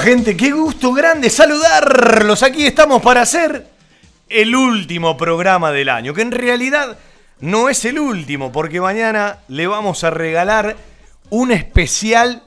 Gente? 0.00 0.36
Qué 0.36 0.50
gusto 0.50 0.92
grande 0.92 1.30
saludarlos. 1.30 2.42
Aquí 2.42 2.66
estamos 2.66 3.02
para 3.02 3.22
hacer 3.22 3.66
el 4.28 4.54
último 4.54 5.16
programa 5.16 5.70
del 5.72 5.88
año, 5.88 6.12
que 6.12 6.22
en 6.22 6.32
realidad 6.32 6.98
no 7.40 7.68
es 7.68 7.84
el 7.84 7.98
último, 7.98 8.52
porque 8.52 8.80
mañana 8.80 9.38
le 9.48 9.66
vamos 9.66 10.04
a 10.04 10.10
regalar 10.10 10.76
un 11.30 11.52
especial 11.52 12.42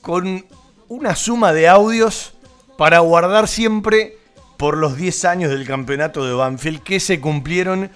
con 0.00 0.44
una 0.88 1.14
suma 1.14 1.52
de 1.52 1.68
audios 1.68 2.34
para 2.76 3.00
guardar 3.00 3.48
siempre 3.48 4.16
por 4.56 4.76
los 4.76 4.96
10 4.96 5.24
años 5.24 5.50
del 5.50 5.66
campeonato 5.66 6.24
de 6.24 6.34
Banfield 6.34 6.82
que 6.82 7.00
se 7.00 7.20
cumplieron 7.20 7.90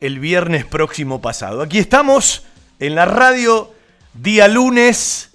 el 0.00 0.18
viernes 0.18 0.64
próximo 0.64 1.20
pasado. 1.20 1.62
Aquí 1.62 1.78
estamos 1.78 2.44
en 2.80 2.94
la 2.94 3.04
radio 3.04 3.72
día 4.14 4.48
lunes 4.48 5.30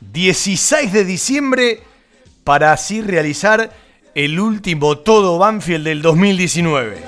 16 0.00 0.92
de 0.92 1.04
diciembre 1.04 1.87
para 2.48 2.72
así 2.72 3.02
realizar 3.02 3.70
el 4.14 4.40
último 4.40 4.96
todo 4.96 5.36
Banfield 5.36 5.84
del 5.84 6.00
2019. 6.00 7.04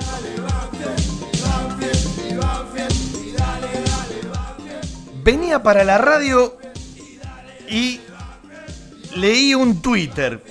Venía 5.23 5.63
para 5.63 5.83
la 5.83 5.97
radio 5.97 6.59
y 7.67 8.01
leí 9.15 9.55
un 9.55 9.81
Twitter. 9.81 10.43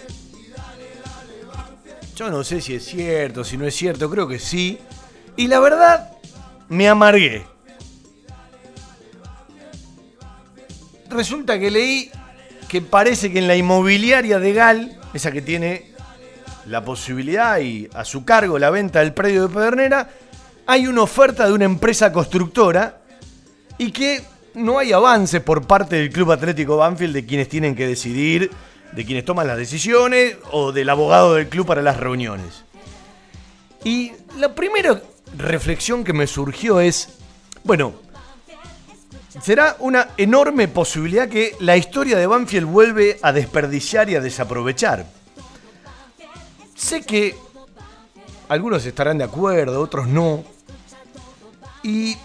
Yo 2.16 2.28
no 2.28 2.42
sé 2.42 2.60
si 2.60 2.74
es 2.74 2.84
cierto, 2.84 3.44
si 3.44 3.56
no 3.56 3.66
es 3.66 3.76
cierto, 3.76 4.10
creo 4.10 4.26
que 4.26 4.40
sí. 4.40 4.76
Y 5.36 5.46
la 5.46 5.60
verdad, 5.60 6.10
me 6.68 6.88
amargué. 6.88 7.46
Resulta 11.08 11.60
que 11.60 11.70
leí 11.70 12.10
que 12.70 12.80
parece 12.80 13.32
que 13.32 13.40
en 13.40 13.48
la 13.48 13.56
inmobiliaria 13.56 14.38
de 14.38 14.52
Gal, 14.52 14.96
esa 15.12 15.32
que 15.32 15.42
tiene 15.42 15.90
la 16.66 16.84
posibilidad 16.84 17.58
y 17.58 17.88
a 17.92 18.04
su 18.04 18.24
cargo 18.24 18.60
la 18.60 18.70
venta 18.70 19.00
del 19.00 19.12
predio 19.12 19.48
de 19.48 19.52
Pedernera, 19.52 20.08
hay 20.66 20.86
una 20.86 21.02
oferta 21.02 21.48
de 21.48 21.52
una 21.52 21.64
empresa 21.64 22.12
constructora 22.12 23.00
y 23.76 23.90
que 23.90 24.22
no 24.54 24.78
hay 24.78 24.92
avance 24.92 25.40
por 25.40 25.66
parte 25.66 25.96
del 25.96 26.12
Club 26.12 26.30
Atlético 26.30 26.76
Banfield 26.76 27.12
de 27.12 27.26
quienes 27.26 27.48
tienen 27.48 27.74
que 27.74 27.88
decidir, 27.88 28.52
de 28.92 29.04
quienes 29.04 29.24
toman 29.24 29.48
las 29.48 29.56
decisiones 29.56 30.36
o 30.52 30.70
del 30.70 30.90
abogado 30.90 31.34
del 31.34 31.48
club 31.48 31.66
para 31.66 31.82
las 31.82 31.96
reuniones. 31.96 32.62
Y 33.82 34.12
la 34.38 34.54
primera 34.54 35.02
reflexión 35.36 36.04
que 36.04 36.12
me 36.12 36.28
surgió 36.28 36.78
es, 36.78 37.18
bueno, 37.64 37.94
será 39.42 39.76
una 39.80 40.08
enorme 40.16 40.68
posibilidad 40.68 41.28
que 41.28 41.56
la 41.60 41.76
historia 41.76 42.18
de 42.18 42.26
Banfield 42.26 42.66
vuelve 42.66 43.18
a 43.22 43.32
desperdiciar 43.32 44.10
y 44.10 44.16
a 44.16 44.20
desaprovechar. 44.20 45.06
Sé 46.74 47.02
que 47.02 47.36
algunos 48.48 48.84
estarán 48.84 49.18
de 49.18 49.24
acuerdo, 49.24 49.80
otros 49.80 50.08
no. 50.08 50.44
Y 51.82 52.16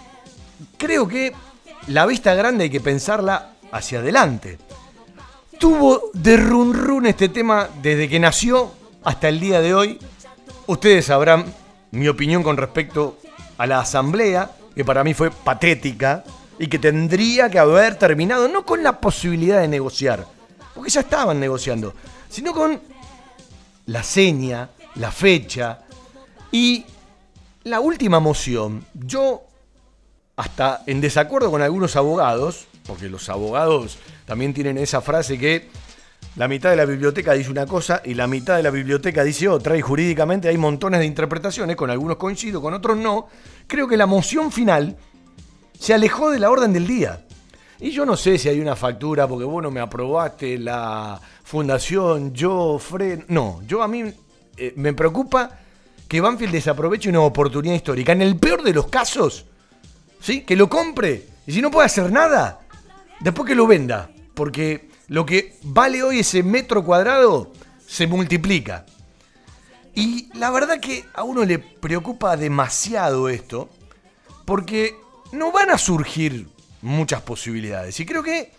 creo 0.76 1.06
que 1.08 1.32
la 1.88 2.06
vista 2.06 2.34
grande 2.34 2.64
hay 2.64 2.70
que 2.70 2.80
pensarla 2.80 3.52
hacia 3.70 4.00
adelante. 4.00 4.58
Tuvo 5.58 6.10
de 6.12 6.36
run 6.36 6.74
run 6.74 7.06
este 7.06 7.28
tema 7.28 7.68
desde 7.80 8.08
que 8.08 8.18
nació 8.18 8.72
hasta 9.04 9.28
el 9.28 9.40
día 9.40 9.60
de 9.60 9.74
hoy. 9.74 9.98
Ustedes 10.66 11.06
sabrán 11.06 11.44
mi 11.92 12.08
opinión 12.08 12.42
con 12.42 12.56
respecto 12.56 13.18
a 13.56 13.66
la 13.66 13.80
asamblea, 13.80 14.50
que 14.74 14.84
para 14.84 15.04
mí 15.04 15.14
fue 15.14 15.30
patética 15.30 16.24
y 16.58 16.68
que 16.68 16.78
tendría 16.78 17.50
que 17.50 17.58
haber 17.58 17.96
terminado 17.96 18.48
no 18.48 18.64
con 18.64 18.82
la 18.82 19.00
posibilidad 19.00 19.60
de 19.60 19.68
negociar, 19.68 20.26
porque 20.74 20.90
ya 20.90 21.00
estaban 21.00 21.38
negociando, 21.38 21.94
sino 22.28 22.52
con 22.52 22.80
la 23.86 24.02
seña, 24.02 24.70
la 24.96 25.10
fecha 25.10 25.80
y 26.50 26.84
la 27.64 27.80
última 27.80 28.20
moción. 28.20 28.84
Yo, 28.94 29.42
hasta 30.36 30.82
en 30.86 31.00
desacuerdo 31.00 31.50
con 31.50 31.62
algunos 31.62 31.96
abogados, 31.96 32.66
porque 32.86 33.08
los 33.08 33.28
abogados 33.28 33.98
también 34.24 34.54
tienen 34.54 34.78
esa 34.78 35.00
frase 35.00 35.38
que 35.38 35.68
la 36.36 36.48
mitad 36.48 36.70
de 36.70 36.76
la 36.76 36.84
biblioteca 36.84 37.32
dice 37.32 37.50
una 37.50 37.66
cosa 37.66 38.02
y 38.04 38.14
la 38.14 38.26
mitad 38.26 38.56
de 38.56 38.62
la 38.62 38.70
biblioteca 38.70 39.24
dice 39.24 39.48
otra, 39.48 39.76
y 39.76 39.80
jurídicamente 39.80 40.48
hay 40.48 40.58
montones 40.58 41.00
de 41.00 41.06
interpretaciones, 41.06 41.76
con 41.76 41.90
algunos 41.90 42.16
coincido, 42.16 42.60
con 42.60 42.74
otros 42.74 42.96
no. 42.96 43.28
Creo 43.66 43.88
que 43.88 43.96
la 43.96 44.06
moción 44.06 44.52
final 44.52 44.96
se 45.78 45.94
alejó 45.94 46.30
de 46.30 46.38
la 46.38 46.50
orden 46.50 46.72
del 46.72 46.86
día. 46.86 47.26
Y 47.78 47.90
yo 47.90 48.06
no 48.06 48.16
sé 48.16 48.38
si 48.38 48.48
hay 48.48 48.60
una 48.60 48.74
factura 48.74 49.28
porque 49.28 49.44
vos 49.44 49.62
no 49.62 49.70
me 49.70 49.80
aprobaste 49.80 50.58
la 50.58 51.20
fundación, 51.44 52.32
yo, 52.32 52.78
Fred. 52.78 53.24
No, 53.28 53.60
yo 53.66 53.82
a 53.82 53.88
mí 53.88 54.04
eh, 54.56 54.72
me 54.76 54.94
preocupa 54.94 55.58
que 56.08 56.20
Banfield 56.20 56.52
desaproveche 56.52 57.10
una 57.10 57.20
oportunidad 57.20 57.74
histórica. 57.74 58.12
En 58.12 58.22
el 58.22 58.36
peor 58.36 58.62
de 58.62 58.72
los 58.72 58.86
casos, 58.86 59.44
¿sí? 60.20 60.42
Que 60.42 60.56
lo 60.56 60.68
compre. 60.68 61.26
Y 61.46 61.52
si 61.52 61.60
no 61.60 61.70
puede 61.70 61.86
hacer 61.86 62.10
nada, 62.10 62.60
después 63.20 63.46
que 63.46 63.54
lo 63.54 63.66
venda. 63.66 64.10
Porque 64.34 64.88
lo 65.08 65.26
que 65.26 65.56
vale 65.62 66.02
hoy 66.02 66.20
ese 66.20 66.42
metro 66.42 66.84
cuadrado 66.84 67.52
se 67.86 68.06
multiplica. 68.06 68.86
Y 69.94 70.28
la 70.34 70.50
verdad 70.50 70.80
que 70.80 71.04
a 71.14 71.22
uno 71.24 71.44
le 71.44 71.58
preocupa 71.58 72.36
demasiado 72.36 73.28
esto. 73.28 73.68
Porque 74.44 74.96
no 75.32 75.52
van 75.52 75.70
a 75.70 75.78
surgir 75.78 76.46
muchas 76.82 77.22
posibilidades. 77.22 77.98
Y 78.00 78.06
creo 78.06 78.22
que 78.22 78.52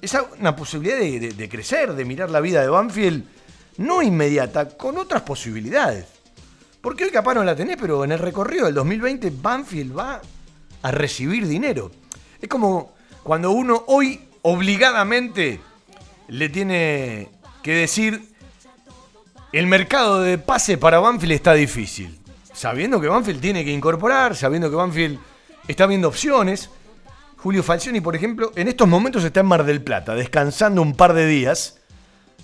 es 0.00 0.16
una 0.38 0.54
posibilidad 0.54 0.98
de, 0.98 1.48
crecer, 1.48 1.94
de 1.94 2.04
mirar 2.04 2.30
la 2.30 2.40
vida 2.40 2.60
de 2.60 2.68
Banfield, 2.68 3.24
no 3.78 4.02
inmediata, 4.02 4.68
con 4.68 4.98
otras 4.98 5.22
posibilidades. 5.22 6.06
Porque 6.80 7.04
hoy 7.04 7.10
capaz 7.10 7.34
no 7.34 7.44
la 7.44 7.56
tenés, 7.56 7.76
pero 7.76 8.04
en 8.04 8.12
el 8.12 8.18
recorrido 8.18 8.66
del 8.66 8.74
2020 8.74 9.32
Banfield 9.40 9.96
va 9.96 10.20
a 10.82 10.90
recibir 10.90 11.46
dinero. 11.46 11.90
Es 12.40 12.48
como 12.48 12.92
cuando 13.22 13.50
uno 13.50 13.84
hoy 13.88 14.20
obligadamente 14.42 15.60
le 16.28 16.48
tiene 16.48 17.30
que 17.62 17.74
decir 17.74 18.22
el 19.52 19.66
mercado 19.66 20.20
de 20.20 20.38
pase 20.38 20.78
para 20.78 21.00
Banfield 21.00 21.32
está 21.32 21.54
difícil. 21.54 22.18
Sabiendo 22.52 23.00
que 23.00 23.08
Banfield 23.08 23.40
tiene 23.40 23.64
que 23.64 23.72
incorporar, 23.72 24.36
sabiendo 24.36 24.70
que 24.70 24.76
Banfield 24.76 25.18
está 25.68 25.86
viendo 25.86 26.08
opciones. 26.08 26.70
Julio 27.36 27.62
Falcioni, 27.62 28.00
por 28.00 28.16
ejemplo, 28.16 28.50
en 28.56 28.66
estos 28.66 28.88
momentos 28.88 29.22
está 29.22 29.40
en 29.40 29.46
Mar 29.46 29.64
del 29.64 29.82
Plata, 29.82 30.14
descansando 30.14 30.82
un 30.82 30.94
par 30.94 31.12
de 31.14 31.26
días. 31.26 31.78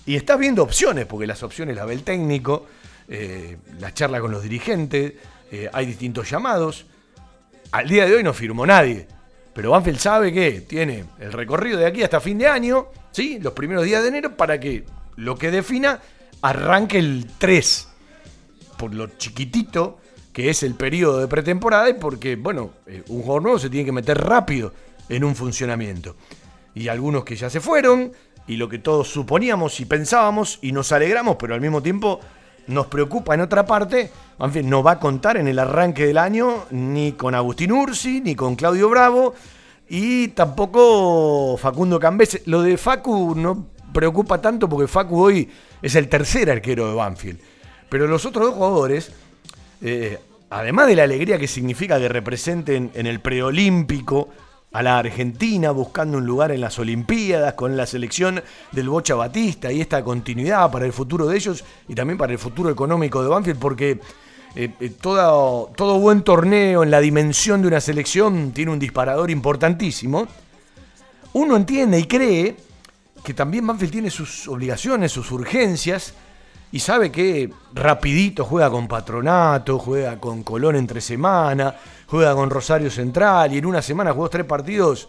Y 0.06 0.16
está 0.16 0.36
viendo 0.36 0.62
opciones, 0.62 1.06
porque 1.06 1.26
las 1.26 1.42
opciones 1.42 1.74
las 1.74 1.86
ve 1.86 1.94
el 1.94 2.02
técnico, 2.02 2.66
eh, 3.08 3.56
la 3.80 3.92
charla 3.92 4.20
con 4.20 4.30
los 4.30 4.42
dirigentes, 4.42 5.14
eh, 5.50 5.70
hay 5.72 5.86
distintos 5.86 6.30
llamados. 6.30 6.86
Al 7.72 7.88
día 7.88 8.04
de 8.04 8.14
hoy 8.14 8.22
no 8.22 8.34
firmó 8.34 8.66
nadie. 8.66 9.08
Pero 9.54 9.70
Banfield 9.70 9.98
sabe 9.98 10.32
que 10.32 10.60
tiene 10.60 11.04
el 11.18 11.32
recorrido 11.32 11.78
de 11.78 11.86
aquí 11.86 12.02
hasta 12.02 12.20
fin 12.20 12.38
de 12.38 12.48
año, 12.48 12.88
¿sí? 13.12 13.38
los 13.40 13.52
primeros 13.52 13.84
días 13.84 14.02
de 14.02 14.08
enero, 14.08 14.36
para 14.36 14.60
que 14.60 14.84
lo 15.16 15.36
que 15.36 15.50
defina 15.50 16.00
arranque 16.42 16.98
el 16.98 17.26
3. 17.38 17.88
por 18.76 18.92
lo 18.92 19.06
chiquitito 19.06 20.00
que 20.34 20.50
es 20.50 20.64
el 20.64 20.74
periodo 20.74 21.20
de 21.20 21.28
pretemporada 21.28 21.88
y 21.88 21.94
porque, 21.94 22.34
bueno, 22.34 22.72
eh, 22.86 23.04
un 23.08 23.22
jugador 23.22 23.42
nuevo 23.42 23.58
se 23.58 23.70
tiene 23.70 23.86
que 23.86 23.92
meter 23.92 24.18
rápido 24.18 24.72
en 25.08 25.22
un 25.22 25.36
funcionamiento. 25.36 26.16
Y 26.74 26.88
algunos 26.88 27.24
que 27.24 27.36
ya 27.36 27.48
se 27.48 27.60
fueron, 27.60 28.12
y 28.48 28.56
lo 28.56 28.68
que 28.68 28.80
todos 28.80 29.08
suponíamos 29.08 29.78
y 29.78 29.84
pensábamos, 29.84 30.58
y 30.60 30.72
nos 30.72 30.90
alegramos, 30.90 31.36
pero 31.38 31.54
al 31.54 31.60
mismo 31.60 31.82
tiempo 31.82 32.18
nos 32.66 32.88
preocupa 32.88 33.34
en 33.34 33.42
otra 33.42 33.64
parte, 33.64 34.10
en 34.40 34.52
fin, 34.52 34.68
no 34.68 34.82
va 34.82 34.92
a 34.92 34.98
contar 34.98 35.36
en 35.36 35.46
el 35.46 35.58
arranque 35.58 36.04
del 36.04 36.18
año 36.18 36.64
ni 36.70 37.12
con 37.12 37.36
Agustín 37.36 37.70
Ursi, 37.70 38.20
ni 38.20 38.34
con 38.34 38.56
Claudio 38.56 38.88
Bravo, 38.88 39.34
y 39.88 40.28
tampoco 40.28 41.56
Facundo 41.58 42.00
Cambese. 42.00 42.42
Lo 42.46 42.60
de 42.60 42.76
Facu 42.76 43.36
no 43.36 43.68
preocupa 43.92 44.40
tanto 44.40 44.68
porque 44.68 44.88
Facu 44.88 45.22
hoy 45.22 45.48
es 45.80 45.94
el 45.94 46.08
tercer 46.08 46.50
arquero 46.50 46.88
de 46.88 46.94
Banfield. 46.94 47.38
Pero 47.88 48.08
los 48.08 48.26
otros 48.26 48.46
dos 48.46 48.54
jugadores, 48.54 49.12
eh, 49.86 50.18
además 50.48 50.86
de 50.86 50.96
la 50.96 51.02
alegría 51.02 51.38
que 51.38 51.46
significa 51.46 51.98
que 51.98 52.08
representen 52.08 52.90
en 52.94 53.06
el 53.06 53.20
preolímpico 53.20 54.30
a 54.72 54.82
la 54.82 54.98
Argentina 54.98 55.72
buscando 55.72 56.16
un 56.16 56.24
lugar 56.24 56.52
en 56.52 56.62
las 56.62 56.78
Olimpiadas 56.78 57.52
con 57.52 57.76
la 57.76 57.84
selección 57.84 58.42
del 58.72 58.88
Bocha 58.88 59.14
Batista 59.14 59.70
y 59.70 59.82
esta 59.82 60.02
continuidad 60.02 60.70
para 60.70 60.86
el 60.86 60.94
futuro 60.94 61.26
de 61.26 61.36
ellos 61.36 61.62
y 61.86 61.94
también 61.94 62.16
para 62.16 62.32
el 62.32 62.38
futuro 62.38 62.70
económico 62.70 63.22
de 63.22 63.28
Banfield 63.28 63.58
porque 63.58 64.00
eh, 64.56 64.70
eh, 64.80 64.92
todo, 64.98 65.70
todo 65.76 65.98
buen 65.98 66.22
torneo 66.22 66.82
en 66.82 66.90
la 66.90 67.00
dimensión 67.00 67.60
de 67.60 67.68
una 67.68 67.80
selección 67.82 68.52
tiene 68.52 68.72
un 68.72 68.78
disparador 68.78 69.30
importantísimo. 69.30 70.26
Uno 71.34 71.56
entiende 71.56 71.98
y 71.98 72.04
cree 72.04 72.56
que 73.22 73.34
también 73.34 73.66
Banfield 73.66 73.92
tiene 73.92 74.10
sus 74.10 74.48
obligaciones, 74.48 75.12
sus 75.12 75.30
urgencias 75.30 76.14
y 76.72 76.80
sabe 76.80 77.12
que 77.12 77.50
rapidito 77.72 78.44
juega 78.44 78.70
con 78.70 78.88
Patronato, 78.88 79.78
juega 79.78 80.18
con 80.18 80.42
Colón 80.42 80.76
entre 80.76 81.00
semana, 81.00 81.74
juega 82.06 82.34
con 82.34 82.50
Rosario 82.50 82.90
Central 82.90 83.52
y 83.52 83.58
en 83.58 83.66
una 83.66 83.80
semana 83.80 84.12
jugó 84.12 84.28
tres 84.28 84.44
partidos 84.44 85.08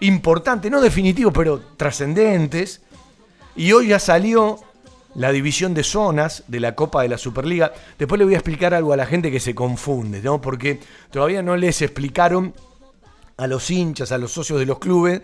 importantes, 0.00 0.70
no 0.70 0.80
definitivos, 0.80 1.32
pero 1.34 1.60
trascendentes. 1.76 2.82
Y 3.56 3.72
hoy 3.72 3.88
ya 3.88 3.98
salió 3.98 4.60
la 5.14 5.32
división 5.32 5.74
de 5.74 5.82
zonas 5.82 6.44
de 6.46 6.60
la 6.60 6.74
Copa 6.74 7.02
de 7.02 7.08
la 7.08 7.18
Superliga. 7.18 7.72
Después 7.98 8.18
le 8.18 8.24
voy 8.24 8.34
a 8.34 8.38
explicar 8.38 8.74
algo 8.74 8.92
a 8.92 8.96
la 8.96 9.06
gente 9.06 9.30
que 9.30 9.40
se 9.40 9.54
confunde, 9.54 10.22
¿no? 10.22 10.40
Porque 10.40 10.80
todavía 11.10 11.42
no 11.42 11.56
les 11.56 11.82
explicaron 11.82 12.54
a 13.36 13.46
los 13.46 13.70
hinchas, 13.70 14.12
a 14.12 14.18
los 14.18 14.32
socios 14.32 14.58
de 14.58 14.66
los 14.66 14.78
clubes, 14.78 15.22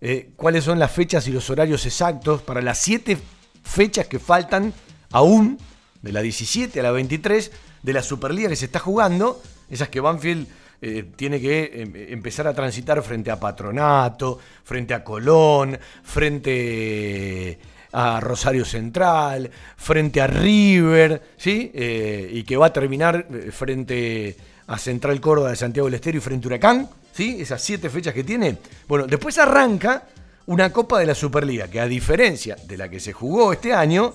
eh, 0.00 0.30
cuáles 0.36 0.64
son 0.64 0.78
las 0.78 0.92
fechas 0.92 1.26
y 1.26 1.32
los 1.32 1.48
horarios 1.50 1.84
exactos 1.86 2.42
para 2.42 2.62
las 2.62 2.78
siete 2.78 3.18
fechas 3.62 4.06
que 4.06 4.18
faltan 4.18 4.72
aún, 5.10 5.58
de 6.02 6.12
la 6.12 6.22
17 6.22 6.78
a 6.80 6.82
la 6.82 6.90
23, 6.90 7.50
de 7.82 7.92
la 7.92 8.02
Superliga 8.02 8.48
que 8.48 8.56
se 8.56 8.66
está 8.66 8.78
jugando, 8.78 9.40
esas 9.70 9.88
que 9.88 10.00
Banfield 10.00 10.46
eh, 10.82 11.04
tiene 11.16 11.40
que 11.40 11.82
em, 11.82 11.92
empezar 12.12 12.46
a 12.46 12.54
transitar 12.54 13.02
frente 13.02 13.30
a 13.30 13.40
Patronato, 13.40 14.38
frente 14.62 14.92
a 14.92 15.02
Colón, 15.02 15.78
frente 16.02 17.58
a 17.92 18.20
Rosario 18.20 18.64
Central, 18.64 19.50
frente 19.76 20.20
a 20.20 20.26
River, 20.26 21.22
¿sí? 21.36 21.70
Eh, 21.74 22.28
y 22.30 22.42
que 22.44 22.56
va 22.56 22.66
a 22.66 22.72
terminar 22.72 23.26
eh, 23.30 23.50
frente 23.50 24.36
a 24.66 24.78
Central 24.78 25.20
Córdoba 25.20 25.50
de 25.50 25.56
Santiago 25.56 25.86
del 25.86 25.94
Estero 25.94 26.18
y 26.18 26.20
frente 26.20 26.46
a 26.46 26.48
Huracán, 26.48 26.90
¿sí? 27.12 27.38
Esas 27.40 27.62
siete 27.62 27.88
fechas 27.88 28.12
que 28.12 28.24
tiene. 28.24 28.58
Bueno, 28.86 29.06
después 29.06 29.38
arranca 29.38 30.02
una 30.46 30.72
Copa 30.72 31.00
de 31.00 31.06
la 31.06 31.14
Superliga, 31.14 31.68
que 31.68 31.80
a 31.80 31.86
diferencia 31.86 32.56
de 32.66 32.76
la 32.76 32.88
que 32.88 33.00
se 33.00 33.12
jugó 33.12 33.52
este 33.52 33.72
año, 33.72 34.14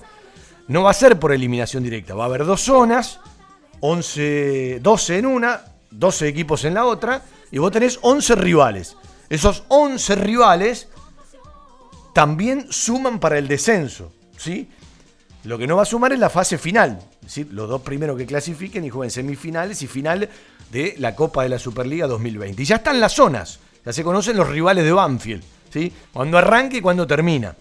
no 0.68 0.82
va 0.82 0.90
a 0.90 0.94
ser 0.94 1.18
por 1.18 1.32
eliminación 1.32 1.82
directa, 1.82 2.14
va 2.14 2.24
a 2.24 2.26
haber 2.26 2.44
dos 2.44 2.62
zonas, 2.62 3.20
11, 3.80 4.80
12 4.80 5.18
en 5.18 5.26
una, 5.26 5.60
12 5.90 6.28
equipos 6.28 6.64
en 6.64 6.74
la 6.74 6.84
otra, 6.84 7.22
y 7.50 7.58
vos 7.58 7.72
tenés 7.72 7.98
11 8.02 8.36
rivales. 8.36 8.96
Esos 9.28 9.64
11 9.68 10.14
rivales 10.16 10.88
también 12.12 12.66
suman 12.70 13.18
para 13.18 13.38
el 13.38 13.48
descenso, 13.48 14.12
¿sí? 14.36 14.68
Lo 15.44 15.58
que 15.58 15.66
no 15.66 15.76
va 15.76 15.82
a 15.82 15.86
sumar 15.86 16.12
es 16.12 16.18
la 16.18 16.30
fase 16.30 16.56
final, 16.56 17.00
¿sí? 17.26 17.48
los 17.50 17.68
dos 17.68 17.82
primeros 17.82 18.16
que 18.16 18.26
clasifiquen 18.26 18.84
y 18.84 18.90
jueguen 18.90 19.10
semifinales 19.10 19.82
y 19.82 19.88
final 19.88 20.28
de 20.70 20.94
la 20.98 21.16
Copa 21.16 21.42
de 21.42 21.48
la 21.48 21.58
Superliga 21.58 22.06
2020. 22.06 22.62
Y 22.62 22.64
ya 22.64 22.76
están 22.76 23.00
las 23.00 23.12
zonas, 23.12 23.58
ya 23.84 23.92
se 23.92 24.04
conocen 24.04 24.36
los 24.36 24.48
rivales 24.48 24.84
de 24.84 24.92
Banfield, 24.92 25.42
¿sí? 25.70 25.92
Cuando 26.12 26.38
arranque 26.38 26.76
y 26.76 26.80
cuando 26.80 27.06
termina. 27.06 27.56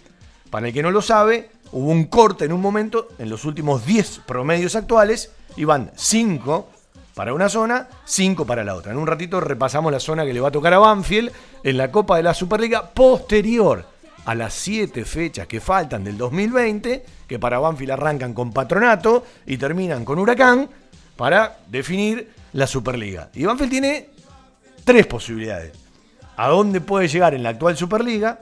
Para 0.51 0.68
el 0.68 0.74
que 0.74 0.83
no 0.83 0.92
lo 0.92 1.01
sabe, 1.01 1.50
hubo 1.71 1.89
un 1.91 2.06
corte 2.06 2.45
en 2.45 2.53
un 2.53 2.62
momento, 2.62 3.07
en 3.18 3.29
los 3.29 3.45
últimos 3.45 3.85
10 3.85 4.21
promedios 4.25 4.75
actuales, 4.75 5.31
iban 5.57 5.91
5 5.95 6.68
para 7.15 7.33
una 7.33 7.50
zona, 7.50 7.88
5 8.06 8.45
para 8.45 8.63
la 8.63 8.75
otra. 8.75 8.91
En 8.91 8.97
un 8.97 9.07
ratito 9.07 9.39
repasamos 9.39 9.91
la 9.91 10.00
zona 10.00 10.25
que 10.25 10.33
le 10.33 10.39
va 10.39 10.50
a 10.50 10.51
tocar 10.51 10.73
a 10.73 10.79
Banfield 10.79 11.31
en 11.63 11.77
la 11.77 11.91
Copa 11.91 12.18
de 12.18 12.23
la 12.23 12.33
Superliga 12.33 12.89
posterior 12.89 13.85
a 14.25 14.35
las 14.35 14.53
7 14.53 15.03
fechas 15.06 15.47
que 15.47 15.59
faltan 15.59 16.03
del 16.03 16.18
2020, 16.18 17.06
que 17.27 17.39
para 17.39 17.59
Banfield 17.59 17.91
arrancan 17.91 18.33
con 18.33 18.51
Patronato 18.51 19.25
y 19.45 19.57
terminan 19.57 20.06
con 20.06 20.19
Huracán, 20.19 20.69
para 21.15 21.59
definir 21.68 22.31
la 22.53 22.68
Superliga. 22.68 23.29
Y 23.33 23.45
Banfield 23.45 23.71
tiene 23.71 24.09
tres 24.83 25.06
posibilidades. 25.07 25.73
A 26.38 26.47
dónde 26.47 26.81
puede 26.81 27.07
llegar 27.07 27.33
en 27.33 27.44
la 27.44 27.50
actual 27.50 27.77
Superliga, 27.77 28.41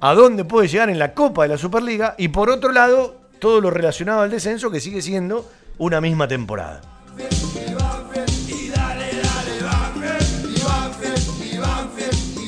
a 0.00 0.14
dónde 0.14 0.44
puede 0.44 0.68
llegar 0.68 0.90
en 0.90 0.98
la 0.98 1.14
Copa 1.14 1.42
de 1.42 1.48
la 1.48 1.58
Superliga 1.58 2.14
y 2.18 2.28
por 2.28 2.50
otro 2.50 2.72
lado, 2.72 3.16
todo 3.38 3.60
lo 3.60 3.70
relacionado 3.70 4.22
al 4.22 4.30
descenso 4.30 4.70
que 4.70 4.80
sigue 4.80 5.02
siendo 5.02 5.48
una 5.78 6.00
misma 6.00 6.28
temporada. 6.28 6.80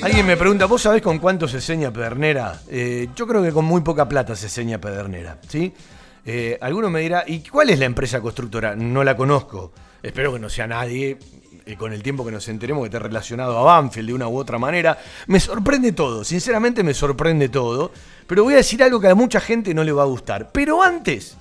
Alguien 0.02 0.24
me 0.24 0.36
pregunta, 0.36 0.64
¿vos 0.64 0.80
sabés 0.80 1.02
con 1.02 1.18
cuánto 1.18 1.46
se 1.46 1.60
seña 1.60 1.92
Pedernera? 1.92 2.58
Eh, 2.68 3.08
yo 3.14 3.26
creo 3.26 3.42
que 3.42 3.52
con 3.52 3.66
muy 3.66 3.82
poca 3.82 4.08
plata 4.08 4.34
se 4.34 4.48
seña 4.48 4.80
Pedernera, 4.80 5.38
¿sí? 5.46 5.74
Eh, 6.24 6.56
alguno 6.62 6.88
me 6.88 7.00
dirá, 7.00 7.24
¿y 7.26 7.40
cuál 7.40 7.68
es 7.68 7.78
la 7.78 7.84
empresa 7.84 8.20
constructora? 8.20 8.74
No 8.74 9.04
la 9.04 9.14
conozco. 9.14 9.72
Espero 10.02 10.32
que 10.32 10.38
no 10.38 10.48
sea 10.48 10.66
nadie, 10.66 11.18
eh, 11.70 11.76
con 11.76 11.92
el 11.92 12.02
tiempo 12.02 12.24
que 12.24 12.32
nos 12.32 12.48
enteremos 12.48 12.82
que 12.82 12.86
esté 12.86 12.98
relacionado 12.98 13.58
a 13.58 13.62
Banfield 13.62 14.08
de 14.08 14.14
una 14.14 14.28
u 14.28 14.36
otra 14.36 14.58
manera. 14.58 14.98
Me 15.26 15.40
sorprende 15.40 15.92
todo, 15.92 16.24
sinceramente 16.24 16.82
me 16.82 16.94
sorprende 16.94 17.48
todo. 17.48 17.92
Pero 18.26 18.44
voy 18.44 18.54
a 18.54 18.58
decir 18.58 18.82
algo 18.82 19.00
que 19.00 19.08
a 19.08 19.14
mucha 19.14 19.40
gente 19.40 19.74
no 19.74 19.84
le 19.84 19.92
va 19.92 20.02
a 20.02 20.06
gustar. 20.06 20.50
Pero 20.52 20.82
antes, 20.82 21.36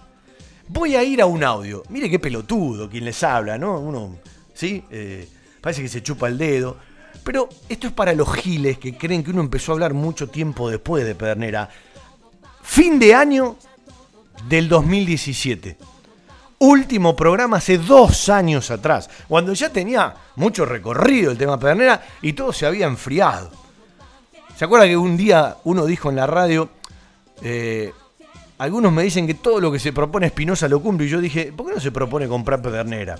voy 0.67 0.95
a 0.95 1.03
ir 1.03 1.21
a 1.21 1.25
un 1.25 1.43
audio. 1.43 1.83
Mire 1.89 2.09
qué 2.09 2.19
pelotudo 2.19 2.89
quien 2.89 3.05
les 3.05 3.23
habla, 3.23 3.57
¿no? 3.57 3.79
Uno, 3.79 4.17
¿sí? 4.53 4.83
parece 5.61 5.81
que 5.81 5.89
se 5.89 6.01
chupa 6.01 6.27
el 6.27 6.37
dedo. 6.37 6.77
Pero 7.23 7.49
esto 7.67 7.87
es 7.87 7.93
para 7.93 8.13
los 8.13 8.33
giles 8.33 8.77
que 8.77 8.97
creen 8.97 9.23
que 9.23 9.31
uno 9.31 9.41
empezó 9.41 9.71
a 9.71 9.75
hablar 9.75 9.93
mucho 9.93 10.29
tiempo 10.29 10.69
después 10.69 11.05
de 11.05 11.15
Pedernera. 11.15 11.69
Fin 12.63 12.97
de 12.99 13.13
año 13.13 13.57
del 14.47 14.69
2017. 14.69 15.77
Último 16.59 17.15
programa 17.15 17.57
hace 17.57 17.77
dos 17.77 18.27
años 18.27 18.69
atrás, 18.69 19.09
cuando 19.29 19.53
ya 19.53 19.69
tenía 19.69 20.13
mucho 20.35 20.65
recorrido 20.65 21.31
el 21.31 21.37
tema 21.37 21.57
Pedernera 21.57 22.01
y 22.21 22.33
todo 22.33 22.51
se 22.51 22.65
había 22.65 22.85
enfriado. 22.85 23.49
¿Se 24.57 24.65
acuerda 24.65 24.85
que 24.85 24.97
un 24.97 25.15
día 25.15 25.55
uno 25.63 25.85
dijo 25.85 26.09
en 26.09 26.17
la 26.17 26.27
radio, 26.27 26.69
eh, 27.41 27.93
algunos 28.57 28.91
me 28.91 29.03
dicen 29.03 29.25
que 29.25 29.35
todo 29.35 29.61
lo 29.61 29.71
que 29.71 29.79
se 29.79 29.93
propone 29.93 30.27
Espinosa 30.27 30.67
lo 30.67 30.81
cumple 30.81 31.07
y 31.07 31.09
yo 31.09 31.21
dije, 31.21 31.53
¿por 31.53 31.67
qué 31.67 31.75
no 31.75 31.79
se 31.79 31.91
propone 31.91 32.27
comprar 32.27 32.61
Pedernera? 32.61 33.17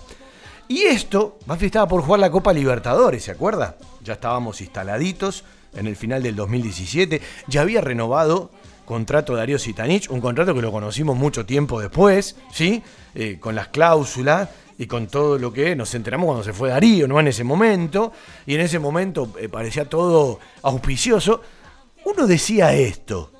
Y 0.67 0.81
esto, 0.81 1.39
Banfield 1.45 1.67
estaba 1.67 1.87
por 1.87 2.01
jugar 2.01 2.19
la 2.19 2.29
Copa 2.29 2.51
Libertadores, 2.51 3.23
¿se 3.23 3.31
acuerda? 3.31 3.77
Ya 4.03 4.13
estábamos 4.13 4.59
instaladitos 4.59 5.45
en 5.73 5.87
el 5.87 5.95
final 5.95 6.21
del 6.21 6.35
2017. 6.35 7.21
Ya 7.47 7.61
había 7.61 7.79
renovado 7.79 8.51
contrato 8.89 9.33
de 9.33 9.41
Darío 9.41 9.59
Sitanich, 9.59 10.09
un 10.09 10.19
contrato 10.19 10.55
que 10.55 10.63
lo 10.63 10.71
conocimos 10.71 11.15
mucho 11.15 11.45
tiempo 11.45 11.79
después, 11.79 12.35
¿sí? 12.51 12.81
Eh, 13.13 13.37
con 13.39 13.53
las 13.53 13.67
cláusulas 13.67 14.49
y 14.79 14.87
con 14.87 15.05
todo 15.05 15.37
lo 15.37 15.53
que 15.53 15.75
nos 15.75 15.93
enteramos 15.93 16.25
cuando 16.25 16.43
se 16.43 16.53
fue 16.53 16.69
Darío, 16.69 17.07
¿no? 17.07 17.19
En 17.19 17.27
ese 17.27 17.43
momento. 17.43 18.11
Y 18.47 18.55
en 18.55 18.61
ese 18.61 18.79
momento 18.79 19.31
eh, 19.39 19.47
parecía 19.47 19.85
todo 19.85 20.39
auspicioso. 20.63 21.43
Uno 22.03 22.25
decía 22.25 22.73
esto. 22.73 23.31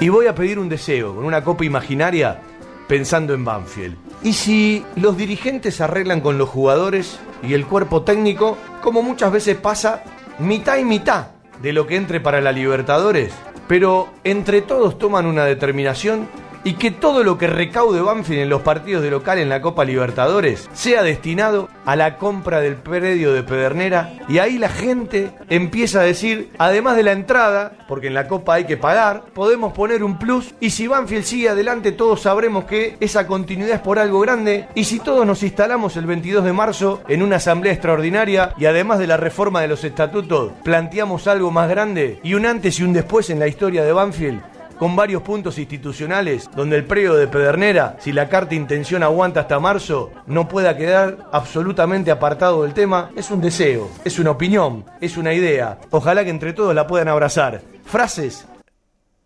Y 0.00 0.10
voy 0.10 0.26
a 0.26 0.34
pedir 0.34 0.58
un 0.58 0.68
deseo, 0.68 1.14
con 1.14 1.24
una 1.24 1.42
copa 1.42 1.64
imaginaria, 1.64 2.42
pensando 2.86 3.32
en 3.32 3.42
Banfield. 3.42 3.96
¿Y 4.22 4.34
si 4.34 4.84
los 4.96 5.16
dirigentes 5.16 5.80
arreglan 5.80 6.20
con 6.20 6.36
los 6.36 6.50
jugadores 6.50 7.18
y 7.42 7.54
el 7.54 7.64
cuerpo 7.64 8.02
técnico, 8.02 8.58
como 8.82 9.02
muchas 9.02 9.32
veces 9.32 9.56
pasa, 9.56 10.04
mitad 10.38 10.76
y 10.76 10.84
mitad 10.84 11.28
de 11.62 11.72
lo 11.72 11.86
que 11.86 11.96
entre 11.96 12.20
para 12.20 12.42
la 12.42 12.52
Libertadores? 12.52 13.32
Pero 13.66 14.08
entre 14.24 14.62
todos 14.62 14.98
toman 14.98 15.26
una 15.26 15.44
determinación 15.44 16.28
y 16.64 16.74
que 16.74 16.90
todo 16.90 17.22
lo 17.22 17.38
que 17.38 17.46
recaude 17.46 18.00
Banfield 18.00 18.42
en 18.42 18.48
los 18.48 18.62
partidos 18.62 19.02
de 19.02 19.10
local 19.10 19.38
en 19.38 19.48
la 19.48 19.60
Copa 19.60 19.84
Libertadores 19.84 20.68
sea 20.72 21.02
destinado 21.02 21.68
a 21.84 21.94
la 21.94 22.16
compra 22.16 22.60
del 22.60 22.76
predio 22.76 23.32
de 23.32 23.42
Pedernera. 23.42 24.14
Y 24.28 24.38
ahí 24.38 24.58
la 24.58 24.70
gente 24.70 25.30
empieza 25.48 26.00
a 26.00 26.04
decir, 26.04 26.50
además 26.58 26.96
de 26.96 27.02
la 27.02 27.12
entrada, 27.12 27.72
porque 27.86 28.06
en 28.06 28.14
la 28.14 28.26
Copa 28.26 28.54
hay 28.54 28.64
que 28.64 28.76
pagar, 28.76 29.24
podemos 29.34 29.72
poner 29.74 30.02
un 30.02 30.18
plus. 30.18 30.54
Y 30.60 30.70
si 30.70 30.86
Banfield 30.86 31.24
sigue 31.24 31.50
adelante 31.50 31.92
todos 31.92 32.22
sabremos 32.22 32.64
que 32.64 32.96
esa 33.00 33.26
continuidad 33.26 33.76
es 33.76 33.80
por 33.80 33.98
algo 33.98 34.20
grande. 34.20 34.68
Y 34.74 34.84
si 34.84 35.00
todos 35.00 35.26
nos 35.26 35.42
instalamos 35.42 35.96
el 35.96 36.06
22 36.06 36.44
de 36.44 36.52
marzo 36.52 37.02
en 37.08 37.22
una 37.22 37.36
asamblea 37.36 37.72
extraordinaria 37.72 38.54
y 38.56 38.64
además 38.64 38.98
de 38.98 39.06
la 39.06 39.16
reforma 39.16 39.60
de 39.60 39.68
los 39.68 39.84
estatutos 39.84 40.52
planteamos 40.62 41.26
algo 41.26 41.50
más 41.50 41.68
grande 41.68 42.20
y 42.22 42.34
un 42.34 42.46
antes 42.46 42.78
y 42.78 42.84
un 42.84 42.92
después 42.92 43.30
en 43.30 43.38
la 43.38 43.48
historia 43.48 43.84
de 43.84 43.92
Banfield, 43.92 44.40
con 44.78 44.96
varios 44.96 45.22
puntos 45.22 45.58
institucionales 45.58 46.50
donde 46.54 46.76
el 46.76 46.84
predio 46.84 47.14
de 47.14 47.28
Pedernera, 47.28 47.96
si 48.00 48.12
la 48.12 48.28
carta 48.28 48.54
intención 48.54 49.02
aguanta 49.02 49.40
hasta 49.40 49.60
marzo, 49.60 50.12
no 50.26 50.48
pueda 50.48 50.76
quedar 50.76 51.28
absolutamente 51.32 52.10
apartado 52.10 52.62
del 52.62 52.74
tema, 52.74 53.10
es 53.16 53.30
un 53.30 53.40
deseo, 53.40 53.90
es 54.04 54.18
una 54.18 54.32
opinión, 54.32 54.84
es 55.00 55.16
una 55.16 55.32
idea. 55.32 55.78
Ojalá 55.90 56.24
que 56.24 56.30
entre 56.30 56.52
todos 56.52 56.74
la 56.74 56.86
puedan 56.86 57.08
abrazar. 57.08 57.62
Frases. 57.84 58.46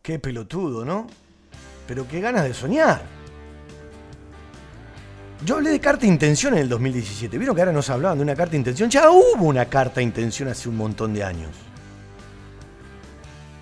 Qué 0.02 0.18
pelotudo, 0.18 0.84
¿no? 0.84 1.06
Pero 1.86 2.06
qué 2.06 2.20
ganas 2.20 2.44
de 2.44 2.54
soñar. 2.54 3.00
Yo 5.44 5.56
hablé 5.56 5.70
de 5.70 5.80
carta 5.80 6.04
intención 6.04 6.54
en 6.54 6.60
el 6.60 6.68
2017. 6.68 7.38
¿Vieron 7.38 7.54
que 7.54 7.62
ahora 7.62 7.72
nos 7.72 7.88
hablaban 7.90 8.18
de 8.18 8.24
una 8.24 8.34
carta 8.34 8.56
intención? 8.56 8.90
Ya 8.90 9.10
hubo 9.10 9.44
una 9.44 9.66
carta 9.66 10.02
intención 10.02 10.48
hace 10.48 10.68
un 10.68 10.76
montón 10.76 11.14
de 11.14 11.22
años. 11.22 11.67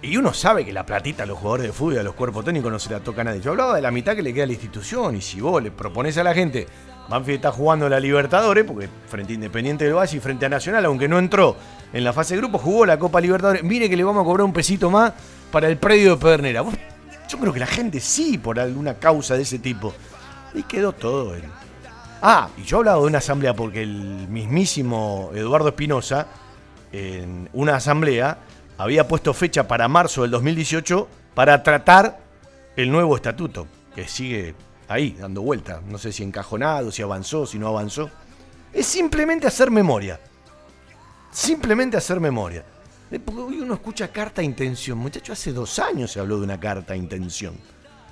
Y 0.07 0.17
uno 0.17 0.33
sabe 0.33 0.65
que 0.65 0.73
la 0.73 0.87
platita 0.87 1.25
a 1.25 1.27
los 1.27 1.37
jugadores 1.37 1.67
de 1.67 1.73
fútbol 1.73 1.95
y 1.95 1.99
a 1.99 2.03
los 2.05 2.15
cuerpos 2.15 2.45
técnicos 2.45 2.71
no 2.71 2.79
se 2.79 2.93
la 2.93 3.01
toca 3.01 3.23
a 3.23 3.25
nadie. 3.25 3.41
Yo 3.41 3.51
hablaba 3.51 3.75
de 3.75 3.83
la 3.83 3.91
mitad 3.91 4.15
que 4.15 4.23
le 4.23 4.33
queda 4.33 4.45
a 4.45 4.47
la 4.47 4.53
institución. 4.53 5.17
Y 5.17 5.21
si 5.21 5.41
vos 5.41 5.61
le 5.61 5.73
propones 5.73 6.17
a 6.17 6.23
la 6.23 6.33
gente, 6.33 6.69
Banfield 7.09 7.37
está 7.37 7.51
jugando 7.51 7.89
la 7.89 7.99
Libertadores, 7.99 8.65
porque 8.65 8.89
frente 9.09 9.33
a 9.33 9.35
Independiente 9.35 9.85
del 9.85 9.95
Valle 9.95 10.17
y 10.17 10.21
frente 10.21 10.47
a 10.47 10.49
Nacional, 10.49 10.85
aunque 10.85 11.09
no 11.09 11.19
entró 11.19 11.57
en 11.93 12.05
la 12.05 12.13
fase 12.13 12.35
de 12.35 12.41
grupo, 12.41 12.59
jugó 12.59 12.87
la 12.87 13.01
Copa 13.01 13.21
Libertadores. 13.21 13.65
Mire 13.65 13.91
que 13.91 13.97
le 13.97 14.05
vamos 14.05 14.23
a 14.23 14.25
cobrar 14.25 14.45
un 14.45 14.53
pesito 14.53 14.91
más 14.91 15.13
para 15.51 15.67
el 15.67 15.77
predio 15.77 16.11
de 16.11 16.17
Pedernera. 16.19 16.65
Yo 17.29 17.39
creo 17.39 17.53
que 17.53 17.61
la 17.61 17.67
gente 17.67 17.99
sí, 17.99 18.39
por 18.39 18.61
alguna 18.61 18.95
causa 18.95 19.35
de 19.35 19.43
ese 19.43 19.59
tipo. 19.59 19.93
Y 20.55 20.63
quedó 20.63 20.93
todo 20.93 21.35
en. 21.35 21.43
Ah, 22.23 22.49
y 22.57 22.63
yo 22.63 22.77
he 22.77 22.79
hablado 22.79 23.01
de 23.01 23.09
una 23.09 23.19
asamblea 23.19 23.55
porque 23.55 23.83
el 23.83 24.29
mismísimo 24.29 25.33
Eduardo 25.35 25.69
Espinosa, 25.69 26.29
en 26.93 27.51
una 27.53 27.75
asamblea, 27.75 28.39
había 28.79 29.09
puesto 29.09 29.33
fecha 29.33 29.67
para 29.67 29.89
marzo 29.89 30.23
del 30.23 30.31
2018 30.33 31.09
para 31.35 31.63
tratar 31.63 32.19
el 32.77 32.91
nuevo 32.91 33.17
estatuto, 33.17 33.67
que 33.95 34.07
sigue 34.07 34.55
ahí, 34.89 35.17
dando 35.19 35.43
vuelta. 35.43 35.81
No 35.87 35.99
sé 35.99 36.13
si 36.13 36.23
encajonado, 36.23 36.91
si 36.93 37.03
avanzó, 37.03 37.47
si 37.47 37.59
no 37.59 37.69
avanzó. 37.69 38.11
Es 38.73 38.87
simplemente 38.87 39.47
hacer 39.47 39.71
memoria. 39.71 40.21
Simplemente 41.31 41.97
hacer 41.97 42.21
memoria. 42.21 42.65
Eh, 43.11 43.19
porque 43.19 43.41
hoy 43.41 43.61
uno 43.61 43.75
escucha 43.75 44.09
carta 44.09 44.41
de 44.41 44.47
intención. 44.47 44.99
Muchacho, 44.99 45.33
hace 45.33 45.53
dos 45.53 45.79
años 45.79 46.11
se 46.11 46.21
habló 46.21 46.39
de 46.39 46.45
una 46.45 46.61
carta 46.61 46.93
de 46.93 46.99
intención. 46.99 47.55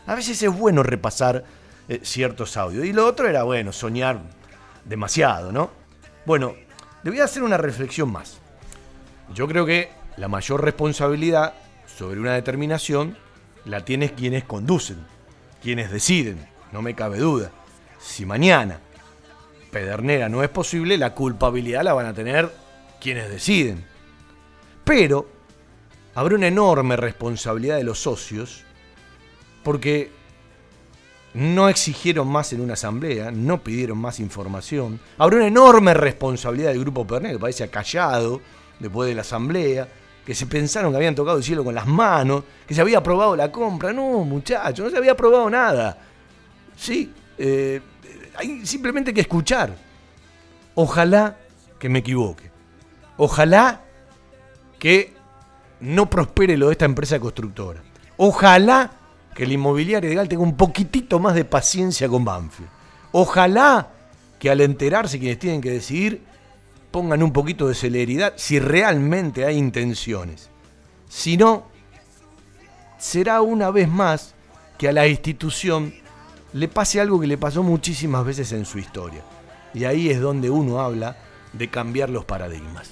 A 0.06 0.14
veces 0.14 0.42
es 0.42 0.56
bueno 0.56 0.82
repasar 0.82 1.44
eh, 1.88 2.00
ciertos 2.02 2.56
audios. 2.56 2.86
Y 2.86 2.92
lo 2.92 3.06
otro 3.06 3.28
era, 3.28 3.42
bueno, 3.42 3.72
soñar 3.72 4.20
demasiado, 4.84 5.52
¿no? 5.52 5.70
Bueno, 6.24 6.54
le 7.02 7.10
voy 7.10 7.20
a 7.20 7.24
hacer 7.24 7.42
una 7.42 7.56
reflexión 7.56 8.10
más. 8.10 8.38
Yo 9.34 9.46
creo 9.48 9.66
que 9.66 9.90
la 10.16 10.28
mayor 10.28 10.62
responsabilidad 10.62 11.54
sobre 11.86 12.20
una 12.20 12.34
determinación 12.34 13.16
la 13.64 13.84
tienen 13.84 14.10
quienes 14.10 14.44
conducen, 14.44 15.04
quienes 15.62 15.90
deciden, 15.90 16.46
no 16.72 16.82
me 16.82 16.94
cabe 16.94 17.18
duda. 17.18 17.50
Si 17.98 18.26
mañana 18.26 18.80
Pedernera 19.70 20.28
no 20.28 20.42
es 20.42 20.50
posible, 20.50 20.96
la 20.98 21.14
culpabilidad 21.14 21.82
la 21.82 21.94
van 21.94 22.06
a 22.06 22.14
tener 22.14 22.50
quienes 23.00 23.28
deciden. 23.28 23.84
Pero 24.84 25.28
habrá 26.14 26.36
una 26.36 26.46
enorme 26.46 26.96
responsabilidad 26.96 27.76
de 27.76 27.84
los 27.84 27.98
socios 27.98 28.62
porque 29.62 30.10
no 31.32 31.68
exigieron 31.68 32.28
más 32.28 32.52
en 32.52 32.60
una 32.60 32.74
asamblea, 32.74 33.32
no 33.32 33.64
pidieron 33.64 33.98
más 33.98 34.20
información. 34.20 35.00
Habrá 35.18 35.38
una 35.38 35.48
enorme 35.48 35.94
responsabilidad 35.94 36.70
del 36.70 36.80
grupo 36.80 37.06
Pedernera, 37.06 37.34
que 37.34 37.40
parece 37.40 37.68
callado 37.68 38.40
después 38.78 39.08
de 39.08 39.14
la 39.16 39.22
asamblea 39.22 39.88
que 40.24 40.34
se 40.34 40.46
pensaron 40.46 40.90
que 40.90 40.96
habían 40.96 41.14
tocado 41.14 41.36
el 41.36 41.44
cielo 41.44 41.64
con 41.64 41.74
las 41.74 41.86
manos, 41.86 42.44
que 42.66 42.74
se 42.74 42.80
había 42.80 42.98
aprobado 42.98 43.36
la 43.36 43.52
compra. 43.52 43.92
No, 43.92 44.24
muchachos, 44.24 44.84
no 44.84 44.90
se 44.90 44.96
había 44.96 45.12
aprobado 45.12 45.50
nada. 45.50 45.98
Sí, 46.76 47.12
eh, 47.38 47.80
hay 48.36 48.64
simplemente 48.66 49.12
que 49.12 49.20
escuchar. 49.20 49.74
Ojalá 50.74 51.36
que 51.78 51.88
me 51.88 52.00
equivoque. 52.00 52.50
Ojalá 53.16 53.82
que 54.78 55.12
no 55.80 56.08
prospere 56.08 56.56
lo 56.56 56.66
de 56.66 56.72
esta 56.72 56.84
empresa 56.84 57.20
constructora. 57.20 57.82
Ojalá 58.16 58.90
que 59.34 59.44
el 59.44 59.52
inmobiliario 59.52 60.08
de 60.08 60.16
Gal 60.16 60.28
tenga 60.28 60.42
un 60.42 60.56
poquitito 60.56 61.18
más 61.18 61.34
de 61.34 61.44
paciencia 61.44 62.08
con 62.08 62.24
Banfield. 62.24 62.70
Ojalá 63.12 63.88
que 64.38 64.50
al 64.50 64.60
enterarse 64.60 65.18
quienes 65.18 65.38
tienen 65.38 65.60
que 65.60 65.70
decidir 65.70 66.22
pongan 66.94 67.24
un 67.24 67.32
poquito 67.32 67.66
de 67.66 67.74
celeridad 67.74 68.34
si 68.36 68.60
realmente 68.60 69.44
hay 69.44 69.56
intenciones. 69.56 70.48
Si 71.08 71.36
no, 71.36 71.64
será 72.98 73.42
una 73.42 73.72
vez 73.72 73.88
más 73.88 74.36
que 74.78 74.88
a 74.88 74.92
la 74.92 75.08
institución 75.08 75.92
le 76.52 76.68
pase 76.68 77.00
algo 77.00 77.18
que 77.18 77.26
le 77.26 77.36
pasó 77.36 77.64
muchísimas 77.64 78.24
veces 78.24 78.52
en 78.52 78.64
su 78.64 78.78
historia. 78.78 79.24
Y 79.74 79.86
ahí 79.86 80.08
es 80.08 80.20
donde 80.20 80.50
uno 80.50 80.78
habla 80.78 81.16
de 81.52 81.68
cambiar 81.68 82.10
los 82.10 82.26
paradigmas. 82.26 82.90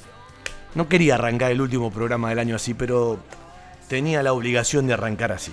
No 0.75 0.89
quería 0.89 1.15
arrancar 1.15 1.53
el 1.53 1.61
último 1.61 1.93
programa 1.93 2.31
del 2.31 2.41
año 2.41 2.57
así, 2.57 2.75
pero 2.75 3.21
tenía 3.87 4.25
la 4.25 4.33
obligación 4.33 4.89
de 4.89 4.95
arrancar 4.95 5.31
así. 5.31 5.53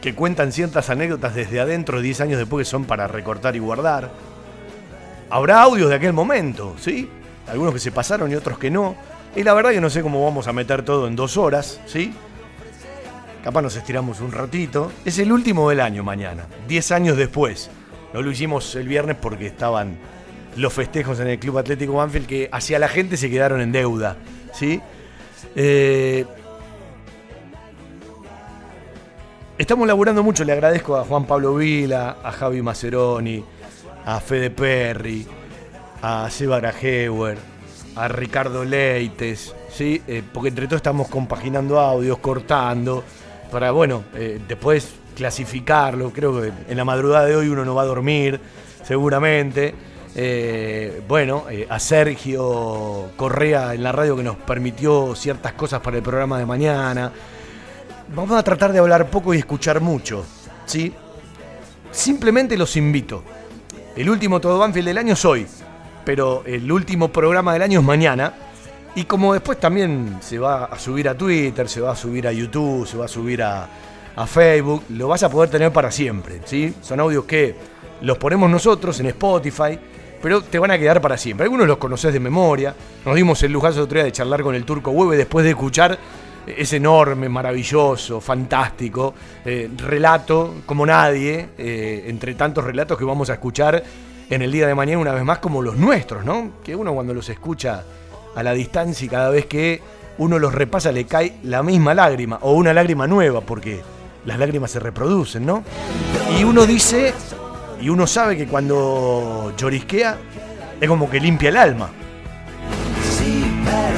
que 0.00 0.14
cuentan 0.14 0.52
ciertas 0.52 0.90
anécdotas 0.90 1.34
desde 1.34 1.60
adentro 1.60 2.00
10 2.00 2.20
años 2.20 2.38
después 2.38 2.66
que 2.66 2.70
son 2.70 2.84
para 2.84 3.06
recortar 3.08 3.56
y 3.56 3.58
guardar. 3.58 4.10
Habrá 5.30 5.62
audios 5.62 5.90
de 5.90 5.96
aquel 5.96 6.12
momento, 6.12 6.74
¿sí? 6.78 7.08
Algunos 7.48 7.74
que 7.74 7.80
se 7.80 7.92
pasaron 7.92 8.30
y 8.30 8.34
otros 8.34 8.58
que 8.58 8.70
no. 8.70 8.96
Y 9.36 9.42
la 9.42 9.54
verdad 9.54 9.70
que 9.70 9.80
no 9.80 9.90
sé 9.90 10.02
cómo 10.02 10.24
vamos 10.24 10.48
a 10.48 10.52
meter 10.52 10.84
todo 10.84 11.06
en 11.06 11.16
dos 11.16 11.36
horas, 11.36 11.80
¿sí? 11.86 12.14
Capaz 13.42 13.62
nos 13.62 13.76
estiramos 13.76 14.20
un 14.20 14.32
ratito. 14.32 14.92
Es 15.04 15.18
el 15.18 15.32
último 15.32 15.70
del 15.70 15.80
año 15.80 16.02
mañana, 16.02 16.46
10 16.66 16.92
años 16.92 17.16
después. 17.16 17.70
No 18.12 18.22
lo 18.22 18.30
hicimos 18.30 18.74
el 18.74 18.88
viernes 18.88 19.16
porque 19.20 19.46
estaban 19.46 19.98
los 20.56 20.72
festejos 20.72 21.20
en 21.20 21.28
el 21.28 21.38
Club 21.38 21.58
Atlético 21.58 21.94
Banfield 21.94 22.26
que 22.26 22.48
hacia 22.50 22.78
la 22.78 22.88
gente 22.88 23.16
se 23.16 23.30
quedaron 23.30 23.60
en 23.60 23.72
deuda, 23.72 24.16
¿sí? 24.52 24.80
Eh, 25.54 26.24
Estamos 29.58 29.88
laburando 29.88 30.22
mucho, 30.22 30.44
le 30.44 30.52
agradezco 30.52 30.96
a 30.96 31.04
Juan 31.04 31.24
Pablo 31.24 31.56
Vila, 31.56 32.18
a 32.22 32.30
Javi 32.30 32.62
Maceroni, 32.62 33.44
a 34.04 34.20
Fede 34.20 34.50
Perry, 34.50 35.26
a 36.00 36.30
Seba 36.30 36.60
Grajewer, 36.60 37.36
a 37.96 38.06
Ricardo 38.06 38.64
Leites, 38.64 39.52
¿sí? 39.68 40.00
Eh, 40.06 40.22
porque 40.32 40.50
entre 40.50 40.66
todos 40.66 40.76
estamos 40.78 41.08
compaginando 41.08 41.80
audios, 41.80 42.18
cortando, 42.18 43.02
para, 43.50 43.70
bueno, 43.70 44.04
eh, 44.14 44.40
después 44.46 44.94
clasificarlo. 45.16 46.10
Creo 46.12 46.40
que 46.40 46.52
en 46.68 46.76
la 46.76 46.84
madrugada 46.84 47.26
de 47.26 47.36
hoy 47.36 47.48
uno 47.48 47.64
no 47.64 47.74
va 47.74 47.82
a 47.82 47.86
dormir, 47.86 48.40
seguramente. 48.84 49.74
Eh, 50.14 51.02
bueno, 51.06 51.44
eh, 51.50 51.66
a 51.68 51.78
Sergio 51.78 53.10
Correa 53.16 53.74
en 53.74 53.82
la 53.82 53.92
radio 53.92 54.16
que 54.16 54.22
nos 54.22 54.36
permitió 54.36 55.14
ciertas 55.14 55.52
cosas 55.52 55.80
para 55.80 55.96
el 55.96 56.02
programa 56.02 56.38
de 56.38 56.46
mañana. 56.46 57.12
Vamos 58.14 58.38
a 58.38 58.42
tratar 58.42 58.72
de 58.72 58.78
hablar 58.78 59.10
poco 59.10 59.34
y 59.34 59.38
escuchar 59.38 59.80
mucho, 59.80 60.24
¿sí? 60.64 60.94
Simplemente 61.90 62.56
los 62.56 62.76
invito. 62.76 63.22
El 63.94 64.08
último 64.08 64.40
Todo 64.40 64.58
Banfield 64.58 64.88
del 64.88 64.98
año 64.98 65.12
es 65.12 65.24
hoy, 65.24 65.46
pero 66.04 66.42
el 66.46 66.70
último 66.70 67.08
programa 67.08 67.52
del 67.52 67.62
año 67.62 67.80
es 67.80 67.86
mañana. 67.86 68.32
Y 68.98 69.04
como 69.04 69.32
después 69.32 69.60
también 69.60 70.18
se 70.20 70.40
va 70.40 70.64
a 70.64 70.76
subir 70.76 71.08
a 71.08 71.16
Twitter, 71.16 71.68
se 71.68 71.80
va 71.80 71.92
a 71.92 71.94
subir 71.94 72.26
a 72.26 72.32
YouTube, 72.32 72.84
se 72.84 72.96
va 72.96 73.04
a 73.04 73.08
subir 73.08 73.40
a, 73.44 73.68
a 74.16 74.26
Facebook, 74.26 74.82
lo 74.88 75.06
vas 75.06 75.22
a 75.22 75.30
poder 75.30 75.48
tener 75.48 75.72
para 75.72 75.92
siempre, 75.92 76.40
¿sí? 76.44 76.74
Son 76.82 76.98
audios 76.98 77.24
que 77.24 77.54
los 78.00 78.18
ponemos 78.18 78.50
nosotros 78.50 78.98
en 78.98 79.06
Spotify, 79.06 79.78
pero 80.20 80.42
te 80.42 80.58
van 80.58 80.72
a 80.72 80.78
quedar 80.80 81.00
para 81.00 81.16
siempre. 81.16 81.44
Algunos 81.44 81.68
los 81.68 81.76
conoces 81.76 82.12
de 82.12 82.18
memoria. 82.18 82.74
Nos 83.06 83.14
dimos 83.14 83.40
el 83.44 83.52
lujazo 83.52 83.84
otro 83.84 83.98
día 83.98 84.04
de 84.04 84.10
charlar 84.10 84.42
con 84.42 84.56
el 84.56 84.64
turco 84.64 84.90
Hueve 84.90 85.16
después 85.16 85.44
de 85.44 85.50
escuchar 85.50 85.96
ese 86.44 86.78
enorme, 86.78 87.28
maravilloso, 87.28 88.20
fantástico 88.20 89.14
eh, 89.44 89.70
relato 89.76 90.56
como 90.66 90.84
nadie, 90.84 91.50
eh, 91.56 92.06
entre 92.08 92.34
tantos 92.34 92.64
relatos 92.64 92.98
que 92.98 93.04
vamos 93.04 93.30
a 93.30 93.34
escuchar 93.34 93.80
en 94.28 94.42
el 94.42 94.50
día 94.50 94.66
de 94.66 94.74
mañana 94.74 94.98
una 94.98 95.12
vez 95.12 95.22
más 95.22 95.38
como 95.38 95.62
los 95.62 95.76
nuestros, 95.76 96.24
¿no? 96.24 96.54
Que 96.64 96.74
uno 96.74 96.92
cuando 96.94 97.14
los 97.14 97.28
escucha 97.28 97.84
a 98.38 98.42
la 98.44 98.52
distancia 98.52 99.04
y 99.04 99.08
cada 99.08 99.30
vez 99.30 99.46
que 99.46 99.80
uno 100.18 100.38
los 100.38 100.54
repasa 100.54 100.92
le 100.92 101.06
cae 101.06 101.34
la 101.42 101.62
misma 101.62 101.92
lágrima 101.92 102.38
o 102.42 102.52
una 102.52 102.72
lágrima 102.72 103.06
nueva 103.08 103.40
porque 103.40 103.80
las 104.24 104.38
lágrimas 104.38 104.70
se 104.70 104.78
reproducen, 104.78 105.44
¿no? 105.44 105.64
Y 106.38 106.44
uno 106.44 106.64
dice, 106.64 107.12
y 107.80 107.88
uno 107.88 108.06
sabe 108.06 108.36
que 108.36 108.46
cuando 108.46 109.52
llorisquea 109.56 110.16
es 110.80 110.88
como 110.88 111.10
que 111.10 111.18
limpia 111.18 111.48
el 111.48 111.56
alma. 111.56 111.90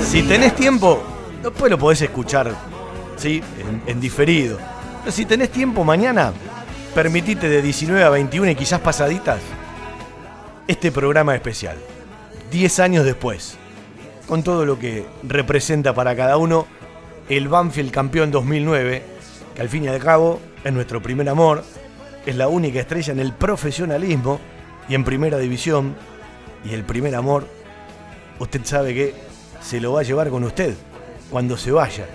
Si 0.03 0.22
tenés 0.22 0.55
tiempo, 0.55 1.03
después 1.42 1.70
lo 1.70 1.79
podés 1.79 2.00
escuchar, 2.00 2.55
¿sí? 3.16 3.42
En, 3.59 3.83
en 3.87 4.00
diferido. 4.00 4.59
Pero 5.00 5.12
si 5.12 5.26
tenés 5.26 5.50
tiempo 5.50 5.85
mañana, 5.85 6.33
permitite 6.94 7.48
de 7.48 7.61
19 7.61 8.03
a 8.03 8.09
21 8.09 8.53
y 8.53 8.55
quizás 8.55 8.81
pasaditas 8.81 9.40
este 10.66 10.90
programa 10.90 11.35
especial. 11.35 11.76
10 12.50 12.81
años 12.81 13.05
después, 13.05 13.57
con 14.31 14.45
todo 14.45 14.64
lo 14.64 14.79
que 14.79 15.05
representa 15.25 15.93
para 15.93 16.14
cada 16.14 16.37
uno 16.37 16.64
el 17.29 17.49
Banfield 17.49 17.90
campeón 17.90 18.31
2009, 18.31 19.03
que 19.57 19.61
al 19.61 19.69
fin 19.69 19.83
y 19.83 19.88
al 19.88 19.99
cabo 19.99 20.38
es 20.62 20.73
nuestro 20.73 21.03
primer 21.03 21.29
amor, 21.29 21.64
es 22.25 22.37
la 22.37 22.47
única 22.47 22.79
estrella 22.79 23.12
en 23.12 23.19
el 23.19 23.33
profesionalismo 23.33 24.38
y 24.88 24.95
en 24.95 25.03
primera 25.03 25.37
división, 25.37 25.97
y 26.64 26.75
el 26.75 26.85
primer 26.85 27.16
amor, 27.16 27.45
usted 28.38 28.61
sabe 28.62 28.95
que 28.95 29.14
se 29.61 29.81
lo 29.81 29.95
va 29.95 30.03
a 30.03 30.05
llevar 30.05 30.31
con 30.31 30.45
usted 30.45 30.77
cuando 31.29 31.57
se 31.57 31.73
vaya. 31.73 32.07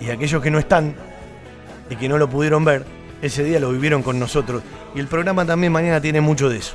Y 0.00 0.10
aquellos 0.10 0.42
que 0.42 0.50
no 0.50 0.58
están 0.58 0.96
y 1.88 1.94
que 1.94 2.08
no 2.08 2.18
lo 2.18 2.28
pudieron 2.28 2.64
ver, 2.64 2.84
ese 3.22 3.44
día 3.44 3.60
lo 3.60 3.70
vivieron 3.70 4.02
con 4.02 4.18
nosotros. 4.18 4.64
Y 4.92 4.98
el 4.98 5.06
programa 5.06 5.46
también 5.46 5.72
mañana 5.72 6.00
tiene 6.00 6.20
mucho 6.20 6.48
de 6.48 6.56
eso. 6.58 6.74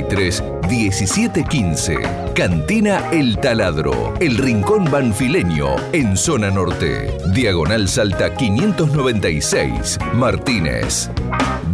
4793 0.00 0.42
1715. 0.68 2.32
Cantina 2.34 3.10
El 3.10 3.38
Taladro, 3.38 4.14
el 4.20 4.38
rincón 4.38 4.90
banfileño 4.90 5.76
en 5.92 6.16
zona 6.16 6.50
norte. 6.50 7.14
Diagonal 7.34 7.88
Salta 7.88 8.34
596, 8.34 9.98
Martínez. 10.14 11.10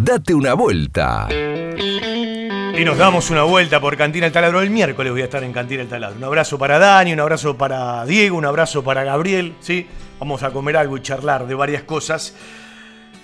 Date 0.02 0.35
una 0.35 0.54
vuelta. 0.54 1.28
Y 1.31 2.85
nos 2.85 2.98
damos 2.98 3.31
una 3.31 3.42
vuelta 3.42 3.81
por 3.81 3.96
Cantina 3.96 4.26
El 4.26 4.33
Taladro. 4.33 4.61
El 4.62 4.70
miércoles 4.70 5.12
voy 5.12 5.22
a 5.22 5.24
estar 5.24 5.44
en 5.44 5.52
Cantina 5.52 5.83
El 5.83 5.88
Taladro. 5.88 6.16
Un 6.16 6.24
abrazo 6.24 6.59
para 6.59 6.78
Dani, 6.78 7.12
un 7.12 7.20
abrazo 7.20 7.57
para 7.57 8.04
Diego, 8.04 8.37
un 8.37 8.44
abrazo 8.44 8.83
para 8.83 9.04
Gabriel. 9.04 9.54
¿sí? 9.61 9.87
Vamos 10.18 10.42
a 10.42 10.50
comer 10.50 10.76
algo 10.76 10.96
y 10.96 11.02
charlar 11.02 11.46
de 11.46 11.54
varias 11.54 11.83
cosas. 11.85 12.35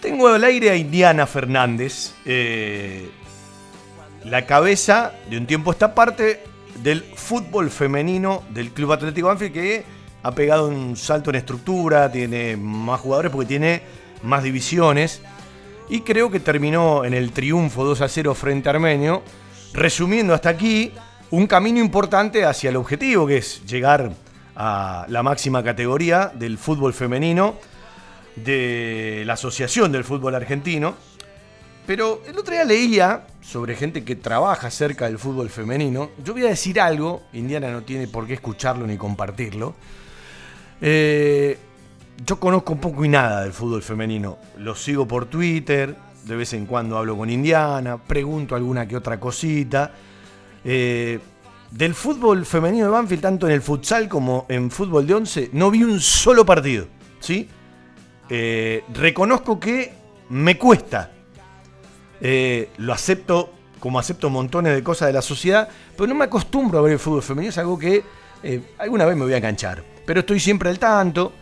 Tengo 0.00 0.28
al 0.28 0.44
aire 0.44 0.70
a 0.70 0.76
Indiana 0.76 1.26
Fernández, 1.26 2.14
eh, 2.26 3.08
la 4.24 4.46
cabeza 4.46 5.12
de 5.28 5.38
un 5.38 5.46
tiempo 5.46 5.70
esta 5.70 5.94
parte 5.94 6.42
del 6.82 7.02
fútbol 7.02 7.70
femenino 7.70 8.42
del 8.50 8.70
Club 8.70 8.92
Atlético 8.92 9.28
Banfield 9.28 9.52
que 9.52 9.84
ha 10.22 10.34
pegado 10.34 10.68
un 10.68 10.96
salto 10.96 11.30
en 11.30 11.36
estructura, 11.36 12.10
tiene 12.10 12.56
más 12.56 13.00
jugadores 13.00 13.30
porque 13.30 13.46
tiene 13.46 13.82
más 14.22 14.42
divisiones 14.42 15.20
y 15.88 16.00
creo 16.00 16.30
que 16.30 16.40
terminó 16.40 17.04
en 17.04 17.12
el 17.12 17.32
triunfo 17.32 17.84
2 17.84 18.00
a 18.00 18.08
0 18.08 18.34
frente 18.34 18.68
a 18.68 18.72
Armenio, 18.72 19.22
resumiendo 19.74 20.32
hasta 20.32 20.48
aquí 20.48 20.92
un 21.30 21.46
camino 21.46 21.78
importante 21.78 22.44
hacia 22.44 22.70
el 22.70 22.76
objetivo 22.76 23.26
que 23.26 23.38
es 23.38 23.64
llegar 23.66 24.12
a 24.56 25.04
la 25.08 25.22
máxima 25.22 25.62
categoría 25.62 26.32
del 26.34 26.56
fútbol 26.58 26.94
femenino 26.94 27.56
de 28.36 29.24
la 29.26 29.34
Asociación 29.34 29.92
del 29.92 30.04
Fútbol 30.04 30.34
Argentino. 30.34 30.94
Pero 31.86 32.22
el 32.26 32.38
otro 32.38 32.54
día 32.54 32.64
leía 32.64 33.26
sobre 33.44 33.76
gente 33.76 34.04
que 34.04 34.16
trabaja 34.16 34.70
cerca 34.70 35.06
del 35.06 35.18
fútbol 35.18 35.50
femenino. 35.50 36.10
Yo 36.24 36.32
voy 36.32 36.44
a 36.46 36.48
decir 36.48 36.80
algo, 36.80 37.22
Indiana 37.34 37.70
no 37.70 37.82
tiene 37.82 38.08
por 38.08 38.26
qué 38.26 38.34
escucharlo 38.34 38.86
ni 38.86 38.96
compartirlo. 38.96 39.74
Eh, 40.80 41.58
yo 42.24 42.40
conozco 42.40 42.76
poco 42.76 43.04
y 43.04 43.08
nada 43.08 43.42
del 43.42 43.52
fútbol 43.52 43.82
femenino. 43.82 44.38
Lo 44.58 44.74
sigo 44.74 45.06
por 45.06 45.26
Twitter, 45.26 45.94
de 46.24 46.36
vez 46.36 46.52
en 46.54 46.66
cuando 46.66 46.96
hablo 46.96 47.16
con 47.16 47.28
Indiana, 47.28 47.98
pregunto 47.98 48.56
alguna 48.56 48.88
que 48.88 48.96
otra 48.96 49.20
cosita. 49.20 49.92
Eh, 50.64 51.20
del 51.70 51.94
fútbol 51.94 52.46
femenino 52.46 52.86
de 52.86 52.90
Banfield, 52.92 53.22
tanto 53.22 53.46
en 53.46 53.52
el 53.52 53.62
futsal 53.62 54.08
como 54.08 54.46
en 54.48 54.70
fútbol 54.70 55.06
de 55.06 55.14
once, 55.14 55.50
no 55.52 55.70
vi 55.70 55.82
un 55.82 56.00
solo 56.00 56.46
partido. 56.46 56.86
¿sí? 57.20 57.48
Eh, 58.28 58.84
reconozco 58.94 59.60
que 59.60 59.92
me 60.30 60.56
cuesta. 60.56 61.13
Eh, 62.20 62.70
lo 62.78 62.92
acepto 62.92 63.50
como 63.80 63.98
acepto 63.98 64.30
montones 64.30 64.74
de 64.74 64.82
cosas 64.82 65.08
de 65.08 65.12
la 65.12 65.22
sociedad, 65.22 65.68
pero 65.96 66.06
no 66.06 66.14
me 66.14 66.24
acostumbro 66.24 66.78
a 66.78 66.82
ver 66.82 66.92
el 66.92 66.98
fútbol 66.98 67.22
femenino, 67.22 67.50
es 67.50 67.58
algo 67.58 67.78
que 67.78 68.02
eh, 68.42 68.62
alguna 68.78 69.04
vez 69.04 69.16
me 69.16 69.24
voy 69.24 69.34
a 69.34 69.36
enganchar. 69.36 69.84
Pero 70.06 70.20
estoy 70.20 70.40
siempre 70.40 70.70
al 70.70 70.78
tanto, 70.78 71.32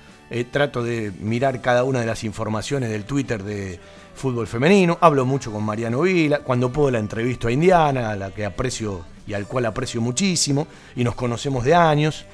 trato 0.50 0.82
de 0.82 1.12
mirar 1.20 1.60
cada 1.60 1.84
una 1.84 2.00
de 2.00 2.06
las 2.06 2.24
informaciones 2.24 2.90
del 2.90 3.04
Twitter 3.04 3.42
de 3.42 3.78
fútbol 4.14 4.46
femenino, 4.46 4.98
hablo 5.00 5.24
mucho 5.24 5.52
con 5.52 5.62
Mariano 5.62 6.00
Vila, 6.02 6.40
cuando 6.40 6.72
puedo 6.72 6.90
la 6.90 6.98
entrevisto 6.98 7.48
a 7.48 7.52
Indiana, 7.52 8.10
a 8.10 8.16
la 8.16 8.30
que 8.30 8.44
aprecio 8.44 9.04
y 9.26 9.34
al 9.34 9.46
cual 9.46 9.66
aprecio 9.66 10.00
muchísimo, 10.00 10.66
y 10.96 11.04
nos 11.04 11.14
conocemos 11.14 11.64
de 11.64 11.74
años. 11.74 12.24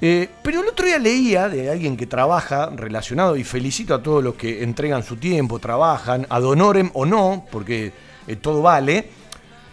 Eh, 0.00 0.28
pero 0.42 0.60
el 0.60 0.68
otro 0.68 0.86
día 0.86 0.98
leía 0.98 1.48
de 1.48 1.70
alguien 1.70 1.96
que 1.96 2.06
trabaja 2.06 2.70
relacionado, 2.74 3.36
y 3.36 3.44
felicito 3.44 3.94
a 3.94 4.02
todos 4.02 4.22
los 4.22 4.34
que 4.34 4.62
entregan 4.62 5.02
su 5.02 5.16
tiempo, 5.16 5.58
trabajan, 5.58 6.26
ad 6.28 6.44
honorem 6.44 6.90
o 6.94 7.06
no, 7.06 7.46
porque 7.50 7.92
eh, 8.26 8.36
todo 8.36 8.60
vale, 8.62 9.08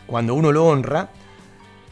cuando 0.07 0.35
uno 0.35 0.51
lo 0.51 0.65
honra, 0.65 1.09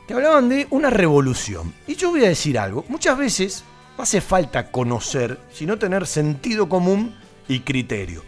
que 0.08 0.14
hablaban 0.14 0.50
de 0.50 0.68
una 0.72 0.90
revolución. 0.90 1.74
Y 1.88 1.96
yo 1.96 2.12
voy 2.12 2.26
a 2.26 2.30
decir 2.30 2.58
algo, 2.58 2.86
muchas 2.88 3.18
veces 3.18 3.64
no 3.98 4.04
hace 4.04 4.22
falta 4.22 4.72
conocer, 4.72 5.38
sino 5.52 5.78
tener 5.78 6.08
sentido 6.08 6.70
común 6.70 7.16
y 7.48 7.60
criterio. 7.62 8.24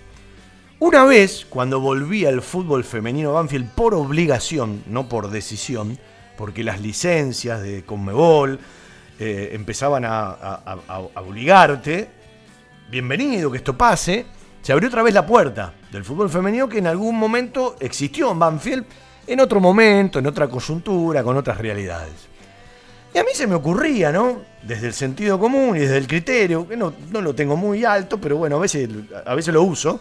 Una 0.79 1.05
vez, 1.05 1.45
cuando 1.47 1.79
volví 1.79 2.25
al 2.25 2.41
fútbol 2.41 2.83
femenino 2.83 3.33
Banfield 3.33 3.69
por 3.71 3.93
obligación, 3.93 4.83
no 4.87 5.07
por 5.07 5.29
decisión, 5.29 5.99
porque 6.37 6.63
las 6.63 6.81
licencias 6.81 7.61
de 7.61 7.83
Conmebol, 7.83 8.59
eh, 9.23 9.53
empezaban 9.53 10.03
a, 10.03 10.75
obligarte, 11.13 12.09
bienvenido, 12.89 13.51
que 13.51 13.57
esto 13.57 13.77
pase, 13.77 14.25
se 14.63 14.73
abrió 14.73 14.89
otra 14.89 15.03
vez 15.03 15.13
la 15.13 15.23
puerta 15.27 15.75
del 15.91 16.03
fútbol 16.03 16.27
femenino 16.27 16.67
que 16.67 16.79
en 16.79 16.87
algún 16.87 17.19
momento 17.19 17.75
existió 17.79 18.31
en 18.31 18.39
Banfield, 18.39 18.83
en 19.27 19.39
otro 19.39 19.59
momento, 19.59 20.17
en 20.17 20.25
otra 20.25 20.47
coyuntura, 20.47 21.21
con 21.23 21.37
otras 21.37 21.59
realidades. 21.59 22.13
Y 23.13 23.19
a 23.19 23.23
mí 23.23 23.29
se 23.35 23.45
me 23.45 23.53
ocurría, 23.53 24.11
¿no? 24.11 24.41
Desde 24.63 24.87
el 24.87 24.93
sentido 24.93 25.37
común 25.37 25.77
y 25.77 25.81
desde 25.81 25.97
el 25.97 26.07
criterio, 26.07 26.67
que 26.67 26.75
no, 26.75 26.91
no 27.11 27.21
lo 27.21 27.35
tengo 27.35 27.55
muy 27.55 27.85
alto, 27.85 28.19
pero 28.19 28.37
bueno, 28.37 28.55
a 28.55 28.59
veces, 28.59 28.89
a 29.23 29.35
veces 29.35 29.53
lo 29.53 29.61
uso. 29.61 29.99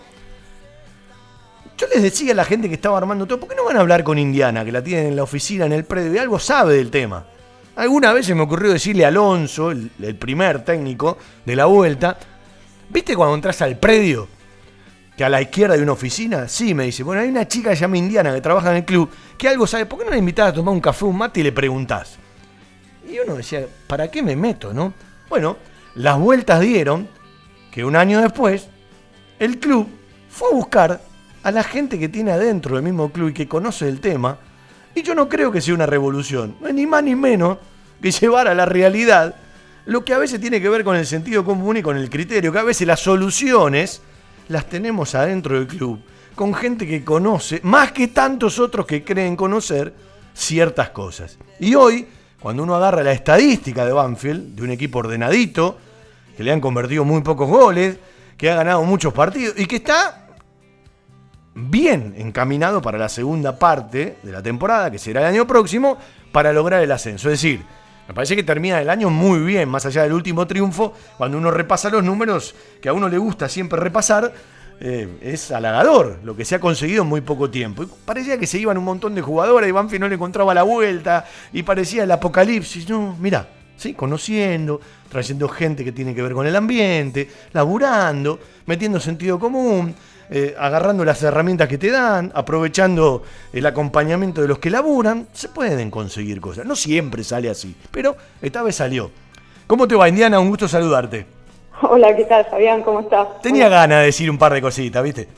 Yo 1.76 1.86
les 1.88 2.02
decía 2.02 2.32
a 2.32 2.36
la 2.36 2.46
gente 2.46 2.70
que 2.70 2.74
estaba 2.76 2.96
armando 2.96 3.26
todo, 3.26 3.38
¿por 3.38 3.50
qué 3.50 3.54
no 3.54 3.66
van 3.66 3.76
a 3.76 3.80
hablar 3.80 4.02
con 4.02 4.18
Indiana, 4.18 4.64
que 4.64 4.72
la 4.72 4.82
tienen 4.82 5.08
en 5.08 5.16
la 5.16 5.24
oficina, 5.24 5.66
en 5.66 5.72
el 5.72 5.84
predio, 5.84 6.14
y 6.14 6.16
algo 6.16 6.38
sabe 6.38 6.76
del 6.76 6.90
tema? 6.90 7.26
Alguna 7.76 8.12
vez 8.12 8.26
se 8.26 8.34
me 8.34 8.42
ocurrió 8.42 8.72
decirle 8.72 9.04
a 9.04 9.08
Alonso, 9.08 9.70
el, 9.70 9.90
primer 10.18 10.64
técnico 10.64 11.16
de 11.44 11.56
la 11.56 11.66
vuelta, 11.66 12.18
¿viste 12.88 13.14
cuando 13.14 13.34
entras 13.34 13.62
al 13.62 13.78
predio? 13.78 14.28
Que 15.16 15.24
a 15.24 15.28
la 15.28 15.40
izquierda 15.40 15.74
hay 15.74 15.80
una 15.80 15.92
oficina. 15.92 16.48
Sí, 16.48 16.74
me 16.74 16.84
dice. 16.84 17.02
Bueno, 17.02 17.22
hay 17.22 17.28
una 17.28 17.46
chica 17.46 17.74
llama 17.74 17.98
Indiana 17.98 18.34
que 18.34 18.40
trabaja 18.40 18.70
en 18.70 18.78
el 18.78 18.84
club, 18.84 19.10
que 19.36 19.48
algo 19.48 19.66
sabe. 19.66 19.86
¿Por 19.86 19.98
qué 19.98 20.04
no 20.06 20.10
la 20.10 20.16
invitás 20.16 20.48
a 20.48 20.52
tomar 20.54 20.74
un 20.74 20.80
café, 20.80 21.04
un 21.04 21.18
mate 21.18 21.40
y 21.40 21.42
le 21.42 21.52
preguntás? 21.52 22.16
Y 23.08 23.18
uno 23.18 23.34
decía, 23.34 23.66
¿para 23.86 24.10
qué 24.10 24.22
me 24.22 24.36
meto, 24.36 24.72
no? 24.72 24.94
Bueno, 25.28 25.56
las 25.94 26.18
vueltas 26.18 26.60
dieron 26.60 27.08
que 27.70 27.84
un 27.84 27.96
año 27.96 28.20
después, 28.20 28.68
el 29.38 29.58
club 29.58 29.88
fue 30.28 30.48
a 30.50 30.54
buscar 30.54 31.00
a 31.42 31.50
la 31.50 31.62
gente 31.62 31.98
que 31.98 32.08
tiene 32.08 32.32
adentro 32.32 32.76
del 32.76 32.84
mismo 32.84 33.10
club 33.10 33.30
y 33.30 33.34
que 33.34 33.48
conoce 33.48 33.88
el 33.88 34.00
tema 34.00 34.38
y 34.94 35.02
yo 35.02 35.14
no 35.14 35.28
creo 35.28 35.52
que 35.52 35.60
sea 35.60 35.74
una 35.74 35.86
revolución, 35.86 36.56
ni 36.72 36.86
más 36.86 37.02
ni 37.02 37.14
menos 37.14 37.58
que 38.00 38.10
llevar 38.20 38.48
a 38.48 38.54
la 38.54 38.66
realidad 38.66 39.36
lo 39.86 40.04
que 40.04 40.14
a 40.14 40.18
veces 40.18 40.40
tiene 40.40 40.60
que 40.60 40.68
ver 40.68 40.84
con 40.84 40.96
el 40.96 41.06
sentido 41.06 41.44
común 41.44 41.78
y 41.78 41.82
con 41.82 41.96
el 41.96 42.10
criterio, 42.10 42.52
que 42.52 42.58
a 42.58 42.64
veces 42.64 42.86
las 42.86 43.00
soluciones 43.00 44.02
las 44.48 44.68
tenemos 44.68 45.14
adentro 45.14 45.56
del 45.56 45.66
club, 45.66 46.00
con 46.34 46.54
gente 46.54 46.86
que 46.86 47.04
conoce, 47.04 47.60
más 47.64 47.92
que 47.92 48.08
tantos 48.08 48.58
otros 48.58 48.86
que 48.86 49.02
creen 49.04 49.36
conocer, 49.36 49.92
ciertas 50.34 50.90
cosas. 50.90 51.38
Y 51.58 51.74
hoy, 51.74 52.06
cuando 52.40 52.62
uno 52.62 52.74
agarra 52.74 53.02
la 53.02 53.12
estadística 53.12 53.84
de 53.84 53.92
Banfield, 53.92 54.54
de 54.54 54.62
un 54.62 54.70
equipo 54.70 54.98
ordenadito, 54.98 55.78
que 56.36 56.44
le 56.44 56.52
han 56.52 56.60
convertido 56.60 57.04
muy 57.04 57.22
pocos 57.22 57.48
goles, 57.48 57.96
que 58.36 58.50
ha 58.50 58.54
ganado 58.54 58.82
muchos 58.84 59.12
partidos 59.12 59.54
y 59.58 59.66
que 59.66 59.76
está 59.76 60.19
bien 61.68 62.14
encaminado 62.16 62.80
para 62.80 62.96
la 62.96 63.08
segunda 63.08 63.58
parte 63.58 64.16
de 64.22 64.32
la 64.32 64.42
temporada, 64.42 64.90
que 64.90 64.98
será 64.98 65.20
el 65.20 65.26
año 65.26 65.46
próximo, 65.46 65.98
para 66.32 66.52
lograr 66.52 66.82
el 66.82 66.92
ascenso. 66.92 67.28
Es 67.28 67.42
decir, 67.42 67.62
me 68.08 68.14
parece 68.14 68.36
que 68.36 68.42
termina 68.42 68.80
el 68.80 68.88
año 68.88 69.10
muy 69.10 69.40
bien, 69.40 69.68
más 69.68 69.84
allá 69.86 70.02
del 70.02 70.12
último 70.12 70.46
triunfo, 70.46 70.94
cuando 71.18 71.38
uno 71.38 71.50
repasa 71.50 71.90
los 71.90 72.02
números, 72.02 72.54
que 72.80 72.88
a 72.88 72.92
uno 72.92 73.08
le 73.08 73.18
gusta 73.18 73.48
siempre 73.48 73.78
repasar, 73.78 74.32
eh, 74.82 75.18
es 75.20 75.52
halagador 75.52 76.20
lo 76.24 76.34
que 76.34 76.46
se 76.46 76.54
ha 76.54 76.58
conseguido 76.60 77.02
en 77.02 77.08
muy 77.08 77.20
poco 77.20 77.50
tiempo. 77.50 77.82
Y 77.82 77.88
parecía 78.04 78.38
que 78.38 78.46
se 78.46 78.58
iban 78.58 78.78
un 78.78 78.84
montón 78.84 79.14
de 79.14 79.20
jugadores 79.20 79.68
y 79.68 79.72
Banfi 79.72 79.98
no 79.98 80.08
le 80.08 80.14
encontraba 80.14 80.54
la 80.54 80.62
vuelta 80.62 81.26
y 81.52 81.62
parecía 81.62 82.04
el 82.04 82.10
apocalipsis. 82.10 82.88
No, 82.88 83.14
mira, 83.20 83.46
¿sí? 83.76 83.94
conociendo, 83.94 84.80
trayendo 85.10 85.48
gente 85.48 85.84
que 85.84 85.92
tiene 85.92 86.14
que 86.14 86.22
ver 86.22 86.32
con 86.32 86.46
el 86.46 86.56
ambiente, 86.56 87.28
laburando, 87.52 88.40
metiendo 88.66 88.98
sentido 88.98 89.38
común. 89.38 89.94
Eh, 90.32 90.54
agarrando 90.56 91.04
las 91.04 91.20
herramientas 91.24 91.66
que 91.66 91.76
te 91.76 91.90
dan, 91.90 92.30
aprovechando 92.36 93.24
el 93.52 93.66
acompañamiento 93.66 94.40
de 94.40 94.46
los 94.46 94.60
que 94.60 94.70
laburan, 94.70 95.26
se 95.32 95.48
pueden 95.48 95.90
conseguir 95.90 96.40
cosas. 96.40 96.64
No 96.64 96.76
siempre 96.76 97.24
sale 97.24 97.50
así, 97.50 97.74
pero 97.90 98.16
esta 98.40 98.62
vez 98.62 98.76
salió. 98.76 99.10
¿Cómo 99.66 99.88
te 99.88 99.96
va, 99.96 100.08
Indiana? 100.08 100.38
Un 100.38 100.48
gusto 100.48 100.68
saludarte. 100.68 101.26
Hola, 101.82 102.14
¿qué 102.14 102.24
tal, 102.26 102.44
Fabián? 102.44 102.82
¿Cómo 102.82 103.00
estás? 103.00 103.40
Tenía 103.42 103.68
ganas 103.68 104.00
de 104.00 104.04
decir 104.06 104.30
un 104.30 104.38
par 104.38 104.52
de 104.52 104.62
cositas, 104.62 105.02
¿viste? 105.02 105.28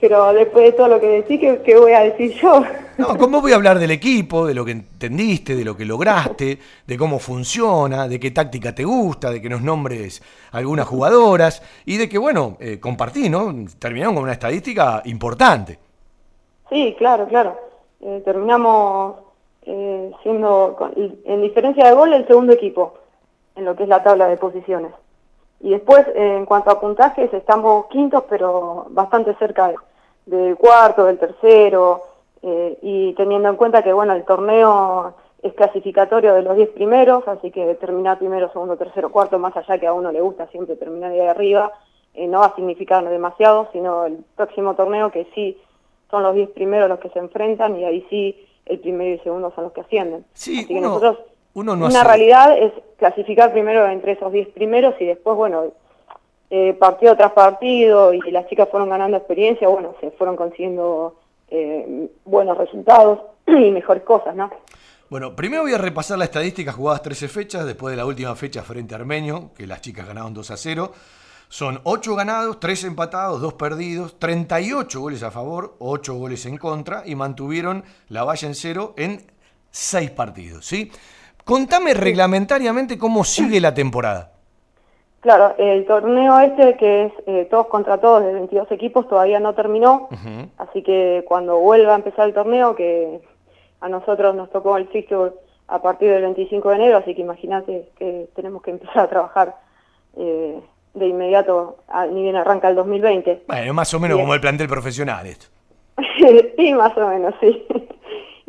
Pero 0.00 0.32
después 0.32 0.64
de 0.66 0.72
todo 0.72 0.88
lo 0.88 1.00
que 1.00 1.08
decís, 1.08 1.40
¿qué, 1.40 1.60
qué 1.64 1.76
voy 1.76 1.92
a 1.92 2.00
decir 2.00 2.32
yo? 2.40 2.62
No, 2.98 3.16
¿cómo 3.16 3.40
voy 3.40 3.52
a 3.52 3.56
hablar 3.56 3.78
del 3.80 3.90
equipo, 3.90 4.46
de 4.46 4.54
lo 4.54 4.64
que 4.64 4.70
entendiste, 4.72 5.56
de 5.56 5.64
lo 5.64 5.76
que 5.76 5.84
lograste, 5.84 6.58
de 6.86 6.96
cómo 6.96 7.18
funciona, 7.18 8.06
de 8.06 8.20
qué 8.20 8.30
táctica 8.30 8.72
te 8.74 8.84
gusta, 8.84 9.30
de 9.30 9.42
que 9.42 9.48
nos 9.48 9.60
nombres 9.62 10.22
algunas 10.52 10.86
jugadoras 10.86 11.62
y 11.84 11.96
de 11.96 12.08
que, 12.08 12.16
bueno, 12.18 12.56
eh, 12.60 12.78
compartí, 12.78 13.28
¿no? 13.28 13.52
Terminaron 13.78 14.14
con 14.14 14.22
una 14.24 14.32
estadística 14.32 15.02
importante. 15.06 15.78
Sí, 16.70 16.94
claro, 16.98 17.26
claro. 17.26 17.58
Eh, 18.00 18.22
terminamos 18.24 19.16
eh, 19.62 20.12
siendo, 20.22 20.76
con- 20.78 20.92
en 21.24 21.42
diferencia 21.42 21.86
de 21.88 21.94
gol, 21.94 22.12
el 22.14 22.26
segundo 22.26 22.52
equipo 22.52 22.94
en 23.56 23.64
lo 23.64 23.74
que 23.74 23.82
es 23.82 23.88
la 23.88 24.02
tabla 24.02 24.28
de 24.28 24.36
posiciones. 24.36 24.92
Y 25.60 25.70
después, 25.70 26.06
en 26.14 26.46
cuanto 26.46 26.70
a 26.70 26.80
puntajes, 26.80 27.32
estamos 27.34 27.86
quintos, 27.86 28.24
pero 28.28 28.86
bastante 28.90 29.34
cerca 29.34 29.68
de- 29.68 29.76
del 30.26 30.56
cuarto, 30.56 31.04
del 31.04 31.18
tercero, 31.18 32.02
eh, 32.42 32.78
y 32.82 33.12
teniendo 33.14 33.48
en 33.48 33.56
cuenta 33.56 33.82
que, 33.82 33.92
bueno, 33.92 34.12
el 34.12 34.24
torneo 34.24 35.14
es 35.42 35.52
clasificatorio 35.54 36.34
de 36.34 36.42
los 36.42 36.56
10 36.56 36.68
primeros, 36.70 37.26
así 37.26 37.50
que 37.50 37.74
terminar 37.76 38.18
primero, 38.18 38.50
segundo, 38.52 38.76
tercero, 38.76 39.10
cuarto, 39.10 39.38
más 39.38 39.56
allá 39.56 39.78
que 39.78 39.86
a 39.86 39.92
uno 39.92 40.12
le 40.12 40.20
gusta 40.20 40.46
siempre 40.48 40.76
terminar 40.76 41.10
de 41.12 41.22
ahí 41.22 41.26
arriba, 41.28 41.72
eh, 42.14 42.26
no 42.28 42.40
va 42.40 42.46
a 42.46 42.54
significar 42.54 43.08
demasiado, 43.08 43.68
sino 43.72 44.04
el 44.06 44.18
próximo 44.36 44.74
torneo 44.74 45.10
que 45.10 45.26
sí 45.34 45.56
son 46.10 46.22
los 46.22 46.34
10 46.34 46.50
primeros 46.50 46.88
los 46.88 46.98
que 47.00 47.10
se 47.10 47.18
enfrentan 47.18 47.76
y 47.78 47.84
ahí 47.84 48.06
sí 48.10 48.46
el 48.66 48.78
primero 48.80 49.10
y 49.10 49.12
el 49.14 49.22
segundo 49.22 49.52
son 49.54 49.64
los 49.64 49.72
que 49.72 49.80
ascienden. 49.82 50.24
Sí, 50.32 50.58
Así 50.58 50.66
que 50.68 50.74
uno- 50.74 50.88
nosotros, 50.88 51.18
uno 51.54 51.74
no 51.76 51.86
una 51.86 52.00
hace- 52.00 52.08
realidad 52.08 52.56
es 52.58 52.72
clasificar 52.98 53.52
primero 53.52 53.86
entre 53.88 54.12
esos 54.12 54.32
10 54.32 54.48
primeros 54.48 54.94
y 55.00 55.04
después, 55.06 55.36
bueno, 55.36 55.64
eh, 56.50 56.72
partido 56.74 57.16
tras 57.16 57.32
partido 57.32 58.12
y 58.14 58.20
las 58.30 58.46
chicas 58.48 58.68
fueron 58.70 58.88
ganando 58.88 59.16
experiencia, 59.16 59.68
bueno, 59.68 59.94
se 60.00 60.10
fueron 60.12 60.36
consiguiendo 60.36 61.16
eh, 61.50 62.08
buenos 62.24 62.56
resultados 62.58 63.20
y 63.46 63.70
mejores 63.70 64.02
cosas, 64.02 64.34
¿no? 64.34 64.50
Bueno, 65.10 65.34
primero 65.34 65.62
voy 65.62 65.72
a 65.72 65.78
repasar 65.78 66.18
la 66.18 66.24
estadística 66.24 66.70
jugadas 66.72 67.00
13 67.02 67.28
fechas, 67.28 67.64
después 67.64 67.92
de 67.92 67.96
la 67.96 68.04
última 68.04 68.34
fecha 68.36 68.62
frente 68.62 68.94
a 68.94 68.98
Armenio, 68.98 69.50
que 69.56 69.66
las 69.66 69.80
chicas 69.80 70.06
ganaron 70.06 70.34
2 70.34 70.50
a 70.50 70.56
0. 70.58 70.92
Son 71.50 71.80
8 71.84 72.14
ganados, 72.14 72.60
3 72.60 72.84
empatados, 72.84 73.40
2 73.40 73.54
perdidos, 73.54 74.18
38 74.18 75.00
goles 75.00 75.22
a 75.22 75.30
favor, 75.30 75.76
8 75.78 76.12
goles 76.14 76.44
en 76.44 76.58
contra 76.58 77.04
y 77.06 77.14
mantuvieron 77.14 77.84
la 78.08 78.22
valla 78.24 78.48
en 78.48 78.54
cero 78.54 78.92
en 78.98 79.22
6 79.70 80.10
partidos, 80.10 80.66
¿sí? 80.66 80.92
Contame 81.48 81.94
reglamentariamente 81.94 82.98
cómo 82.98 83.24
sigue 83.24 83.58
la 83.58 83.72
temporada. 83.72 84.32
Claro, 85.20 85.54
el 85.56 85.86
torneo 85.86 86.38
este, 86.40 86.76
que 86.76 87.06
es 87.06 87.12
eh, 87.26 87.48
todos 87.50 87.68
contra 87.68 87.96
todos 87.96 88.22
de 88.22 88.34
22 88.34 88.70
equipos, 88.70 89.08
todavía 89.08 89.40
no 89.40 89.54
terminó, 89.54 90.10
así 90.58 90.82
que 90.82 91.24
cuando 91.26 91.58
vuelva 91.58 91.94
a 91.94 91.96
empezar 91.96 92.28
el 92.28 92.34
torneo, 92.34 92.76
que 92.76 93.22
a 93.80 93.88
nosotros 93.88 94.34
nos 94.34 94.50
tocó 94.50 94.76
el 94.76 94.88
fixture 94.88 95.32
a 95.68 95.80
partir 95.80 96.10
del 96.10 96.20
25 96.22 96.68
de 96.68 96.74
enero, 96.76 96.98
así 96.98 97.14
que 97.14 97.22
imagínate 97.22 97.88
que 97.98 98.28
tenemos 98.36 98.62
que 98.62 98.72
empezar 98.72 98.98
a 98.98 99.08
trabajar 99.08 99.56
eh, 100.18 100.60
de 100.92 101.06
inmediato, 101.06 101.78
a- 101.88 102.04
ni 102.06 102.24
bien 102.24 102.36
arranca 102.36 102.68
el 102.68 102.74
2020. 102.76 103.44
Bueno, 103.48 103.72
más 103.72 103.92
o 103.94 103.98
menos 104.00 104.18
como 104.20 104.34
el 104.34 104.40
plantel 104.42 104.68
profesional 104.68 105.26
esto. 105.26 105.46
sí, 106.58 106.74
más 106.74 106.94
o 106.98 107.08
menos, 107.08 107.34
sí. 107.40 107.66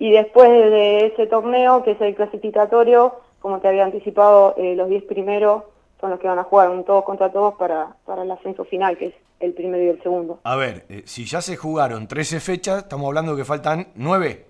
Y 0.02 0.12
después 0.12 0.50
de 0.50 1.08
ese 1.08 1.28
torneo, 1.28 1.84
que 1.84 1.92
es 1.92 2.00
el 2.00 2.16
clasificatorio, 2.16 3.16
como 3.42 3.60
te 3.60 3.68
había 3.68 3.84
anticipado, 3.84 4.56
eh, 4.58 4.74
los 4.76 4.88
10 4.88 5.04
primeros 5.04 5.64
son 6.00 6.12
los 6.12 6.22
que 6.22 6.28
van 6.30 6.40
a 6.40 6.46
jugar 6.46 6.70
un 6.70 6.86
todos 6.86 7.04
contra 7.04 7.30
todos 7.34 7.56
para, 7.56 7.98
para 8.06 8.24
el 8.24 8.32
ascenso 8.32 8.64
final, 8.64 8.98
que 8.98 9.08
es 9.08 9.14
el 9.42 9.54
primero 9.54 9.84
y 9.84 9.90
el 9.90 10.02
segundo. 10.02 10.40
A 10.46 10.56
ver, 10.56 10.86
eh, 10.88 11.04
si 11.06 11.26
ya 11.26 11.42
se 11.42 11.58
jugaron 11.58 12.08
13 12.08 12.40
fechas, 12.40 12.84
estamos 12.84 13.08
hablando 13.08 13.36
que 13.36 13.44
faltan 13.44 13.90
9. 13.96 14.46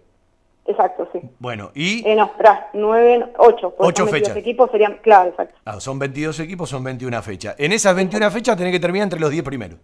Exacto, 0.67 1.09
sí. 1.11 1.19
Bueno, 1.39 1.71
y 1.73 2.07
Eh, 2.07 2.15
no, 2.15 2.25
espera, 2.25 2.69
9, 2.73 3.33
8. 3.39 3.75
Ocho 3.79 4.05
fechas. 4.05 4.37
equipos 4.37 4.69
serían, 4.69 4.99
claro, 5.01 5.31
exacto. 5.31 5.55
Ah, 5.65 5.79
son 5.79 5.97
22 5.97 6.39
equipos, 6.41 6.69
son 6.69 6.83
21 6.83 7.23
fechas. 7.23 7.55
En 7.57 7.71
esas 7.71 7.95
21 7.95 8.29
fechas 8.29 8.55
tenés 8.55 8.71
que 8.71 8.79
terminar 8.79 9.05
entre 9.05 9.19
los 9.19 9.31
10 9.31 9.43
primeros. 9.43 9.79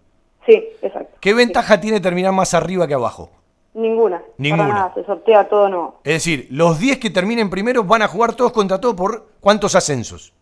Sí, 0.45 0.63
exacto. 0.83 1.17
¿Qué 1.19 1.33
ventaja 1.33 1.81
tiene 1.81 1.99
terminar 1.99 2.33
más 2.33 2.53
arriba 2.53 2.87
que 2.87 2.93
abajo? 2.93 3.31
Ninguna. 3.75 4.21
Ninguna. 4.37 4.67
Nada, 4.67 4.93
se 4.95 5.03
sortea 5.05 5.47
todo 5.49 5.69
nuevo. 5.69 5.99
Es 6.03 6.13
decir, 6.13 6.47
los 6.49 6.79
10 6.79 6.97
que 6.97 7.09
terminen 7.09 7.49
primero 7.49 7.83
van 7.83 8.01
a 8.01 8.07
jugar 8.07 8.33
todos 8.33 8.51
contra 8.51 8.79
todos 8.79 8.95
por 8.95 9.27
cuántos 9.39 9.75
ascensos. 9.75 10.33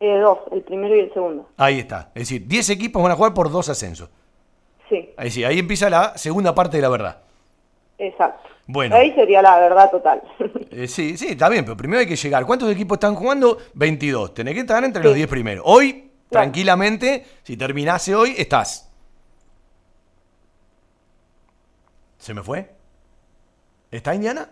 Eh, 0.00 0.18
dos, 0.18 0.38
el 0.52 0.62
primero 0.62 0.94
y 0.94 1.00
el 1.00 1.12
segundo. 1.14 1.48
Ahí 1.56 1.78
está. 1.78 2.10
Es 2.14 2.22
decir, 2.28 2.46
10 2.46 2.70
equipos 2.70 3.02
van 3.02 3.12
a 3.12 3.14
jugar 3.14 3.32
por 3.32 3.50
dos 3.50 3.68
ascensos. 3.68 4.10
Sí, 4.88 5.10
Es 5.16 5.24
decir, 5.24 5.46
ahí 5.46 5.58
empieza 5.58 5.88
la 5.88 6.18
segunda 6.18 6.54
parte 6.54 6.76
de 6.76 6.82
la 6.82 6.88
verdad. 6.88 7.18
exacto. 7.98 8.42
Bueno. 8.68 8.96
Ahí 8.96 9.12
sería 9.14 9.40
la 9.42 9.58
verdad 9.60 9.90
total. 9.90 10.22
Eh, 10.72 10.88
sí, 10.88 11.16
sí, 11.16 11.28
está 11.28 11.48
bien, 11.48 11.64
pero 11.64 11.76
primero 11.76 12.00
hay 12.00 12.06
que 12.06 12.16
llegar. 12.16 12.44
¿Cuántos 12.44 12.70
equipos 12.70 12.96
están 12.96 13.14
jugando? 13.14 13.56
22. 13.74 14.34
Tenés 14.34 14.52
que 14.54 14.60
estar 14.60 14.82
entre 14.84 15.02
los 15.02 15.12
Sí. 15.12 15.18
10 15.18 15.28
primeros. 15.28 15.64
Hoy, 15.66 15.92
Claro. 16.28 16.42
tranquilamente, 16.44 17.24
si 17.44 17.56
terminase 17.56 18.14
hoy, 18.14 18.34
estás. 18.36 18.85
¿Se 22.26 22.34
me 22.34 22.42
fue? 22.42 22.68
¿Está 23.92 24.12
Indiana? 24.12 24.48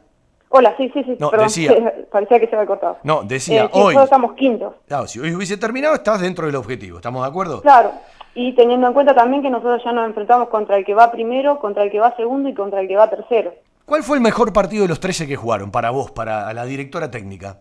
Hola, 0.49 0.77
sí, 0.77 0.89
sí, 0.95 1.03
sí. 1.03 1.17
No, 1.19 1.29
perdón, 1.29 1.49
decía. 1.49 1.73
parecía 2.13 2.39
que 2.39 2.47
se 2.47 2.55
había 2.55 2.69
cortado. 2.69 2.99
No, 3.03 3.25
decía, 3.25 3.65
Eh, 3.65 3.71
sí, 3.73 3.81
hoy. 3.81 3.95
nosotros 3.97 4.05
estamos 4.05 4.33
quintos. 4.35 4.75
Claro, 4.87 5.09
si 5.09 5.19
hoy 5.19 5.35
hubiese 5.35 5.57
terminado, 5.57 5.93
estás 5.97 6.21
dentro 6.21 6.47
del 6.47 6.55
objetivo. 6.55 6.99
¿Estamos 6.99 7.25
de 7.25 7.29
acuerdo? 7.29 7.63
Claro. 7.63 7.91
Y 8.37 8.53
teniendo 8.55 8.87
en 8.87 8.93
cuenta 8.93 9.13
también 9.13 9.43
que 9.43 9.51
nosotros 9.51 9.83
ya 9.85 9.91
nos 9.91 10.07
enfrentamos 10.07 10.51
contra 10.51 10.77
el 10.77 10.85
que 10.85 10.95
va 10.95 11.11
primero, 11.11 11.59
contra 11.59 11.83
el 11.83 11.91
que 11.91 11.99
va 11.99 12.15
segundo 12.15 12.49
y 12.49 12.55
contra 12.55 12.81
el 12.81 12.87
que 12.87 12.95
va 12.95 13.11
tercero. 13.11 13.53
¿Cuál 13.87 14.05
fue 14.05 14.19
el 14.19 14.23
mejor 14.23 14.53
partido 14.53 14.83
de 14.83 14.89
los 14.91 15.01
13 15.01 15.27
que 15.27 15.35
jugaron 15.35 15.73
para 15.73 15.91
vos, 15.91 16.13
para 16.13 16.53
la 16.53 16.65
directora 16.67 17.11
técnica? 17.11 17.59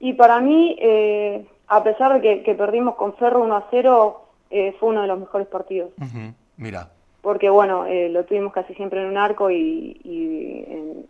Y 0.00 0.14
para 0.14 0.40
mí, 0.40 0.76
eh, 0.80 1.46
a 1.68 1.84
pesar 1.84 2.14
de 2.14 2.20
que, 2.20 2.42
que 2.42 2.56
perdimos 2.56 2.96
con 2.96 3.14
Ferro 3.14 3.42
1 3.44 3.54
a 3.56 3.66
0, 3.70 4.24
eh, 4.50 4.74
fue 4.80 4.88
uno 4.88 5.02
de 5.02 5.06
los 5.06 5.20
mejores 5.20 5.46
partidos. 5.46 5.90
Ujú, 6.00 6.34
Mira. 6.56 6.88
Porque 7.24 7.50
bueno, 7.50 7.86
eh, 7.86 8.08
lo 8.10 8.24
tuvimos 8.24 8.52
casi 8.52 8.74
siempre 8.74 9.00
en 9.02 9.08
un 9.08 9.16
arco 9.16 9.50
y, 9.50 9.98
y 10.04 10.64
en, 10.72 11.06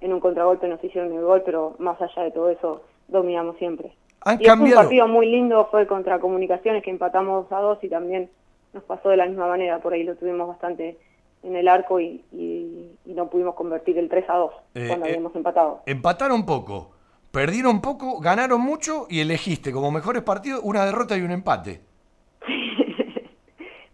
en 0.00 0.12
un 0.12 0.20
contragolpe 0.20 0.68
nos 0.68 0.84
hicieron 0.84 1.12
el 1.12 1.22
gol, 1.24 1.42
pero 1.44 1.74
más 1.78 2.00
allá 2.00 2.22
de 2.22 2.30
todo 2.30 2.50
eso, 2.50 2.82
dominamos 3.08 3.56
siempre. 3.56 3.92
Han 4.20 4.40
y 4.40 4.44
es 4.44 4.50
un 4.52 4.58
cambiado. 4.58 4.82
partido 4.82 5.08
muy 5.08 5.26
lindo, 5.26 5.66
fue 5.70 5.86
contra 5.86 6.20
Comunicaciones 6.20 6.82
que 6.84 6.90
empatamos 6.90 7.48
2 7.48 7.58
a 7.58 7.62
2 7.62 7.78
y 7.82 7.88
también 7.88 8.30
nos 8.74 8.84
pasó 8.84 9.08
de 9.08 9.16
la 9.16 9.26
misma 9.26 9.46
manera, 9.48 9.78
por 9.80 9.94
ahí 9.94 10.02
lo 10.04 10.14
tuvimos 10.16 10.48
bastante 10.48 10.98
en 11.42 11.56
el 11.56 11.66
arco 11.68 11.98
y, 12.00 12.22
y- 12.32 12.90
y 13.06 13.14
no 13.14 13.28
pudimos 13.30 13.54
convertir 13.54 13.98
el 13.98 14.08
3 14.08 14.24
a 14.28 14.36
2 14.36 14.52
Eh, 14.74 14.86
cuando 14.88 15.06
eh, 15.06 15.10
habíamos 15.10 15.34
empatado. 15.34 15.82
Empataron 15.86 16.44
poco, 16.46 16.90
perdieron 17.30 17.80
poco, 17.80 18.20
ganaron 18.20 18.60
mucho 18.60 19.06
y 19.08 19.20
elegiste 19.20 19.72
como 19.72 19.90
mejores 19.90 20.22
partidos 20.22 20.60
una 20.62 20.84
derrota 20.84 21.16
y 21.16 21.22
un 21.22 21.30
empate. 21.30 21.80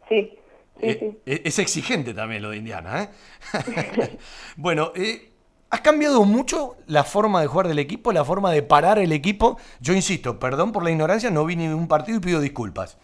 Sí, 0.08 0.32
sí, 0.80 0.86
Eh, 0.88 0.96
sí. 1.00 1.18
eh, 1.26 1.42
Es 1.44 1.58
exigente 1.58 2.14
también 2.14 2.42
lo 2.42 2.50
de 2.50 2.56
Indiana, 2.58 3.02
¿eh? 3.04 3.08
bueno, 4.56 4.92
eh, 4.94 5.30
¿has 5.70 5.80
cambiado 5.80 6.24
mucho 6.24 6.76
la 6.86 7.04
forma 7.04 7.40
de 7.40 7.46
jugar 7.46 7.68
del 7.68 7.78
equipo, 7.78 8.12
la 8.12 8.24
forma 8.24 8.50
de 8.52 8.62
parar 8.62 8.98
el 8.98 9.12
equipo? 9.12 9.58
Yo 9.80 9.92
insisto, 9.94 10.38
perdón 10.38 10.72
por 10.72 10.82
la 10.84 10.90
ignorancia, 10.90 11.30
no 11.30 11.44
vi 11.44 11.56
ni 11.56 11.68
un 11.68 11.88
partido 11.88 12.18
y 12.18 12.20
pido 12.20 12.40
disculpas. 12.40 12.98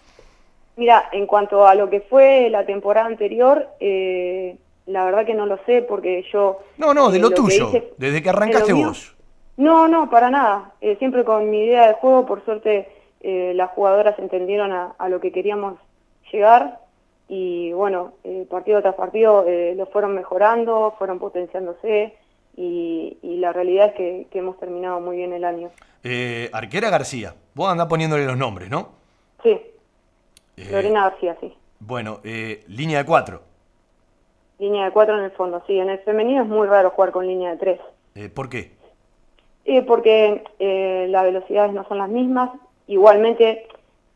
Mira, 0.77 1.09
en 1.13 1.27
cuanto 1.27 1.67
a 1.67 1.75
lo 1.75 1.89
que 1.89 2.01
fue 2.03 2.51
la 2.51 2.67
temporada 2.67 3.07
anterior, 3.07 3.67
eh, 3.81 4.57
la 4.87 5.05
verdad 5.07 5.25
que 5.25 5.35
no 5.35 5.47
lo 5.47 5.59
sé 5.65 5.83
porque 5.83 6.25
yo... 6.33 6.59
No, 6.77 6.93
no, 6.93 7.11
de 7.11 7.19
lo, 7.19 7.31
que 7.31 7.37
tuyo, 7.37 7.69
hice- 7.71 7.93
desde 7.97 8.23
que 8.23 8.29
arrancaste 8.29 8.73
vos. 8.75 9.17
No, 9.57 9.89
no, 9.89 10.11
para 10.11 10.29
nada. 10.31 10.73
Siempre 10.99 11.25
con 11.25 11.49
mi 11.51 11.65
idea 11.65 11.89
de 11.89 11.95
juego, 11.95 12.27
por 12.27 12.45
suerte 12.45 12.89
eh, 13.21 13.53
las 13.55 13.71
jugadoras 13.71 14.19
entendieron 14.19 14.71
a, 14.73 14.95
a 14.99 15.09
lo 15.09 15.19
que 15.19 15.33
queríamos 15.33 15.79
llegar 16.31 16.79
y 17.29 17.73
bueno, 17.73 18.13
eh, 18.25 18.47
partido 18.49 18.81
tras 18.83 18.95
partido 18.95 19.45
eh, 19.47 19.75
lo 19.77 19.87
fueron 19.87 20.15
mejorando, 20.15 20.95
fueron 20.99 21.19
potenciándose 21.19 22.15
y, 22.57 23.19
y 23.23 23.37
la 23.39 23.53
realidad 23.53 23.89
es 23.89 23.95
que, 23.95 24.27
que 24.31 24.39
hemos 24.39 24.59
terminado 24.59 25.01
muy 25.01 25.17
bien 25.17 25.33
el 25.33 25.45
año. 25.45 25.71
Eh, 26.05 26.49
Arquera 26.53 26.89
García, 26.91 27.35
vos 27.55 27.69
andás 27.69 27.89
poniéndole 27.89 28.25
los 28.27 28.37
nombres, 28.37 28.71
¿no? 28.71 28.91
Sí, 29.43 29.61
Eh, 30.57 30.69
Lorena 30.71 31.11
García, 31.11 31.37
sí. 31.41 31.53
Bueno, 31.81 32.21
eh, 32.25 32.65
línea 32.69 32.99
de 32.99 33.05
cuatro. 33.05 33.43
Línea 34.59 34.87
de 34.87 34.91
cuatro 34.93 35.19
en 35.19 35.25
el 35.25 35.31
fondo, 35.33 35.63
sí. 35.67 35.79
En 35.79 35.91
el 35.91 35.99
femenino 35.99 36.43
es 36.43 36.49
muy 36.49 36.67
raro 36.67 36.91
jugar 36.91 37.11
con 37.13 37.27
línea 37.27 37.51
de 37.51 37.57
tres. 37.59 37.81
Eh, 38.15 38.31
¿Por 38.31 38.49
qué? 38.49 38.73
Eh, 39.67 39.83
porque 39.83 40.43
las 41.11 41.25
velocidades 41.25 41.73
no 41.75 41.87
son 41.89 41.99
las 41.99 42.09
mismas. 42.09 42.51
Igualmente, 42.87 43.67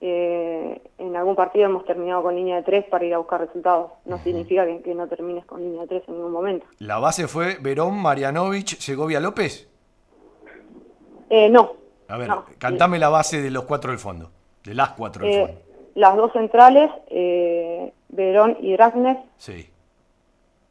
eh, 0.02 0.80
en 0.98 1.16
algún 1.16 1.36
partido 1.36 1.66
hemos 1.66 1.84
terminado 1.84 2.22
con 2.22 2.34
línea 2.34 2.56
de 2.56 2.62
tres 2.62 2.84
para 2.86 3.04
ir 3.04 3.12
a 3.14 3.18
buscar 3.18 3.40
resultados. 3.40 3.92
No 4.06 4.18
significa 4.18 4.64
que, 4.66 4.80
que 4.82 4.94
no 4.94 5.06
termines 5.08 5.44
con 5.44 5.60
línea 5.60 5.82
de 5.82 5.88
tres 5.88 6.02
en 6.08 6.14
ningún 6.14 6.32
momento. 6.32 6.66
¿La 6.78 6.98
base 6.98 7.28
fue 7.28 7.56
Verón, 7.60 8.00
Marianovich, 8.00 8.78
Segovia 8.78 9.20
López? 9.20 9.68
Eh, 11.28 11.48
no. 11.50 11.72
A 12.08 12.16
ver, 12.16 12.28
no. 12.28 12.44
cantame 12.58 12.98
la 12.98 13.08
base 13.08 13.40
de 13.40 13.50
los 13.50 13.64
cuatro 13.64 13.90
del 13.90 14.00
fondo. 14.00 14.30
De 14.64 14.74
las 14.74 14.90
cuatro 14.90 15.24
del 15.24 15.32
Eh, 15.34 15.46
fondo. 15.46 15.60
las 15.94 16.16
dos 16.16 16.32
centrales, 16.32 16.90
eh, 17.08 17.92
Verón 18.08 18.56
y 18.60 18.72
Dragnes, 18.72 19.18
Sí. 19.36 19.70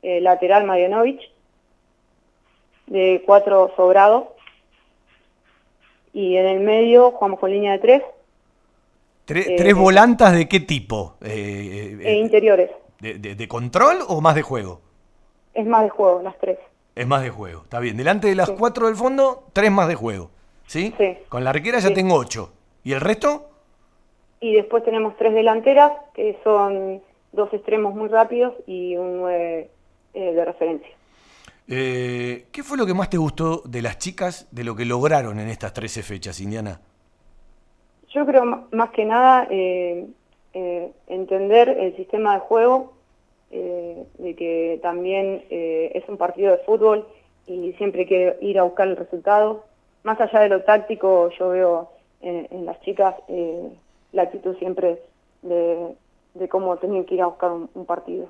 eh, 0.01 0.19
lateral 0.21 0.65
Marianovich, 0.65 1.21
de 2.87 3.21
4 3.25 3.71
Sobrado, 3.75 4.35
y 6.11 6.35
en 6.37 6.45
el 6.47 6.59
medio 6.61 7.11
jugamos 7.11 7.39
con 7.39 7.51
línea 7.51 7.73
de 7.73 7.79
3 7.79 8.03
Eh, 9.37 9.55
¿Tres 9.57 9.69
eh, 9.71 9.73
volantas 9.73 10.33
de 10.33 10.47
qué 10.47 10.59
tipo? 10.59 11.17
Eh, 11.21 11.27
eh, 11.29 12.03
e 12.03 12.11
eh, 12.13 12.17
interiores. 12.17 12.69
de, 12.99 13.13
de- 13.19 13.35
de 13.35 13.47
control 13.47 13.99
o 14.07 14.19
más 14.21 14.35
de 14.35 14.41
juego? 14.41 14.81
Es 15.53 15.65
más 15.65 15.83
de 15.83 15.89
juego, 15.89 16.21
las 16.21 16.37
tres. 16.39 16.57
Es 16.95 17.07
más 17.07 17.21
de 17.21 17.29
juego, 17.29 17.61
está 17.63 17.79
bien. 17.79 17.95
Delante 17.97 18.27
de 18.27 18.35
las 18.35 18.49
Sí. 18.49 18.55
cuatro 18.57 18.87
del 18.87 18.95
fondo, 18.95 19.45
tres 19.53 19.71
más 19.71 19.87
de 19.87 19.95
juego. 19.95 20.31
¿Sí? 20.67 20.93
Sí. 20.97 21.17
Con 21.29 21.43
la 21.43 21.51
arquera 21.51 21.79
ya 21.79 21.87
Sí. 21.89 21.93
tengo 21.93 22.15
ocho. 22.15 22.53
¿Y 22.83 22.91
el 22.93 23.01
resto? 23.01 23.49
Y 24.41 24.53
después 24.53 24.83
tenemos 24.83 25.15
tres 25.17 25.33
delanteras, 25.33 25.91
que 26.13 26.37
son 26.43 27.01
dos 27.31 27.53
extremos 27.53 27.93
muy 27.95 28.07
rápidos 28.09 28.53
y 28.67 28.95
un 28.97 29.17
9 29.17 29.69
de 30.13 30.45
referencia. 30.45 30.89
Eh, 31.67 32.47
¿Qué 32.51 32.63
fue 32.63 32.77
lo 32.77 32.85
que 32.85 32.93
más 32.93 33.09
te 33.09 33.17
gustó 33.17 33.61
de 33.65 33.81
las 33.81 33.97
chicas 33.99 34.47
de 34.51 34.63
lo 34.63 34.75
que 34.75 34.85
lograron 34.85 35.39
en 35.39 35.49
estas 35.49 35.71
13 35.73 36.01
fechas, 36.03 36.39
Indiana? 36.41 36.81
Yo 38.13 38.25
creo 38.25 38.43
más 38.71 38.89
que 38.91 39.05
nada 39.05 39.47
eh, 39.49 40.07
eh, 40.53 40.91
entender 41.07 41.69
el 41.69 41.95
sistema 41.95 42.33
de 42.33 42.39
juego, 42.39 42.93
eh, 43.51 44.03
de 44.17 44.35
que 44.35 44.79
también 44.81 45.43
eh, 45.49 45.91
es 45.95 46.07
un 46.09 46.17
partido 46.17 46.51
de 46.51 46.57
fútbol 46.59 47.07
y 47.47 47.73
siempre 47.73 48.01
hay 48.01 48.07
que 48.07 48.37
ir 48.41 48.59
a 48.59 48.63
buscar 48.63 48.87
el 48.87 48.95
resultado. 48.95 49.65
Más 50.03 50.19
allá 50.21 50.39
de 50.39 50.49
lo 50.49 50.61
táctico, 50.63 51.29
yo 51.37 51.49
veo 51.49 51.89
en, 52.21 52.47
en 52.51 52.65
las 52.65 52.79
chicas 52.81 53.15
eh, 53.27 53.69
la 54.11 54.23
actitud 54.23 54.55
siempre 54.57 55.01
de, 55.41 55.95
de 56.33 56.47
cómo 56.49 56.77
tenían 56.77 57.05
que 57.05 57.15
ir 57.15 57.21
a 57.21 57.27
buscar 57.27 57.51
un, 57.51 57.69
un 57.73 57.85
partido, 57.85 58.27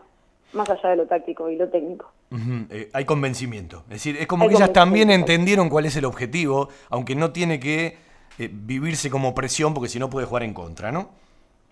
más 0.53 0.69
allá 0.69 0.89
de 0.89 0.95
lo 0.97 1.05
táctico 1.05 1.49
y 1.49 1.55
lo 1.55 1.69
técnico. 1.69 2.11
Eh, 2.69 2.89
hay 2.93 3.05
convencimiento. 3.05 3.83
Es 3.83 3.95
decir, 3.95 4.17
es 4.17 4.27
como 4.27 4.43
Hay 4.43 4.49
que 4.49 4.55
ellas 4.55 4.73
también 4.73 5.09
entendieron 5.09 5.69
cuál 5.69 5.85
es 5.85 5.95
el 5.95 6.05
objetivo, 6.05 6.69
aunque 6.89 7.15
no 7.15 7.31
tiene 7.31 7.59
que 7.59 7.97
eh, 8.39 8.49
vivirse 8.51 9.09
como 9.09 9.35
presión 9.35 9.73
porque 9.73 9.89
si 9.89 9.99
no 9.99 10.09
puede 10.09 10.25
jugar 10.25 10.43
en 10.43 10.53
contra, 10.53 10.91
¿no? 10.91 11.09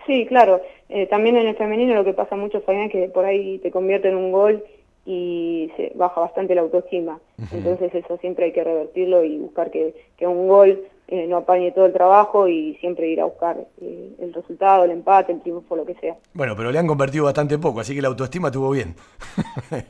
Sí, 0.06 0.26
claro. 0.26 0.62
Eh, 0.90 1.08
también 1.08 1.36
en 1.38 1.48
el 1.48 1.56
femenino 1.56 1.94
lo 1.96 2.06
que 2.06 2.14
pasa 2.14 2.36
mucho, 2.36 2.62
Fabián, 2.62 2.86
es 2.86 2.92
que 2.92 3.10
por 3.10 3.26
ahí 3.26 3.60
te 3.60 3.72
convierte 3.72 4.10
en 4.10 4.16
un 4.16 4.32
gol 4.32 4.64
y 5.06 5.72
se 5.78 5.92
baja 5.96 6.20
bastante 6.20 6.54
la 6.54 6.62
autoestima. 6.62 7.20
Entonces 7.52 7.94
eso 7.96 8.18
siempre 8.18 8.46
hay 8.46 8.52
que 8.52 8.64
revertirlo 8.64 9.24
y 9.24 9.38
buscar 9.38 9.72
que, 9.72 9.96
que 10.18 10.28
un 10.28 10.48
gol 10.48 10.84
eh, 11.10 11.26
no 11.26 11.38
apañe 11.38 11.72
todo 11.72 11.86
el 11.86 11.94
trabajo 11.94 12.50
y 12.50 12.76
siempre 12.82 13.08
ir 13.08 13.22
a 13.22 13.26
buscar 13.26 13.58
eh, 13.82 14.10
el 14.20 14.34
resultado, 14.34 14.84
el 14.84 14.92
empate, 14.92 15.32
el 15.32 15.42
triunfo, 15.42 15.78
lo 15.78 15.86
que 15.86 15.96
sea. 15.96 16.18
Bueno, 16.34 16.54
pero 16.58 16.70
le 16.70 16.80
han 16.80 16.88
convertido 16.88 17.24
bastante 17.24 17.58
poco, 17.58 17.80
así 17.80 17.96
que 17.96 18.02
la 18.02 18.10
autoestima 18.10 18.50
estuvo 18.50 18.70
bien. 18.70 18.96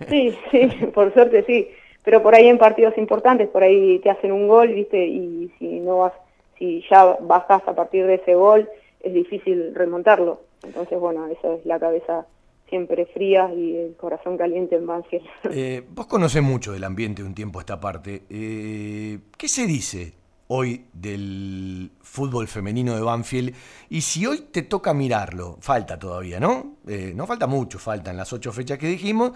Sí, 0.10 0.36
sí, 0.52 0.70
por 0.94 1.14
suerte 1.14 1.44
sí. 1.46 1.70
Pero 2.04 2.22
por 2.22 2.36
ahí 2.36 2.48
en 2.48 2.58
partidos 2.58 2.98
importantes, 2.98 3.50
por 3.50 3.64
ahí 3.64 4.00
te 4.00 4.10
hacen 4.10 4.32
un 4.32 4.48
gol, 4.48 4.70
¿viste? 4.70 5.06
Y 5.06 5.52
si 5.58 5.80
no 5.80 5.98
vas, 6.00 6.14
si 6.58 6.84
ya 6.90 7.18
bajas 7.22 7.62
a 7.68 7.76
partir 7.76 8.06
de 8.06 8.16
ese 8.16 8.36
gol, 8.36 8.70
es 9.00 9.14
difícil 9.14 9.74
remontarlo. 9.76 10.42
Entonces, 10.64 11.00
bueno, 11.00 11.28
eso 11.28 11.54
es 11.54 11.66
la 11.66 11.80
cabeza 11.80 12.26
siempre 12.70 13.06
fría 13.06 13.52
y 13.54 13.76
el 13.78 13.96
corazón 13.96 14.38
caliente 14.38 14.76
en 14.76 14.88
Banfield. 14.88 15.26
Eh, 15.52 15.84
vos 15.90 16.08
conocés 16.08 16.44
mucho 16.44 16.74
del 16.74 16.84
ambiente 16.84 17.22
de 17.22 17.28
un 17.28 17.34
tiempo 17.34 17.60
a 17.60 17.62
esta 17.62 17.80
parte. 17.80 18.24
Eh, 18.30 19.20
¿Qué 19.38 19.48
se 19.48 19.66
dice 19.66 20.14
hoy 20.50 20.86
del 20.94 21.92
fútbol 22.02 22.48
femenino 22.48 22.96
de 22.96 23.02
Banfield? 23.02 23.56
Y 23.90 24.02
si 24.02 24.26
hoy 24.26 24.48
te 24.52 24.64
toca 24.64 24.94
mirarlo, 24.94 25.58
falta 25.62 25.98
todavía, 25.98 26.40
¿no? 26.40 26.78
Eh, 26.88 27.14
no 27.16 27.26
falta 27.26 27.48
mucho, 27.48 27.80
faltan 27.80 28.18
las 28.18 28.34
ocho 28.34 28.52
fechas 28.52 28.78
que 28.78 28.88
dijimos. 28.88 29.32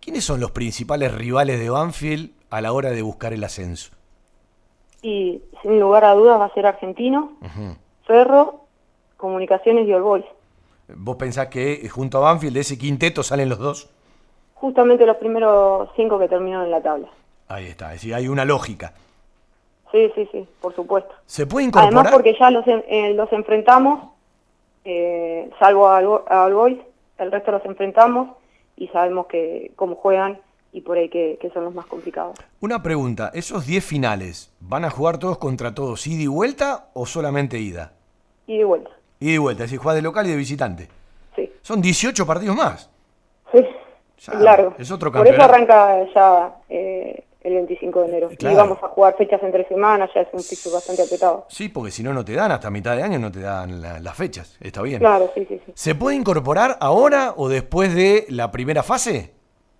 ¿Quiénes 0.00 0.24
son 0.24 0.40
los 0.40 0.50
principales 0.50 1.14
rivales 1.14 1.58
de 1.58 1.70
Banfield 1.70 2.32
a 2.50 2.60
la 2.60 2.72
hora 2.72 2.90
de 2.90 3.00
buscar 3.00 3.32
el 3.32 3.42
ascenso? 3.42 3.90
Y 5.04 5.42
sin 5.60 5.78
lugar 5.78 6.02
a 6.06 6.14
dudas 6.14 6.40
va 6.40 6.46
a 6.46 6.54
ser 6.54 6.66
Argentino, 6.66 7.32
Ujú. 7.42 7.76
Ferro, 8.06 8.60
Comunicaciones 9.18 9.86
y 9.86 9.92
All 9.92 10.02
Boys. 10.02 10.24
¿Vos 10.88 11.16
pensás 11.16 11.48
que 11.48 11.74
eh, 11.74 11.88
junto 11.88 12.18
a 12.18 12.22
Banfield 12.22 12.54
de 12.54 12.60
ese 12.60 12.78
quinteto 12.78 13.22
salen 13.22 13.50
los 13.50 13.58
dos? 13.58 13.90
Justamente 14.54 15.04
los 15.04 15.18
primeros 15.18 15.90
cinco 15.94 16.18
que 16.18 16.26
terminaron 16.28 16.64
en 16.64 16.70
la 16.70 16.80
tabla. 16.82 17.08
Ahí 17.48 17.66
está, 17.66 17.88
es 17.88 18.00
decir, 18.00 18.14
hay 18.14 18.28
una 18.28 18.46
lógica. 18.46 18.94
Sí, 19.92 20.10
sí, 20.14 20.26
sí, 20.32 20.48
por 20.60 20.74
supuesto. 20.74 21.14
¿Se 21.26 21.46
puede 21.46 21.66
incorporar? 21.66 21.94
Además 21.94 22.12
porque 22.12 22.34
ya 22.38 22.50
los, 22.50 22.64
eh, 22.66 23.12
los 23.14 23.30
enfrentamos, 23.32 24.10
eh, 24.86 25.50
salvo 25.58 25.86
a 25.88 25.98
All 25.98 26.54
Boys, 26.54 26.78
el 27.18 27.30
resto 27.30 27.52
los 27.52 27.64
enfrentamos 27.66 28.30
y 28.76 28.88
sabemos 28.88 29.26
que 29.26 29.72
cómo 29.76 29.96
juegan 29.96 30.38
y 30.74 30.80
por 30.82 30.98
ahí 30.98 31.08
que, 31.08 31.38
que 31.40 31.48
son 31.50 31.64
los 31.64 31.74
más 31.74 31.86
complicados. 31.86 32.36
Una 32.60 32.82
pregunta, 32.82 33.30
¿esos 33.32 33.64
10 33.66 33.82
finales 33.84 34.50
van 34.60 34.84
a 34.84 34.90
jugar 34.90 35.18
todos 35.18 35.38
contra 35.38 35.72
todos, 35.74 36.06
ida 36.06 36.22
y 36.22 36.26
vuelta 36.26 36.88
o 36.94 37.06
solamente 37.06 37.58
ida? 37.58 37.92
Y 38.46 38.58
de 38.58 38.64
vuelta, 38.64 38.90
Ida 39.20 39.32
y 39.32 39.38
vuelta, 39.38 39.64
es 39.64 39.70
decir, 39.70 39.78
juega 39.80 39.94
de 39.96 40.02
local 40.02 40.26
y 40.26 40.30
de 40.30 40.36
visitante. 40.36 40.88
sí. 41.36 41.50
Son 41.62 41.80
18 41.80 42.26
partidos 42.26 42.56
más. 42.56 42.90
Sí, 43.52 43.60
Ya, 44.26 44.32
es 44.34 44.40
largo. 44.40 44.74
es 44.78 44.90
otro 44.90 45.10
Por 45.12 45.26
eso 45.26 45.36
campeonato. 45.38 45.54
arranca 45.74 46.12
ya 46.14 46.56
eh, 46.68 47.24
el 47.42 47.54
25 47.54 48.00
de 48.02 48.08
enero. 48.08 48.28
Claro. 48.38 48.54
Y 48.54 48.56
vamos 48.58 48.78
a 48.82 48.88
jugar 48.88 49.16
fechas 49.16 49.40
entre 49.42 49.66
semanas, 49.68 50.10
ya 50.14 50.22
es 50.22 50.28
un 50.32 50.40
fixture 50.42 50.74
bastante 50.74 51.02
apretado. 51.02 51.46
Sí, 51.48 51.68
porque 51.68 51.90
si 51.92 52.02
no, 52.02 52.12
no 52.12 52.24
te 52.24 52.32
dan, 52.34 52.50
hasta 52.50 52.68
mitad 52.70 52.96
de 52.96 53.02
año 53.04 53.18
no 53.18 53.30
te 53.30 53.40
dan 53.40 53.80
la- 53.80 54.00
las 54.00 54.16
fechas. 54.16 54.56
Está 54.60 54.82
bien. 54.82 54.98
Claro, 54.98 55.30
sí, 55.34 55.46
sí, 55.48 55.60
sí. 55.64 55.72
¿Se 55.74 55.94
puede 55.94 56.16
incorporar 56.16 56.76
ahora 56.80 57.32
o 57.36 57.48
después 57.48 57.94
de 57.94 58.26
la 58.28 58.50
primera 58.50 58.82
fase? 58.82 59.33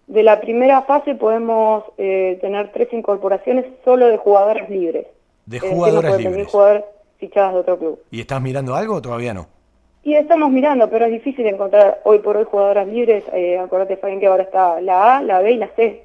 De 0.07 0.23
la 0.23 0.41
primera 0.41 0.83
fase 0.83 1.15
podemos 1.15 1.85
eh, 1.99 2.39
tener 2.41 2.73
tres 2.73 2.93
incorporaciones 2.93 3.67
solo 3.85 4.07
de 4.09 4.17
jugadoras 4.19 4.69
libres. 4.69 5.07
De 5.47 5.57
Es 5.57 5.63
decir, 5.63 5.77
jugadoras 5.77 6.13
no 6.13 6.19
libres. 6.19 6.47
jugadores 6.49 6.85
fichadas 7.19 7.55
de 7.55 7.61
otro 7.61 7.79
club. 7.79 8.03
¿Y 8.11 8.21
estás 8.21 8.41
mirando 8.43 8.75
algo 8.75 8.97
o 8.97 9.03
todavía 9.03 9.33
no? 9.35 9.49
Y 10.03 10.15
estamos 10.15 10.51
mirando, 10.51 10.91
pero 10.91 11.07
es 11.07 11.13
difícil 11.13 11.47
encontrar 11.47 12.03
hoy 12.05 12.19
por 12.19 12.37
hoy 12.37 12.45
jugadoras 12.45 12.87
libres. 12.87 13.25
Eh, 13.33 13.59
acordate, 13.59 13.97
Fabián, 13.97 14.21
que 14.21 14.27
ahora 14.27 14.43
está 14.43 14.81
la 14.83 15.17
A, 15.17 15.23
la 15.23 15.41
B 15.41 15.53
y 15.53 15.57
la 15.57 15.69
C. 15.69 16.05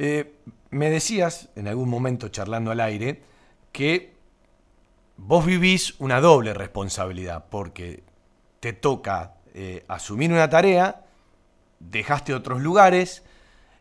Eh, 0.00 0.32
me 0.70 0.90
decías 0.90 1.48
en 1.56 1.68
algún 1.68 1.88
momento 1.88 2.28
charlando 2.28 2.70
al 2.72 2.80
aire 2.80 3.20
que 3.72 4.10
vos 5.16 5.46
vivís 5.46 5.98
una 6.00 6.20
doble 6.20 6.52
responsabilidad 6.54 7.44
porque 7.48 8.02
te 8.60 8.72
toca 8.72 9.34
eh, 9.54 9.84
asumir 9.88 10.32
una 10.32 10.48
tarea, 10.50 11.02
dejaste 11.80 12.34
otros 12.34 12.60
lugares 12.60 13.24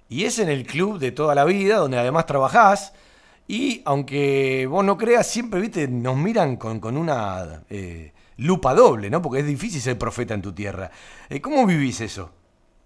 y 0.09 0.25
es 0.25 0.39
en 0.39 0.49
el 0.49 0.65
club 0.65 0.99
de 0.99 1.11
toda 1.11 1.35
la 1.35 1.45
vida 1.45 1.77
donde 1.77 1.97
además 1.97 2.25
trabajás 2.25 2.93
y 3.47 3.81
aunque 3.85 4.67
vos 4.69 4.83
no 4.83 4.97
creas, 4.97 5.27
siempre 5.27 5.59
viste, 5.61 5.87
nos 5.87 6.15
miran 6.17 6.57
con, 6.57 6.79
con 6.79 6.97
una 6.97 7.63
eh, 7.69 8.11
lupa 8.37 8.73
doble, 8.73 9.09
¿no? 9.09 9.21
Porque 9.21 9.39
es 9.39 9.47
difícil 9.47 9.79
ser 9.81 9.97
profeta 9.97 10.33
en 10.33 10.41
tu 10.41 10.51
tierra. 10.53 10.91
Eh, 11.29 11.39
¿Cómo 11.41 11.65
vivís 11.65 12.01
eso? 12.01 12.29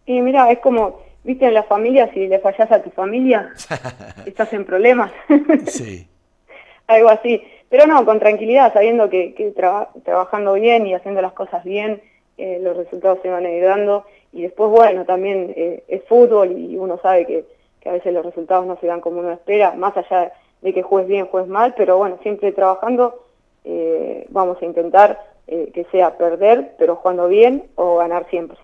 Y 0.05 0.21
mira, 0.21 0.51
es 0.51 0.59
como, 0.59 0.99
viste, 1.23 1.45
en 1.47 1.53
la 1.55 1.63
familia, 1.63 2.11
si 2.13 2.27
le 2.27 2.39
fallas 2.39 2.71
a 2.71 2.81
tu 2.83 2.91
familia, 2.91 3.51
estás 4.25 4.53
en 4.53 4.65
problemas. 4.65 5.11
Sí. 5.67 6.07
Algo 6.87 7.09
así. 7.09 7.41
Pero 7.69 7.87
no, 7.87 8.03
con 8.05 8.19
tranquilidad, 8.19 8.73
sabiendo 8.73 9.09
que, 9.09 9.33
que 9.33 9.51
traba- 9.51 9.89
trabajando 10.03 10.53
bien 10.53 10.85
y 10.87 10.93
haciendo 10.93 11.21
las 11.21 11.33
cosas 11.33 11.63
bien, 11.63 12.01
eh, 12.37 12.59
los 12.61 12.75
resultados 12.75 13.19
se 13.21 13.29
van 13.29 13.45
a 13.45 13.49
ir 13.49 13.63
dando. 13.63 14.05
Y 14.33 14.43
después, 14.43 14.69
bueno, 14.69 15.05
también 15.05 15.53
eh, 15.55 15.83
es 15.87 16.03
fútbol 16.05 16.51
y 16.57 16.77
uno 16.77 16.99
sabe 17.01 17.25
que, 17.25 17.45
que 17.81 17.89
a 17.89 17.93
veces 17.93 18.13
los 18.13 18.25
resultados 18.25 18.65
no 18.65 18.77
se 18.79 18.87
dan 18.87 19.01
como 19.01 19.19
uno 19.19 19.31
espera, 19.31 19.73
más 19.73 19.95
allá 19.97 20.31
de 20.61 20.73
que 20.73 20.83
juegues 20.83 21.09
bien, 21.09 21.25
juegues 21.25 21.49
mal, 21.49 21.73
pero 21.75 21.97
bueno, 21.97 22.19
siempre 22.21 22.51
trabajando 22.51 23.25
eh, 23.63 24.25
vamos 24.29 24.57
a 24.61 24.65
intentar 24.65 25.19
eh, 25.47 25.71
que 25.73 25.85
sea 25.91 26.17
perder, 26.17 26.75
pero 26.77 26.95
jugando 26.95 27.27
bien 27.27 27.69
o 27.75 27.97
ganar 27.97 28.27
siempre. 28.29 28.57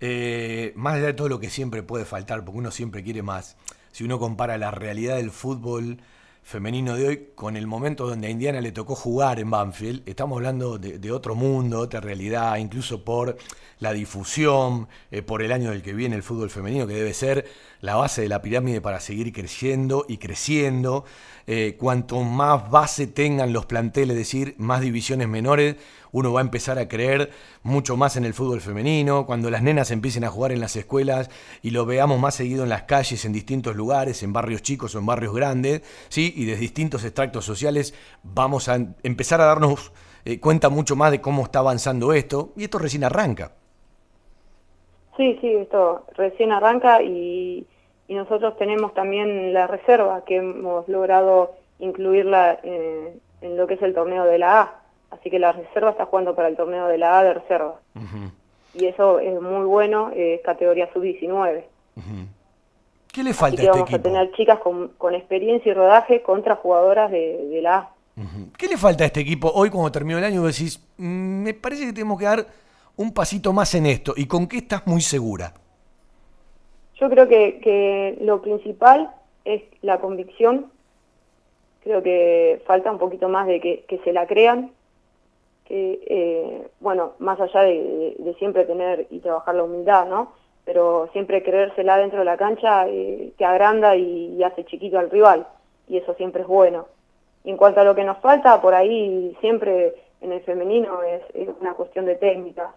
Eh, 0.00 0.72
más 0.76 0.94
allá 0.94 1.06
de 1.06 1.14
todo 1.14 1.28
lo 1.28 1.40
que 1.40 1.50
siempre 1.50 1.82
puede 1.82 2.04
faltar, 2.04 2.44
porque 2.44 2.58
uno 2.58 2.70
siempre 2.70 3.02
quiere 3.02 3.22
más, 3.22 3.56
si 3.90 4.04
uno 4.04 4.18
compara 4.18 4.58
la 4.58 4.70
realidad 4.70 5.16
del 5.16 5.30
fútbol 5.30 5.98
femenino 6.42 6.96
de 6.96 7.08
hoy 7.08 7.28
con 7.34 7.56
el 7.56 7.66
momento 7.66 8.06
donde 8.06 8.28
a 8.28 8.30
Indiana 8.30 8.60
le 8.60 8.72
tocó 8.72 8.94
jugar 8.94 9.40
en 9.40 9.50
Banfield, 9.50 10.08
estamos 10.08 10.36
hablando 10.36 10.78
de, 10.78 10.98
de 10.98 11.12
otro 11.12 11.34
mundo, 11.34 11.80
otra 11.80 12.00
realidad, 12.00 12.56
incluso 12.56 13.04
por 13.04 13.36
la 13.80 13.92
difusión, 13.92 14.88
eh, 15.10 15.22
por 15.22 15.42
el 15.42 15.52
año 15.52 15.70
del 15.70 15.82
que 15.82 15.94
viene 15.94 16.16
el 16.16 16.22
fútbol 16.22 16.50
femenino, 16.50 16.86
que 16.86 16.94
debe 16.94 17.14
ser 17.14 17.46
la 17.80 17.94
base 17.94 18.22
de 18.22 18.28
la 18.28 18.42
pirámide 18.42 18.80
para 18.80 19.00
seguir 19.00 19.32
creciendo 19.32 20.04
y 20.08 20.18
creciendo. 20.18 21.04
Eh, 21.46 21.76
cuanto 21.78 22.20
más 22.22 22.70
base 22.70 23.06
tengan 23.06 23.52
los 23.52 23.66
planteles, 23.66 24.10
es 24.10 24.18
decir, 24.18 24.54
más 24.58 24.80
divisiones 24.80 25.28
menores, 25.28 25.76
uno 26.12 26.32
va 26.32 26.40
a 26.40 26.42
empezar 26.42 26.78
a 26.78 26.88
creer 26.88 27.30
mucho 27.62 27.96
más 27.96 28.16
en 28.16 28.24
el 28.24 28.34
fútbol 28.34 28.60
femenino, 28.60 29.24
cuando 29.26 29.50
las 29.50 29.62
nenas 29.62 29.90
empiecen 29.90 30.24
a 30.24 30.30
jugar 30.30 30.52
en 30.52 30.60
las 30.60 30.76
escuelas 30.76 31.30
y 31.62 31.70
lo 31.70 31.86
veamos 31.86 32.20
más 32.20 32.34
seguido 32.34 32.64
en 32.64 32.68
las 32.68 32.82
calles, 32.82 33.24
en 33.24 33.32
distintos 33.32 33.76
lugares, 33.76 34.22
en 34.22 34.32
barrios 34.32 34.62
chicos 34.62 34.94
o 34.94 34.98
en 34.98 35.06
barrios 35.06 35.34
grandes, 35.34 35.82
¿sí? 36.08 36.32
y 36.36 36.44
de 36.44 36.56
distintos 36.56 37.04
extractos 37.04 37.44
sociales, 37.44 37.94
vamos 38.22 38.68
a 38.68 38.76
em- 38.76 38.94
empezar 39.02 39.40
a 39.40 39.44
darnos 39.44 39.92
eh, 40.24 40.40
cuenta 40.40 40.68
mucho 40.68 40.96
más 40.96 41.10
de 41.10 41.20
cómo 41.20 41.44
está 41.44 41.60
avanzando 41.60 42.12
esto, 42.12 42.52
y 42.56 42.64
esto 42.64 42.78
recién 42.78 43.04
arranca. 43.04 43.57
Sí, 45.18 45.36
sí, 45.40 45.48
esto 45.52 46.06
recién 46.16 46.52
arranca 46.52 47.02
y, 47.02 47.66
y 48.06 48.14
nosotros 48.14 48.56
tenemos 48.56 48.94
también 48.94 49.52
la 49.52 49.66
reserva 49.66 50.24
que 50.24 50.36
hemos 50.36 50.88
logrado 50.88 51.56
incluirla 51.80 52.58
eh, 52.62 53.18
en 53.42 53.56
lo 53.56 53.66
que 53.66 53.74
es 53.74 53.82
el 53.82 53.94
torneo 53.94 54.24
de 54.24 54.38
la 54.38 54.60
A. 54.60 54.74
Así 55.10 55.28
que 55.28 55.38
la 55.38 55.52
reserva 55.52 55.90
está 55.90 56.06
jugando 56.06 56.34
para 56.36 56.48
el 56.48 56.56
torneo 56.56 56.86
de 56.86 56.98
la 56.98 57.18
A 57.18 57.24
de 57.24 57.34
reserva. 57.34 57.80
Y 58.74 58.86
eso 58.86 59.18
es 59.18 59.40
muy 59.40 59.66
bueno, 59.66 60.10
es 60.14 60.40
categoría 60.42 60.88
sub-19. 60.92 61.64
¿Qué 63.12 63.24
le 63.24 63.34
falta 63.34 63.56
Así 63.56 63.62
que 63.62 63.68
a 63.68 63.72
este 63.72 63.80
vamos 63.80 63.94
a 63.94 64.02
tener 64.02 64.32
chicas 64.32 64.58
con, 64.60 64.88
con 64.98 65.14
experiencia 65.16 65.70
y 65.72 65.74
rodaje 65.74 66.22
contra 66.22 66.54
jugadoras 66.56 67.10
de, 67.10 67.48
de 67.48 67.60
la 67.60 67.76
A. 67.76 67.90
¿Qué 68.56 68.68
le 68.68 68.76
falta 68.76 69.02
a 69.02 69.06
este 69.08 69.20
equipo 69.20 69.50
hoy 69.52 69.70
cuando 69.70 69.90
terminó 69.90 70.18
el 70.18 70.24
año? 70.24 70.44
Decís, 70.44 70.80
"Mm, 70.96 71.42
me 71.42 71.54
parece 71.54 71.86
que 71.86 71.92
tenemos 71.92 72.18
que 72.18 72.24
dar 72.24 72.46
un 72.98 73.14
pasito 73.14 73.52
más 73.52 73.74
en 73.74 73.86
esto. 73.86 74.12
¿Y 74.16 74.26
con 74.26 74.46
qué 74.46 74.58
estás 74.58 74.86
muy 74.86 75.00
segura? 75.00 75.54
Yo 77.00 77.08
creo 77.08 77.28
que, 77.28 77.60
que 77.60 78.18
lo 78.20 78.42
principal 78.42 79.10
es 79.44 79.62
la 79.82 79.98
convicción. 79.98 80.70
Creo 81.82 82.02
que 82.02 82.60
falta 82.66 82.90
un 82.90 82.98
poquito 82.98 83.28
más 83.28 83.46
de 83.46 83.60
que, 83.60 84.00
se 84.04 84.12
la 84.12 84.26
crean. 84.26 84.72
Que, 85.64 86.00
eh, 86.06 86.68
bueno, 86.80 87.12
más 87.18 87.40
allá 87.40 87.62
de 87.62 88.34
siempre 88.38 88.64
tener 88.64 89.06
y 89.10 89.20
trabajar 89.20 89.54
la 89.54 89.64
humildad, 89.64 90.06
¿no? 90.06 90.32
Pero 90.64 91.08
siempre 91.12 91.42
creérsela 91.42 91.96
dentro 91.98 92.18
de 92.18 92.24
la 92.24 92.36
cancha 92.36 92.88
eh, 92.88 93.32
te 93.38 93.44
agranda 93.44 93.96
y, 93.96 94.34
y 94.36 94.42
hace 94.42 94.64
chiquito 94.64 94.98
al 94.98 95.10
rival. 95.10 95.46
Y 95.86 95.98
eso 95.98 96.14
siempre 96.14 96.42
es 96.42 96.48
bueno. 96.48 96.86
Y 97.44 97.50
en 97.50 97.56
cuanto 97.56 97.80
a 97.80 97.84
lo 97.84 97.94
que 97.94 98.04
nos 98.04 98.18
falta, 98.18 98.60
por 98.60 98.74
ahí 98.74 99.36
siempre 99.40 99.94
en 100.20 100.32
el 100.32 100.40
femenino 100.42 101.02
es, 101.02 101.22
es 101.34 101.48
una 101.60 101.74
cuestión 101.74 102.04
de 102.06 102.16
técnica, 102.16 102.74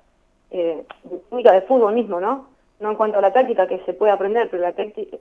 eh, 0.52 0.84
de 1.04 1.18
técnica 1.18 1.52
de 1.54 1.62
fútbol 1.62 1.94
mismo, 1.94 2.20
¿no? 2.20 2.48
No 2.80 2.90
en 2.92 2.96
cuanto 2.96 3.20
a 3.20 3.22
la 3.22 3.32
táctica 3.34 3.68
que 3.68 3.80
se 3.86 3.94
puede 3.94 4.12
aprender, 4.12 4.50
pero 4.50 4.64
la, 4.64 4.74
técnica 4.74 5.18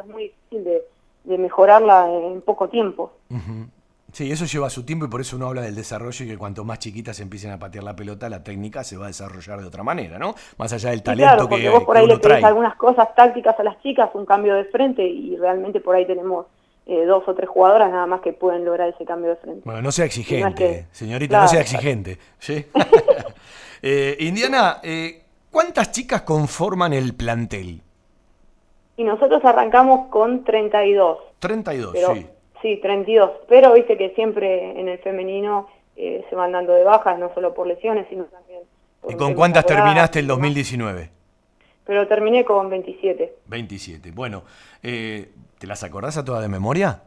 es 0.00 0.06
muy 0.06 0.22
difícil 0.24 0.64
de, 0.64 0.82
de 1.24 1.38
mejorarla 1.38 2.10
en 2.10 2.40
poco 2.42 2.68
tiempo. 2.68 3.12
Ujú. 3.30 3.66
Sí, 4.12 4.30
eso 4.30 4.44
lleva 4.44 4.68
su 4.68 4.84
tiempo 4.84 5.06
y 5.06 5.08
por 5.08 5.22
eso 5.22 5.36
uno 5.36 5.46
habla 5.46 5.62
del 5.62 5.74
desarrollo 5.74 6.24
y 6.24 6.28
que 6.28 6.36
cuanto 6.36 6.64
más 6.64 6.78
chiquitas 6.78 7.18
empiecen 7.20 7.50
a 7.50 7.58
patear 7.58 7.82
la 7.84 7.96
pelota, 7.96 8.28
la 8.28 8.42
técnica 8.44 8.84
se 8.84 8.98
va 8.98 9.04
a 9.04 9.08
desarrollar 9.08 9.60
de 9.60 9.66
otra 9.66 9.82
manera, 9.82 10.18
¿no? 10.18 10.34
Más 10.58 10.70
allá 10.72 10.90
del 10.90 10.98
Sí, 10.98 11.04
talento 11.04 11.32
claro, 11.34 11.48
porque 11.48 11.62
que, 11.64 11.70
vos 11.70 11.84
por 11.84 11.96
ahí 11.96 12.06
le 12.06 12.18
pedís 12.18 12.44
algunas 12.44 12.76
cosas 12.76 13.14
tácticas 13.14 13.58
a 13.58 13.62
las 13.62 13.80
chicas, 13.82 14.10
un 14.14 14.26
cambio 14.26 14.54
de 14.54 14.64
frente 14.66 15.02
y 15.06 15.36
realmente 15.38 15.80
por 15.80 15.94
ahí 15.96 16.04
tenemos 16.06 16.46
eh, 16.84 17.06
dos 17.06 17.24
o 17.26 17.34
tres 17.34 17.48
jugadoras 17.48 17.90
nada 17.90 18.06
más 18.06 18.20
que 18.20 18.34
pueden 18.34 18.64
lograr 18.66 18.88
ese 18.90 19.04
cambio 19.06 19.30
de 19.30 19.36
frente. 19.36 19.62
Bueno, 19.64 19.80
no 19.80 19.90
sea 19.92 20.04
exigente, 20.04 20.42
No 20.42 20.48
es 20.48 20.54
que- 20.56 20.86
señorita, 20.92 21.30
Claro. 21.30 21.44
no 21.44 21.48
sea 21.48 21.60
exigente. 21.62 22.18
¿sí? 22.38 22.66
Eh, 23.82 24.16
Indiana, 24.20 24.78
eh, 24.82 25.24
¿cuántas 25.50 25.90
chicas 25.90 26.22
conforman 26.22 26.92
el 26.92 27.14
plantel? 27.14 27.82
Y 28.96 29.04
nosotros 29.04 29.44
arrancamos 29.44 30.08
con 30.08 30.44
32. 30.44 31.18
32, 31.40 31.92
Pero, 31.92 32.14
sí. 32.14 32.26
sí, 32.62 32.76
32. 32.80 33.30
Pero 33.48 33.72
viste 33.72 33.96
que 33.96 34.10
siempre 34.10 34.78
en 34.80 34.88
el 34.88 34.98
femenino 34.98 35.68
eh, 35.96 36.24
se 36.30 36.36
van 36.36 36.52
dando 36.52 36.72
de 36.72 36.84
bajas, 36.84 37.18
no 37.18 37.34
solo 37.34 37.52
por 37.54 37.66
lesiones, 37.66 38.06
sino 38.08 38.24
también 38.24 38.60
por 39.00 39.12
¿Y 39.12 39.16
con 39.16 39.34
cuántas 39.34 39.66
terminaste 39.66 40.20
el 40.20 40.26
y 40.26 40.28
demás. 40.28 40.38
2019? 40.38 41.10
Pero 41.84 42.06
terminé 42.06 42.44
con 42.44 42.70
27. 42.70 43.34
27. 43.46 44.12
Bueno, 44.12 44.44
eh, 44.82 45.32
¿te 45.58 45.66
las 45.66 45.82
acordás 45.82 46.16
a 46.16 46.24
todas 46.24 46.40
de 46.42 46.48
memoria? 46.48 47.02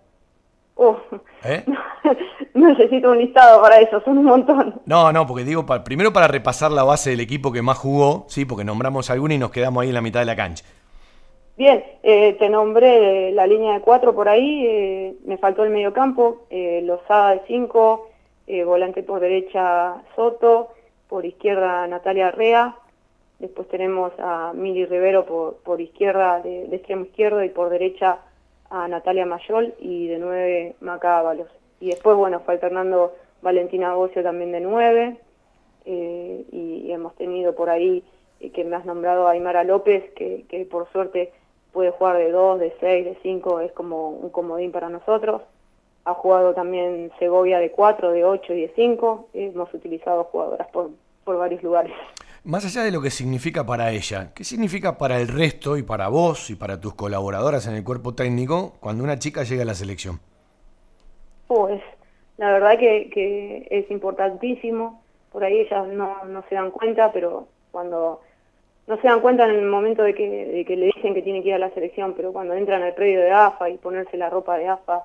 Uf, 0.76 0.98
¿Eh? 1.46 1.64
necesito 2.68 3.12
un 3.12 3.18
listado 3.20 3.62
para 3.62 3.80
eso, 3.80 4.02
son 4.02 4.18
un 4.20 4.26
montón. 4.26 4.82
No, 4.86 5.12
no, 5.12 5.28
porque 5.28 5.44
digo, 5.44 5.66
pa- 5.66 5.84
primero 5.84 6.12
para 6.14 6.28
repasar 6.28 6.72
la 6.72 6.84
base 6.84 7.12
del 7.12 7.20
equipo 7.20 7.52
que 7.52 7.62
más 7.62 7.78
jugó, 7.78 8.26
sí, 8.28 8.46
porque 8.46 8.64
nombramos 8.64 9.10
alguna 9.10 9.34
y 9.34 9.38
nos 9.38 9.52
quedamos 9.52 9.82
ahí 9.84 9.90
en 9.90 9.96
la 9.96 10.02
mitad 10.02 10.22
de 10.22 10.26
la 10.26 10.36
cancha. 10.36 10.64
Bien, 11.58 11.84
eh, 12.04 12.34
te 12.38 12.50
nombré 12.50 13.32
la 13.32 13.48
línea 13.48 13.74
de 13.76 13.80
cuatro 13.82 14.14
por 14.14 14.28
ahí, 14.28 14.66
eh, 14.66 15.16
me 15.26 15.38
faltó 15.38 15.64
el 15.64 15.70
medio 15.70 15.94
campo, 15.94 16.44
eh, 16.50 16.82
Lozada 16.84 17.32
de 17.32 17.42
cinco, 17.48 18.10
eh, 18.48 18.64
volante 18.66 19.04
por 19.04 19.22
derecha 19.22 19.96
Soto, 20.16 20.70
por 21.08 21.26
izquierda 21.26 21.88
Natalia 21.88 22.32
Rea, 22.32 22.76
después 23.40 23.70
tenemos 23.70 24.12
a 24.20 24.52
Mili 24.54 24.86
Rivero 24.86 25.26
por, 25.26 25.56
por 25.58 25.80
izquierda, 25.80 26.42
de, 26.42 26.68
de 26.68 26.76
extremo 26.76 27.06
izquierdo, 27.06 27.42
y 27.44 27.50
por 27.50 27.70
derecha 27.70 28.18
a 28.70 28.88
Natalia 28.90 29.26
Mayol, 29.26 29.74
y 29.80 30.08
de 30.08 30.18
nueve 30.18 30.76
Maca 30.82 31.20
Ábalos. 31.20 31.48
Y 31.80 31.88
después, 31.90 32.16
bueno, 32.16 32.42
fue 32.42 32.56
alternando 32.56 33.14
Valentina 33.42 33.94
Bocio 33.94 34.24
también 34.24 34.52
de 34.52 34.62
nueve, 34.62 35.18
eh, 35.86 36.46
y, 36.52 36.92
hemos 36.92 37.16
tenido 37.16 37.56
por 37.56 37.70
ahí 37.70 38.04
eh, 38.40 38.52
que 38.52 38.64
me 38.64 38.76
has 38.76 38.86
nombrado 38.86 39.28
Aymara 39.28 39.64
López, 39.64 40.04
que, 40.16 40.46
que 40.50 40.66
por 40.66 40.92
suerte 40.92 41.32
puede 41.72 41.92
jugar 41.92 42.18
de 42.18 42.32
2, 42.32 42.60
de 42.60 42.74
6, 42.80 43.06
de 43.06 43.18
5, 43.22 43.60
es 43.60 43.72
como 43.74 44.10
un 44.10 44.30
comodín 44.30 44.72
para 44.72 44.90
nosotros. 44.90 45.42
Ha 46.06 46.14
jugado 46.14 46.54
también 46.54 47.12
Segovia 47.20 47.60
de 47.60 47.72
4, 47.72 48.12
de 48.12 48.24
8 48.24 48.54
y 48.54 48.62
de 48.62 48.74
5. 48.76 49.30
Hemos 49.34 49.74
utilizado 49.74 50.24
jugadoras 50.26 50.68
por, 50.70 50.92
por 51.24 51.38
varios 51.38 51.62
lugares. 51.62 51.92
Más 52.46 52.64
allá 52.64 52.84
de 52.84 52.92
lo 52.92 53.02
que 53.02 53.10
significa 53.10 53.66
para 53.66 53.92
ella, 53.92 54.32
¿qué 54.34 54.44
significa 54.44 54.98
para 54.98 55.20
el 55.20 55.28
resto 55.28 55.78
y 55.78 55.84
para 55.84 56.08
vos 56.08 56.50
y 56.50 56.56
para 56.56 56.80
tus 56.80 56.94
colaboradoras 56.94 57.68
en 57.68 57.74
el 57.74 57.84
cuerpo 57.84 58.14
técnico 58.14 58.76
cuando 58.80 59.04
una 59.04 59.20
chica 59.20 59.44
llega 59.44 59.64
a 59.64 59.66
la 59.66 59.74
selección? 59.74 60.20
Pues 61.48 61.82
la 62.38 62.52
verdad 62.52 62.78
que, 62.78 63.10
que 63.14 63.68
es 63.70 63.90
importantísimo. 63.92 65.02
Por 65.32 65.44
ahí 65.44 65.60
ellas 65.60 65.88
no, 65.88 66.24
no 66.26 66.44
se 66.50 66.56
dan 66.56 66.72
cuenta, 66.72 67.12
pero 67.12 67.48
cuando 67.72 68.22
no 68.88 68.98
se 69.02 69.08
dan 69.08 69.20
cuenta 69.22 69.46
en 69.46 69.52
el 69.56 69.66
momento 69.66 70.04
de 70.04 70.14
que, 70.14 70.28
de 70.30 70.66
que 70.66 70.76
le 70.78 70.88
dicen 70.88 71.14
que 71.14 71.22
tiene 71.22 71.42
que 71.44 71.50
ir 71.50 71.56
a 71.56 71.60
la 71.60 71.72
selección, 71.72 72.14
pero 72.16 72.32
cuando 72.32 72.54
entran 72.54 72.84
al 72.84 72.94
predio 72.94 73.20
de 73.20 73.32
AFA 73.32 73.70
y 73.70 73.78
ponerse 73.78 74.18
la 74.18 74.30
ropa 74.30 74.58
de 74.58 74.68
AFA, 74.68 75.04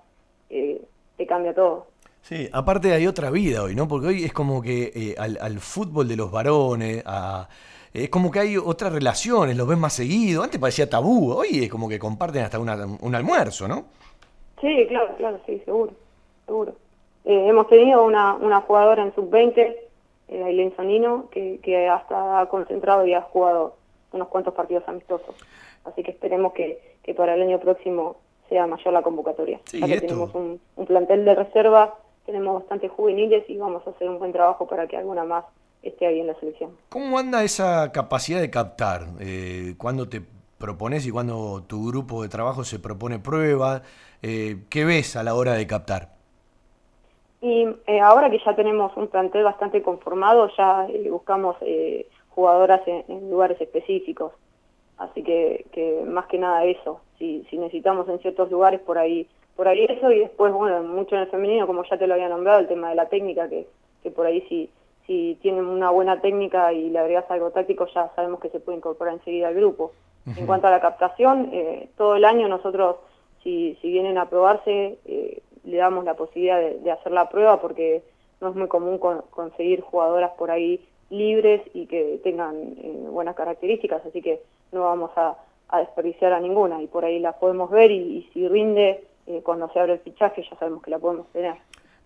eh, 0.50 0.80
te 1.16 1.26
cambia 1.26 1.54
todo. 1.54 1.86
Sí, 2.22 2.48
aparte 2.52 2.92
hay 2.92 3.06
otra 3.06 3.30
vida 3.30 3.62
hoy, 3.62 3.74
¿no? 3.74 3.88
Porque 3.88 4.08
hoy 4.08 4.24
es 4.24 4.32
como 4.32 4.60
que 4.62 4.92
eh, 4.94 5.14
al, 5.18 5.38
al 5.40 5.58
fútbol 5.58 6.06
de 6.06 6.16
los 6.16 6.30
varones, 6.30 7.02
a- 7.06 7.48
es 7.92 8.08
como 8.08 8.30
que 8.30 8.38
hay 8.38 8.56
otras 8.56 8.92
relaciones, 8.92 9.56
los 9.56 9.66
ves 9.66 9.78
más 9.78 9.94
seguido. 9.94 10.44
Antes 10.44 10.60
parecía 10.60 10.88
tabú, 10.88 11.32
hoy 11.32 11.64
es 11.64 11.70
como 11.70 11.88
que 11.88 11.98
comparten 11.98 12.42
hasta 12.44 12.58
una- 12.60 12.86
un 13.00 13.14
almuerzo, 13.14 13.66
¿no? 13.66 13.86
Sí, 14.60 14.86
claro, 14.88 15.16
claro, 15.16 15.40
sí, 15.46 15.60
seguro, 15.64 15.92
seguro. 16.50 16.74
Eh, 17.24 17.46
hemos 17.48 17.68
tenido 17.68 18.04
una, 18.04 18.34
una 18.34 18.60
jugadora 18.62 19.04
en 19.04 19.14
sub-20, 19.14 19.76
eh, 20.28 20.42
Ailén 20.44 20.74
Sonino, 20.74 21.28
que, 21.30 21.60
que 21.62 21.88
hasta 21.88 22.40
ha 22.40 22.46
concentrado 22.46 23.06
y 23.06 23.14
ha 23.14 23.22
jugado 23.22 23.76
unos 24.10 24.26
cuantos 24.28 24.52
partidos 24.52 24.82
amistosos. 24.88 25.36
Así 25.84 26.02
que 26.02 26.10
esperemos 26.10 26.52
que, 26.52 26.96
que 27.04 27.14
para 27.14 27.34
el 27.34 27.42
año 27.42 27.60
próximo 27.60 28.16
sea 28.48 28.66
mayor 28.66 28.92
la 28.92 29.02
convocatoria. 29.02 29.60
Sí, 29.64 29.78
ya 29.78 29.86
que 29.86 30.00
tenemos 30.00 30.34
un, 30.34 30.60
un 30.74 30.86
plantel 30.86 31.24
de 31.24 31.36
reserva, 31.36 31.94
tenemos 32.26 32.54
bastantes 32.54 32.90
juveniles 32.90 33.48
y 33.48 33.56
vamos 33.56 33.86
a 33.86 33.90
hacer 33.90 34.08
un 34.08 34.18
buen 34.18 34.32
trabajo 34.32 34.66
para 34.66 34.88
que 34.88 34.96
alguna 34.96 35.22
más 35.22 35.44
esté 35.82 36.06
ahí 36.06 36.18
en 36.18 36.26
la 36.26 36.34
selección. 36.40 36.72
¿Cómo 36.88 37.16
anda 37.16 37.44
esa 37.44 37.92
capacidad 37.92 38.40
de 38.40 38.50
captar? 38.50 39.06
Eh, 39.20 39.74
¿Cuándo 39.78 40.08
te 40.08 40.20
propones 40.58 41.06
y 41.06 41.12
cuándo 41.12 41.62
tu 41.64 41.86
grupo 41.86 42.22
de 42.22 42.28
trabajo 42.28 42.64
se 42.64 42.80
propone 42.80 43.20
pruebas? 43.20 43.82
Eh, 44.20 44.64
¿Qué 44.68 44.84
ves 44.84 45.14
a 45.14 45.22
la 45.22 45.34
hora 45.34 45.54
de 45.54 45.66
captar? 45.68 46.19
Y 47.42 47.66
eh, 47.86 48.00
ahora 48.00 48.28
que 48.30 48.40
ya 48.44 48.54
tenemos 48.54 48.94
un 48.96 49.08
plantel 49.08 49.44
bastante 49.44 49.82
conformado, 49.82 50.50
ya 50.56 50.86
eh, 50.88 51.08
buscamos 51.10 51.56
eh, 51.62 52.06
jugadoras 52.28 52.86
en, 52.86 53.04
en 53.08 53.30
lugares 53.30 53.60
específicos. 53.60 54.32
Así 54.98 55.22
que, 55.22 55.64
que 55.72 56.02
más 56.06 56.26
que 56.26 56.38
nada 56.38 56.64
eso. 56.64 57.00
Si, 57.18 57.46
si 57.48 57.56
necesitamos 57.56 58.08
en 58.08 58.18
ciertos 58.18 58.50
lugares, 58.50 58.80
por 58.80 58.98
ahí 58.98 59.26
por 59.56 59.68
ahí 59.68 59.84
eso. 59.84 60.10
Y 60.10 60.20
después, 60.20 60.52
bueno, 60.52 60.82
mucho 60.82 61.16
en 61.16 61.22
el 61.22 61.28
femenino, 61.28 61.66
como 61.66 61.84
ya 61.84 61.98
te 61.98 62.06
lo 62.06 62.14
había 62.14 62.30
nombrado, 62.30 62.60
el 62.60 62.68
tema 62.68 62.88
de 62.88 62.94
la 62.94 63.10
técnica, 63.10 63.48
que, 63.48 63.66
que 64.02 64.10
por 64.10 64.26
ahí 64.26 64.40
si, 64.48 64.70
si 65.06 65.38
tienen 65.42 65.66
una 65.66 65.90
buena 65.90 66.20
técnica 66.22 66.72
y 66.72 66.88
le 66.88 66.98
agregas 66.98 67.30
algo 67.30 67.50
táctico, 67.50 67.86
ya 67.94 68.10
sabemos 68.16 68.40
que 68.40 68.48
se 68.48 68.60
puede 68.60 68.78
incorporar 68.78 69.14
enseguida 69.14 69.48
al 69.48 69.54
grupo. 69.54 69.92
En 70.36 70.46
cuanto 70.46 70.66
a 70.66 70.70
la 70.70 70.80
captación, 70.80 71.50
eh, 71.52 71.88
todo 71.96 72.14
el 72.14 72.24
año 72.24 72.46
nosotros, 72.48 72.96
si, 73.42 73.76
si 73.82 73.90
vienen 73.90 74.16
a 74.16 74.28
probarse, 74.28 74.98
eh, 75.04 75.42
le 75.64 75.76
damos 75.76 76.04
la 76.04 76.14
posibilidad 76.14 76.60
de, 76.60 76.90
hacer 76.90 77.12
la 77.12 77.28
prueba 77.28 77.60
porque 77.60 78.02
no 78.40 78.48
es 78.50 78.56
muy 78.56 78.68
común 78.68 78.98
con- 78.98 79.22
conseguir 79.30 79.80
jugadoras 79.80 80.32
por 80.38 80.50
ahí 80.50 80.80
libres 81.10 81.62
y 81.74 81.86
que 81.86 82.20
tengan 82.22 82.54
eh, 82.56 83.06
buenas 83.10 83.34
características, 83.34 84.04
así 84.06 84.22
que 84.22 84.40
no 84.72 84.82
vamos 84.82 85.10
a, 85.16 85.36
desperdiciar 85.78 86.32
a 86.32 86.40
ninguna 86.40 86.82
y 86.82 86.88
por 86.88 87.04
ahí 87.04 87.20
la 87.20 87.32
podemos 87.38 87.70
ver 87.70 87.92
y, 87.92 87.96
y 87.96 88.30
si 88.32 88.48
rinde 88.48 89.04
eh, 89.26 89.40
cuando 89.44 89.70
se 89.72 89.78
abre 89.78 89.92
el 89.92 89.98
fichaje 90.00 90.42
ya 90.42 90.58
sabemos 90.58 90.82
que 90.82 90.90
la 90.90 90.98
podemos 90.98 91.28
tener. 91.32 91.54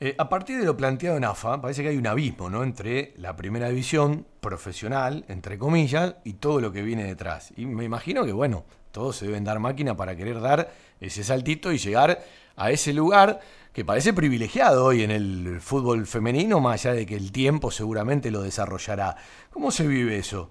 Eh, 0.01 0.15
a 0.19 0.29
partir 0.29 0.59
de 0.59 0.67
lo 0.67 0.77
planteado 0.77 1.17
en 1.17 1.25
AFA, 1.25 1.61
parece 1.63 1.83
que 1.83 1.89
hay 1.89 1.97
un 1.97 2.07
abismo 2.07 2.51
¿no? 2.51 2.63
entre 2.63 3.13
la 3.17 3.37
primera 3.37 3.69
división 3.69 4.27
profesional, 4.41 5.25
entre 5.29 5.57
comillas, 5.57 6.17
y 6.25 6.35
todo 6.35 6.61
lo 6.61 6.73
que 6.73 6.83
viene 6.83 7.05
detrás. 7.05 7.55
Y 7.57 7.65
me 7.65 7.85
imagino 7.85 8.25
que, 8.25 8.33
bueno, 8.33 8.65
todos 8.95 9.17
se 9.17 9.27
deben 9.27 9.43
dar 9.45 9.59
máquina 9.59 9.97
para 9.97 10.15
querer 10.17 10.41
dar 10.41 10.71
ese 11.01 11.25
saltito 11.25 11.73
y 11.73 11.79
llegar 11.79 12.21
a 12.57 12.71
ese 12.71 12.95
lugar 12.95 13.41
que 13.73 13.85
parece 13.85 14.15
privilegiado 14.15 14.85
hoy 14.87 15.03
en 15.03 15.11
el 15.11 15.59
fútbol 15.61 16.07
femenino, 16.07 16.61
más 16.61 16.87
allá 16.87 16.95
de 16.95 17.05
que 17.05 17.17
el 17.17 17.33
tiempo 17.33 17.73
seguramente 17.73 18.31
lo 18.31 18.41
desarrollará. 18.43 19.17
¿Cómo 19.51 19.73
se 19.73 19.87
vive 19.87 20.17
eso? 20.17 20.49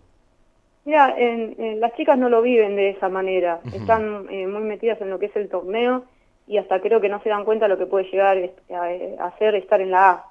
Mira, 0.83 1.15
en, 1.17 1.55
en 1.57 1.79
las 1.79 1.95
chicas 1.95 2.17
no 2.17 2.27
lo 2.27 2.41
viven 2.41 2.75
de 2.75 2.89
esa 2.89 3.07
manera. 3.07 3.61
Están 3.71 4.27
eh, 4.29 4.45
muy 4.47 4.63
metidas 4.63 4.99
en 4.99 5.09
lo 5.09 5.17
que 5.19 5.27
es 5.27 5.35
el 5.37 5.47
torneo 5.47 6.03
y 6.45 6.57
hasta 6.57 6.81
creo 6.81 6.99
que 6.99 7.07
no 7.07 7.23
se 7.23 7.29
dan 7.29 7.45
cuenta 7.45 7.65
de 7.65 7.69
lo 7.69 7.77
que 7.77 7.85
puede 7.85 8.11
llegar 8.11 8.37
es- 8.37 8.51
a, 8.69 9.23
a 9.23 9.27
hacer 9.29 9.55
estar 9.55 9.79
en 9.79 9.91
la 9.91 10.09
A. 10.11 10.25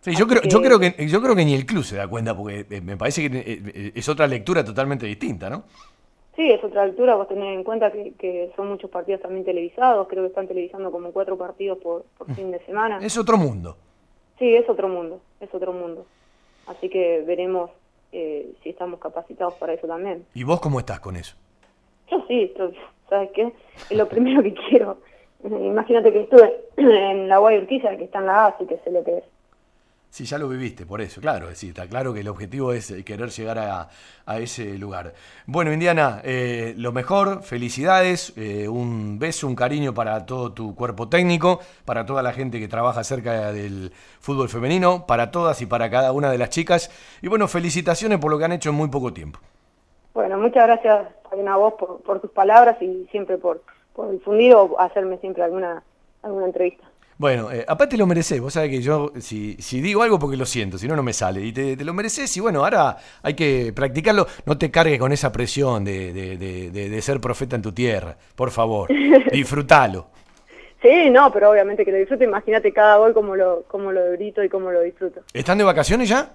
Sí, 0.00 0.16
yo 0.16 0.26
creo, 0.26 0.42
yo 0.42 0.60
que- 0.62 0.66
creo 0.68 0.80
que 0.80 1.06
yo 1.06 1.20
creo 1.22 1.36
que 1.36 1.44
ni 1.44 1.54
el 1.54 1.66
club 1.66 1.84
se 1.84 1.96
da 1.96 2.08
cuenta 2.08 2.34
porque 2.34 2.66
eh, 2.70 2.80
me 2.80 2.96
parece 2.96 3.28
que 3.30 3.38
eh, 3.38 3.62
eh, 3.74 3.92
es 3.94 4.08
otra 4.08 4.26
lectura 4.26 4.64
totalmente 4.64 5.04
distinta, 5.06 5.50
¿no? 5.50 5.64
Sí, 6.34 6.50
es 6.50 6.64
otra 6.64 6.82
altura, 6.82 7.14
vos 7.14 7.28
tenés 7.28 7.54
en 7.54 7.62
cuenta 7.62 7.92
que, 7.92 8.14
que 8.14 8.50
son 8.56 8.68
muchos 8.68 8.90
partidos 8.90 9.20
también 9.20 9.44
televisados, 9.44 10.08
creo 10.08 10.22
que 10.22 10.28
están 10.28 10.48
televisando 10.48 10.90
como 10.90 11.12
cuatro 11.12 11.36
partidos 11.36 11.78
por, 11.78 12.04
por 12.16 12.34
fin 12.34 12.50
de 12.50 12.58
semana. 12.64 12.98
Es 13.02 13.18
otro 13.18 13.36
mundo. 13.36 13.76
Sí, 14.38 14.54
es 14.54 14.68
otro 14.68 14.88
mundo, 14.88 15.20
es 15.40 15.54
otro 15.54 15.72
mundo. 15.72 16.06
Así 16.66 16.88
que 16.88 17.22
veremos 17.26 17.70
eh, 18.12 18.54
si 18.62 18.70
estamos 18.70 18.98
capacitados 18.98 19.54
para 19.54 19.74
eso 19.74 19.86
también. 19.86 20.24
¿Y 20.34 20.44
vos 20.44 20.60
cómo 20.60 20.78
estás 20.78 21.00
con 21.00 21.16
eso? 21.16 21.36
Yo 22.10 22.24
sí, 22.28 22.44
estoy, 22.44 22.76
¿sabes 23.08 23.30
qué? 23.34 23.52
Es 23.90 23.96
lo 23.96 24.08
primero 24.08 24.42
que 24.42 24.54
quiero. 24.54 24.98
Imagínate 25.44 26.12
que 26.12 26.22
estuve 26.22 26.64
en 26.76 27.28
la 27.28 27.38
Guay 27.38 27.58
Urquiza, 27.58 27.96
que 27.96 28.04
está 28.04 28.20
en 28.20 28.26
la 28.26 28.44
A, 28.44 28.46
así 28.48 28.66
que 28.66 28.78
sé 28.78 28.90
lo 28.90 29.04
que 29.04 29.18
es. 29.18 29.24
Sí, 30.12 30.26
ya 30.26 30.36
lo 30.36 30.46
viviste, 30.46 30.84
por 30.84 31.00
eso, 31.00 31.22
claro, 31.22 31.46
sí, 31.54 31.68
está 31.68 31.86
claro 31.86 32.12
que 32.12 32.20
el 32.20 32.28
objetivo 32.28 32.74
es 32.74 32.90
eh, 32.90 33.02
querer 33.02 33.30
llegar 33.30 33.58
a, 33.58 33.88
ese 34.38 34.76
lugar. 34.76 35.14
Bueno, 35.46 35.72
Indiana, 35.72 36.20
eh, 36.22 36.74
lo 36.76 36.92
mejor, 36.92 37.42
felicidades, 37.42 38.34
eh, 38.36 38.68
un 38.68 39.18
beso, 39.18 39.46
un 39.46 39.54
cariño 39.54 39.94
para 39.94 40.26
todo 40.26 40.52
tu 40.52 40.74
cuerpo 40.74 41.08
técnico, 41.08 41.60
para 41.86 42.04
toda 42.04 42.22
la 42.22 42.34
gente 42.34 42.60
que 42.60 42.68
trabaja 42.68 43.02
cerca 43.04 43.52
del 43.52 43.90
fútbol 44.20 44.50
femenino, 44.50 45.06
para 45.06 45.30
todas 45.30 45.62
y 45.62 45.66
para 45.66 45.88
cada 45.88 46.12
una 46.12 46.30
de 46.30 46.36
las 46.36 46.50
chicas. 46.50 46.90
Y 47.22 47.28
bueno, 47.28 47.48
felicitaciones 47.48 48.18
por 48.18 48.30
lo 48.30 48.38
que 48.38 48.44
han 48.44 48.52
hecho 48.52 48.68
en 48.68 48.74
muy 48.74 48.88
poco 48.88 49.14
tiempo. 49.14 49.38
Bueno, 50.12 50.36
muchas 50.36 50.66
gracias 50.66 51.08
también 51.22 51.48
a 51.48 51.56
vos 51.56 51.72
por, 51.78 52.02
por 52.02 52.20
tus 52.20 52.30
palabras 52.32 52.76
y 52.82 53.08
siempre 53.10 53.38
por, 53.38 53.62
por 53.94 54.10
difundir 54.10 54.54
o 54.56 54.78
hacerme 54.78 55.16
siempre 55.16 55.42
alguna, 55.42 55.82
alguna 56.22 56.44
entrevista. 56.44 56.91
Bueno, 57.22 57.52
eh, 57.52 57.64
aparte 57.68 57.96
lo 57.96 58.04
mereces, 58.04 58.40
vos 58.40 58.52
sabés 58.52 58.68
que 58.68 58.82
yo 58.82 59.12
si, 59.20 59.54
si 59.60 59.80
digo 59.80 60.02
algo 60.02 60.18
porque 60.18 60.36
lo 60.36 60.44
siento, 60.44 60.76
si 60.76 60.88
no, 60.88 60.96
no 60.96 61.04
me 61.04 61.12
sale. 61.12 61.40
Y 61.40 61.52
te, 61.52 61.76
te 61.76 61.84
lo 61.84 61.94
mereces 61.94 62.36
y 62.36 62.40
bueno, 62.40 62.64
ahora 62.64 62.96
hay 63.22 63.34
que 63.34 63.72
practicarlo. 63.72 64.26
No 64.44 64.58
te 64.58 64.72
cargues 64.72 64.98
con 64.98 65.12
esa 65.12 65.30
presión 65.30 65.84
de, 65.84 66.12
de- 66.12 66.36
de- 66.36 66.70
de- 66.72 66.88
de 66.90 67.00
ser 67.00 67.20
profeta 67.20 67.54
en 67.54 67.62
tu 67.62 67.70
tierra, 67.70 68.16
por 68.34 68.50
favor. 68.50 68.88
Disfrútalo. 69.32 70.08
Sí, 70.82 71.10
no, 71.10 71.32
pero 71.32 71.48
obviamente 71.52 71.84
que 71.84 71.92
lo 71.92 71.98
disfruto. 71.98 72.24
Imagínate 72.24 72.72
cada 72.72 72.96
gol 72.96 73.14
como 73.14 73.36
lo, 73.36 73.62
como 73.68 73.92
lo 73.92 74.10
grito 74.10 74.42
y 74.42 74.48
como 74.48 74.72
lo 74.72 74.80
disfruto. 74.80 75.20
¿Están 75.32 75.58
de 75.58 75.62
vacaciones 75.64 76.08
ya? 76.08 76.32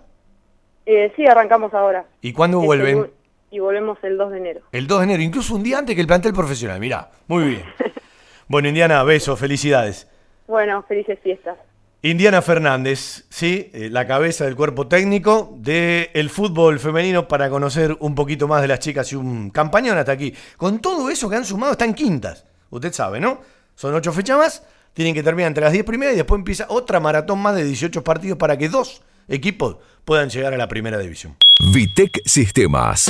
Eh, 0.85 1.11
sí, 1.17 1.25
arrancamos 1.27 1.73
ahora. 1.73 2.05
¿Y 2.21 2.31
cuándo 2.31 2.59
Este, 2.59 2.65
vuelven? 2.65 2.97
vu- 2.99 3.09
Y 3.51 3.59
volvemos 3.59 3.97
el 4.03 4.17
2 4.17 4.31
de 4.31 4.37
enero. 4.37 4.61
El 4.71 4.87
2 4.87 4.99
de 4.99 5.03
enero, 5.03 5.21
incluso 5.21 5.53
un 5.53 5.63
día 5.63 5.79
antes 5.79 5.95
que 5.95 6.01
el 6.01 6.07
plantel 6.07 6.31
profesional. 6.33 6.79
Mirá, 6.79 7.11
muy 7.27 7.43
bien. 7.43 7.63
Bueno, 8.49 8.69
Indiana, 8.69 9.03
besos, 9.03 9.37
felicidades. 9.37 10.07
Bueno, 10.47 10.83
felices 10.87 11.19
fiestas. 11.21 11.57
Indiana 12.03 12.41
Fernández, 12.41 13.25
sí, 13.29 13.69
eh, 13.73 13.89
la 13.91 14.05
cabeza 14.05 14.45
del 14.45 14.55
cuerpo 14.55 14.87
técnico 14.87 15.55
del 15.57 16.29
fútbol 16.29 16.79
femenino 16.79 17.27
para 17.27 17.49
conocer 17.49 17.97
un 17.99 18.13
poquito 18.15 18.47
más 18.47 18.61
de 18.61 18.67
las 18.67 18.79
chicas 18.79 19.11
y 19.11 19.15
un 19.15 19.49
campañón 19.49 19.97
hasta 19.97 20.11
aquí. 20.11 20.33
Con 20.57 20.79
todo 20.79 21.09
eso 21.09 21.29
que 21.29 21.35
han 21.35 21.45
sumado, 21.45 21.73
están 21.73 21.93
quintas. 21.93 22.45
Usted 22.69 22.93
sabe, 22.93 23.19
¿no? 23.19 23.41
Son 23.75 23.93
ocho 23.93 24.13
fechas 24.13 24.37
más, 24.37 24.63
tienen 24.93 25.13
que 25.13 25.23
terminar 25.23 25.47
entre 25.47 25.63
las 25.63 25.73
10 25.73 25.85
primeras 25.85 26.13
y 26.13 26.17
después 26.17 26.39
empieza 26.39 26.67
otra 26.69 26.99
maratón 26.99 27.39
más 27.39 27.55
de 27.55 27.63
18 27.63 28.03
partidos 28.03 28.37
para 28.37 28.57
que 28.57 28.69
dos 28.69 29.01
equipos 29.27 29.77
puedan 30.05 30.29
llegar 30.29 30.53
a 30.53 30.57
la 30.57 30.67
primera 30.67 30.97
división. 30.99 31.35
Vitec 31.73 32.21
Sistemas. 32.25 33.09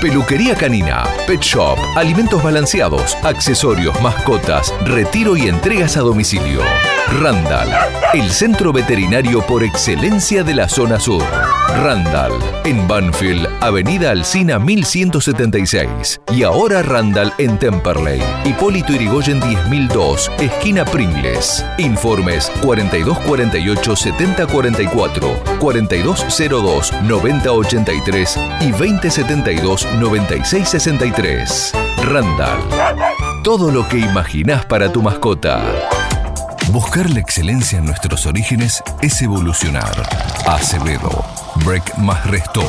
Peluquería 0.00 0.54
canina, 0.54 1.02
pet 1.26 1.40
shop, 1.40 1.76
alimentos 1.96 2.40
balanceados, 2.40 3.16
accesorios, 3.24 4.00
mascotas, 4.00 4.72
retiro 4.84 5.36
y 5.36 5.48
entregas 5.48 5.96
a 5.96 6.00
domicilio. 6.02 6.60
Randall, 7.20 7.68
el 8.14 8.30
centro 8.30 8.72
veterinario 8.72 9.44
por 9.44 9.64
excelencia 9.64 10.44
de 10.44 10.54
la 10.54 10.68
zona 10.68 11.00
sur. 11.00 11.24
Randall, 11.82 12.32
en 12.64 12.86
Banfield, 12.86 13.48
Avenida 13.60 14.10
Alcina 14.10 14.58
1176. 14.58 16.20
Y 16.32 16.42
ahora 16.44 16.82
Randall 16.82 17.32
en 17.38 17.58
Temperley, 17.58 18.22
Hipólito 18.44 18.92
Irigoyen 18.92 19.40
10002, 19.40 20.30
esquina 20.38 20.84
Pringles. 20.84 21.64
Informes 21.78 22.52
4248 22.62 23.96
7044, 23.96 25.42
4202 25.58 26.92
9083 27.02 28.38
y 28.60 28.70
2072 28.70 29.87
9663. 29.98 31.72
Randall. 32.04 32.60
Todo 33.42 33.70
lo 33.70 33.88
que 33.88 33.98
imaginás 33.98 34.66
para 34.66 34.92
tu 34.92 35.02
mascota. 35.02 35.62
Buscar 36.70 37.08
la 37.10 37.20
excelencia 37.20 37.78
en 37.78 37.86
nuestros 37.86 38.26
orígenes 38.26 38.82
es 39.00 39.22
evolucionar. 39.22 40.02
Acevedo, 40.46 41.24
Break 41.64 41.96
más 41.96 42.26
Resto. 42.26 42.62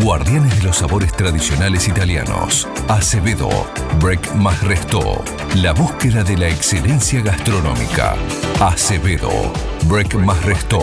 Guardianes 0.00 0.56
de 0.58 0.64
los 0.64 0.76
sabores 0.76 1.10
tradicionales 1.12 1.88
italianos. 1.88 2.68
Acevedo, 2.88 3.48
Break 3.98 4.34
más 4.34 4.62
Resto. 4.62 5.24
La 5.56 5.72
búsqueda 5.72 6.22
de 6.22 6.36
la 6.36 6.46
excelencia 6.48 7.20
gastronómica. 7.20 8.14
Acevedo, 8.60 9.30
Break 9.86 10.14
más 10.14 10.40
Resto. 10.44 10.78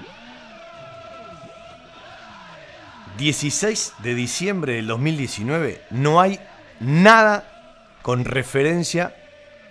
16 3.20 3.93
de 4.01 4.15
diciembre 4.15 4.74
del 4.74 4.88
2019 4.88 5.84
no 5.91 6.20
hay 6.20 6.39
nada 6.80 7.95
con 8.01 8.26
referencia 8.26 9.15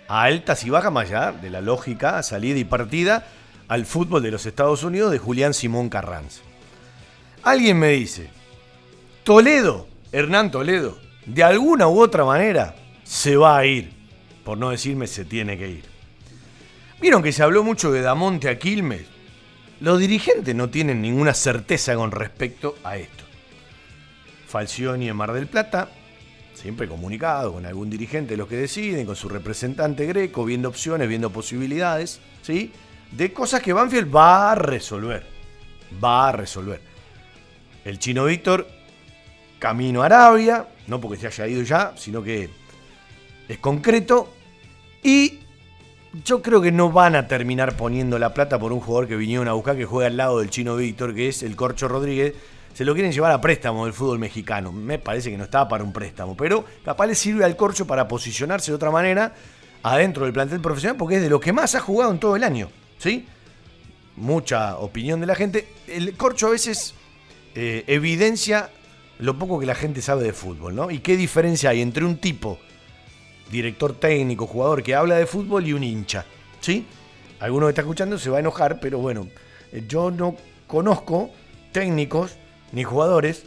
a 0.07 0.23
altas 0.23 0.63
y 0.63 0.69
bajas 0.69 0.93
más 0.93 1.09
allá 1.09 1.33
de 1.33 1.49
la 1.49 1.59
lógica 1.59 2.23
salida 2.23 2.57
y 2.57 2.63
partida 2.63 3.27
al 3.67 3.85
fútbol 3.85 4.23
de 4.23 4.31
los 4.31 4.45
Estados 4.45 4.85
Unidos 4.85 5.11
de 5.11 5.19
Julián 5.19 5.53
Simón 5.53 5.89
Carranza. 5.89 6.39
Alguien 7.43 7.77
me 7.77 7.89
dice, 7.89 8.29
Toledo, 9.25 9.87
Hernán 10.17 10.49
Toledo, 10.49 10.97
de 11.27 11.43
alguna 11.43 11.87
u 11.87 12.01
otra 12.01 12.25
manera 12.25 12.75
se 13.03 13.35
va 13.35 13.55
a 13.55 13.67
ir, 13.67 13.91
por 14.43 14.57
no 14.57 14.71
decirme 14.71 15.05
se 15.05 15.25
tiene 15.25 15.59
que 15.59 15.69
ir. 15.69 15.83
Vieron 16.99 17.21
que 17.21 17.31
se 17.31 17.43
habló 17.43 17.63
mucho 17.63 17.91
de 17.91 18.01
Damonte 18.01 18.49
a 18.49 18.57
Quilmes. 18.57 19.05
Los 19.79 19.99
dirigentes 19.99 20.55
no 20.55 20.71
tienen 20.71 21.03
ninguna 21.03 21.35
certeza 21.35 21.93
con 21.93 22.09
respecto 22.09 22.79
a 22.83 22.97
esto. 22.97 23.25
Falcioni 24.47 25.07
en 25.07 25.15
Mar 25.15 25.33
del 25.33 25.45
Plata, 25.45 25.91
siempre 26.55 26.87
comunicado 26.87 27.53
con 27.53 27.67
algún 27.67 27.91
dirigente 27.91 28.35
los 28.35 28.47
que 28.47 28.57
deciden, 28.57 29.05
con 29.05 29.15
su 29.15 29.29
representante 29.29 30.07
greco, 30.07 30.45
viendo 30.45 30.67
opciones, 30.67 31.07
viendo 31.07 31.29
posibilidades, 31.29 32.21
¿sí? 32.41 32.71
De 33.11 33.31
cosas 33.31 33.61
que 33.61 33.71
Banfield 33.71 34.15
va 34.15 34.51
a 34.51 34.55
resolver. 34.55 35.27
Va 36.03 36.29
a 36.29 36.31
resolver. 36.31 36.81
El 37.85 37.99
chino 37.99 38.25
Víctor, 38.25 38.76
camino 39.59 40.03
a 40.03 40.05
Arabia, 40.05 40.67
no 40.87 41.01
porque 41.01 41.17
se 41.17 41.27
haya 41.27 41.47
ido 41.47 41.63
ya, 41.63 41.93
sino 41.95 42.23
que 42.23 42.49
es 43.47 43.57
concreto. 43.59 44.33
Y 45.03 45.39
yo 46.23 46.41
creo 46.41 46.61
que 46.61 46.71
no 46.71 46.91
van 46.91 47.15
a 47.15 47.27
terminar 47.27 47.75
poniendo 47.75 48.17
la 48.19 48.33
plata 48.33 48.59
por 48.59 48.71
un 48.71 48.79
jugador 48.79 49.07
que 49.07 49.15
vinieron 49.15 49.47
a 49.47 49.53
buscar 49.53 49.75
que 49.75 49.85
juega 49.85 50.07
al 50.07 50.17
lado 50.17 50.39
del 50.39 50.49
chino 50.49 50.75
Víctor, 50.75 51.13
que 51.13 51.29
es 51.29 51.43
el 51.43 51.55
Corcho 51.55 51.87
Rodríguez. 51.87 52.33
Se 52.73 52.85
lo 52.85 52.93
quieren 52.93 53.11
llevar 53.11 53.31
a 53.31 53.41
préstamo 53.41 53.85
del 53.85 53.93
fútbol 53.93 54.19
mexicano. 54.19 54.71
Me 54.71 54.99
parece 54.99 55.31
que 55.31 55.37
no 55.37 55.45
estaba 55.45 55.67
para 55.67 55.83
un 55.83 55.91
préstamo, 55.91 56.37
pero 56.37 56.63
capaz 56.85 57.07
le 57.07 57.15
sirve 57.15 57.43
al 57.43 57.55
Corcho 57.55 57.87
para 57.87 58.07
posicionarse 58.07 58.71
de 58.71 58.75
otra 58.75 58.91
manera 58.91 59.33
adentro 59.83 60.25
del 60.25 60.33
plantel 60.33 60.59
profesional 60.59 60.97
porque 60.97 61.15
es 61.15 61.21
de 61.21 61.29
lo 61.29 61.39
que 61.39 61.53
más 61.53 61.75
ha 61.75 61.79
jugado 61.79 62.11
en 62.11 62.19
todo 62.19 62.35
el 62.35 62.43
año. 62.43 62.69
¿Sí? 62.97 63.27
Mucha 64.15 64.77
opinión 64.77 65.19
de 65.19 65.25
la 65.25 65.35
gente. 65.35 65.67
El 65.87 66.15
Corcho 66.15 66.47
a 66.47 66.51
veces 66.51 66.93
eh, 67.55 67.83
evidencia 67.87 68.69
lo 69.19 69.37
poco 69.37 69.59
que 69.59 69.65
la 69.65 69.75
gente 69.75 70.01
sabe 70.01 70.23
de 70.23 70.33
fútbol, 70.33 70.75
¿no? 70.75 70.91
Y 70.91 70.99
qué 70.99 71.17
diferencia 71.17 71.71
hay 71.71 71.81
entre 71.81 72.05
un 72.05 72.17
tipo, 72.17 72.59
director 73.51 73.93
técnico, 73.93 74.47
jugador 74.47 74.83
que 74.83 74.95
habla 74.95 75.15
de 75.15 75.25
fútbol 75.25 75.65
y 75.65 75.73
un 75.73 75.83
hincha, 75.83 76.25
¿sí? 76.59 76.85
Alguno 77.39 77.67
que 77.67 77.71
está 77.71 77.81
escuchando 77.81 78.17
se 78.17 78.29
va 78.29 78.37
a 78.37 78.39
enojar, 78.39 78.79
pero 78.79 78.99
bueno, 78.99 79.27
eh, 79.71 79.83
yo 79.87 80.11
no 80.11 80.35
conozco 80.67 81.31
técnicos 81.71 82.37
ni 82.71 82.83
jugadores 82.83 83.45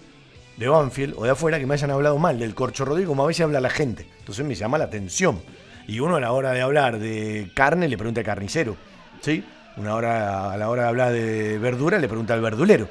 de 0.56 0.68
Banfield 0.68 1.14
o 1.16 1.24
de 1.24 1.30
afuera 1.30 1.58
que 1.58 1.66
me 1.66 1.74
hayan 1.74 1.90
hablado 1.90 2.18
mal 2.18 2.38
del 2.38 2.54
Corcho 2.54 2.84
Rodríguez 2.84 3.08
como 3.08 3.24
a 3.24 3.26
veces 3.26 3.44
habla 3.44 3.60
la 3.60 3.70
gente. 3.70 4.06
Entonces 4.18 4.44
me 4.44 4.54
llama 4.54 4.78
la 4.78 4.84
atención. 4.84 5.40
Y 5.86 6.00
uno 6.00 6.16
a 6.16 6.20
la 6.20 6.32
hora 6.32 6.52
de 6.52 6.60
hablar 6.60 6.98
de 6.98 7.50
carne 7.54 7.88
le 7.88 7.96
pregunta 7.96 8.20
al 8.20 8.26
carnicero, 8.26 8.76
¿sí? 9.20 9.44
Una 9.76 9.94
hora, 9.94 10.52
a 10.52 10.56
la 10.56 10.68
hora 10.68 10.82
de 10.82 10.88
hablar 10.88 11.12
de 11.12 11.58
verdura 11.58 11.98
le 11.98 12.08
pregunta 12.08 12.34
al 12.34 12.42
verdulero. 12.42 12.88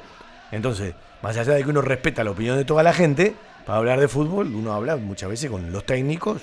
Entonces, 0.50 0.94
más 1.22 1.36
allá 1.36 1.54
de 1.54 1.62
que 1.62 1.70
uno 1.70 1.82
respeta 1.82 2.24
la 2.24 2.30
opinión 2.30 2.56
de 2.56 2.64
toda 2.64 2.82
la 2.82 2.92
gente, 2.92 3.34
para 3.66 3.78
hablar 3.78 4.00
de 4.00 4.08
fútbol 4.08 4.54
uno 4.54 4.72
habla 4.72 4.96
muchas 4.96 5.28
veces 5.28 5.50
con 5.50 5.70
los 5.70 5.84
técnicos 5.84 6.42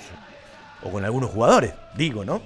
o 0.82 0.90
con 0.90 1.04
algunos 1.04 1.30
jugadores, 1.30 1.72
digo, 1.96 2.24
¿no? 2.24 2.40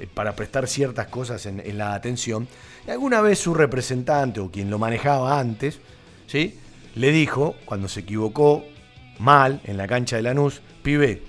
Eh, 0.00 0.08
para 0.12 0.34
prestar 0.34 0.66
ciertas 0.66 1.06
cosas 1.06 1.46
en, 1.46 1.78
la 1.78 1.94
atención. 1.94 2.48
Y 2.86 2.90
alguna 2.90 3.20
vez 3.20 3.38
su 3.38 3.54
representante 3.54 4.40
o 4.40 4.50
quien 4.50 4.70
lo 4.70 4.78
manejaba 4.78 5.38
antes, 5.38 5.80
¿sí? 6.26 6.58
Le 6.94 7.10
dijo, 7.12 7.54
cuando 7.64 7.88
se 7.88 8.00
equivocó 8.00 8.64
mal 9.18 9.60
en 9.64 9.76
la 9.76 9.86
cancha 9.86 10.16
de 10.16 10.22
Lanús, 10.22 10.60
pibe, 10.82 11.22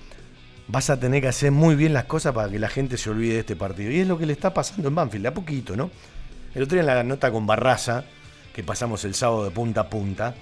vas 0.68 0.90
a 0.90 0.98
tener 0.98 1.22
que 1.22 1.28
hacer 1.28 1.52
muy 1.52 1.76
bien 1.76 1.92
las 1.92 2.04
cosas 2.04 2.34
para 2.34 2.50
que 2.50 2.58
la 2.58 2.68
gente 2.68 2.96
se 2.96 3.10
olvide 3.10 3.34
de 3.34 3.40
este 3.40 3.56
partido. 3.56 3.90
Y 3.90 4.00
es 4.00 4.06
lo 4.06 4.18
que 4.18 4.26
le 4.26 4.32
está 4.32 4.52
pasando 4.52 4.88
en 4.88 4.94
Banfield, 4.94 5.22
de 5.22 5.28
a 5.28 5.34
poquito, 5.34 5.76
¿no? 5.76 5.90
El 6.54 6.62
otro 6.62 6.74
día 6.74 6.80
en 6.80 6.86
la 6.86 7.02
nota 7.04 7.30
con 7.30 7.46
Barraza, 7.46 8.04
que 8.56 8.64
pasamos 8.64 9.04
el 9.04 9.14
sábado 9.14 9.44
de 9.44 9.50
punta 9.50 9.82
a 9.82 9.90
punta, 9.90 10.34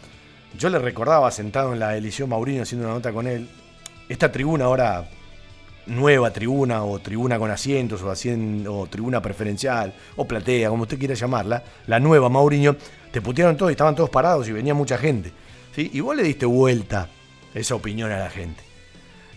yo 0.56 0.70
le 0.70 0.78
recordaba 0.78 1.32
sentado 1.32 1.72
en 1.72 1.80
la 1.80 1.96
Eliseo 1.96 2.28
Mauriño 2.28 2.62
haciendo 2.62 2.86
una 2.86 2.94
nota 2.94 3.12
con 3.12 3.26
él, 3.26 3.48
esta 4.08 4.30
tribuna 4.30 4.66
ahora, 4.66 5.10
nueva 5.86 6.30
tribuna 6.30 6.84
o 6.84 7.00
tribuna 7.00 7.40
con 7.40 7.50
asientos 7.50 8.02
o, 8.02 8.72
o 8.72 8.86
tribuna 8.86 9.20
preferencial 9.20 9.92
o 10.14 10.28
platea, 10.28 10.68
como 10.68 10.84
usted 10.84 10.96
quiera 10.96 11.14
llamarla, 11.14 11.64
la 11.88 11.98
nueva 11.98 12.28
Mauriño, 12.28 12.76
te 13.10 13.20
putearon 13.20 13.56
todos 13.56 13.72
y 13.72 13.74
estaban 13.74 13.96
todos 13.96 14.10
parados 14.10 14.48
y 14.48 14.52
venía 14.52 14.74
mucha 14.74 14.96
gente. 14.96 15.32
Y 15.76 15.98
vos 15.98 16.14
le 16.14 16.22
diste 16.22 16.46
vuelta 16.46 17.08
esa 17.52 17.74
opinión 17.74 18.12
a 18.12 18.18
la 18.20 18.30
gente. 18.30 18.62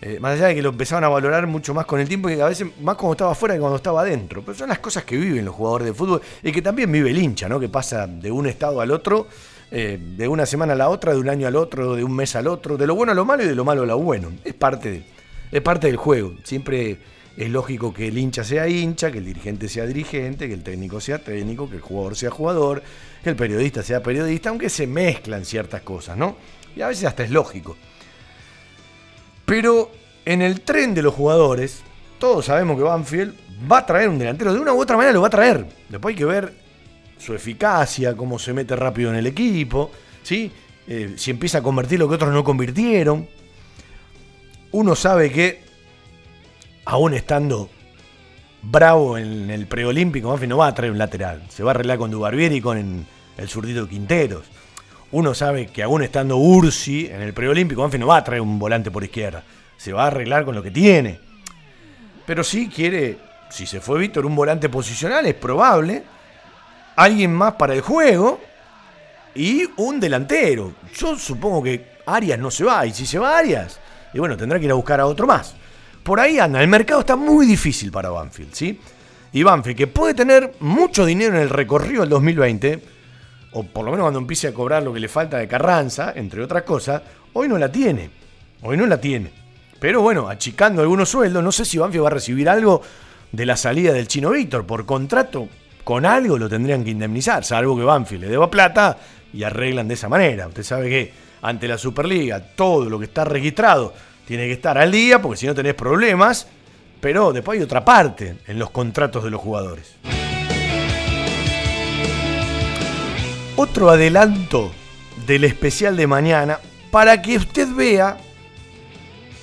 Eh, 0.01 0.19
más 0.19 0.33
allá 0.33 0.47
de 0.47 0.55
que 0.55 0.61
lo 0.61 0.69
empezaban 0.69 1.03
a 1.03 1.09
valorar 1.09 1.47
mucho 1.47 1.73
más 1.73 1.85
con 1.85 1.99
el 1.99 2.07
tiempo 2.07 2.29
y 2.29 2.39
a 2.39 2.45
veces 2.45 2.67
más 2.81 2.95
cuando 2.95 3.13
estaba 3.13 3.31
afuera 3.31 3.55
que 3.55 3.59
cuando 3.59 3.77
estaba 3.77 4.01
adentro. 4.01 4.43
Pero 4.45 4.57
son 4.57 4.69
las 4.69 4.79
cosas 4.79 5.03
que 5.03 5.17
viven 5.17 5.45
los 5.45 5.55
jugadores 5.55 5.87
de 5.87 5.93
fútbol 5.93 6.21
y 6.43 6.51
que 6.51 6.61
también 6.61 6.91
vive 6.91 7.09
el 7.09 7.17
hincha, 7.17 7.49
¿no? 7.49 7.59
Que 7.59 7.69
pasa 7.69 8.05
de 8.05 8.31
un 8.31 8.45
estado 8.47 8.79
al 8.79 8.91
otro, 8.91 9.27
eh, 9.71 9.99
de 9.99 10.27
una 10.27 10.45
semana 10.45 10.73
a 10.73 10.75
la 10.75 10.89
otra, 10.89 11.13
de 11.13 11.19
un 11.19 11.29
año 11.29 11.47
al 11.47 11.55
otro, 11.55 11.95
de 11.95 12.03
un 12.03 12.15
mes 12.15 12.35
al 12.35 12.47
otro, 12.47 12.77
de 12.77 12.85
lo 12.85 12.95
bueno 12.95 13.11
a 13.11 13.15
lo 13.15 13.25
malo 13.25 13.43
y 13.43 13.47
de 13.47 13.55
lo 13.55 13.65
malo 13.65 13.83
a 13.83 13.85
lo 13.85 13.97
bueno. 13.97 14.31
Es 14.43 14.53
parte, 14.53 15.03
es 15.51 15.61
parte 15.61 15.87
del 15.87 15.97
juego. 15.97 16.33
Siempre 16.43 16.99
es 17.35 17.49
lógico 17.49 17.93
que 17.93 18.07
el 18.07 18.17
hincha 18.17 18.43
sea 18.43 18.67
hincha, 18.67 19.11
que 19.11 19.17
el 19.17 19.25
dirigente 19.25 19.67
sea 19.67 19.85
dirigente, 19.85 20.47
que 20.47 20.53
el 20.53 20.63
técnico 20.63 21.01
sea 21.01 21.19
técnico, 21.19 21.69
que 21.69 21.77
el 21.77 21.81
jugador 21.81 22.15
sea 22.15 22.29
jugador, 22.29 22.83
que 23.23 23.29
el 23.31 23.35
periodista 23.35 23.81
sea 23.81 24.01
periodista, 24.01 24.49
aunque 24.49 24.69
se 24.69 24.87
mezclan 24.87 25.43
ciertas 25.43 25.81
cosas, 25.81 26.17
¿no? 26.17 26.37
Y 26.75 26.81
a 26.81 26.87
veces 26.87 27.05
hasta 27.05 27.23
es 27.23 27.31
lógico. 27.31 27.75
Pero 29.47 29.89
en 30.25 30.41
el 30.41 30.59
tren 30.59 30.93
de 30.93 31.01
los 31.01 31.13
jugadores, 31.13 31.81
todos 32.19 32.47
sabemos 32.47 32.75
que 32.75 32.83
Banfield 32.83 33.33
va 33.71 33.77
a 33.77 33.85
traer 33.85 34.09
un 34.09 34.19
delantero, 34.19 34.53
de 34.53 34.59
una 34.59 34.73
u 34.73 34.81
otra 34.81 34.97
manera 34.97 35.13
lo 35.13 35.21
va 35.21 35.27
a 35.27 35.29
traer. 35.29 35.65
Después 35.87 36.11
hay 36.11 36.17
que 36.17 36.25
ver 36.25 36.53
su 37.17 37.33
eficacia, 37.33 38.13
cómo 38.17 38.39
se 38.39 38.51
mete 38.51 38.75
rápido 38.75 39.09
en 39.09 39.15
el 39.15 39.25
equipo, 39.25 39.89
¿sí? 40.21 40.51
Eh, 40.85 41.13
si 41.15 41.31
empieza 41.31 41.59
a 41.59 41.63
convertir 41.63 41.97
lo 41.97 42.09
que 42.09 42.15
otros 42.15 42.33
no 42.33 42.43
convirtieron. 42.43 43.25
Uno 44.73 44.97
sabe 44.97 45.31
que, 45.31 45.63
aún 46.83 47.13
estando 47.13 47.69
bravo 48.61 49.17
en 49.17 49.49
el 49.49 49.65
preolímpico, 49.65 50.27
Banfield 50.27 50.49
no 50.49 50.57
va 50.57 50.67
a 50.67 50.75
traer 50.75 50.91
un 50.91 50.97
lateral. 50.97 51.43
Se 51.47 51.63
va 51.63 51.71
a 51.71 51.73
arreglar 51.75 51.97
con 51.99 52.11
Dubarbieri 52.11 52.57
y 52.57 52.61
con 52.61 53.05
el 53.37 53.47
zurdito 53.47 53.87
Quinteros. 53.87 54.56
Uno 55.11 55.33
sabe 55.33 55.67
que 55.67 55.83
aún 55.83 56.03
estando 56.03 56.37
Ursi 56.37 57.07
en 57.07 57.21
el 57.21 57.33
preolímpico, 57.33 57.81
Banfield 57.81 58.01
no 58.01 58.07
va 58.07 58.17
a 58.17 58.23
traer 58.23 58.41
un 58.41 58.59
volante 58.59 58.91
por 58.91 59.03
izquierda. 59.03 59.43
Se 59.77 59.93
va 59.93 60.03
a 60.03 60.07
arreglar 60.07 60.43
con 60.43 60.55
lo 60.55 60.61
que 60.61 60.71
tiene. 60.71 61.19
Pero 62.25 62.43
sí 62.43 62.67
quiere, 62.67 63.17
si 63.49 63.65
se 63.65 63.79
fue 63.79 63.99
Víctor, 63.99 64.25
un 64.25 64.35
volante 64.35 64.67
posicional, 64.67 65.25
es 65.25 65.35
probable. 65.35 66.03
Alguien 66.97 67.33
más 67.33 67.53
para 67.53 67.73
el 67.73 67.81
juego. 67.81 68.41
Y 69.33 69.65
un 69.77 69.99
delantero. 69.99 70.73
Yo 70.95 71.17
supongo 71.17 71.63
que 71.63 71.97
Arias 72.05 72.39
no 72.39 72.51
se 72.51 72.65
va. 72.65 72.85
Y 72.85 72.93
si 72.93 73.05
se 73.05 73.19
va 73.19 73.37
Arias, 73.37 73.79
y 74.13 74.19
bueno, 74.19 74.35
tendrá 74.35 74.59
que 74.59 74.65
ir 74.65 74.71
a 74.71 74.75
buscar 74.75 74.99
a 74.99 75.05
otro 75.05 75.27
más. 75.27 75.55
Por 76.03 76.19
ahí 76.19 76.39
anda. 76.39 76.61
El 76.61 76.67
mercado 76.67 77.01
está 77.01 77.15
muy 77.15 77.45
difícil 77.45 77.91
para 77.91 78.09
Banfield, 78.09 78.53
¿sí? 78.53 78.79
Y 79.31 79.43
Banfield, 79.43 79.77
que 79.77 79.87
puede 79.87 80.13
tener 80.13 80.53
mucho 80.59 81.05
dinero 81.05 81.35
en 81.35 81.41
el 81.41 81.49
recorrido 81.49 82.01
del 82.01 82.09
2020, 82.09 82.81
o 83.51 83.63
por 83.63 83.85
lo 83.85 83.91
menos 83.91 84.03
cuando 84.03 84.19
empiece 84.19 84.47
a 84.47 84.53
cobrar 84.53 84.83
lo 84.83 84.93
que 84.93 84.99
le 84.99 85.07
falta 85.07 85.37
de 85.37 85.47
Carranza, 85.47 86.13
entre 86.15 86.43
otras 86.43 86.63
cosas, 86.63 87.01
hoy 87.33 87.47
no 87.47 87.57
la 87.57 87.71
tiene. 87.71 88.09
Hoy 88.61 88.77
no 88.77 88.85
la 88.85 88.99
tiene. 88.99 89.31
Pero 89.79 90.01
bueno, 90.01 90.27
achicando 90.27 90.81
algunos 90.81 91.09
sueldos, 91.09 91.43
no 91.43 91.51
sé 91.51 91.65
si 91.65 91.77
Banfield 91.77 92.03
va 92.03 92.07
a 92.07 92.11
recibir 92.11 92.49
algo 92.49 92.81
de 93.31 93.45
la 93.45 93.55
salida 93.55 93.93
del 93.93 94.07
chino 94.07 94.31
Víctor. 94.31 94.65
Por 94.65 94.85
contrato, 94.85 95.47
con 95.83 96.05
algo 96.05 96.37
lo 96.37 96.49
tendrían 96.49 96.83
que 96.83 96.91
indemnizar, 96.91 97.43
salvo 97.43 97.77
que 97.77 97.83
Banfield 97.83 98.23
le 98.23 98.29
deba 98.29 98.49
plata 98.49 98.97
y 99.33 99.43
arreglan 99.43 99.87
de 99.87 99.93
esa 99.93 100.09
manera. 100.09 100.47
Usted 100.47 100.63
sabe 100.63 100.89
que 100.89 101.13
ante 101.41 101.67
la 101.67 101.77
Superliga 101.77 102.41
todo 102.41 102.89
lo 102.89 102.97
que 102.97 103.05
está 103.05 103.23
registrado 103.23 103.93
tiene 104.25 104.45
que 104.47 104.53
estar 104.53 104.77
al 104.77 104.91
día, 104.91 105.21
porque 105.21 105.37
si 105.37 105.47
no 105.47 105.55
tenés 105.55 105.75
problemas. 105.75 106.47
Pero 106.99 107.31
después 107.31 107.57
hay 107.57 107.63
otra 107.63 107.85
parte 107.85 108.37
en 108.47 108.57
los 108.57 108.71
contratos 108.71 109.23
de 109.23 109.29
los 109.29 109.39
jugadores. 109.39 109.95
Otro 113.59 113.89
adelanto 113.89 114.71
del 115.25 115.43
especial 115.43 115.97
de 115.97 116.05
mañana 116.05 116.59
para 116.91 117.23
que 117.23 117.37
usted 117.37 117.67
vea 117.73 118.15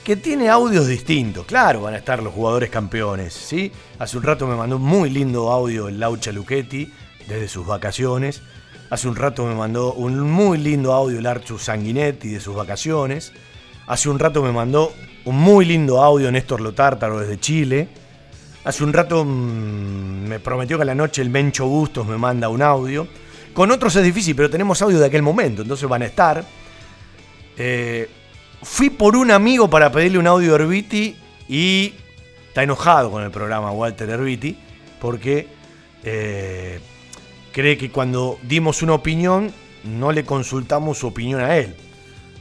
que 0.05 0.15
tiene 0.15 0.49
audios 0.49 0.87
distintos. 0.87 1.47
Claro, 1.47 1.81
van 1.81 1.95
a 1.95 1.97
estar 1.97 2.23
los 2.23 2.33
jugadores 2.33 2.71
campeones, 2.71 3.35
¿sí? 3.35 3.73
Hace 3.99 4.17
un 4.17 4.23
rato 4.23 4.47
me 4.47 4.55
mandó 4.55 4.77
un 4.77 4.83
muy 4.83 5.11
lindo 5.11 5.51
audio 5.51 5.89
el 5.89 5.99
Laucha 5.99 6.31
Luchetti 6.31 6.93
desde 7.27 7.49
sus 7.49 7.67
vacaciones. 7.67 8.41
Hace 8.89 9.09
un 9.09 9.17
rato 9.17 9.47
me 9.47 9.57
mandó 9.57 9.95
un 9.95 10.21
muy 10.21 10.59
lindo 10.59 10.93
audio 10.93 11.19
el 11.19 11.27
Archu 11.27 11.59
Sanguinetti 11.59 12.29
de 12.29 12.39
sus 12.39 12.55
vacaciones. 12.55 13.33
Hace 13.89 14.11
un 14.11 14.21
rato 14.21 14.45
me 14.45 14.53
mandó 14.53 14.93
un 15.25 15.37
muy 15.37 15.65
lindo 15.65 16.01
audio 16.01 16.31
Néstor 16.31 16.61
Lotártaro 16.61 17.19
desde 17.19 17.41
Chile. 17.41 17.89
Hace 18.63 18.85
un 18.85 18.93
rato 18.93 19.25
mm, 19.25 20.29
me 20.29 20.39
prometió 20.39 20.77
que 20.77 20.85
a 20.85 20.87
la 20.87 20.95
noche 20.95 21.21
el 21.21 21.31
Mencho 21.31 21.67
Bustos 21.67 22.07
me 22.07 22.17
manda 22.17 22.49
un 22.49 22.63
audio. 22.63 23.09
Con 23.55 23.71
otros 23.71 23.95
es 23.95 24.03
difícil, 24.03 24.35
pero 24.35 24.51
tenemos 24.51 24.83
audio 24.83 24.99
de 24.99 25.07
aquel 25.07 25.23
momento, 25.23 25.63
entonces 25.63 25.89
van 25.89 26.03
a 26.03 26.07
estar. 26.07 26.45
Eh, 27.57 28.11
fui 28.63 28.91
por 28.91 29.17
un 29.17 29.31
amigo 29.31 29.71
para 29.71 29.93
pedirle 29.93 30.19
un 30.19 30.27
audio 30.27 30.53
a 30.53 30.55
Herbiti 30.57 31.17
y 31.49 31.95
está 32.49 32.65
enojado 32.65 33.13
con 33.13 33.23
el 33.23 33.31
programa 33.31 33.71
Walter 33.71 34.11
Herbiti 34.11 34.57
porque 35.01 35.47
eh, 36.03 36.81
cree 37.53 37.79
que 37.79 37.93
cuando 37.93 38.41
dimos 38.43 38.83
una 38.83 38.95
opinión 38.95 39.53
no 39.85 40.11
le 40.11 40.25
consultamos 40.25 40.99
su 40.99 41.07
opinión 41.07 41.41
a 41.41 41.57
él. 41.57 41.77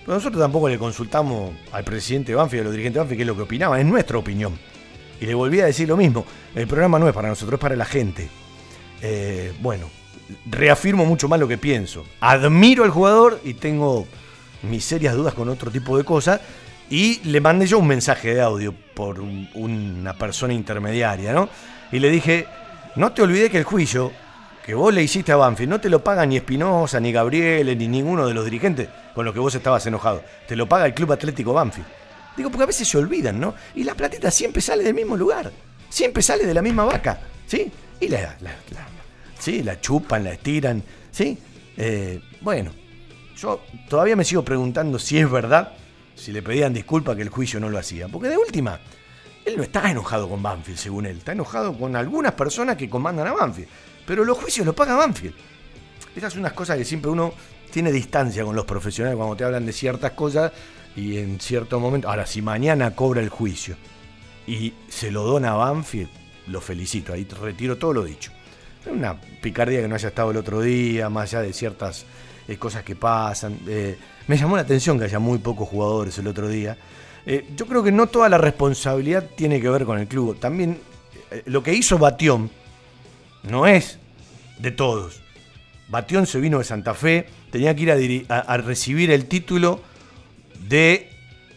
Pero 0.01 0.15
nosotros 0.15 0.41
tampoco 0.41 0.67
le 0.67 0.79
consultamos 0.79 1.51
al 1.71 1.83
presidente 1.83 2.31
de 2.31 2.37
Banfield, 2.37 2.61
a 2.61 2.63
los 2.65 2.73
dirigentes 2.73 2.95
de 2.95 2.99
Banfield, 3.01 3.17
qué 3.17 3.23
es 3.23 3.27
lo 3.27 3.35
que 3.35 3.41
opinaban, 3.43 3.79
es 3.79 3.85
nuestra 3.85 4.17
opinión. 4.17 4.57
Y 5.21 5.27
le 5.27 5.35
volví 5.35 5.59
a 5.61 5.65
decir 5.65 5.87
lo 5.87 5.95
mismo, 5.95 6.25
el 6.55 6.67
programa 6.67 6.97
no 6.97 7.07
es 7.07 7.13
para 7.13 7.29
nosotros, 7.29 7.57
es 7.57 7.61
para 7.61 7.75
la 7.75 7.85
gente. 7.85 8.27
Eh, 9.01 9.53
bueno, 9.61 9.89
reafirmo 10.49 11.05
mucho 11.05 11.27
más 11.27 11.39
lo 11.39 11.47
que 11.47 11.57
pienso. 11.57 12.05
Admiro 12.21 12.83
al 12.83 12.89
jugador 12.91 13.39
y 13.43 13.53
tengo 13.55 14.07
mis 14.63 14.85
serias 14.85 15.15
dudas 15.15 15.33
con 15.33 15.49
otro 15.49 15.69
tipo 15.71 15.97
de 15.97 16.03
cosas. 16.03 16.39
Y 16.89 17.19
le 17.27 17.41
mandé 17.41 17.65
yo 17.65 17.79
un 17.79 17.87
mensaje 17.87 18.33
de 18.35 18.41
audio 18.41 18.73
por 18.93 19.19
un- 19.19 19.49
una 19.55 20.13
persona 20.17 20.53
intermediaria, 20.53 21.33
¿no? 21.33 21.49
Y 21.91 21.99
le 21.99 22.09
dije, 22.09 22.45
no 22.95 23.11
te 23.13 23.21
olvides 23.21 23.49
que 23.49 23.57
el 23.57 23.63
juicio 23.63 24.11
que 24.65 24.75
vos 24.75 24.93
le 24.93 25.01
hiciste 25.03 25.31
a 25.31 25.35
Banfield 25.37 25.69
no 25.69 25.81
te 25.81 25.89
lo 25.89 26.03
paga 26.03 26.25
ni 26.25 26.37
Espinosa, 26.37 26.99
ni 26.99 27.11
Gabriele, 27.11 27.75
ni 27.75 27.87
ninguno 27.87 28.27
de 28.27 28.33
los 28.33 28.45
dirigentes 28.45 28.89
con 29.15 29.25
los 29.25 29.33
que 29.33 29.39
vos 29.39 29.53
estabas 29.55 29.85
enojado. 29.87 30.23
Te 30.47 30.55
lo 30.55 30.67
paga 30.69 30.85
el 30.85 30.93
Club 30.93 31.11
Atlético 31.13 31.53
Banfield. 31.53 31.87
Digo, 32.37 32.49
porque 32.49 32.63
a 32.63 32.67
veces 32.67 32.87
se 32.87 32.97
olvidan, 32.97 33.39
¿no? 33.39 33.53
Y 33.75 33.83
la 33.83 33.93
platita 33.95 34.29
siempre 34.31 34.61
sale 34.61 34.83
del 34.83 34.93
mismo 34.93 35.17
lugar. 35.17 35.51
Siempre 35.89 36.23
sale 36.23 36.45
de 36.45 36.53
la 36.53 36.61
misma 36.61 36.85
vaca, 36.85 37.19
¿sí? 37.45 37.71
Y 37.99 38.07
la- 38.07 38.35
sí, 39.43 39.61
la 39.61 39.81
chupan, 39.81 40.23
la 40.23 40.31
estiran, 40.31 40.81
¿sí? 41.11 41.37
Eh, 41.75 42.21
bueno, 42.39 42.71
yo 43.35 43.61
todavía 43.89 44.15
me 44.15 44.23
sigo 44.23 44.43
preguntando 44.43 44.97
si 44.97 45.17
es 45.17 45.29
verdad, 45.29 45.73
si 46.15 46.31
le 46.31 46.41
pedían 46.41 46.73
disculpas 46.73 47.17
que 47.17 47.23
el 47.23 47.29
juicio 47.29 47.59
no 47.59 47.69
lo 47.69 47.77
hacía. 47.77 48.07
Porque 48.07 48.29
de 48.29 48.37
última, 48.37 48.79
él 49.43 49.57
no 49.57 49.63
está 49.63 49.91
enojado 49.91 50.29
con 50.29 50.41
Banfield, 50.41 50.77
según 50.77 51.05
él. 51.07 51.17
Está 51.17 51.33
enojado 51.33 51.77
con 51.77 51.95
algunas 51.97 52.31
personas 52.33 52.77
que 52.77 52.89
comandan 52.89 53.27
a 53.27 53.33
Banfield. 53.33 53.67
Pero 54.05 54.23
los 54.23 54.37
juicios 54.37 54.65
los 54.65 54.75
paga 54.75 54.95
Banfield. 54.95 55.35
Esas 56.15 56.31
son 56.31 56.39
unas 56.39 56.53
cosas 56.53 56.77
que 56.77 56.85
siempre 56.85 57.11
uno 57.11 57.33
tiene 57.69 57.91
distancia 57.91 58.45
con 58.45 58.55
los 58.55 58.65
profesionales 58.65 59.17
cuando 59.17 59.35
te 59.35 59.43
hablan 59.43 59.65
de 59.65 59.73
ciertas 59.73 60.11
cosas 60.11 60.53
y 60.95 61.17
en 61.17 61.41
cierto 61.41 61.81
momento. 61.81 62.07
Ahora, 62.07 62.25
si 62.25 62.41
mañana 62.41 62.95
cobra 62.95 63.19
el 63.19 63.29
juicio 63.29 63.75
y 64.47 64.73
se 64.87 65.11
lo 65.11 65.23
dona 65.23 65.51
a 65.51 65.55
Banfield, 65.55 66.09
lo 66.47 66.61
felicito. 66.61 67.11
Ahí 67.11 67.25
retiro 67.25 67.77
todo 67.77 67.91
lo 67.91 68.03
dicho. 68.05 68.31
Una 68.85 69.15
picardía 69.41 69.81
que 69.81 69.87
no 69.87 69.95
haya 69.95 70.09
estado 70.09 70.31
el 70.31 70.37
otro 70.37 70.61
día, 70.61 71.09
más 71.09 71.33
allá 71.33 71.41
de 71.43 71.53
ciertas 71.53 72.05
eh, 72.47 72.57
cosas 72.57 72.83
que 72.83 72.95
pasan. 72.95 73.59
Eh, 73.67 73.97
me 74.27 74.37
llamó 74.37 74.55
la 74.55 74.63
atención 74.63 74.99
que 74.99 75.05
haya 75.05 75.19
muy 75.19 75.37
pocos 75.39 75.69
jugadores 75.69 76.17
el 76.17 76.27
otro 76.27 76.49
día. 76.49 76.77
Eh, 77.25 77.47
yo 77.55 77.65
creo 77.65 77.81
que 77.81 77.91
no 77.91 78.07
toda 78.07 78.27
la 78.27 78.37
responsabilidad 78.37 79.29
tiene 79.35 79.61
que 79.61 79.69
ver 79.69 79.85
con 79.85 79.99
el 79.99 80.07
club. 80.07 80.37
También 80.39 80.79
lo 81.45 81.63
que 81.63 81.73
hizo 81.73 81.97
Batión 81.97 82.51
no 83.43 83.65
es 83.65 83.99
de 84.59 84.71
todos. 84.71 85.21
Batión 85.87 86.27
se 86.27 86.39
vino 86.39 86.57
de 86.57 86.63
Santa 86.63 86.93
Fe, 86.93 87.27
tenía 87.51 87.75
que 87.75 87.83
ir 87.83 88.25
a, 88.29 88.57
recibir 88.57 89.11
el 89.11 89.25
título 89.25 89.81
de 90.67 91.09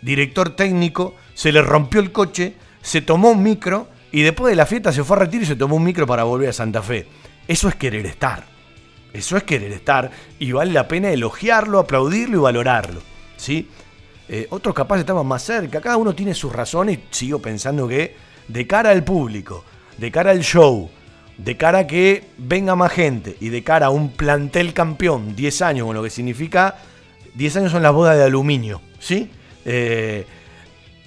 director 0.03 0.55
técnico, 0.55 1.15
se 1.35 1.53
le 1.53 1.63
rompió 1.63 2.01
el 2.01 2.13
coche, 2.13 2.55
se 2.83 3.01
tomó 3.01 3.31
un 3.31 3.43
micro 3.43 3.89
y 4.17 4.23
después 4.23 4.51
de 4.51 4.57
la 4.57 4.65
fiesta 4.65 4.93
se 4.93 5.05
fue 5.05 5.19
a 5.19 5.21
retirar 5.21 5.43
y 5.43 5.47
se 5.47 5.57
tomó 5.57 5.77
un 5.77 5.85
micro 5.85 6.07
para 6.07 6.25
volver 6.25 6.49
a 6.49 6.53
Santa 6.55 6.81
Fe. 6.81 7.07
Eso 7.47 7.69
es 7.69 7.75
querer 7.75 8.07
estar. 8.07 8.45
Eso 9.13 9.37
es 9.37 9.43
querer 9.43 9.71
estar 9.73 10.11
y 10.39 10.53
vale 10.53 10.73
la 10.73 10.89
pena 10.89 11.11
elogiarlo, 11.11 11.79
aplaudirlo 11.79 12.39
y 12.39 12.41
valorarlo. 12.41 13.03
¿sí? 13.37 13.69
Eh, 14.27 14.47
otros 14.49 14.75
capaz 14.75 15.01
estaban 15.01 15.27
más 15.27 15.43
cerca, 15.43 15.83
cada 15.83 15.99
uno 15.99 16.15
tiene 16.15 16.33
sus 16.33 16.51
razones 16.51 16.97
y 16.97 17.03
sigo 17.11 17.41
pensando 17.41 17.87
que 17.87 18.17
de 18.49 18.67
cara 18.67 18.89
al 18.89 19.05
público, 19.05 19.65
de 19.99 20.11
cara 20.11 20.31
al 20.31 20.41
show, 20.41 20.89
de 21.37 21.59
cara 21.59 21.81
a 21.81 21.87
que 21.87 22.25
venga 22.39 22.75
más 22.75 22.93
gente 22.93 23.37
y 23.39 23.51
de 23.51 23.63
cara 23.63 23.89
a 23.89 23.91
un 23.91 24.13
plantel 24.13 24.73
campeón, 24.73 25.37
10 25.37 25.61
años, 25.61 25.87
con 25.89 25.95
lo 25.95 26.03
que 26.03 26.09
significa, 26.09 26.79
10 27.35 27.57
años 27.59 27.73
son 27.73 27.83
las 27.83 27.93
bodas 27.93 28.17
de 28.17 28.25
aluminio, 28.25 28.81
¿sí? 28.99 29.31
Eh, 29.67 30.25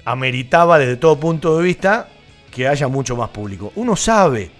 ameritaba 0.05 0.77
desde 0.77 0.97
todo 0.97 1.19
punto 1.19 1.57
de 1.57 1.63
vista 1.63 2.07
que 2.49 2.67
haya 2.67 2.87
mucho 2.87 3.15
más 3.15 3.29
público. 3.29 3.71
Uno 3.75 3.95
sabe 3.95 4.51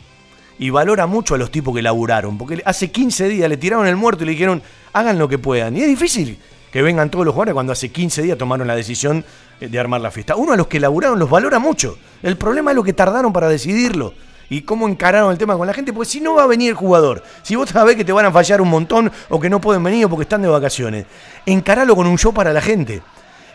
y 0.58 0.70
valora 0.70 1.08
mucho 1.08 1.36
a 1.36 1.38
los 1.38 1.52
tipos 1.52 1.74
que 1.74 1.82
laburaron, 1.82 2.38
porque 2.38 2.62
hace 2.66 2.92
15 2.92 3.30
días 3.30 3.50
le 3.50 3.58
tiraron 3.58 3.88
el 3.88 3.96
muerto 3.96 4.24
y 4.24 4.28
le 4.28 4.32
dijeron, 4.34 4.62
hagan 4.94 5.18
lo 5.18 5.28
que 5.28 5.38
puedan. 5.38 5.76
Y 5.78 5.82
es 5.82 5.88
difícil 5.88 6.38
que 6.72 6.82
vengan 6.82 7.10
todos 7.10 7.26
los 7.26 7.34
jugadores 7.34 7.54
cuando 7.54 7.74
hace 7.74 7.90
15 7.90 8.22
días 8.22 8.38
tomaron 8.38 8.68
la 8.68 8.76
decisión 8.76 9.24
eh, 9.60 9.68
de 9.68 9.80
armar 9.80 10.02
la 10.02 10.12
fiesta. 10.12 10.36
Uno 10.36 10.54
a 10.54 10.58
los 10.58 10.68
que 10.68 10.80
laburaron 10.80 11.18
los 11.18 11.30
valora 11.30 11.60
mucho. 11.60 11.98
El 12.22 12.38
problema 12.38 12.72
es 12.72 12.76
lo 12.76 12.84
que 12.84 12.94
tardaron 12.94 13.34
para 13.34 13.48
decidirlo 13.48 14.14
y 14.50 14.62
cómo 14.62 14.88
encararon 14.88 15.32
el 15.32 15.38
tema 15.38 15.56
con 15.56 15.68
la 15.68 15.74
gente, 15.74 15.94
porque 15.94 16.10
si 16.10 16.20
no 16.20 16.34
va 16.34 16.44
a 16.44 16.48
venir 16.48 16.72
el 16.72 16.76
jugador, 16.76 17.24
si 17.44 17.56
vos 17.56 17.70
sabés 17.70 17.96
que 17.96 18.04
te 18.04 18.12
van 18.12 18.26
a 18.26 18.32
fallar 18.32 18.62
un 18.62 18.70
montón 18.70 19.12
o 19.30 19.40
que 19.40 19.50
no 19.50 19.62
pueden 19.62 19.84
venir 19.84 20.08
porque 20.08 20.24
están 20.24 20.42
de 20.42 20.48
vacaciones, 20.48 21.06
encaralo 21.46 21.96
con 21.96 22.08
un 22.08 22.18
show 22.18 22.34
para 22.34 22.52
la 22.52 22.62
gente. 22.62 23.02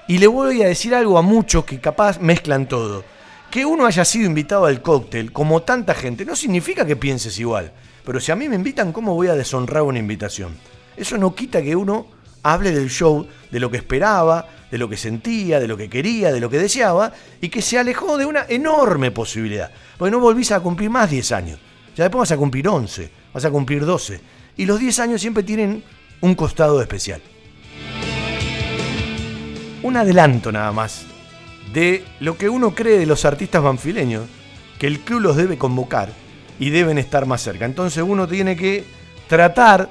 Y 0.06 0.18
le 0.18 0.26
voy 0.26 0.62
a 0.62 0.68
decir 0.68 0.94
algo 0.94 1.18
a 1.18 1.22
muchos 1.22 1.64
que 1.64 1.80
capaz 1.80 2.20
mezclan 2.20 2.68
todo. 2.68 3.04
Que 3.54 3.64
uno 3.64 3.86
haya 3.86 4.04
sido 4.04 4.26
invitado 4.26 4.66
al 4.66 4.82
cóctel, 4.82 5.30
como 5.30 5.62
tanta 5.62 5.94
gente, 5.94 6.24
no 6.24 6.34
significa 6.34 6.84
que 6.84 6.96
pienses 6.96 7.38
igual. 7.38 7.70
Pero 8.04 8.18
si 8.18 8.32
a 8.32 8.34
mí 8.34 8.48
me 8.48 8.56
invitan, 8.56 8.92
¿cómo 8.92 9.14
voy 9.14 9.28
a 9.28 9.36
deshonrar 9.36 9.84
una 9.84 10.00
invitación? 10.00 10.56
Eso 10.96 11.16
no 11.18 11.36
quita 11.36 11.62
que 11.62 11.76
uno 11.76 12.08
hable 12.42 12.72
del 12.72 12.90
show, 12.90 13.28
de 13.52 13.60
lo 13.60 13.70
que 13.70 13.76
esperaba, 13.76 14.48
de 14.72 14.76
lo 14.76 14.88
que 14.88 14.96
sentía, 14.96 15.60
de 15.60 15.68
lo 15.68 15.76
que 15.76 15.88
quería, 15.88 16.32
de 16.32 16.40
lo 16.40 16.50
que 16.50 16.58
deseaba, 16.58 17.12
y 17.40 17.48
que 17.48 17.62
se 17.62 17.78
alejó 17.78 18.18
de 18.18 18.26
una 18.26 18.44
enorme 18.48 19.12
posibilidad. 19.12 19.70
Porque 19.98 20.10
no 20.10 20.18
volvís 20.18 20.50
a 20.50 20.58
cumplir 20.58 20.90
más 20.90 21.08
10 21.08 21.30
años. 21.30 21.60
Ya 21.94 22.02
después 22.02 22.28
vas 22.28 22.32
a 22.32 22.36
cumplir 22.36 22.66
11, 22.66 23.08
vas 23.32 23.44
a 23.44 23.52
cumplir 23.52 23.84
12. 23.84 24.20
Y 24.56 24.66
los 24.66 24.80
10 24.80 24.98
años 24.98 25.20
siempre 25.20 25.44
tienen 25.44 25.84
un 26.22 26.34
costado 26.34 26.82
especial. 26.82 27.22
Un 29.84 29.96
adelanto 29.96 30.50
nada 30.50 30.72
más 30.72 31.13
de 31.74 32.04
lo 32.20 32.38
que 32.38 32.48
uno 32.48 32.74
cree 32.74 32.98
de 32.98 33.06
los 33.06 33.24
artistas 33.24 33.62
banfileños, 33.62 34.24
que 34.78 34.86
el 34.86 35.00
club 35.00 35.20
los 35.20 35.36
debe 35.36 35.58
convocar 35.58 36.08
y 36.58 36.70
deben 36.70 36.98
estar 36.98 37.26
más 37.26 37.42
cerca. 37.42 37.64
Entonces 37.64 38.02
uno 38.06 38.28
tiene 38.28 38.56
que 38.56 38.84
tratar 39.28 39.90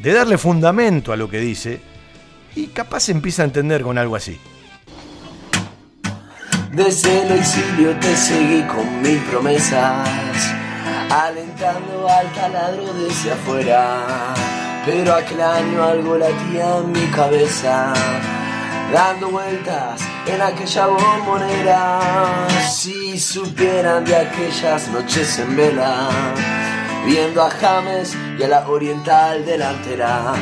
de 0.00 0.12
darle 0.12 0.38
fundamento 0.38 1.12
a 1.12 1.16
lo 1.16 1.28
que 1.28 1.40
dice 1.40 1.80
y 2.54 2.68
capaz 2.68 3.08
empieza 3.08 3.42
a 3.42 3.46
entender 3.46 3.82
con 3.82 3.98
algo 3.98 4.14
así. 4.14 4.38
Desde 6.72 7.22
el 7.22 7.32
exilio 7.32 7.96
te 7.98 8.14
seguí 8.16 8.62
con 8.62 9.02
mil 9.02 9.18
promesas, 9.30 10.08
alentando 11.10 12.08
al 12.08 12.32
taladro 12.34 12.92
desde 12.94 13.32
afuera. 13.32 14.34
Pero 14.84 15.14
aquel 15.14 15.40
año 15.40 15.82
algo 15.82 16.18
latía 16.18 16.78
en 16.78 16.92
mi 16.92 17.06
cabeza, 17.06 17.94
dando 18.92 19.30
vueltas 19.30 20.00
en 20.26 20.40
aquella 20.42 20.86
bombonera. 20.86 22.00
Si 22.68 23.18
supieran 23.18 24.04
de 24.04 24.16
aquellas 24.16 24.88
noches 24.88 25.38
en 25.38 25.56
vela, 25.56 26.08
viendo 27.04 27.42
a 27.42 27.50
James 27.50 28.16
y 28.38 28.42
a 28.42 28.48
la 28.48 28.68
oriental 28.68 29.44
delantera, 29.44 30.34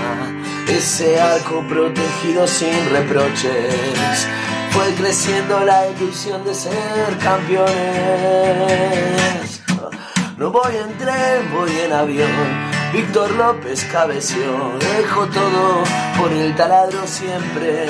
ese 0.68 1.20
arco 1.20 1.62
protegido 1.68 2.46
sin 2.46 2.90
reproches 2.90 4.26
fue 4.70 4.92
creciendo 4.94 5.60
la 5.60 5.88
ilusión 5.88 6.44
de 6.44 6.54
ser 6.54 7.18
campeones. 7.22 7.74
No 10.36 10.50
voy 10.50 10.74
en 10.76 10.98
tren, 10.98 11.54
voy 11.54 11.70
en 11.78 11.92
avión. 11.92 12.73
Víctor 12.94 13.32
López 13.32 13.84
cabeció, 13.90 14.78
dejo 14.78 15.26
todo 15.26 15.82
por 16.16 16.32
el 16.32 16.54
taladro 16.54 17.04
siempre. 17.08 17.88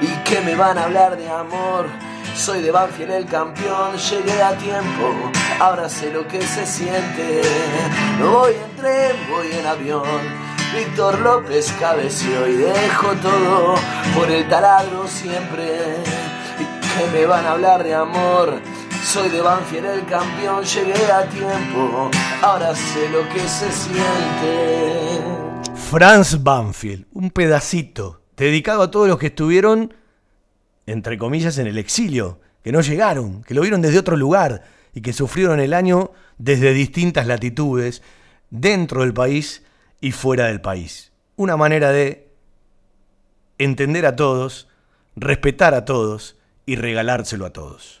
¿Y 0.00 0.06
que 0.24 0.40
me 0.40 0.54
van 0.54 0.78
a 0.78 0.84
hablar 0.84 1.18
de 1.18 1.28
amor? 1.28 1.84
Soy 2.34 2.62
de 2.62 2.70
Banfield 2.70 3.10
el 3.10 3.26
campeón, 3.26 3.94
llegué 3.98 4.42
a 4.42 4.56
tiempo, 4.56 5.30
ahora 5.60 5.86
sé 5.86 6.10
lo 6.10 6.26
que 6.26 6.40
se 6.40 6.64
siente. 6.64 7.42
No 8.18 8.30
voy 8.30 8.54
en 8.54 8.76
tren, 8.76 9.16
voy 9.30 9.52
en 9.52 9.66
avión. 9.66 10.52
Víctor 10.74 11.18
López 11.18 11.70
cabeció 11.78 12.48
y 12.48 12.54
dejo 12.54 13.08
todo 13.20 13.74
por 14.16 14.30
el 14.30 14.48
taladro 14.48 15.06
siempre. 15.08 15.98
Y 16.58 16.64
que 16.88 17.06
me 17.12 17.26
van 17.26 17.44
a 17.44 17.52
hablar 17.52 17.84
de 17.84 17.94
amor. 17.94 18.62
Soy 19.02 19.28
de 19.30 19.40
Banfield 19.40 19.86
el 19.86 20.06
campeón, 20.06 20.64
llegué 20.64 21.12
a 21.12 21.28
tiempo. 21.28 22.10
Ahora 22.40 22.74
sé 22.74 23.08
lo 23.10 23.28
que 23.28 23.40
se 23.40 23.70
siente. 23.72 25.20
Franz 25.74 26.40
Banfield, 26.42 27.06
un 27.12 27.30
pedacito 27.30 28.22
dedicado 28.36 28.82
a 28.82 28.90
todos 28.90 29.08
los 29.08 29.18
que 29.18 29.26
estuvieron, 29.26 29.92
entre 30.86 31.18
comillas, 31.18 31.58
en 31.58 31.66
el 31.66 31.78
exilio, 31.78 32.40
que 32.62 32.70
no 32.70 32.80
llegaron, 32.80 33.42
que 33.42 33.54
lo 33.54 33.62
vieron 33.62 33.82
desde 33.82 33.98
otro 33.98 34.16
lugar 34.16 34.62
y 34.94 35.02
que 35.02 35.12
sufrieron 35.12 35.58
el 35.58 35.74
año 35.74 36.12
desde 36.38 36.72
distintas 36.72 37.26
latitudes, 37.26 38.02
dentro 38.50 39.00
del 39.00 39.12
país 39.12 39.64
y 40.00 40.12
fuera 40.12 40.46
del 40.46 40.60
país. 40.60 41.12
Una 41.36 41.56
manera 41.56 41.90
de 41.90 42.30
entender 43.58 44.06
a 44.06 44.14
todos, 44.14 44.68
respetar 45.16 45.74
a 45.74 45.84
todos 45.84 46.36
y 46.66 46.76
regalárselo 46.76 47.46
a 47.46 47.50
todos. 47.50 48.00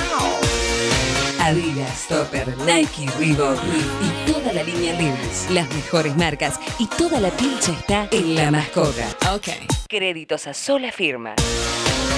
Adidas, 1.41 2.05
Topper, 2.07 2.55
Nike, 2.59 3.09
Reebok 3.17 3.57
y 3.65 4.31
toda 4.31 4.53
la 4.53 4.61
línea 4.61 4.93
Levi's. 4.93 5.49
Las 5.49 5.67
mejores 5.73 6.15
marcas 6.15 6.59
y 6.77 6.85
toda 6.85 7.19
la 7.19 7.31
pincha 7.31 7.71
está 7.71 8.07
en 8.11 8.35
La 8.35 8.51
Mascota. 8.51 9.07
Ok. 9.33 9.47
Créditos 9.89 10.45
a 10.45 10.53
sola 10.53 10.91
firma. 10.91 11.33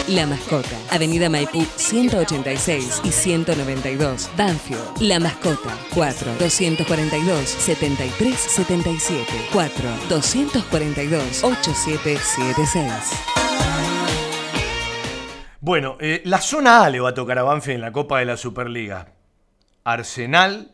La 0.10 0.28
Mascota, 0.28 0.76
Avenida 0.92 1.30
Maipú 1.30 1.66
186 1.78 3.00
y 3.06 3.12
192, 3.12 4.30
Banfield. 4.36 5.00
La 5.00 5.22
Mascota, 5.22 5.74
4 5.94 6.34
242 6.40 7.48
7377 7.48 9.48
4 9.54 9.90
242 10.10 11.44
8776. 11.46 13.53
Bueno, 15.66 15.96
eh, 16.02 16.22
la 16.26 16.42
zona 16.42 16.84
A 16.84 16.90
le 16.90 17.00
va 17.00 17.12
a 17.12 17.14
tocar 17.14 17.40
a 17.40 17.44
Banfield 17.44 17.76
en 17.76 17.82
la 17.84 17.94
Copa 17.94 18.20
de 18.20 18.26
la 18.26 18.36
Superliga. 18.36 19.14
Arsenal, 19.86 20.74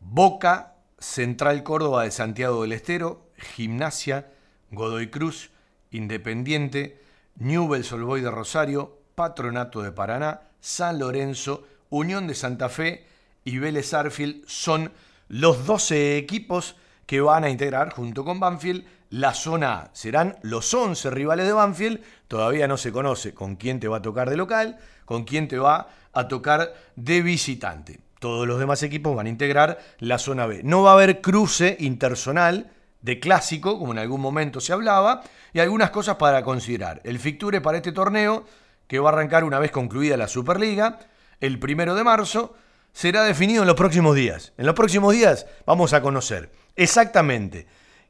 Boca, 0.00 0.74
Central 0.98 1.62
Córdoba 1.62 2.02
de 2.02 2.10
Santiago 2.10 2.60
del 2.60 2.72
Estero, 2.72 3.30
Gimnasia, 3.38 4.26
Godoy 4.70 5.08
Cruz, 5.08 5.50
Independiente, 5.92 7.00
Newell's 7.36 7.90
Old 7.90 8.04
Boys 8.04 8.22
de 8.22 8.30
Rosario, 8.30 8.98
Patronato 9.14 9.80
de 9.80 9.92
Paraná, 9.92 10.42
San 10.60 10.98
Lorenzo, 10.98 11.66
Unión 11.88 12.26
de 12.26 12.34
Santa 12.34 12.68
Fe 12.68 13.06
y 13.44 13.56
Vélez 13.56 13.94
Arfield 13.94 14.46
son 14.46 14.92
los 15.28 15.64
12 15.64 16.18
equipos 16.18 16.76
que 17.06 17.22
van 17.22 17.44
a 17.44 17.48
integrar 17.48 17.94
junto 17.94 18.26
con 18.26 18.38
Banfield 18.38 18.84
la 19.08 19.32
zona 19.32 19.78
A. 19.78 19.90
Serán 19.94 20.36
los 20.42 20.74
11 20.74 21.10
rivales 21.10 21.46
de 21.46 21.54
Banfield, 21.54 22.02
todavía 22.28 22.68
no 22.68 22.76
se 22.76 22.92
conoce 22.92 23.34
con 23.34 23.56
quién 23.56 23.80
te 23.80 23.88
va 23.88 23.98
a 23.98 24.02
tocar 24.02 24.30
de 24.30 24.36
local, 24.36 24.78
con 25.04 25.24
quién 25.24 25.48
te 25.48 25.58
va 25.58 25.88
a 26.12 26.28
tocar 26.28 26.74
de 26.94 27.22
visitante. 27.22 28.00
Todos 28.20 28.46
los 28.46 28.58
demás 28.58 28.82
equipos 28.82 29.16
van 29.16 29.26
a 29.26 29.30
integrar 29.30 29.78
la 29.98 30.18
zona 30.18 30.46
B. 30.46 30.60
No 30.64 30.82
va 30.82 30.90
a 30.90 30.94
haber 30.94 31.20
cruce 31.20 31.76
interzonal 31.80 32.70
de 33.00 33.20
clásico, 33.20 33.78
como 33.78 33.92
en 33.92 33.98
algún 33.98 34.20
momento 34.20 34.60
se 34.60 34.72
hablaba, 34.72 35.22
y 35.52 35.60
algunas 35.60 35.90
cosas 35.90 36.16
para 36.16 36.42
considerar. 36.42 37.00
El 37.04 37.18
ficture 37.18 37.60
para 37.60 37.78
este 37.78 37.92
torneo, 37.92 38.44
que 38.86 38.98
va 38.98 39.10
a 39.10 39.12
arrancar 39.12 39.44
una 39.44 39.58
vez 39.58 39.70
concluida 39.70 40.16
la 40.16 40.28
Superliga, 40.28 40.98
el 41.40 41.58
primero 41.58 41.94
de 41.94 42.04
marzo, 42.04 42.54
será 42.92 43.22
definido 43.22 43.62
en 43.62 43.68
los 43.68 43.76
próximos 43.76 44.16
días. 44.16 44.52
En 44.58 44.66
los 44.66 44.74
próximos 44.74 45.12
días 45.12 45.46
vamos 45.66 45.92
a 45.92 46.02
conocer 46.02 46.50
exactamente 46.74 47.66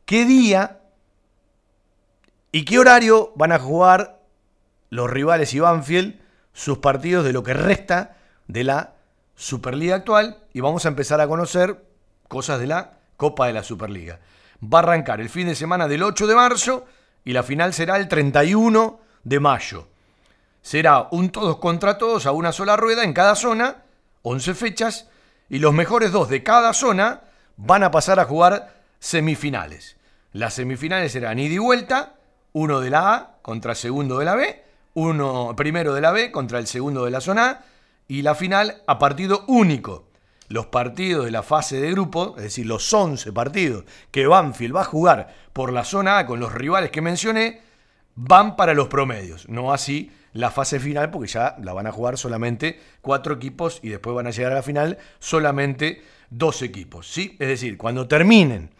qué 0.06 0.24
día 0.24 0.80
y 2.52 2.64
qué 2.64 2.78
horario 2.78 3.32
van 3.36 3.52
a 3.52 3.58
jugar 3.58 4.20
los 4.90 5.10
rivales 5.10 5.52
y 5.54 5.60
Banfield 5.60 6.20
sus 6.52 6.78
partidos 6.78 7.24
de 7.24 7.32
lo 7.32 7.42
que 7.42 7.54
resta 7.54 8.16
de 8.46 8.64
la 8.64 8.94
Superliga 9.36 9.94
actual 9.94 10.38
y 10.52 10.60
vamos 10.60 10.84
a 10.84 10.88
empezar 10.88 11.20
a 11.20 11.28
conocer 11.28 11.84
cosas 12.26 12.58
de 12.58 12.66
la 12.66 12.98
Copa 13.16 13.46
de 13.46 13.52
la 13.52 13.62
Superliga. 13.62 14.18
Va 14.62 14.80
a 14.80 14.82
arrancar 14.82 15.20
el 15.20 15.28
fin 15.28 15.46
de 15.46 15.54
semana 15.54 15.86
del 15.86 16.02
8 16.02 16.26
de 16.26 16.34
marzo 16.34 16.86
y 17.24 17.32
la 17.32 17.42
final 17.42 17.72
será 17.72 17.96
el 17.96 18.08
31 18.08 19.00
de 19.22 19.40
mayo. 19.40 19.86
Será 20.62 21.08
un 21.12 21.30
todos 21.30 21.58
contra 21.58 21.98
todos 21.98 22.26
a 22.26 22.32
una 22.32 22.52
sola 22.52 22.76
rueda 22.76 23.04
en 23.04 23.12
cada 23.12 23.36
zona, 23.36 23.84
11 24.22 24.54
fechas, 24.54 25.08
y 25.48 25.60
los 25.60 25.72
mejores 25.72 26.10
dos 26.10 26.28
de 26.28 26.42
cada 26.42 26.72
zona 26.72 27.22
van 27.56 27.84
a 27.84 27.90
pasar 27.90 28.18
a 28.18 28.24
jugar 28.24 28.74
semifinales. 28.98 29.96
Las 30.32 30.54
semifinales 30.54 31.12
serán 31.12 31.38
ida 31.38 31.54
y 31.54 31.58
vuelta, 31.58 32.17
uno 32.52 32.80
de 32.80 32.90
la 32.90 33.14
A 33.14 33.36
contra 33.42 33.74
segundo 33.74 34.18
de 34.18 34.24
la 34.24 34.34
B, 34.34 34.64
uno 34.94 35.54
primero 35.56 35.94
de 35.94 36.00
la 36.00 36.12
B 36.12 36.30
contra 36.30 36.58
el 36.58 36.66
segundo 36.66 37.04
de 37.04 37.10
la 37.10 37.20
zona 37.20 37.50
A, 37.50 37.64
y 38.08 38.22
la 38.22 38.34
final 38.34 38.82
a 38.86 38.98
partido 38.98 39.44
único. 39.46 40.08
Los 40.48 40.66
partidos 40.66 41.26
de 41.26 41.30
la 41.30 41.42
fase 41.42 41.78
de 41.78 41.90
grupo, 41.90 42.34
es 42.38 42.44
decir, 42.44 42.64
los 42.64 42.90
11 42.92 43.32
partidos 43.32 43.84
que 44.10 44.26
Banfield 44.26 44.74
va 44.74 44.80
a 44.80 44.84
jugar 44.84 45.34
por 45.52 45.72
la 45.72 45.84
zona 45.84 46.18
A 46.18 46.26
con 46.26 46.40
los 46.40 46.54
rivales 46.54 46.90
que 46.90 47.02
mencioné, 47.02 47.60
van 48.14 48.56
para 48.56 48.72
los 48.72 48.88
promedios, 48.88 49.48
no 49.48 49.72
así 49.72 50.10
la 50.32 50.50
fase 50.50 50.80
final, 50.80 51.10
porque 51.10 51.28
ya 51.28 51.56
la 51.62 51.72
van 51.72 51.86
a 51.86 51.92
jugar 51.92 52.18
solamente 52.18 52.80
cuatro 53.00 53.34
equipos 53.34 53.80
y 53.82 53.88
después 53.88 54.14
van 54.14 54.26
a 54.26 54.30
llegar 54.30 54.52
a 54.52 54.56
la 54.56 54.62
final 54.62 54.98
solamente 55.18 56.02
dos 56.30 56.62
equipos. 56.62 57.10
¿sí? 57.10 57.36
Es 57.38 57.48
decir, 57.48 57.76
cuando 57.76 58.08
terminen 58.08 58.70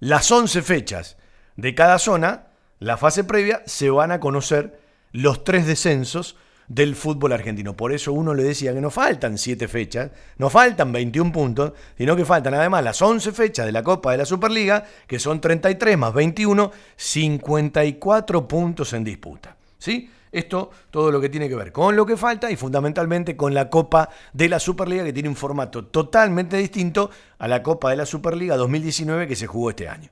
las 0.00 0.30
11 0.30 0.62
fechas 0.62 1.16
de 1.56 1.74
cada 1.74 1.98
zona, 1.98 2.47
la 2.78 2.96
fase 2.96 3.24
previa, 3.24 3.62
se 3.66 3.90
van 3.90 4.12
a 4.12 4.20
conocer 4.20 4.80
los 5.12 5.44
tres 5.44 5.66
descensos 5.66 6.36
del 6.68 6.94
fútbol 6.94 7.32
argentino. 7.32 7.76
Por 7.76 7.92
eso 7.92 8.12
uno 8.12 8.34
le 8.34 8.42
decía 8.42 8.74
que 8.74 8.80
no 8.80 8.90
faltan 8.90 9.38
7 9.38 9.66
fechas, 9.68 10.10
no 10.36 10.50
faltan 10.50 10.92
21 10.92 11.32
puntos, 11.32 11.72
sino 11.96 12.14
que 12.14 12.24
faltan 12.24 12.54
además 12.54 12.84
las 12.84 13.00
11 13.00 13.32
fechas 13.32 13.66
de 13.66 13.72
la 13.72 13.82
Copa 13.82 14.12
de 14.12 14.18
la 14.18 14.26
Superliga, 14.26 14.84
que 15.06 15.18
son 15.18 15.40
33 15.40 15.98
más 15.98 16.12
21, 16.12 16.70
54 16.96 18.46
puntos 18.46 18.92
en 18.92 19.04
disputa. 19.04 19.56
¿Sí? 19.78 20.10
Esto 20.30 20.70
todo 20.90 21.10
lo 21.10 21.22
que 21.22 21.30
tiene 21.30 21.48
que 21.48 21.54
ver 21.54 21.72
con 21.72 21.96
lo 21.96 22.04
que 22.04 22.16
falta 22.16 22.50
y 22.50 22.56
fundamentalmente 22.56 23.34
con 23.34 23.54
la 23.54 23.70
Copa 23.70 24.10
de 24.34 24.50
la 24.50 24.58
Superliga 24.58 25.02
que 25.02 25.12
tiene 25.14 25.30
un 25.30 25.36
formato 25.36 25.86
totalmente 25.86 26.58
distinto 26.58 27.10
a 27.38 27.48
la 27.48 27.62
Copa 27.62 27.90
de 27.90 27.96
la 27.96 28.04
Superliga 28.04 28.56
2019 28.58 29.26
que 29.26 29.36
se 29.36 29.46
jugó 29.46 29.70
este 29.70 29.88
año. 29.88 30.10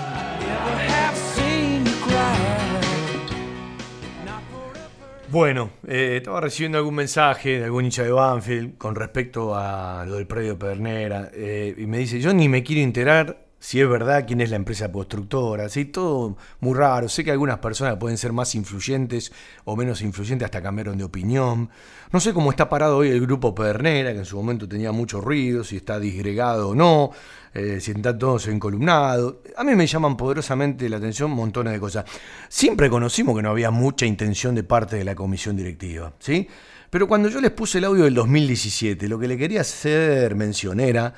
Bueno, 5.28 5.70
eh, 5.86 6.18
estaba 6.18 6.40
recibiendo 6.40 6.78
algún 6.78 6.94
mensaje 6.94 7.58
de 7.58 7.64
algún 7.64 7.84
hincha 7.84 8.04
de 8.04 8.12
Banfield 8.12 8.78
con 8.78 8.94
respecto 8.94 9.54
a 9.54 10.04
lo 10.06 10.16
del 10.16 10.26
predio 10.26 10.58
Pernera 10.58 11.30
eh, 11.34 11.74
y 11.76 11.86
me 11.86 11.98
dice, 11.98 12.20
yo 12.20 12.32
ni 12.32 12.48
me 12.48 12.62
quiero 12.62 12.82
enterar 12.82 13.45
si 13.66 13.80
es 13.80 13.88
verdad 13.88 14.24
quién 14.28 14.40
es 14.40 14.50
la 14.50 14.54
empresa 14.54 14.92
constructora, 14.92 15.64
así 15.64 15.86
todo 15.86 16.36
muy 16.60 16.72
raro. 16.72 17.08
Sé 17.08 17.24
que 17.24 17.32
algunas 17.32 17.58
personas 17.58 17.96
pueden 17.96 18.16
ser 18.16 18.32
más 18.32 18.54
influyentes 18.54 19.32
o 19.64 19.74
menos 19.74 20.02
influyentes, 20.02 20.46
hasta 20.46 20.62
cambiaron 20.62 20.96
de 20.96 21.02
opinión. 21.02 21.68
No 22.12 22.20
sé 22.20 22.32
cómo 22.32 22.52
está 22.52 22.68
parado 22.68 22.98
hoy 22.98 23.08
el 23.08 23.20
grupo 23.20 23.56
Pedernera, 23.56 24.12
que 24.12 24.20
en 24.20 24.24
su 24.24 24.36
momento 24.36 24.68
tenía 24.68 24.92
mucho 24.92 25.20
ruido, 25.20 25.64
si 25.64 25.78
está 25.78 25.98
disgregado 25.98 26.68
o 26.68 26.74
no, 26.76 27.10
eh, 27.54 27.80
si 27.80 27.90
están 27.90 28.16
todos 28.16 28.46
encolumnados. 28.46 29.38
A 29.56 29.64
mí 29.64 29.74
me 29.74 29.88
llaman 29.88 30.16
poderosamente 30.16 30.88
la 30.88 30.98
atención 30.98 31.32
montones 31.32 31.72
de 31.72 31.80
cosas. 31.80 32.04
Siempre 32.48 32.88
conocimos 32.88 33.34
que 33.34 33.42
no 33.42 33.50
había 33.50 33.72
mucha 33.72 34.06
intención 34.06 34.54
de 34.54 34.62
parte 34.62 34.94
de 34.94 35.04
la 35.04 35.16
comisión 35.16 35.56
directiva, 35.56 36.12
¿sí? 36.20 36.46
Pero 36.88 37.08
cuando 37.08 37.28
yo 37.28 37.40
les 37.40 37.50
puse 37.50 37.78
el 37.78 37.84
audio 37.86 38.04
del 38.04 38.14
2017, 38.14 39.08
lo 39.08 39.18
que 39.18 39.26
le 39.26 39.36
quería 39.36 39.62
hacer 39.62 40.36
mención 40.36 40.78
era 40.78 41.12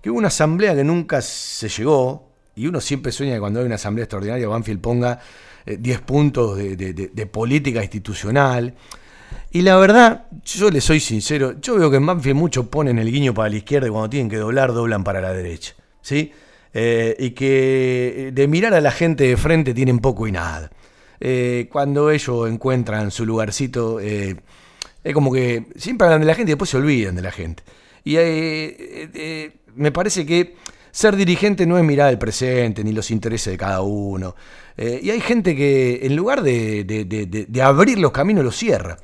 que 0.00 0.10
hubo 0.10 0.18
una 0.18 0.28
asamblea 0.28 0.74
que 0.74 0.84
nunca 0.84 1.20
se 1.22 1.68
llegó, 1.68 2.30
y 2.56 2.66
uno 2.66 2.80
siempre 2.80 3.12
sueña 3.12 3.34
que 3.34 3.40
cuando 3.40 3.60
hay 3.60 3.66
una 3.66 3.76
asamblea 3.76 4.04
extraordinaria 4.04 4.48
Banfield 4.48 4.80
ponga 4.80 5.20
10 5.66 5.98
eh, 5.98 6.02
puntos 6.04 6.58
de, 6.58 7.28
política 7.30 7.82
institucional. 7.82 8.74
Y 9.52 9.62
la 9.62 9.76
verdad, 9.76 10.26
yo 10.44 10.70
le 10.70 10.80
soy 10.80 11.00
sincero, 11.00 11.60
yo 11.60 11.76
veo 11.76 11.90
que 11.90 11.96
en 11.96 12.06
Banfield 12.06 12.36
muchos 12.36 12.66
ponen 12.66 12.98
el 12.98 13.10
guiño 13.10 13.32
para 13.34 13.48
la 13.48 13.56
izquierda 13.56 13.86
y 13.86 13.90
cuando 13.90 14.10
tienen 14.10 14.28
que 14.28 14.36
doblar, 14.36 14.72
doblan 14.72 15.04
para 15.04 15.20
la 15.20 15.32
derecha. 15.32 15.74
¿sí? 16.02 16.32
Eh, 16.72 17.16
y 17.18 17.30
que 17.30 18.30
de 18.32 18.48
mirar 18.48 18.74
a 18.74 18.80
la 18.80 18.90
gente 18.90 19.24
de 19.24 19.36
frente 19.36 19.74
tienen 19.74 19.98
poco 19.98 20.26
y 20.26 20.32
nada. 20.32 20.70
Eh, 21.20 21.68
cuando 21.70 22.10
ellos 22.10 22.48
encuentran 22.48 23.10
su 23.10 23.26
lugarcito, 23.26 24.00
Es 24.00 25.14
como 25.14 25.32
que 25.32 25.66
siempre 25.76 26.06
hablan 26.06 26.20
de 26.20 26.26
la 26.26 26.34
gente 26.34 26.50
y 26.50 26.54
después 26.54 26.70
se 26.70 26.76
olvidan 26.76 27.14
de 27.14 27.22
la 27.22 27.32
gente. 27.32 27.62
Y 28.04 28.16
eh, 28.16 28.22
eh, 28.24 29.08
eh, 29.14 29.52
me 29.74 29.92
parece 29.92 30.26
que 30.26 30.56
ser 30.90 31.16
dirigente 31.16 31.66
no 31.66 31.78
es 31.78 31.84
mirar 31.84 32.10
el 32.10 32.18
presente 32.18 32.82
ni 32.82 32.92
los 32.92 33.10
intereses 33.10 33.52
de 33.52 33.58
cada 33.58 33.80
uno. 33.80 34.34
y 34.76 35.10
hay 35.10 35.20
gente 35.20 35.54
que 35.54 36.00
en 36.02 36.16
lugar 36.16 36.42
de, 36.42 36.84
de 37.48 37.62
abrir 37.62 37.98
los 37.98 38.12
caminos 38.12 38.44
los 38.44 38.56
cierra. 38.56 38.96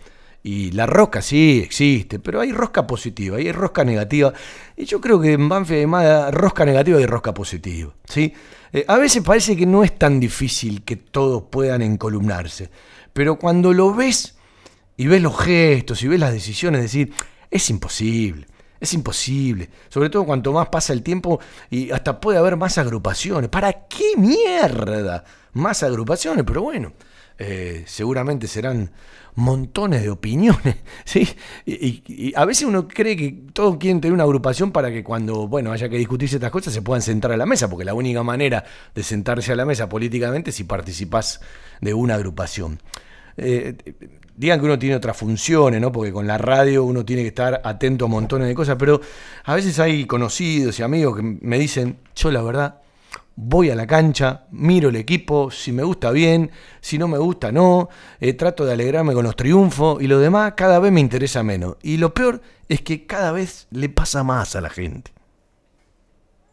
Y 0.47 0.71
la 0.71 0.87
rosca 0.87 1.23
sí 1.23 1.61
existe, 1.61 2.21
pero 2.21 2.41
hay 2.41 2.53
rosca 2.53 2.87
positiva 2.87 3.41
y 3.41 3.47
hay 3.49 3.53
rosca 3.53 3.83
negativa. 3.83 4.33
Y 4.77 4.85
yo 4.85 5.01
creo 5.01 5.21
que 5.21 5.33
en 5.33 5.49
Banfield 5.49 5.81
hay 5.81 5.87
más 5.89 6.33
rosca 6.33 6.65
negativa 6.65 7.01
y 7.01 7.05
rosca 7.07 7.35
positiva. 7.35 7.93
¿sí? 8.09 8.33
Eh, 8.73 8.85
a 8.87 8.97
veces 8.97 9.25
parece 9.25 9.57
que 9.57 9.67
no 9.67 9.83
es 9.83 9.99
tan 9.99 10.21
difícil 10.21 10.85
que 10.85 10.95
todos 10.95 11.43
puedan 11.51 11.83
encolumnarse. 11.83 12.71
Pero 13.13 13.41
cuando 13.41 13.73
lo 13.73 13.93
ves 13.93 14.37
y 14.97 15.09
ves 15.09 15.21
los 15.21 15.37
gestos 15.37 16.05
y 16.05 16.07
ves 16.07 16.21
las 16.21 16.33
decisiones, 16.33 16.81
decir, 16.81 17.13
es 17.51 17.69
imposible. 17.69 18.47
Es 18.81 18.93
imposible, 18.95 19.71
sobre 19.89 20.11
todo 20.11 20.25
cuanto 20.25 20.53
más 20.53 20.69
pasa 20.69 20.93
el 20.93 21.03
tiempo 21.03 21.41
y 21.71 21.91
hasta 21.91 22.21
puede 22.21 22.39
haber 22.39 22.57
más 22.57 22.79
agrupaciones. 22.79 23.49
¿Para 23.49 23.73
qué 23.73 24.17
mierda? 24.17 25.25
Más 25.53 25.83
agrupaciones, 25.83 26.45
pero 26.47 26.63
bueno, 26.63 26.93
eh, 27.39 27.85
seguramente 27.87 28.47
serán 28.47 28.91
montones 29.37 30.03
de 30.03 30.11
opiniones, 30.11 30.77
¿sí? 31.05 31.29
Y, 31.65 32.33
a 32.35 32.45
veces 32.45 32.67
uno 32.67 32.89
cree 32.89 33.17
que 33.17 33.45
todos 33.53 33.77
quieren 33.77 34.01
tener 34.01 34.15
una 34.15 34.25
agrupación 34.25 34.73
para 34.73 34.91
que 34.91 35.05
cuando, 35.05 35.47
bueno, 35.47 35.73
haya 35.73 35.89
que 35.89 35.99
discutir 35.99 36.29
estas 36.33 36.51
cosas 36.51 36.73
se 36.73 36.83
puedan 36.83 37.03
sentar 37.03 37.33
a 37.33 37.37
la 37.37 37.47
mesa, 37.47 37.69
porque 37.69 37.85
la 37.85 37.95
única 37.95 38.23
manera 38.23 38.65
de 38.95 39.03
sentarse 39.03 39.53
a 39.53 39.57
la 39.57 39.65
mesa 39.65 39.89
políticamente 39.89 40.51
es 40.51 40.57
si 40.57 40.65
participás 40.65 41.41
de 41.81 41.95
una 41.95 42.15
agrupación. 42.15 42.81
Eh, 43.37 43.77
digan 44.37 44.59
que 44.61 44.67
uno 44.67 44.79
tiene 44.79 44.97
otras 44.97 45.17
funciones, 45.17 45.81
¿no? 45.81 45.91
Porque 45.91 46.13
con 46.13 46.27
la 46.27 46.39
radio 46.39 46.85
uno 46.85 47.05
tiene 47.05 47.23
que 47.23 47.29
estar 47.29 47.61
atento 47.65 48.05
a 48.05 48.09
montones 48.09 48.49
de 48.49 48.55
cosas, 48.55 48.77
pero 48.79 49.01
a 49.45 49.55
veces 49.55 49.79
hay 49.79 50.05
conocidos 50.07 50.79
y 50.79 50.83
amigos 50.83 51.17
que 51.17 51.23
me 51.23 51.59
dicen, 51.59 51.99
yo 52.15 52.31
la 52.31 52.43
verdad 52.43 52.81
voy 53.37 53.71
a 53.71 53.75
la 53.75 53.87
cancha, 53.87 54.45
miro 54.51 54.89
el 54.89 54.97
equipo, 54.97 55.51
si 55.51 55.71
me 55.71 55.83
gusta 55.83 56.11
bien, 56.11 56.51
si 56.81 56.99
no 56.99 57.07
me 57.07 57.19
gusta 57.19 57.53
no, 57.53 57.89
eh, 58.19 58.33
trato 58.33 58.65
de 58.65 58.73
alegrarme 58.73 59.13
con 59.13 59.25
los 59.25 59.37
triunfos 59.37 60.03
y 60.03 60.07
lo 60.07 60.19
demás 60.19 60.55
cada 60.57 60.79
vez 60.79 60.91
me 60.91 61.01
interesa 61.01 61.43
menos. 61.43 61.77
Y 61.83 61.99
lo 61.99 62.15
peor 62.15 62.41
es 62.69 62.81
que 62.81 63.07
cada 63.07 63.33
vez 63.33 63.67
le 63.71 63.89
pasa 63.89 64.25
más 64.25 64.57
a 64.57 64.61
la 64.61 64.71
gente. 64.71 65.16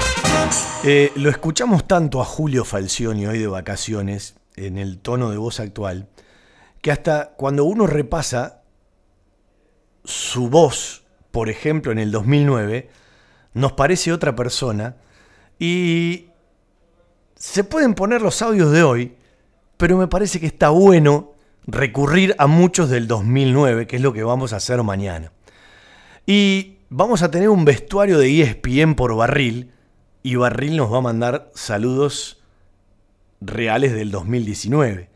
eh, 0.84 1.12
Lo 1.16 1.30
escuchamos 1.30 1.88
tanto 1.88 2.20
a 2.22 2.26
Julio 2.26 2.66
Falcioni 2.66 3.26
hoy 3.26 3.40
de 3.40 3.48
vacaciones 3.48 4.36
en 4.56 4.78
el 4.78 5.00
tono 5.00 5.32
de 5.32 5.38
voz 5.38 5.60
actual 5.60 6.08
que 6.82 6.92
hasta 6.92 7.34
cuando 7.38 7.66
uno 7.66 7.88
repasa 7.88 8.62
su 10.04 10.50
voz, 10.50 11.04
por 11.32 11.50
ejemplo, 11.50 11.92
en 11.92 12.00
el 12.00 12.12
2009, 12.12 12.90
nos 13.54 13.74
parece 13.74 14.12
otra 14.12 14.36
persona 14.36 14.98
y 15.60 16.28
se 17.36 17.64
pueden 17.64 17.94
poner 17.94 18.22
los 18.22 18.42
audios 18.42 18.72
de 18.72 18.84
hoy, 18.84 19.16
pero 19.82 19.98
me 19.98 20.06
parece 20.06 20.40
que 20.40 20.46
está 20.46 20.70
bueno 20.70 21.34
recurrir 21.66 22.36
a 22.38 22.46
muchos 22.46 22.88
del 22.92 23.08
2009, 23.08 23.88
que 23.88 23.96
es 23.96 24.02
lo 24.04 24.14
que 24.14 24.22
vamos 24.22 24.54
a 24.54 24.58
hacer 24.58 24.84
mañana. 24.84 25.32
Y 26.28 26.78
vamos 26.90 27.24
a 27.24 27.32
tener 27.32 27.50
un 27.50 27.66
vestuario 27.66 28.20
de 28.20 28.44
ESPN 28.44 28.94
por 28.94 29.16
Barril, 29.16 29.72
y 30.22 30.36
Barril 30.36 30.78
nos 30.78 30.94
va 30.94 31.00
a 31.00 31.02
mandar 31.02 31.50
saludos 31.56 32.44
reales 33.40 33.94
del 33.94 34.12
2019. 34.12 35.10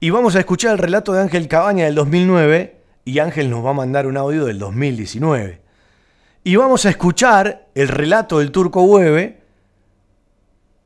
Y 0.00 0.10
vamos 0.10 0.34
a 0.34 0.40
escuchar 0.40 0.72
el 0.72 0.78
relato 0.78 1.12
de 1.12 1.20
Ángel 1.20 1.46
Cabaña 1.46 1.84
del 1.84 1.94
2009, 1.94 2.80
y 3.04 3.20
Ángel 3.20 3.48
nos 3.48 3.64
va 3.64 3.70
a 3.70 3.74
mandar 3.74 4.08
un 4.08 4.16
audio 4.16 4.46
del 4.46 4.58
2019. 4.58 5.60
Y 6.42 6.56
vamos 6.56 6.86
a 6.86 6.90
escuchar 6.90 7.68
el 7.76 7.86
relato 7.86 8.40
del 8.40 8.50
Turco 8.50 8.82
Hueve, 8.82 9.42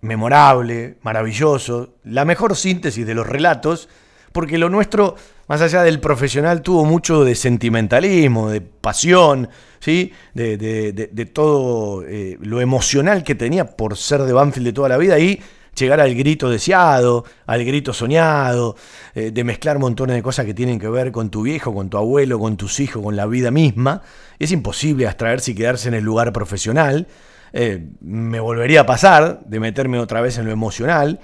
memorable, 0.01 0.97
maravilloso, 1.03 1.95
la 2.05 2.25
mejor 2.25 2.57
síntesis 2.57 3.07
de 3.07 3.15
los 3.15 3.27
relatos, 3.27 3.89
porque 4.33 4.59
lo 4.59 4.69
nuestro, 4.71 5.17
más 5.49 5.61
allá 5.61 5.83
del 5.83 6.01
profesional, 6.01 6.63
tuvo 6.63 6.85
mucho 6.85 7.25
de 7.25 7.35
sentimentalismo, 7.35 8.51
de 8.51 8.61
pasión, 8.61 9.49
¿sí? 9.81 10.13
de, 10.35 11.31
todo 11.33 12.05
eh, 12.07 12.39
lo 12.41 12.61
emocional 12.61 13.25
que 13.25 13.35
tenía 13.35 13.77
por 13.77 13.97
ser 13.97 14.23
de 14.23 14.33
Banfield 14.33 14.67
de 14.67 14.73
toda 14.73 14.89
la 14.89 14.97
vida 14.97 15.19
y 15.19 15.41
llegar 15.75 16.01
al 16.01 16.15
grito 16.15 16.49
deseado, 16.51 17.25
al 17.47 17.65
grito 17.65 17.93
soñado, 17.93 18.77
eh, 19.15 19.31
de 19.31 19.45
mezclar 19.45 19.79
montones 19.79 20.17
de 20.17 20.23
cosas 20.23 20.47
que 20.47 20.55
tienen 20.55 20.79
que 20.79 20.89
ver 20.89 21.13
con 21.13 21.31
tu 21.31 21.43
viejo, 21.43 21.75
con 21.75 21.91
tu 21.91 21.97
abuelo, 21.97 22.39
con 22.39 22.57
tus 22.57 22.81
hijos, 22.81 23.03
con 23.03 23.17
la 23.17 23.27
vida 23.27 23.51
misma. 23.51 24.03
Es 24.39 24.53
imposible 24.53 25.07
abstraerse 25.07 25.53
y 25.53 25.55
quedarse 25.55 25.89
en 25.89 25.95
el 25.95 26.05
lugar 26.05 26.33
profesional. 26.33 27.07
Eh, 27.53 27.89
me 28.01 28.41
volvería 28.41 28.83
a 28.83 28.87
pasar 28.87 29.41
de 29.45 29.61
meterme 29.61 29.99
otra 29.99 30.21
vez 30.21 30.39
en 30.39 30.47
lo 30.47 30.53
emocional. 30.53 31.21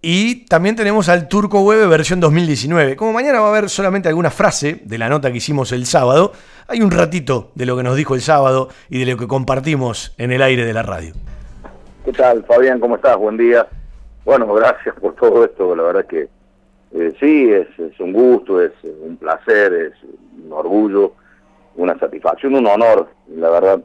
Y 0.00 0.46
también 0.46 0.76
tenemos 0.76 1.08
al 1.08 1.26
Turco 1.26 1.60
Web 1.62 1.88
versión 1.88 2.20
2019. 2.20 2.94
Como 2.94 3.12
mañana 3.12 3.40
va 3.40 3.46
a 3.46 3.50
haber 3.50 3.68
solamente 3.68 4.08
alguna 4.08 4.30
frase 4.30 4.80
de 4.84 4.98
la 4.98 5.08
nota 5.08 5.32
que 5.32 5.38
hicimos 5.38 5.72
el 5.72 5.86
sábado, 5.86 6.32
hay 6.68 6.82
un 6.82 6.90
ratito 6.90 7.50
de 7.56 7.66
lo 7.66 7.76
que 7.76 7.82
nos 7.82 7.96
dijo 7.96 8.14
el 8.14 8.20
sábado 8.20 8.68
y 8.88 9.00
de 9.00 9.10
lo 9.10 9.18
que 9.18 9.26
compartimos 9.26 10.14
en 10.18 10.30
el 10.30 10.42
aire 10.42 10.64
de 10.64 10.72
la 10.72 10.82
radio. 10.82 11.14
¿Qué 12.04 12.12
tal, 12.12 12.44
Fabián? 12.44 12.78
¿Cómo 12.78 12.96
estás? 12.96 13.16
Buen 13.16 13.36
día. 13.36 13.66
Bueno, 14.24 14.46
gracias 14.54 14.94
por 15.00 15.14
todo 15.16 15.44
esto. 15.44 15.74
La 15.74 15.82
verdad 15.82 16.06
que 16.06 16.28
eh, 16.92 17.14
sí, 17.18 17.50
es, 17.50 17.68
es, 17.78 17.98
un 17.98 18.12
gusto, 18.12 18.62
es 18.62 18.72
un 18.84 19.16
placer, 19.16 19.72
es 19.72 19.92
un 20.44 20.52
orgullo, 20.52 21.14
una 21.76 21.98
satisfacción, 21.98 22.54
un 22.54 22.66
honor, 22.66 23.08
la 23.28 23.50
verdad. 23.50 23.80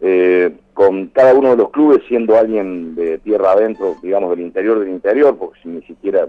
Eh, 0.00 0.54
con 0.74 1.06
cada 1.06 1.34
uno 1.34 1.50
de 1.50 1.56
los 1.56 1.70
clubes 1.70 2.02
siendo 2.06 2.36
alguien 2.36 2.94
de 2.94 3.18
tierra 3.18 3.52
adentro, 3.52 3.96
digamos 4.02 4.30
del 4.30 4.40
interior 4.40 4.78
del 4.78 4.90
interior, 4.90 5.36
porque 5.38 5.58
si 5.62 5.68
ni 5.68 5.82
siquiera 5.82 6.28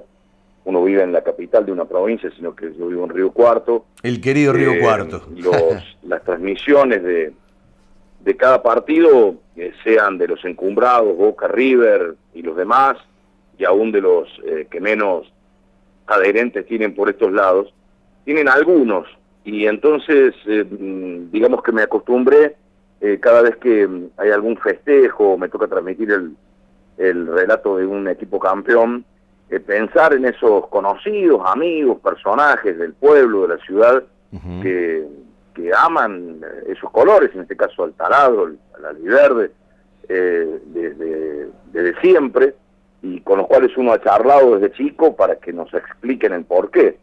uno 0.67 0.83
vive 0.83 1.01
en 1.01 1.13
la 1.13 1.21
capital 1.21 1.65
de 1.65 1.71
una 1.71 1.85
provincia, 1.85 2.29
sino 2.35 2.55
que 2.55 2.73
yo 2.77 2.87
vivo 2.87 3.05
en 3.05 3.09
Río 3.09 3.31
Cuarto. 3.31 3.85
El 4.03 4.19
querido 4.19 4.53
Río 4.53 4.73
eh, 4.73 4.79
Cuarto. 4.79 5.23
las 6.03 6.23
transmisiones 6.23 7.03
de, 7.03 7.33
de 8.21 8.37
cada 8.37 8.61
partido, 8.61 9.35
eh, 9.55 9.71
sean 9.83 10.17
de 10.17 10.27
los 10.27 10.43
encumbrados, 10.43 11.15
Boca 11.15 11.47
River 11.47 12.15
y 12.33 12.41
los 12.41 12.57
demás, 12.57 12.97
y 13.57 13.63
aún 13.63 13.91
de 13.91 14.01
los 14.01 14.27
eh, 14.45 14.67
que 14.69 14.79
menos 14.81 15.31
adherentes 16.05 16.65
tienen 16.65 16.93
por 16.93 17.09
estos 17.09 17.31
lados, 17.31 17.73
tienen 18.25 18.49
algunos. 18.49 19.07
Y 19.45 19.67
entonces, 19.67 20.35
mm, 20.45 21.31
digamos 21.31 21.63
que 21.63 21.71
me 21.71 21.83
acostumbré 21.83 22.55
eh, 23.01 23.19
cada 23.19 23.41
vez 23.41 23.57
que 23.57 23.87
mm, 23.87 24.09
hay 24.17 24.31
algún 24.31 24.57
festejo, 24.57 25.37
me 25.37 25.49
toca 25.49 25.67
transmitir 25.67 26.11
el, 26.11 26.35
el 26.97 27.27
relato 27.27 27.77
de 27.77 27.85
un 27.85 28.07
equipo 28.07 28.39
campeón, 28.39 29.05
eh, 29.49 29.59
pensar 29.59 30.13
en 30.13 30.25
esos 30.25 30.67
conocidos, 30.67 31.41
amigos, 31.45 31.99
personajes 32.01 32.77
del 32.77 32.93
pueblo, 32.93 33.43
de 33.43 33.55
la 33.55 33.63
ciudad, 33.63 34.03
que, 34.61 35.07
que 35.53 35.71
aman 35.73 36.41
eh, 36.43 36.73
esos 36.73 36.91
colores, 36.91 37.31
en 37.33 37.41
este 37.41 37.55
caso 37.55 37.85
al 37.85 37.93
taladro, 37.93 38.51
al 38.75 38.85
aliverde, 38.85 39.51
eh, 40.09 40.59
desde, 40.65 41.47
desde 41.71 42.01
siempre, 42.01 42.55
y 43.01 43.21
con 43.21 43.37
los 43.37 43.47
cuales 43.47 43.75
uno 43.77 43.93
ha 43.93 44.01
charlado 44.01 44.57
desde 44.57 44.75
chico 44.75 45.15
para 45.15 45.37
que 45.37 45.53
nos 45.53 45.73
expliquen 45.73 46.33
el 46.33 46.43
por 46.43 46.69
qué. 46.71 46.97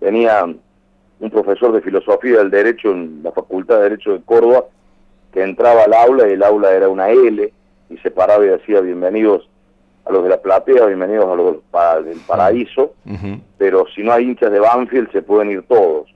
Tenía 0.00 0.44
un 0.44 1.30
profesor 1.30 1.72
de 1.72 1.82
filosofía 1.82 2.38
del 2.38 2.50
derecho 2.50 2.90
en 2.90 3.22
la 3.22 3.32
Facultad 3.32 3.76
de 3.76 3.82
Derecho 3.82 4.12
de 4.12 4.22
Córdoba, 4.22 4.64
que 5.36 5.42
entraba 5.42 5.82
al 5.82 5.92
aula 5.92 6.26
y 6.26 6.32
el 6.32 6.42
aula 6.42 6.72
era 6.72 6.88
una 6.88 7.10
L 7.10 7.52
y 7.90 7.98
se 7.98 8.10
paraba 8.10 8.42
y 8.42 8.48
decía 8.48 8.80
bienvenidos 8.80 9.46
a 10.06 10.10
los 10.10 10.22
de 10.22 10.30
la 10.30 10.40
platea, 10.40 10.86
bienvenidos 10.86 11.26
a 11.26 11.34
los 11.34 12.06
del 12.06 12.20
paraíso, 12.26 12.94
pero 13.58 13.84
si 13.94 14.02
no 14.02 14.12
hay 14.12 14.24
hinchas 14.24 14.50
de 14.50 14.60
Banfield 14.60 15.12
se 15.12 15.20
pueden 15.20 15.50
ir 15.50 15.62
todos. 15.68 16.08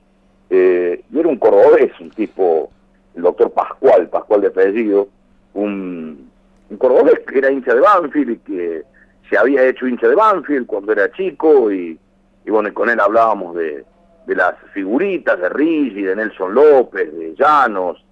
Eh, 0.49 1.03
y 1.13 1.19
era 1.19 1.29
un 1.29 1.37
cordobés, 1.37 1.91
un 1.99 2.09
tipo, 2.09 2.71
el 3.15 3.21
doctor 3.21 3.51
Pascual, 3.51 4.09
Pascual 4.09 4.41
de 4.41 4.47
apellido, 4.47 5.07
un, 5.53 6.27
un 6.71 6.77
cordobés 6.77 7.19
que 7.19 7.37
era 7.37 7.51
hincha 7.51 7.75
de 7.75 7.81
Banfield 7.81 8.31
y 8.31 8.37
que 8.37 8.83
se 9.29 9.37
había 9.37 9.63
hecho 9.67 9.85
hincha 9.85 10.07
de 10.07 10.15
Banfield 10.15 10.65
cuando 10.65 10.93
era 10.93 11.11
chico 11.11 11.71
y, 11.71 11.95
y 12.43 12.49
bueno, 12.49 12.73
con 12.73 12.89
él 12.89 12.99
hablábamos 12.99 13.55
de, 13.55 13.85
de 14.25 14.35
las 14.35 14.55
figuritas 14.73 15.39
de 15.39 15.47
Rigi, 15.49 16.01
de 16.01 16.15
Nelson 16.15 16.55
López, 16.55 17.15
de 17.15 17.35
Llanos, 17.35 18.03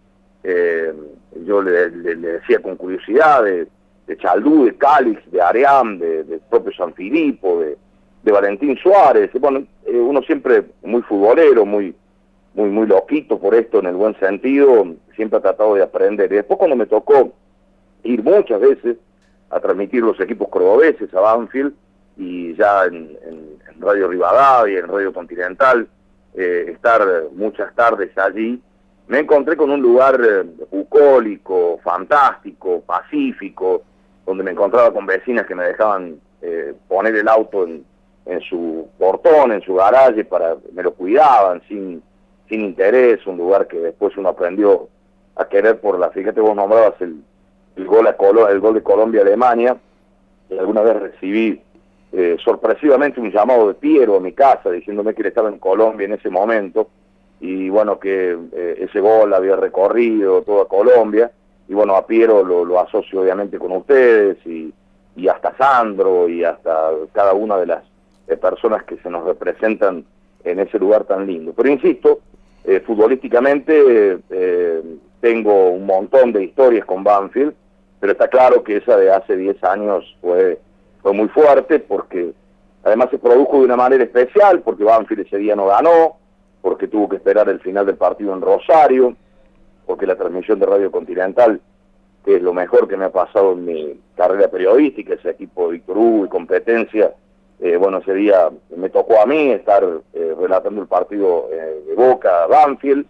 eh, 0.43 0.93
yo 1.45 1.61
le, 1.61 1.89
decía 1.89 2.59
con 2.61 2.75
curiosidad 2.75 3.43
de, 3.43 3.67
de, 4.07 4.17
Chaldú, 4.17 4.65
de 4.65 4.77
Calix, 4.77 5.19
de 5.31 5.41
Aream, 5.41 5.99
de, 5.99 6.23
del 6.23 6.39
propio 6.49 6.71
San 6.73 6.93
Filipo, 6.93 7.59
de, 7.59 7.77
de 8.23 8.31
Valentín 8.31 8.77
Suárez, 8.77 9.31
bueno, 9.39 9.65
eh, 9.85 9.97
uno 9.97 10.21
siempre 10.23 10.65
muy 10.83 11.01
futbolero, 11.01 11.65
muy, 11.65 11.95
muy, 12.53 12.69
muy 12.69 12.87
loquito 12.87 13.39
por 13.39 13.55
esto 13.55 13.79
en 13.79 13.87
el 13.87 13.95
buen 13.95 14.17
sentido, 14.19 14.85
siempre 15.15 15.37
ha 15.37 15.41
tratado 15.41 15.75
de 15.75 15.83
aprender. 15.83 16.31
Y 16.31 16.35
después 16.35 16.57
cuando 16.57 16.75
me 16.75 16.85
tocó 16.85 17.31
ir 18.03 18.23
muchas 18.23 18.59
veces 18.59 18.97
a 19.49 19.59
transmitir 19.59 20.03
los 20.03 20.19
equipos 20.19 20.49
cordobeses 20.49 21.13
a 21.13 21.21
Banfield 21.21 21.73
y 22.17 22.53
ya 22.55 22.85
en, 22.85 23.17
Radio 23.79 24.09
Rivadavia, 24.09 24.79
en 24.79 24.89
Radio 24.89 25.13
Continental, 25.13 25.87
eh, 26.35 26.65
estar 26.67 27.01
muchas 27.33 27.73
tardes 27.75 28.15
allí, 28.17 28.61
me 29.09 29.19
encontré 29.19 29.57
con 29.57 29.71
un 29.71 29.81
lugar 29.81 30.21
eh, 30.23 30.43
bucólico, 30.71 31.79
fantástico, 31.83 32.81
pacífico, 32.85 33.81
donde 34.23 34.43
me 34.43 34.51
encontraba 34.51 34.93
con 34.93 35.07
vecinas 35.07 35.47
que 35.47 35.55
me 35.55 35.63
dejaban 35.63 36.19
eh, 36.43 36.75
poner 36.87 37.15
el 37.15 37.27
auto 37.27 37.65
en, 37.65 37.83
su 38.47 38.87
portón, 38.99 39.51
en 39.51 39.61
su 39.61 39.73
garaje, 39.73 40.23
para 40.23 40.55
me 40.73 40.83
lo 40.83 40.93
cuidaban 40.93 41.63
sin, 41.67 42.03
sin 42.47 42.61
interés, 42.61 43.25
un 43.25 43.37
lugar 43.37 43.67
que 43.67 43.79
después 43.79 44.15
uno 44.15 44.29
aprendió 44.29 44.87
a 45.35 45.45
querer 45.45 45.81
por 45.81 45.97
la, 45.97 46.11
fíjate 46.11 46.39
vos 46.39 46.55
nombrabas 46.55 46.93
el, 47.01 47.23
el 47.77 47.87
gol, 47.87 48.05
a 48.05 48.15
el 48.51 48.59
gol 48.59 48.75
de 48.75 48.83
Colombia-Alemania, 48.83 49.75
alguna 50.51 50.81
vez 50.81 50.95
recibí 50.99 51.59
eh, 52.11 52.37
sorpresivamente 52.43 53.19
un 53.19 53.31
llamado 53.31 53.69
de 53.69 53.73
Piero 53.73 54.17
a 54.17 54.19
mi 54.19 54.33
casa 54.33 54.69
diciéndome 54.69 55.15
que 55.15 55.23
él 55.23 55.29
estaba 55.29 55.49
en 55.49 55.57
Colombia 55.57 56.05
en 56.05 56.13
ese 56.13 56.29
momento, 56.29 56.89
y 57.39 57.69
bueno, 57.69 57.99
que 57.99 58.37
eh, 58.51 58.75
ese 58.79 58.99
gol 58.99 59.33
había 59.33 59.55
recorrido 59.55 60.41
toda 60.41 60.65
Colombia, 60.65 61.31
y 61.67 61.73
bueno, 61.73 61.95
a 61.95 62.05
Piero 62.05 62.43
lo, 62.43 62.65
lo 62.65 62.79
asocio 62.79 63.21
obviamente 63.21 63.59
con 63.59 63.71
ustedes, 63.71 64.37
y, 64.45 64.73
y 65.15 65.27
hasta 65.27 65.55
Sandro, 65.57 66.27
y 66.27 66.43
hasta 66.43 66.91
cada 67.13 67.33
una 67.33 67.57
de 67.57 67.67
las 67.67 67.83
personas 68.41 68.83
que 68.83 68.97
se 68.97 69.09
nos 69.09 69.25
representan 69.25 70.05
en 70.43 70.59
ese 70.59 70.79
lugar 70.79 71.05
tan 71.05 71.25
lindo. 71.25 71.53
Pero 71.55 71.69
insisto, 71.69 72.19
eh, 72.63 72.81
futbolísticamente 72.81 74.19
eh, 74.29 74.81
tengo 75.21 75.69
un 75.69 75.85
montón 75.85 76.31
de 76.31 76.43
historias 76.43 76.85
con 76.85 77.03
Banfield, 77.03 77.53
pero 77.99 78.13
está 78.13 78.27
claro 78.27 78.63
que 78.63 78.77
esa 78.77 78.97
de 78.97 79.11
hace 79.11 79.35
10 79.35 79.63
años 79.63 80.17
fue, 80.21 80.59
fue 81.01 81.13
muy 81.13 81.27
fuerte 81.29 81.79
porque 81.79 82.31
además 82.83 83.09
se 83.11 83.17
produjo 83.17 83.59
de 83.59 83.65
una 83.65 83.75
manera 83.75 84.03
especial, 84.03 84.61
porque 84.61 84.83
Banfield 84.83 85.25
ese 85.25 85.37
día 85.37 85.55
no 85.55 85.67
ganó, 85.67 86.17
porque 86.61 86.87
tuvo 86.87 87.09
que 87.09 87.17
esperar 87.17 87.49
el 87.49 87.59
final 87.59 87.85
del 87.85 87.95
partido 87.95 88.33
en 88.33 88.41
Rosario, 88.41 89.15
porque 89.85 90.05
la 90.05 90.15
transmisión 90.15 90.59
de 90.59 90.65
Radio 90.65 90.91
Continental, 90.91 91.59
que 92.23 92.35
es 92.35 92.41
lo 92.41 92.53
mejor 92.53 92.87
que 92.87 92.97
me 92.97 93.05
ha 93.05 93.11
pasado 93.11 93.53
en 93.53 93.65
mi 93.65 93.99
carrera 94.15 94.49
periodística, 94.49 95.13
ese 95.13 95.31
equipo 95.31 95.67
de 95.67 95.73
Víctor 95.73 95.97
Hugo 95.97 96.25
y 96.25 96.29
competencia, 96.29 97.13
eh, 97.61 97.75
bueno, 97.75 97.97
ese 97.97 98.13
día 98.13 98.49
me 98.75 98.89
tocó 98.89 99.21
a 99.21 99.25
mí 99.25 99.51
estar 99.51 99.83
eh, 100.13 100.35
relatando 100.39 100.81
el 100.81 100.87
partido 100.87 101.49
eh, 101.51 101.83
de 101.87 101.95
Boca, 101.95 102.47
Banfield, 102.47 103.05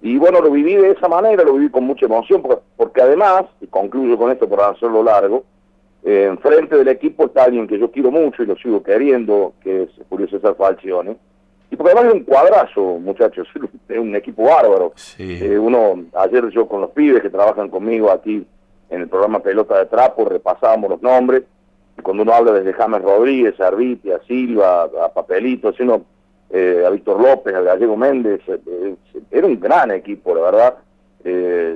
y 0.00 0.16
bueno, 0.18 0.40
lo 0.40 0.50
viví 0.50 0.76
de 0.76 0.92
esa 0.92 1.08
manera, 1.08 1.42
lo 1.42 1.54
viví 1.54 1.70
con 1.70 1.84
mucha 1.84 2.06
emoción, 2.06 2.42
porque, 2.76 3.02
además, 3.02 3.46
y 3.60 3.66
concluyo 3.66 4.16
con 4.16 4.30
esto 4.30 4.48
por 4.48 4.60
hacerlo 4.60 5.02
largo, 5.02 5.44
enfrente 6.04 6.76
del 6.76 6.88
equipo 6.88 7.24
está 7.24 7.44
alguien 7.44 7.66
que 7.66 7.78
yo 7.78 7.90
quiero 7.90 8.10
mucho 8.10 8.42
y 8.42 8.46
lo 8.46 8.56
sigo 8.56 8.82
queriendo, 8.82 9.54
que 9.60 9.82
es 9.82 9.90
Julio 10.08 10.28
César 10.28 10.54
Falcione, 10.54 11.16
y 11.70 11.76
porque 11.76 11.92
además 11.92 12.12
es 12.12 12.20
un 12.20 12.24
cuadrazo, 12.24 12.98
muchachos, 12.98 13.46
es 13.88 13.98
un 13.98 14.14
equipo 14.16 14.44
bárbaro. 14.44 14.92
uno, 15.60 16.04
ayer 16.14 16.48
yo 16.50 16.66
con 16.66 16.80
los 16.80 16.90
pibes 16.90 17.22
que 17.22 17.30
trabajan 17.30 17.68
conmigo 17.68 18.10
aquí 18.10 18.46
en 18.90 19.00
el 19.02 19.08
programa 19.08 19.40
Pelota 19.40 19.78
de 19.78 19.86
Trapo, 19.86 20.24
repasábamos 20.24 20.90
los 20.90 21.02
nombres, 21.02 21.42
cuando 22.02 22.22
uno 22.22 22.32
habla 22.32 22.52
desde 22.52 22.72
James 22.72 23.02
Rodríguez, 23.02 23.60
a 23.60 23.68
Arbitia, 23.68 24.16
a 24.16 24.26
Silva, 24.26 24.84
a 24.84 25.12
Papelito, 25.12 25.72
sino 25.72 26.04
eh, 26.50 26.82
a 26.86 26.90
Víctor 26.90 27.20
López, 27.20 27.54
a 27.54 27.60
Gallego 27.60 27.96
Méndez, 27.96 28.40
eh, 28.46 28.58
eh, 28.66 28.94
era 29.30 29.46
un 29.46 29.58
gran 29.60 29.90
equipo, 29.90 30.34
la 30.34 30.42
verdad. 30.42 30.74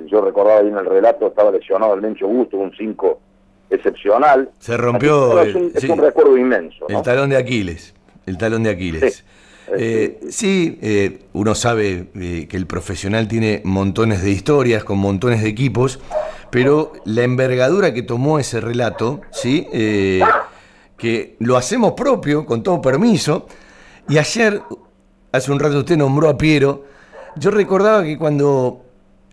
yo 0.07 0.21
recordaba 0.21 0.61
ahí 0.61 0.67
en 0.67 0.77
el 0.77 0.85
relato, 0.85 1.27
estaba 1.27 1.51
lesionado 1.51 1.93
el 1.93 2.01
Mencho 2.01 2.27
Gusto, 2.27 2.57
un 2.57 2.73
5 2.75 3.19
excepcional. 3.69 4.49
Se 4.59 4.77
rompió. 4.77 5.39
es, 5.41 5.55
un, 5.55 5.97
recuerdo 5.97 6.37
inmenso. 6.37 6.87
El 6.87 7.01
talón 7.01 7.29
de 7.29 7.37
Aquiles. 7.37 7.93
El 8.25 8.37
talón 8.37 8.63
de 8.63 8.69
Aquiles. 8.69 9.15
Sí, 9.17 9.23
uno 11.33 11.55
sabe 11.55 12.07
que 12.49 12.57
el 12.57 12.67
profesional 12.67 13.27
tiene 13.27 13.61
montones 13.63 14.21
de 14.21 14.31
historias 14.31 14.83
con 14.83 14.99
montones 14.99 15.41
de 15.41 15.49
equipos 15.49 15.99
pero 16.53 16.93
la 17.05 17.23
envergadura 17.23 17.95
que 17.95 18.03
tomó 18.03 18.37
ese 18.37 18.61
relato, 18.61 19.21
¿sí? 19.31 19.65
Eh, 19.73 20.21
que 20.95 21.35
lo 21.39 21.57
hacemos 21.57 21.93
propio, 21.93 22.45
con 22.45 22.61
todo 22.61 22.79
permiso, 22.79 23.47
y 24.07 24.19
ayer, 24.19 24.61
hace 25.31 25.51
un 25.51 25.59
rato 25.59 25.79
usted 25.79 25.97
nombró 25.97 26.29
a 26.29 26.37
Piero, 26.37 26.85
yo 27.37 27.49
recordaba 27.49 28.03
que 28.03 28.19
cuando 28.19 28.85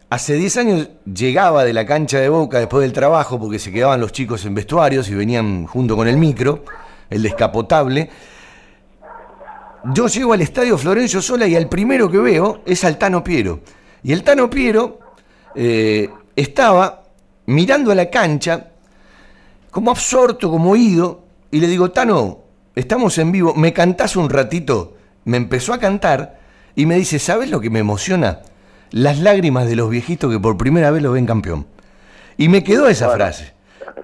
hace 0.08 0.32
10 0.32 0.56
años 0.56 0.88
llegaba 1.04 1.62
de 1.62 1.74
la 1.74 1.84
cancha 1.84 2.18
de 2.18 2.30
Boca 2.30 2.58
después 2.58 2.80
del 2.80 2.94
trabajo, 2.94 3.38
porque 3.38 3.58
se 3.58 3.70
quedaban 3.70 4.00
los 4.00 4.12
chicos 4.12 4.46
en 4.46 4.54
vestuarios 4.54 5.10
y 5.10 5.14
venían 5.14 5.66
junto 5.66 5.96
con 5.96 6.08
el 6.08 6.16
micro, 6.16 6.64
el 7.10 7.22
descapotable, 7.22 8.08
yo 9.84 10.08
llego 10.08 10.32
al 10.32 10.42
estadio 10.42 10.76
Florencio 10.76 11.22
Sola 11.22 11.46
y 11.46 11.56
al 11.56 11.68
primero 11.68 12.10
que 12.10 12.18
veo 12.18 12.62
es 12.66 12.84
al 12.84 12.98
Tano 12.98 13.24
Piero. 13.24 13.60
Y 14.02 14.12
el 14.12 14.22
Tano 14.22 14.48
Piero 14.50 15.00
eh, 15.54 16.08
estaba 16.36 17.04
mirando 17.46 17.90
a 17.90 17.94
la 17.94 18.10
cancha, 18.10 18.68
como 19.70 19.90
absorto, 19.90 20.50
como 20.50 20.70
oído, 20.70 21.24
y 21.50 21.60
le 21.60 21.66
digo, 21.66 21.90
Tano, 21.90 22.38
estamos 22.74 23.18
en 23.18 23.32
vivo, 23.32 23.54
¿me 23.54 23.72
cantás 23.72 24.16
un 24.16 24.30
ratito? 24.30 24.96
Me 25.24 25.36
empezó 25.36 25.72
a 25.72 25.78
cantar 25.78 26.40
y 26.74 26.86
me 26.86 26.96
dice, 26.96 27.18
¿sabes 27.18 27.50
lo 27.50 27.60
que 27.60 27.70
me 27.70 27.80
emociona? 27.80 28.40
Las 28.90 29.18
lágrimas 29.18 29.66
de 29.66 29.76
los 29.76 29.90
viejitos 29.90 30.30
que 30.30 30.38
por 30.38 30.56
primera 30.56 30.90
vez 30.90 31.02
lo 31.02 31.12
ven 31.12 31.26
campeón. 31.26 31.66
Y 32.36 32.48
me 32.48 32.64
quedó 32.64 32.88
esa 32.88 33.10
frase, 33.10 33.52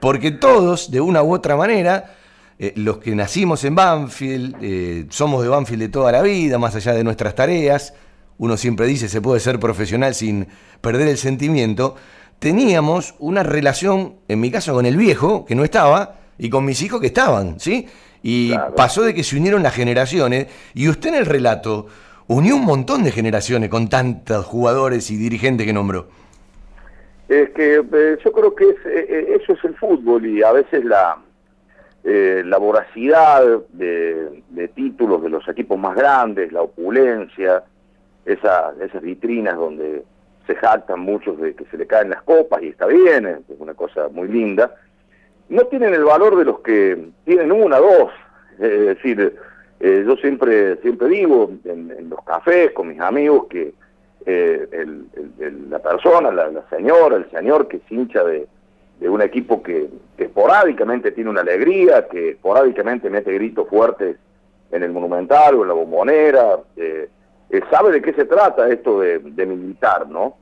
porque 0.00 0.30
todos, 0.30 0.90
de 0.90 1.00
una 1.00 1.22
u 1.22 1.32
otra 1.32 1.56
manera, 1.56 2.15
eh, 2.58 2.72
los 2.76 2.98
que 2.98 3.14
nacimos 3.14 3.64
en 3.64 3.74
Banfield, 3.74 4.56
eh, 4.62 5.06
somos 5.10 5.42
de 5.42 5.48
Banfield 5.48 5.82
de 5.82 5.88
toda 5.88 6.12
la 6.12 6.22
vida, 6.22 6.58
más 6.58 6.74
allá 6.74 6.92
de 6.94 7.04
nuestras 7.04 7.34
tareas, 7.34 7.94
uno 8.38 8.56
siempre 8.56 8.86
dice, 8.86 9.08
se 9.08 9.20
puede 9.20 9.40
ser 9.40 9.58
profesional 9.58 10.14
sin 10.14 10.46
perder 10.80 11.08
el 11.08 11.18
sentimiento, 11.18 11.96
teníamos 12.38 13.14
una 13.18 13.42
relación, 13.42 14.16
en 14.28 14.40
mi 14.40 14.50
caso 14.50 14.74
con 14.74 14.86
el 14.86 14.96
viejo, 14.96 15.44
que 15.44 15.54
no 15.54 15.64
estaba, 15.64 16.16
y 16.38 16.50
con 16.50 16.64
mis 16.64 16.82
hijos 16.82 17.00
que 17.00 17.06
estaban, 17.08 17.60
¿sí? 17.60 17.86
Y 18.22 18.52
pasó 18.76 19.02
de 19.02 19.14
que 19.14 19.22
se 19.22 19.36
unieron 19.36 19.62
las 19.62 19.74
generaciones, 19.74 20.48
y 20.74 20.88
usted 20.88 21.10
en 21.10 21.14
el 21.16 21.26
relato 21.26 21.86
unió 22.26 22.56
un 22.56 22.64
montón 22.64 23.04
de 23.04 23.12
generaciones 23.12 23.70
con 23.70 23.88
tantos 23.88 24.44
jugadores 24.44 25.10
y 25.10 25.16
dirigentes 25.16 25.66
que 25.66 25.72
nombró. 25.72 26.08
Es 27.28 27.50
que 27.50 27.76
eh, 27.76 28.18
yo 28.24 28.32
creo 28.32 28.54
que 28.54 28.64
eh, 28.64 28.76
eh, 28.84 29.38
eso 29.40 29.54
es 29.54 29.64
el 29.64 29.74
fútbol 29.76 30.26
y 30.26 30.42
a 30.42 30.52
veces 30.52 30.84
la, 30.84 31.18
la 32.06 32.58
voracidad 32.58 33.42
de, 33.72 34.70
títulos 34.74 35.22
de 35.22 35.28
los 35.28 35.48
equipos 35.48 35.76
más 35.76 35.96
grandes, 35.96 36.52
la 36.52 36.62
opulencia, 36.62 37.64
esa, 38.24 38.74
esas 38.80 39.02
vitrinas 39.02 39.56
donde 39.56 40.04
se 40.46 40.54
jactan 40.54 41.00
muchos 41.00 41.40
de 41.40 41.54
que 41.54 41.64
se 41.64 41.76
le 41.76 41.86
caen 41.86 42.10
las 42.10 42.22
copas 42.22 42.62
y 42.62 42.68
está 42.68 42.86
bien, 42.86 43.26
es 43.26 43.42
una 43.58 43.74
cosa 43.74 44.08
muy 44.08 44.28
linda, 44.28 44.72
no 45.48 45.64
tienen 45.66 45.94
el 45.94 46.04
valor 46.04 46.36
de 46.36 46.44
los 46.44 46.60
que 46.60 47.08
tienen 47.24 47.52
una, 47.52 47.78
dos. 47.78 48.10
Es 48.58 48.86
decir, 48.86 49.36
eh, 49.80 50.04
yo 50.06 50.16
siempre 50.16 50.76
siempre 50.76 51.08
digo 51.08 51.50
en, 51.64 52.08
los 52.08 52.24
cafés 52.24 52.70
con 52.72 52.88
mis 52.88 53.00
amigos 53.00 53.48
que 53.50 53.74
eh, 54.24 54.86
la 55.68 55.78
persona, 55.78 56.30
la, 56.30 56.66
señora, 56.70 57.16
el 57.16 57.30
señor 57.30 57.68
que 57.68 57.76
es 57.76 57.92
hincha 57.92 58.24
de, 58.24 58.46
un 59.00 59.22
equipo 59.22 59.62
que, 59.62 59.88
esporádicamente 60.16 61.12
tiene 61.12 61.30
una 61.30 61.42
alegría, 61.42 62.08
que 62.08 62.30
esporádicamente 62.30 63.10
mete 63.10 63.32
gritos 63.34 63.68
fuertes 63.68 64.16
en 64.70 64.82
el 64.82 64.92
Monumental 64.92 65.54
o 65.54 65.62
en 65.62 65.68
la 65.68 65.74
Bombonera, 65.74 66.58
eh, 66.76 67.08
eh, 67.50 67.60
sabe 67.70 67.92
de 67.92 68.02
qué 68.02 68.12
se 68.12 68.24
trata 68.24 68.68
esto 68.68 69.00
de, 69.00 69.20
militar, 69.46 70.08
¿no? 70.08 70.36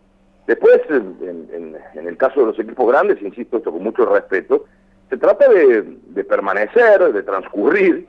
Después, 0.46 0.80
en, 0.90 1.76
el 1.94 2.16
caso 2.16 2.40
de 2.40 2.46
los 2.46 2.58
equipos 2.58 2.86
grandes, 2.88 3.20
insisto 3.22 3.58
esto 3.58 3.72
con 3.72 3.82
mucho 3.82 4.04
respeto, 4.06 4.66
se 5.10 5.16
trata 5.16 5.48
de, 5.48 6.24
permanecer, 6.24 7.12
de 7.12 7.22
transcurrir, 7.22 8.06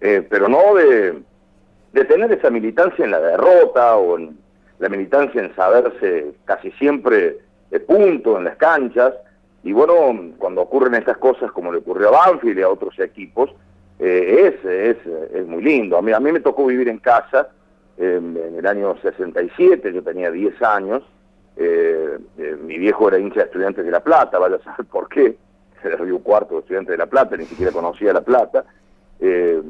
eh, 0.00 0.26
pero 0.28 0.48
no 0.48 0.74
de, 0.74 1.22
tener 2.04 2.32
esa 2.32 2.50
militancia 2.50 3.04
en 3.04 3.10
la 3.10 3.20
derrota 3.20 3.96
o 3.96 4.18
en 4.18 4.38
la 4.78 4.88
militancia 4.88 5.42
en 5.42 5.54
saberse 5.54 6.32
casi 6.44 6.70
siempre 6.72 7.38
de 7.70 7.80
punto 7.80 8.38
en 8.38 8.44
las 8.44 8.56
canchas. 8.56 9.14
Y 9.62 9.72
bueno, 9.72 9.94
cuando 10.38 10.62
ocurren 10.62 10.94
estas 10.94 11.18
cosas 11.18 11.50
como 11.52 11.72
le 11.72 11.78
ocurrió 11.78 12.08
a 12.08 12.26
Banfield 12.26 12.58
y 12.58 12.62
a 12.62 12.68
otros 12.68 12.98
equipos, 12.98 13.50
eh, 13.98 14.54
es, 14.54 14.64
es, 14.64 14.96
es 15.34 15.46
muy 15.46 15.62
lindo. 15.62 15.96
A 15.96 16.02
mí, 16.02 16.12
a 16.12 16.20
mí 16.20 16.30
me 16.30 16.40
tocó 16.40 16.66
vivir 16.66 16.88
en 16.88 16.98
casa 16.98 17.48
en 17.98 18.54
el 18.56 18.66
año 18.66 18.96
67, 19.02 19.92
yo 19.92 20.02
tenía 20.02 20.30
10 20.30 20.62
años, 20.62 21.02
eh, 21.56 22.16
eh, 22.38 22.56
mi 22.62 22.78
viejo 22.78 23.08
era 23.08 23.18
hincha 23.18 23.40
de 23.40 23.46
estudiantes 23.46 23.84
de 23.84 23.90
La 23.90 24.00
Plata, 24.00 24.38
vaya 24.38 24.56
a 24.56 24.62
saber 24.62 24.86
por 24.86 25.08
qué, 25.08 25.36
era 25.84 25.96
Río 25.96 26.20
Cuarto 26.20 26.54
de 26.54 26.60
estudiantes 26.60 26.92
de 26.92 26.98
La 26.98 27.06
Plata, 27.06 27.36
ni 27.36 27.44
siquiera 27.44 27.72
conocía 27.72 28.12
La 28.12 28.20
Plata, 28.20 28.64
eh, 29.20 29.60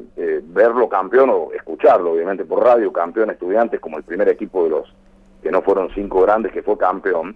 verlo 0.44 0.90
campeón 0.90 1.31
o 1.31 1.52
escucharlo 1.55 2.12
obviamente 2.12 2.44
por 2.44 2.62
radio, 2.62 2.93
campeón 2.93 3.31
estudiantes 3.31 3.81
como 3.81 3.97
el 3.97 4.02
primer 4.02 4.28
equipo 4.28 4.65
de 4.65 4.70
los 4.70 4.94
que 5.43 5.51
no 5.51 5.62
fueron 5.62 5.89
cinco 5.94 6.20
grandes 6.20 6.52
que 6.52 6.62
fue 6.62 6.77
campeón. 6.77 7.35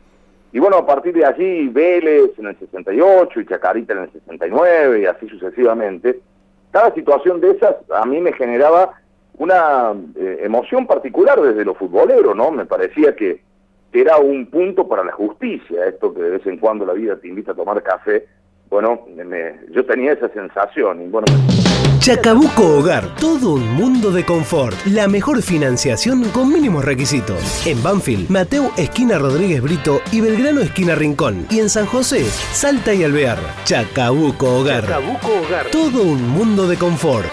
Y 0.52 0.58
bueno, 0.58 0.76
a 0.76 0.86
partir 0.86 1.14
de 1.14 1.24
allí 1.24 1.68
Vélez 1.68 2.32
en 2.38 2.46
el 2.46 2.58
68 2.58 3.40
y 3.40 3.46
Chacarita 3.46 3.94
en 3.94 4.00
el 4.00 4.12
69 4.12 5.00
y 5.00 5.06
así 5.06 5.28
sucesivamente, 5.28 6.20
cada 6.70 6.92
situación 6.94 7.40
de 7.40 7.52
esas 7.52 7.76
a 7.90 8.04
mí 8.04 8.20
me 8.20 8.32
generaba 8.32 8.92
una 9.38 9.92
emoción 10.16 10.86
particular 10.86 11.40
desde 11.40 11.64
lo 11.64 11.74
futbolero, 11.74 12.34
¿no? 12.34 12.50
Me 12.50 12.66
parecía 12.66 13.16
que 13.16 13.40
era 13.92 14.18
un 14.18 14.46
punto 14.46 14.88
para 14.88 15.04
la 15.04 15.12
justicia, 15.12 15.86
esto 15.86 16.14
que 16.14 16.22
de 16.22 16.30
vez 16.30 16.46
en 16.46 16.58
cuando 16.58 16.84
la 16.84 16.92
vida 16.92 17.16
te 17.16 17.28
invita 17.28 17.52
a 17.52 17.54
tomar 17.54 17.82
café. 17.82 18.26
Bueno, 18.68 19.06
yo 19.70 19.84
tenía 19.84 20.12
esa 20.12 20.28
sensación. 20.30 21.02
Y 21.02 21.08
bueno, 21.08 21.26
Chacabuco 22.02 22.78
Hogar, 22.78 23.14
todo 23.14 23.52
un 23.52 23.74
mundo 23.74 24.10
de 24.10 24.24
confort. 24.24 24.76
La 24.86 25.06
mejor 25.06 25.40
financiación 25.40 26.24
con 26.30 26.52
mínimos 26.52 26.84
requisitos. 26.84 27.64
En 27.64 27.80
Banfield, 27.80 28.28
Mateo 28.28 28.72
Esquina 28.76 29.18
Rodríguez 29.18 29.62
Brito 29.62 30.00
y 30.10 30.20
Belgrano 30.20 30.62
Esquina 30.62 30.96
Rincón. 30.96 31.46
Y 31.48 31.60
en 31.60 31.70
San 31.70 31.86
José, 31.86 32.24
Salta 32.24 32.92
y 32.92 33.04
Alvear. 33.04 33.38
Chacabuco 33.62 34.52
Hogar. 34.52 34.82
Chacabuco 34.82 35.28
Hogar. 35.28 35.66
Todo 35.70 36.02
un 36.02 36.28
mundo 36.28 36.66
de 36.66 36.76
confort. 36.76 37.28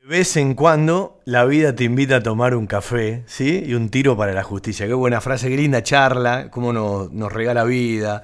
De 0.00 0.06
vez 0.06 0.38
en 0.38 0.54
cuando 0.54 1.20
la 1.26 1.44
vida 1.44 1.74
te 1.74 1.84
invita 1.84 2.16
a 2.16 2.22
tomar 2.22 2.54
un 2.54 2.66
café, 2.66 3.22
¿sí? 3.26 3.62
Y 3.66 3.74
un 3.74 3.90
tiro 3.90 4.16
para 4.16 4.32
la 4.32 4.44
justicia. 4.44 4.86
Qué 4.86 4.94
buena 4.94 5.20
frase, 5.20 5.50
qué 5.50 5.58
linda 5.58 5.82
charla, 5.82 6.48
cómo 6.50 6.72
nos, 6.72 7.12
nos 7.12 7.30
regala 7.30 7.64
vida, 7.64 8.22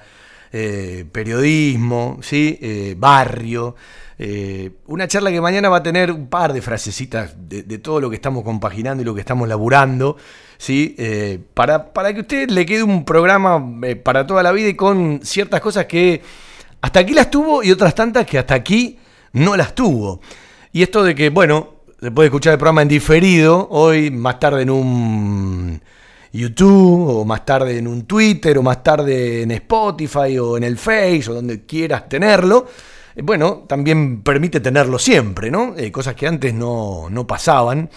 eh, 0.51 1.05
periodismo, 1.11 2.19
¿sí? 2.21 2.57
Eh, 2.61 2.95
barrio. 2.97 3.75
Eh, 4.17 4.71
una 4.87 5.07
charla 5.07 5.31
que 5.31 5.39
mañana 5.39 5.69
va 5.69 5.77
a 5.77 5.83
tener 5.83 6.11
un 6.11 6.27
par 6.27 6.51
de 6.53 6.61
frasecitas 6.61 7.35
de, 7.37 7.63
todo 7.77 8.01
lo 8.01 8.09
que 8.09 8.17
estamos 8.17 8.43
compaginando 8.43 9.01
y 9.01 9.05
lo 9.05 9.13
que 9.13 9.21
estamos 9.21 9.47
laburando, 9.47 10.17
¿sí? 10.57 10.97
para, 11.53 11.93
para 11.93 12.11
que 12.11 12.19
a 12.19 12.21
usted 12.23 12.49
le 12.49 12.65
quede 12.65 12.83
un 12.83 13.05
programa 13.05 13.63
para 14.03 14.27
toda 14.27 14.43
la 14.43 14.51
vida 14.51 14.67
y 14.67 14.73
con 14.73 15.21
ciertas 15.23 15.61
cosas 15.61 15.85
que 15.85 16.21
hasta 16.81 16.99
aquí 16.99 17.13
las 17.13 17.31
tuvo 17.31 17.63
y 17.63 17.71
otras 17.71 17.95
tantas 17.95 18.25
que 18.25 18.37
hasta 18.37 18.55
aquí 18.55 18.99
no 19.31 19.55
las 19.55 19.73
tuvo. 19.73 20.19
Y 20.73 20.83
esto 20.83 21.03
de 21.03 21.15
que, 21.15 21.29
bueno, 21.29 21.75
se 22.01 22.11
puede 22.11 22.27
escuchar 22.27 22.53
el 22.53 22.59
programa 22.59 22.81
en 22.81 22.87
diferido, 22.87 23.67
hoy, 23.71 24.11
más 24.11 24.39
tarde 24.39 24.63
en 24.63 24.69
un 24.69 25.81
YouTube, 26.31 27.07
o 27.09 27.25
más 27.25 27.45
tarde 27.45 27.77
en 27.77 27.87
un 27.87 28.05
Twitter, 28.05 28.57
o 28.57 28.61
más 28.61 28.83
tarde 28.83 29.43
en 29.43 29.51
Spotify, 29.51 30.37
o 30.37 30.57
en 30.57 30.63
el 30.63 30.77
Face, 30.77 31.25
o 31.29 31.33
donde 31.33 31.65
quieras 31.65 32.07
tenerlo. 32.07 32.67
Eh, 33.15 33.21
bueno, 33.21 33.65
también 33.67 34.21
permite 34.21 34.59
tenerlo 34.59 34.99
siempre, 34.99 35.49
¿no? 35.51 35.75
Eh, 35.77 35.91
cosas 35.91 36.15
que 36.15 36.27
antes 36.27 36.53
no, 36.53 37.07
no 37.09 37.25
pasaban. 37.25 37.89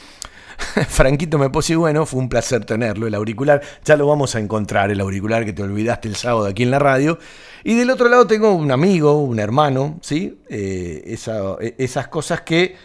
Franquito 0.89 1.39
me 1.39 1.51
puse 1.51 1.77
bueno, 1.77 2.07
fue 2.07 2.21
un 2.21 2.29
placer 2.29 2.65
tenerlo, 2.65 3.07
el 3.07 3.15
auricular. 3.15 3.61
Ya 3.85 3.97
lo 3.97 4.07
vamos 4.07 4.35
a 4.35 4.41
encontrar, 4.41 4.91
el 4.91 5.01
auricular 5.01 5.45
que 5.45 5.53
te 5.53 5.63
olvidaste 5.63 6.09
el 6.09 6.17
sábado 6.17 6.47
aquí 6.47 6.63
en 6.63 6.71
la 6.71 6.79
radio. 6.79 7.19
Y 7.65 7.75
del 7.75 7.91
otro 7.91 8.09
lado 8.09 8.27
tengo 8.27 8.53
un 8.53 8.71
amigo, 8.71 9.23
un 9.23 9.39
hermano, 9.39 9.99
¿sí? 10.03 10.39
Eh, 10.49 11.17
e, 11.61 11.75
esas 11.79 12.09
cosas 12.09 12.41
que 12.43 12.77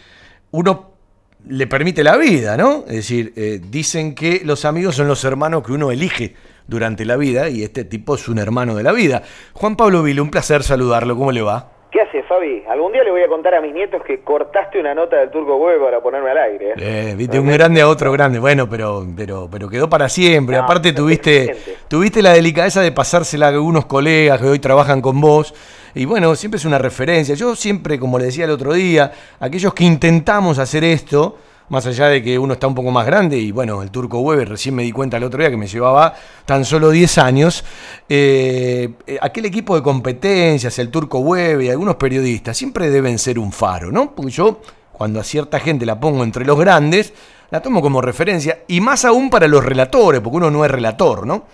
uno 0.50 0.97
le 1.46 1.66
permite 1.66 2.02
la 2.02 2.16
vida, 2.16 2.56
¿no? 2.56 2.84
Es 2.88 2.96
decir, 2.96 3.32
eh, 3.36 3.60
dicen 3.70 4.14
que 4.14 4.42
los 4.44 4.64
amigos 4.64 4.96
son 4.96 5.08
los 5.08 5.24
hermanos 5.24 5.62
que 5.64 5.72
uno 5.72 5.90
elige 5.90 6.34
durante 6.66 7.04
la 7.04 7.16
vida 7.16 7.48
y 7.48 7.62
este 7.62 7.84
tipo 7.84 8.16
es 8.16 8.28
un 8.28 8.38
hermano 8.38 8.74
de 8.74 8.82
la 8.82 8.92
vida. 8.92 9.22
Juan 9.52 9.76
Pablo 9.76 10.02
Vila, 10.02 10.22
un 10.22 10.30
placer 10.30 10.62
saludarlo, 10.62 11.16
¿cómo 11.16 11.32
le 11.32 11.42
va? 11.42 11.77
¿Qué 11.90 12.02
hace, 12.02 12.22
Fabi? 12.24 12.64
Algún 12.68 12.92
día 12.92 13.02
le 13.02 13.10
voy 13.10 13.22
a 13.22 13.28
contar 13.28 13.54
a 13.54 13.62
mis 13.62 13.72
nietos 13.72 14.02
que 14.02 14.20
cortaste 14.20 14.78
una 14.78 14.94
nota 14.94 15.16
del 15.16 15.30
Turco 15.30 15.56
Huevo 15.56 15.86
para 15.86 16.00
ponerme 16.02 16.30
al 16.30 16.38
aire. 16.38 16.70
¿eh? 16.72 16.74
eh 16.76 17.14
viste, 17.16 17.40
un 17.40 17.48
grande 17.48 17.80
a 17.80 17.88
otro 17.88 18.12
grande. 18.12 18.38
Bueno, 18.38 18.68
pero, 18.68 19.06
pero, 19.16 19.48
pero 19.50 19.70
quedó 19.70 19.88
para 19.88 20.10
siempre. 20.10 20.56
Aparte 20.56 20.92
tuviste, 20.92 21.56
tuviste 21.88 22.20
la 22.20 22.34
delicadeza 22.34 22.82
de 22.82 22.92
pasársela 22.92 23.46
a 23.46 23.48
algunos 23.50 23.86
colegas 23.86 24.38
que 24.38 24.48
hoy 24.48 24.58
trabajan 24.58 25.00
con 25.00 25.18
vos. 25.18 25.54
Y 25.94 26.04
bueno, 26.04 26.34
siempre 26.34 26.58
es 26.58 26.66
una 26.66 26.76
referencia. 26.76 27.34
Yo 27.34 27.56
siempre, 27.56 27.98
como 27.98 28.18
le 28.18 28.26
decía 28.26 28.44
el 28.44 28.50
otro 28.50 28.74
día, 28.74 29.10
aquellos 29.40 29.72
que 29.72 29.84
intentamos 29.84 30.58
hacer 30.58 30.84
esto, 30.84 31.38
más 31.68 31.86
allá 31.86 32.08
de 32.08 32.22
que 32.22 32.38
uno 32.38 32.54
está 32.54 32.66
un 32.66 32.74
poco 32.74 32.90
más 32.90 33.06
grande, 33.06 33.36
y 33.36 33.52
bueno, 33.52 33.82
el 33.82 33.90
turco 33.90 34.20
Weber, 34.20 34.48
recién 34.48 34.74
me 34.74 34.82
di 34.82 34.92
cuenta 34.92 35.16
el 35.16 35.24
otro 35.24 35.40
día 35.40 35.50
que 35.50 35.56
me 35.56 35.66
llevaba 35.66 36.14
tan 36.46 36.64
solo 36.64 36.90
10 36.90 37.18
años, 37.18 37.64
eh, 38.08 38.88
eh, 39.06 39.18
aquel 39.20 39.46
equipo 39.46 39.76
de 39.76 39.82
competencias, 39.82 40.78
el 40.78 40.90
turco 40.90 41.18
Weber 41.18 41.66
y 41.66 41.70
algunos 41.70 41.96
periodistas, 41.96 42.56
siempre 42.56 42.90
deben 42.90 43.18
ser 43.18 43.38
un 43.38 43.52
faro, 43.52 43.90
¿no? 43.90 44.14
Porque 44.14 44.30
yo, 44.30 44.60
cuando 44.92 45.20
a 45.20 45.24
cierta 45.24 45.60
gente 45.60 45.84
la 45.84 46.00
pongo 46.00 46.24
entre 46.24 46.44
los 46.44 46.58
grandes, 46.58 47.12
la 47.50 47.60
tomo 47.60 47.82
como 47.82 48.00
referencia, 48.00 48.60
y 48.66 48.80
más 48.80 49.04
aún 49.04 49.30
para 49.30 49.46
los 49.46 49.64
relatores, 49.64 50.20
porque 50.20 50.38
uno 50.38 50.50
no 50.50 50.64
es 50.64 50.70
relator, 50.70 51.26
¿no? 51.26 51.44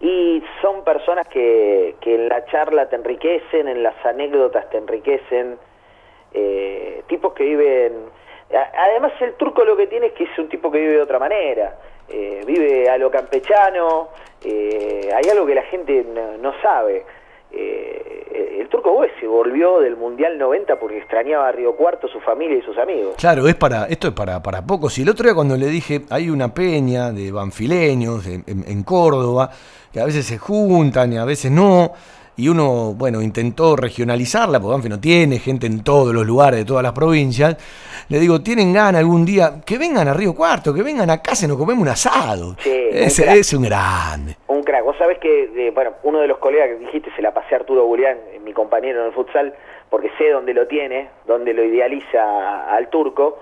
Y 0.00 0.42
son 0.60 0.84
personas 0.84 1.26
que, 1.28 1.96
que 2.00 2.14
en 2.14 2.28
la 2.28 2.44
charla 2.46 2.88
te 2.88 2.96
enriquecen, 2.96 3.68
en 3.68 3.82
las 3.82 3.94
anécdotas 4.04 4.68
te 4.68 4.76
enriquecen, 4.76 5.56
eh, 6.34 7.02
tipos 7.06 7.32
que 7.32 7.44
viven 7.44 7.92
Además 8.54 9.12
el 9.20 9.34
turco 9.34 9.64
lo 9.64 9.76
que 9.76 9.86
tiene 9.86 10.06
es 10.06 10.12
que 10.12 10.24
es 10.24 10.38
un 10.38 10.48
tipo 10.48 10.70
que 10.70 10.78
vive 10.78 10.92
de 10.94 11.02
otra 11.02 11.18
manera, 11.18 11.76
eh, 12.08 12.42
vive 12.46 12.88
a 12.88 12.98
lo 12.98 13.10
campechano, 13.10 14.08
eh, 14.44 15.10
hay 15.14 15.30
algo 15.30 15.46
que 15.46 15.54
la 15.54 15.62
gente 15.64 16.04
no, 16.40 16.52
sabe. 16.62 17.04
Eh, 17.50 18.58
el 18.60 18.68
turco 18.68 18.92
Gómez 18.92 19.12
se 19.20 19.26
volvió 19.26 19.80
del 19.80 19.96
Mundial 19.96 20.38
90 20.38 20.78
porque 20.78 20.98
extrañaba 20.98 21.48
a 21.48 21.52
Río 21.52 21.76
Cuarto, 21.76 22.08
su 22.08 22.20
familia 22.20 22.58
y 22.58 22.62
sus 22.62 22.76
amigos. 22.78 23.14
Claro, 23.16 23.46
es 23.48 23.54
para, 23.54 23.86
esto 23.86 24.08
es 24.08 24.14
para, 24.14 24.42
para 24.42 24.62
pocos. 24.62 24.98
Y 24.98 25.02
el 25.02 25.08
otro 25.08 25.24
día 25.24 25.34
cuando 25.34 25.56
le 25.56 25.66
dije, 25.66 26.02
hay 26.10 26.30
una 26.30 26.52
peña 26.52 27.12
de 27.12 27.30
banfileños 27.30 28.26
en, 28.26 28.44
en 28.46 28.82
Córdoba, 28.82 29.50
que 29.92 30.00
a 30.00 30.04
veces 30.04 30.26
se 30.26 30.38
juntan 30.38 31.12
y 31.12 31.18
a 31.18 31.24
veces 31.24 31.50
no 31.50 31.92
y 32.36 32.48
uno, 32.48 32.94
bueno, 32.94 33.22
intentó 33.22 33.76
regionalizarla, 33.76 34.58
porque 34.58 34.72
Banfield 34.72 34.94
no 34.96 35.00
tiene 35.00 35.38
gente 35.38 35.66
en 35.66 35.84
todos 35.84 36.12
los 36.12 36.26
lugares 36.26 36.58
de 36.60 36.64
todas 36.64 36.82
las 36.82 36.92
provincias. 36.92 37.56
Le 38.08 38.18
digo, 38.18 38.40
¿tienen 38.40 38.72
ganas 38.72 39.00
algún 39.00 39.24
día? 39.24 39.60
Que 39.64 39.78
vengan 39.78 40.08
a 40.08 40.14
Río 40.14 40.34
Cuarto, 40.34 40.74
que 40.74 40.82
vengan 40.82 41.10
a 41.10 41.22
casa 41.22 41.44
y 41.44 41.48
nos 41.48 41.56
comemos 41.56 41.82
un 41.82 41.88
asado. 41.88 42.56
Sí, 42.58 42.88
Ese 42.90 43.38
es 43.38 43.52
un 43.52 43.62
grande. 43.62 44.36
Un 44.48 44.62
crack. 44.62 44.84
Vos 44.84 44.96
sabés 44.98 45.18
que, 45.18 45.70
bueno, 45.74 45.92
uno 46.02 46.20
de 46.20 46.26
los 46.26 46.38
colegas 46.38 46.68
que 46.68 46.84
dijiste, 46.86 47.10
se 47.14 47.22
la 47.22 47.32
pasé 47.32 47.54
a 47.54 47.58
Arturo 47.58 47.86
Julián, 47.86 48.18
mi 48.44 48.52
compañero 48.52 49.00
en 49.00 49.06
el 49.06 49.12
futsal, 49.12 49.54
porque 49.88 50.10
sé 50.18 50.30
dónde 50.30 50.54
lo 50.54 50.66
tiene, 50.66 51.08
dónde 51.26 51.54
lo 51.54 51.62
idealiza 51.62 52.68
al 52.68 52.88
turco. 52.88 53.38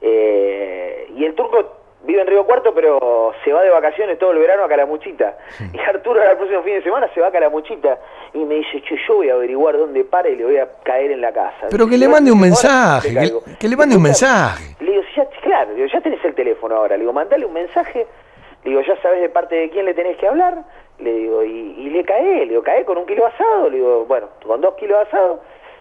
Eh, 0.00 1.10
y 1.16 1.24
el 1.24 1.34
turco 1.34 1.77
vive 2.04 2.20
en 2.20 2.26
Río 2.26 2.44
Cuarto, 2.44 2.74
pero 2.74 3.32
se 3.44 3.52
va 3.52 3.62
de 3.62 3.70
vacaciones 3.70 4.18
todo 4.18 4.32
el 4.32 4.38
verano 4.38 4.64
a 4.64 4.68
Calamuchita. 4.68 5.36
Y 5.72 5.78
Arturo 5.78 6.22
el 6.22 6.36
próximo 6.36 6.62
fin 6.62 6.74
de 6.74 6.82
semana 6.82 7.08
se 7.14 7.20
va 7.20 7.28
a 7.28 7.32
Calamuchita 7.32 7.98
y 8.34 8.38
me 8.38 8.56
dice, 8.56 8.82
che, 8.82 8.96
yo 9.06 9.16
voy 9.16 9.30
a 9.30 9.34
averiguar 9.34 9.76
dónde 9.76 10.04
para 10.04 10.28
y 10.28 10.36
le 10.36 10.44
voy 10.44 10.56
a 10.58 10.68
caer 10.84 11.10
en 11.10 11.20
la 11.20 11.32
casa. 11.32 11.68
Pero 11.70 11.88
que 11.88 11.98
le 11.98 12.08
mande 12.08 12.30
un 12.30 12.40
mensaje, 12.40 13.14
que, 13.58 13.68
le 13.68 13.76
mande 13.76 13.96
un 13.96 14.02
mensaje. 14.02 14.76
Le 14.80 14.92
digo, 14.92 15.02
ya, 15.16 15.26
claro, 15.42 15.70
ya 15.74 16.00
tenés 16.00 16.24
el 16.24 16.34
teléfono 16.34 16.76
ahora. 16.76 16.96
Le 16.96 17.00
digo, 17.00 17.12
mandale 17.12 17.44
un 17.44 17.52
mensaje. 17.52 18.06
Le 18.64 18.70
digo, 18.70 18.82
ya 18.82 19.00
sabes 19.02 19.20
de 19.20 19.28
parte 19.28 19.54
de 19.54 19.70
quién 19.70 19.84
le 19.84 19.94
tenés 19.94 20.16
que 20.18 20.26
hablar. 20.26 20.64
Le 20.98 21.12
digo, 21.12 21.44
y, 21.44 21.74
y 21.78 21.90
le 21.90 22.04
cae, 22.04 22.40
le 22.40 22.48
digo, 22.48 22.62
cae 22.62 22.84
con 22.84 22.98
un 22.98 23.06
kilo 23.06 23.26
asado. 23.26 23.70
Le 23.70 23.76
digo, 23.76 24.04
bueno, 24.06 24.28
con 24.44 24.60
dos 24.60 24.74
kilos 24.74 24.98
asado 25.06 25.40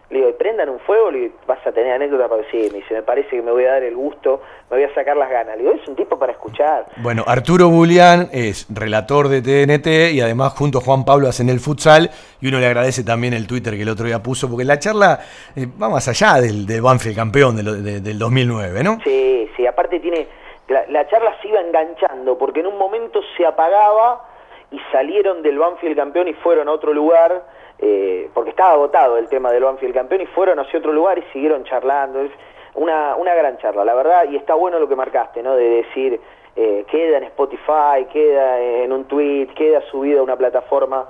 le 0.09 0.19
digo, 0.19 0.37
prendan 0.37 0.69
un 0.69 0.79
fuego, 0.79 1.11
le 1.11 1.31
vas 1.45 1.59
a 1.67 1.71
tener 1.73 1.91
anécdota 1.91 2.29
para 2.29 2.41
decir, 2.41 2.71
me 2.71 2.79
dice, 2.79 2.93
me 2.93 3.03
parece 3.03 3.31
que 3.31 3.41
me 3.41 3.51
voy 3.51 3.65
a 3.65 3.73
dar 3.73 3.83
el 3.83 3.95
gusto, 3.95 4.41
me 4.69 4.77
voy 4.77 4.85
a 4.85 4.93
sacar 4.93 5.17
las 5.17 5.29
ganas. 5.29 5.57
Le 5.57 5.63
digo, 5.63 5.75
es 5.75 5.85
un 5.85 5.97
tipo 5.97 6.17
para 6.17 6.31
escuchar. 6.31 6.85
Bueno, 6.97 7.25
Arturo 7.27 7.67
Bulián 7.67 8.29
es 8.31 8.67
relator 8.69 9.27
de 9.27 9.41
TNT 9.41 10.13
y 10.13 10.21
además 10.21 10.53
junto 10.53 10.77
a 10.77 10.81
Juan 10.81 11.03
Pablo 11.03 11.27
hacen 11.27 11.49
el 11.49 11.59
futsal 11.59 12.09
y 12.39 12.47
uno 12.47 12.59
le 12.59 12.67
agradece 12.67 13.03
también 13.03 13.33
el 13.33 13.47
Twitter 13.47 13.75
que 13.75 13.81
el 13.81 13.89
otro 13.89 14.05
día 14.05 14.23
puso, 14.23 14.49
porque 14.49 14.63
la 14.63 14.79
charla 14.79 15.19
eh, 15.55 15.67
va 15.81 15.89
más 15.89 16.07
allá 16.07 16.39
del 16.39 16.65
de 16.65 16.79
Banfield 16.79 17.15
campeón 17.15 17.57
del 17.57 18.17
2009, 18.17 18.83
¿no? 18.83 18.99
Sí, 19.03 19.49
sí, 19.57 19.67
aparte 19.67 19.99
tiene, 19.99 20.25
la, 20.69 20.85
la 20.87 21.05
charla 21.07 21.35
se 21.41 21.49
iba 21.49 21.59
enganchando, 21.59 22.37
porque 22.37 22.61
en 22.61 22.67
un 22.67 22.77
momento 22.77 23.19
se 23.35 23.45
apagaba 23.45 24.25
y 24.71 24.79
salieron 24.89 25.41
del 25.43 25.59
Banfield 25.59 25.97
campeón 25.97 26.29
y 26.29 26.33
fueron 26.33 26.69
a 26.69 26.71
otro 26.71 26.93
lugar 26.93 27.43
eh, 27.79 28.29
porque 28.33 28.49
estaba 28.51 28.71
agotado 28.73 29.17
el 29.17 29.27
tema 29.29 29.51
del 29.51 29.63
Banfield 29.63 29.93
campeón 29.93 30.21
y 30.21 30.25
fueron 30.27 30.59
hacia 30.59 30.79
otro 30.79 30.91
lugar 30.93 31.17
y 31.19 31.23
siguieron 31.33 31.63
charlando. 31.63 32.21
Es 32.21 32.31
una, 32.75 33.15
una 33.15 33.33
gran 33.35 33.57
charla, 33.57 33.83
la 33.85 33.93
verdad, 33.93 34.25
y 34.29 34.35
está 34.35 34.53
bueno 34.55 34.79
lo 34.79 34.87
que 34.87 34.95
marcaste, 34.95 35.41
¿no? 35.43 35.55
De 35.55 35.67
decir, 35.69 36.19
eh, 36.55 36.85
queda 36.89 37.17
en 37.17 37.23
Spotify, 37.25 38.05
queda 38.11 38.59
en 38.59 38.91
un 38.91 39.05
tweet, 39.05 39.47
queda 39.55 39.81
subido 39.91 40.21
a 40.21 40.23
una 40.23 40.35
plataforma. 40.35 41.07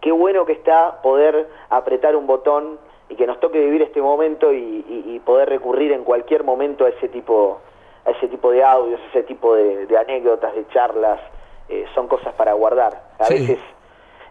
Qué 0.00 0.10
bueno 0.12 0.44
que 0.44 0.52
está 0.52 1.00
poder 1.02 1.48
apretar 1.70 2.16
un 2.16 2.26
botón 2.26 2.78
y 3.08 3.14
que 3.14 3.26
nos 3.26 3.38
toque 3.40 3.58
vivir 3.60 3.82
este 3.82 4.00
momento 4.02 4.52
y, 4.52 4.56
y- 4.88 5.04
y 5.14 5.20
poder 5.20 5.48
recurrir 5.48 5.92
en 5.92 6.02
cualquier 6.04 6.44
momento 6.44 6.84
a 6.84 6.88
ese 6.88 7.08
tipo 7.08 7.60
a 8.04 8.10
ese 8.10 8.26
tipo 8.26 8.50
de 8.50 8.64
audios, 8.64 9.00
ese 9.10 9.22
tipo 9.22 9.54
de, 9.54 9.86
de 9.86 9.96
anécdotas, 9.96 10.52
de 10.56 10.66
charlas, 10.68 11.20
eh, 11.68 11.84
son 11.94 12.08
cosas 12.08 12.34
para 12.34 12.52
guardar. 12.54 13.00
A 13.20 13.26
Sí. 13.26 13.34
veces 13.34 13.58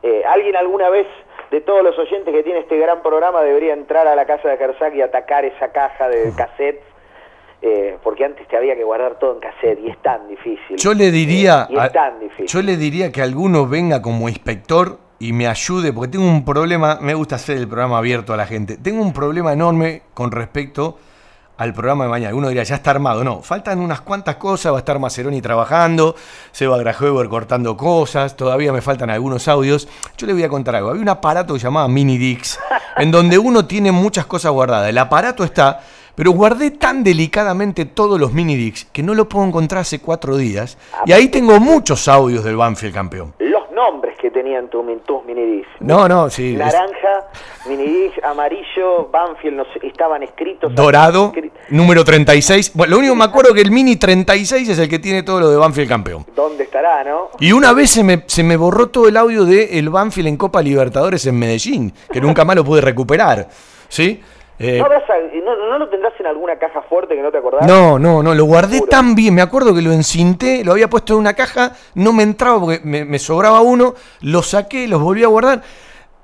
eh, 0.03 0.23
alguien 0.25 0.57
alguna 0.57 0.89
vez 0.89 1.07
de 1.51 1.61
todos 1.61 1.83
los 1.83 1.97
oyentes 1.99 2.33
que 2.33 2.43
tiene 2.43 2.59
este 2.59 2.77
gran 2.77 3.01
programa 3.01 3.41
debería 3.41 3.73
entrar 3.73 4.07
a 4.07 4.15
la 4.15 4.25
casa 4.25 4.47
de 4.49 4.57
Kersak 4.57 4.95
y 4.95 5.01
atacar 5.01 5.43
esa 5.45 5.71
caja 5.71 6.07
de 6.07 6.31
cassettes, 6.35 6.83
eh, 7.61 7.97
porque 8.03 8.23
antes 8.25 8.47
te 8.47 8.55
había 8.57 8.75
que 8.75 8.83
guardar 8.83 9.19
todo 9.19 9.33
en 9.33 9.39
cassette 9.41 9.79
y 9.83 9.89
es 9.89 10.01
tan 10.01 10.27
difícil. 10.29 10.77
Yo 10.77 10.93
le 10.93 11.11
diría, 11.11 11.67
Eh, 11.69 11.73
y 11.73 11.77
es 11.77 11.91
tan 11.91 12.19
difícil. 12.19 12.47
yo 12.47 12.61
le 12.61 12.77
diría 12.77 13.11
que 13.11 13.21
alguno 13.21 13.67
venga 13.67 14.01
como 14.01 14.29
inspector 14.29 14.97
y 15.19 15.33
me 15.33 15.45
ayude, 15.47 15.93
porque 15.93 16.13
tengo 16.13 16.25
un 16.25 16.43
problema, 16.45 16.97
me 17.01 17.13
gusta 17.13 17.35
hacer 17.35 17.57
el 17.57 17.67
programa 17.67 17.97
abierto 17.99 18.33
a 18.33 18.37
la 18.37 18.47
gente, 18.47 18.77
tengo 18.77 19.01
un 19.03 19.13
problema 19.13 19.51
enorme 19.53 20.03
con 20.13 20.31
respecto 20.31 20.97
al 21.57 21.73
programa 21.73 22.05
de 22.05 22.09
mañana. 22.09 22.35
Uno 22.35 22.47
diría, 22.47 22.63
ya 22.63 22.75
está 22.75 22.91
armado. 22.91 23.23
No, 23.23 23.41
faltan 23.41 23.79
unas 23.79 24.01
cuantas 24.01 24.37
cosas, 24.37 24.71
va 24.71 24.77
a 24.77 24.79
estar 24.79 24.97
Maceroni 24.99 25.41
trabajando, 25.41 26.15
Seba 26.51 26.77
Grajewer 26.77 27.29
cortando 27.29 27.77
cosas, 27.77 28.35
todavía 28.35 28.73
me 28.73 28.81
faltan 28.81 29.09
algunos 29.09 29.47
audios. 29.47 29.87
Yo 30.17 30.27
le 30.27 30.33
voy 30.33 30.43
a 30.43 30.49
contar 30.49 30.75
algo. 30.75 30.89
Había 30.89 31.01
un 31.01 31.09
aparato 31.09 31.53
que 31.53 31.59
llamaba 31.59 31.87
Mini 31.87 32.17
Dix, 32.17 32.59
en 32.97 33.11
donde 33.11 33.37
uno 33.37 33.65
tiene 33.65 33.91
muchas 33.91 34.25
cosas 34.25 34.51
guardadas. 34.51 34.89
El 34.89 34.97
aparato 34.97 35.43
está, 35.43 35.81
pero 36.15 36.31
guardé 36.31 36.71
tan 36.71 37.03
delicadamente 37.03 37.85
todos 37.85 38.19
los 38.19 38.33
Mini 38.33 38.55
Dix 38.55 38.85
que 38.91 39.03
no 39.03 39.13
lo 39.13 39.29
puedo 39.29 39.45
encontrar 39.45 39.81
hace 39.81 39.99
cuatro 39.99 40.37
días. 40.37 40.77
Y 41.05 41.11
ahí 41.11 41.27
tengo 41.27 41.59
muchos 41.59 42.07
audios 42.07 42.43
del 42.43 42.57
Banfield 42.57 42.93
campeón. 42.93 43.33
Nombres 43.89 44.15
que 44.19 44.29
tenían 44.29 44.69
tu, 44.69 44.83
tus. 45.05 45.21
No, 45.79 46.07
no, 46.07 46.29
sí. 46.29 46.51
es 46.53 46.57
Naranja, 46.59 47.27
minidisc, 47.67 48.23
amarillo, 48.23 49.09
Banfield, 49.11 49.57
no 49.57 49.63
sé, 49.73 49.87
estaban 49.87 50.21
escritos. 50.21 50.73
dorado, 50.75 51.31
escri- 51.33 51.51
número 51.69 52.03
36. 52.03 52.71
Bueno, 52.75 52.91
lo 52.91 52.99
único 52.99 53.13
que 53.13 53.17
me 53.19 53.25
acuerdo 53.25 53.53
que 53.53 53.61
el 53.61 53.71
Mini 53.71 53.95
36 53.95 54.69
es 54.69 54.77
el 54.79 54.87
que 54.87 54.99
tiene 54.99 55.23
todo 55.23 55.39
lo 55.39 55.49
de 55.49 55.57
Banfield 55.57 55.89
campeón. 55.89 56.25
¿Dónde 56.35 56.63
estará, 56.65 57.03
no? 57.03 57.29
Y 57.39 57.51
una 57.53 57.73
vez 57.73 57.89
se 57.89 58.03
me, 58.03 58.23
se 58.27 58.43
me 58.43 58.55
borró 58.55 58.89
todo 58.89 59.07
el 59.07 59.17
audio 59.17 59.45
de 59.45 59.79
el 59.79 59.89
Banfield 59.89 60.27
en 60.27 60.37
Copa 60.37 60.61
Libertadores 60.61 61.25
en 61.25 61.39
Medellín, 61.39 61.93
que 62.11 62.21
nunca 62.21 62.45
más 62.45 62.55
lo 62.55 62.63
pude 62.63 62.81
recuperar. 62.81 63.47
¿Sí? 63.89 64.21
Eh, 64.63 64.77
¿No, 64.77 64.85
habrás- 64.85 65.03
no- 65.43 65.55
no 65.69 65.79
lo 65.79 65.89
tendrás 65.89 66.13
en 66.19 66.27
alguna 66.27 66.57
caja 66.59 66.81
fuerte 66.83 67.15
que 67.15 67.21
no 67.21 67.31
te 67.31 67.37
acordás? 67.39 67.65
no, 67.67 67.97
no, 67.97 68.21
no, 68.21 68.35
lo 68.35 68.45
guardé 68.45 68.75
Seguro. 68.75 68.89
tan 68.91 69.15
bien. 69.15 69.33
Me 69.33 69.41
acuerdo 69.41 69.73
que 69.73 69.81
lo 69.81 69.91
encinté, 69.91 70.63
lo 70.63 70.73
había 70.73 70.89
puesto 70.89 71.13
en 71.13 71.19
una 71.19 71.33
caja, 71.33 71.73
no 71.95 72.13
me 72.13 72.23
entraba 72.23 72.59
porque 72.59 72.81
me, 72.83 73.03
me 73.05 73.17
sobraba 73.19 73.61
uno, 73.61 73.95
lo 74.21 74.43
saqué, 74.43 74.87
los 74.87 75.01
volví 75.01 75.23
a 75.23 75.27
guardar. 75.27 75.61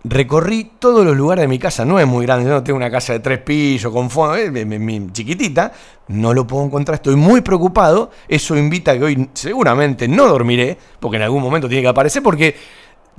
Recorrí 0.04 0.72
todos 0.80 1.04
los 1.04 1.18
lugares 1.18 1.42
de 1.44 1.48
mi 1.48 1.60
casa, 1.60 1.84
no 1.84 2.00
es 2.00 2.06
muy 2.08 2.26
grande, 2.26 2.46
yo 2.48 2.52
no 2.54 2.64
tengo 2.64 2.78
una 2.78 2.90
casa 2.92 3.14
de 3.14 3.20
tres 3.20 3.40
pisos 3.40 3.92
con 3.92 4.10
fondo, 4.10 4.36
eh, 4.38 4.50
mi- 4.52 4.64
mi- 4.64 4.80
mi 4.80 5.12
chiquitita, 5.12 5.72
no 6.10 6.34
lo 6.34 6.46
puedo 6.48 6.64
encontrar, 6.64 6.96
estoy 6.96 7.16
muy 7.16 7.42
preocupado, 7.42 8.12
eso 8.30 8.56
invita 8.56 8.92
a 8.92 8.98
que 8.98 9.04
hoy 9.04 9.30
seguramente 9.34 10.08
no 10.08 10.28
dormiré, 10.28 10.78
porque 11.00 11.18
en 11.18 11.24
algún 11.24 11.42
momento 11.42 11.68
tiene 11.68 11.82
que 11.82 11.90
aparecer, 11.90 12.22
porque 12.24 12.56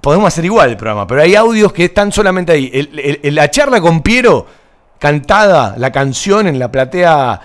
podemos 0.00 0.28
hacer 0.28 0.44
igual 0.46 0.70
el 0.70 0.76
programa, 0.76 1.06
pero 1.06 1.20
hay 1.20 1.34
audios 1.34 1.72
que 1.72 1.86
están 1.86 2.10
solamente 2.12 2.52
ahí. 2.52 2.70
El- 2.72 2.98
el- 2.98 3.20
el- 3.24 3.34
la 3.34 3.50
charla 3.50 3.80
con 3.82 4.00
Piero, 4.00 4.46
cantada, 4.98 5.74
la 5.78 5.90
canción 5.92 6.46
en 6.46 6.58
la 6.58 6.70
platea 6.70 7.40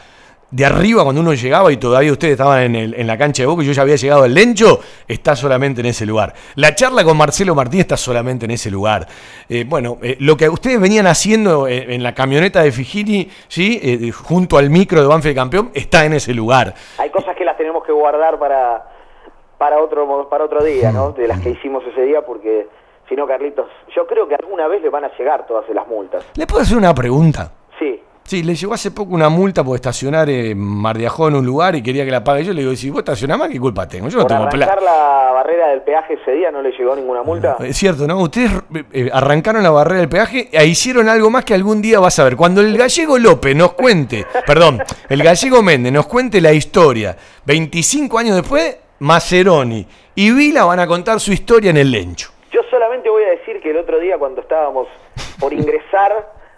de 0.52 0.66
arriba 0.66 1.04
cuando 1.04 1.20
uno 1.22 1.34
llegaba 1.34 1.72
y 1.72 1.78
todavía 1.78 2.12
ustedes 2.12 2.34
estaban 2.34 2.62
en, 2.62 2.76
el- 2.76 2.94
en 2.94 3.08
la 3.08 3.18
cancha 3.18 3.42
de 3.42 3.48
Boca 3.48 3.64
y 3.64 3.66
yo 3.66 3.72
ya 3.72 3.82
había 3.82 3.96
llegado 3.96 4.22
al 4.24 4.36
Lencho, 4.36 4.80
está 5.08 5.36
solamente 5.36 5.82
en 5.82 5.88
ese 5.88 6.06
lugar. 6.06 6.32
La 6.56 6.76
charla 6.76 7.04
con 7.04 7.18
Marcelo 7.18 7.56
Martínez 7.56 7.86
está 7.86 7.98
solamente 7.98 8.46
en 8.46 8.52
ese 8.52 8.70
lugar. 8.70 9.08
Eh, 9.50 9.66
bueno, 9.68 9.98
eh, 10.04 10.16
lo 10.20 10.38
que 10.38 10.48
ustedes 10.50 10.80
venían 10.80 11.08
haciendo 11.08 11.68
en, 11.68 11.90
en 11.92 12.04
la 12.04 12.14
camioneta 12.14 12.62
de 12.62 12.72
Figini, 12.72 13.30
¿sí? 13.48 13.80
Eh, 13.82 14.12
junto 14.12 14.60
al 14.60 14.70
micro 14.70 15.02
de 15.02 15.08
Banfield 15.08 15.36
Campeón, 15.36 15.72
está 15.74 16.06
en 16.06 16.14
ese 16.14 16.36
lugar. 16.36 16.76
Hay 17.00 17.10
cosas 17.10 17.36
que 17.36 17.46
las 17.46 17.58
tenemos 17.58 17.84
que 17.84 17.92
guardar 17.92 18.38
para, 18.38 18.84
para, 19.58 19.80
otro, 19.82 20.30
para 20.30 20.44
otro 20.46 20.64
día, 20.64 20.92
¿no? 20.92 21.10
Mm. 21.10 21.14
De 21.16 21.28
las 21.28 21.40
que 21.40 21.50
hicimos 21.50 21.84
ese 21.92 22.02
día, 22.04 22.22
porque 22.22 22.68
si 23.08 23.16
no, 23.16 23.28
Carlitos, 23.28 23.68
yo 23.96 24.08
creo 24.08 24.28
que 24.28 24.36
alguna 24.36 24.68
vez 24.68 24.82
le 24.82 24.90
van 24.90 25.06
a 25.06 25.18
llegar 25.18 25.46
todas 25.46 25.68
las 25.70 25.88
multas. 25.88 26.26
¿Le 26.36 26.48
puedo 26.48 26.62
hacer 26.62 26.78
una 26.78 26.94
pregunta? 26.94 27.52
Sí. 27.80 28.02
Sí, 28.26 28.42
le 28.42 28.56
llegó 28.56 28.74
hace 28.74 28.92
poco 28.92 29.14
una 29.14 29.28
multa 29.28 29.66
por 29.66 29.76
estacionar 29.76 30.30
en 30.30 30.58
Mar 30.58 30.98
de 30.98 31.06
Ajó 31.06 31.28
en 31.28 31.36
un 31.36 31.46
lugar 31.46 31.76
y 31.76 31.84
quería 31.84 32.06
que 32.06 32.12
la 32.12 32.24
pague 32.24 32.46
yo. 32.46 32.54
Le 32.54 32.62
digo, 32.62 32.74
si 32.74 32.90
vos 32.90 33.00
estacionás 33.00 33.38
mal, 33.38 33.52
¿qué 33.52 33.60
culpa 33.60 33.86
tengo? 33.86 34.08
Yo 34.08 34.20
no 34.20 34.24
Por 34.24 34.30
tengo 34.30 34.44
arrancar 34.44 34.82
la 34.82 35.32
barrera 35.34 35.68
del 35.68 35.82
peaje 35.82 36.14
ese 36.14 36.32
día 36.32 36.50
no 36.50 36.62
le 36.62 36.72
llegó 36.72 36.96
ninguna 36.96 37.22
multa. 37.22 37.58
Es 37.60 37.76
cierto, 37.76 38.08
¿no? 38.08 38.18
Ustedes 38.22 38.52
eh, 38.74 38.84
eh, 38.94 39.10
arrancaron 39.12 39.62
la 39.62 39.72
barrera 39.72 40.00
del 40.00 40.08
peaje 40.08 40.48
e 40.54 40.66
hicieron 40.66 41.10
algo 41.10 41.30
más 41.30 41.44
que 41.44 41.54
algún 41.54 41.82
día 41.82 42.00
vas 42.00 42.18
a 42.20 42.24
ver. 42.24 42.38
Cuando 42.38 42.62
el 42.62 42.78
gallego 42.78 43.20
López 43.20 43.58
nos 43.58 43.74
cuente, 43.74 44.26
perdón, 44.48 44.82
el 45.10 45.22
gallego 45.22 45.62
Méndez 45.62 45.92
nos 45.92 46.08
cuente 46.08 46.40
la 46.40 46.54
historia, 46.54 47.18
25 47.46 48.18
años 48.18 48.38
después, 48.38 48.78
Maceroni 49.00 49.86
y 50.16 50.32
Vila 50.32 50.64
van 50.64 50.80
a 50.80 50.88
contar 50.88 51.20
su 51.20 51.34
historia 51.34 51.72
en 51.72 51.78
el 51.78 51.92
Lencho. 51.92 52.32
Yo 52.54 52.62
solamente 52.70 53.10
voy 53.10 53.24
a 53.24 53.32
decir 53.32 53.44
que 53.64 53.72
el 53.72 53.78
otro 53.78 54.00
día 54.00 54.18
cuando 54.20 54.42
estábamos 54.42 54.88
por 55.40 55.54
ingresar 55.60 56.12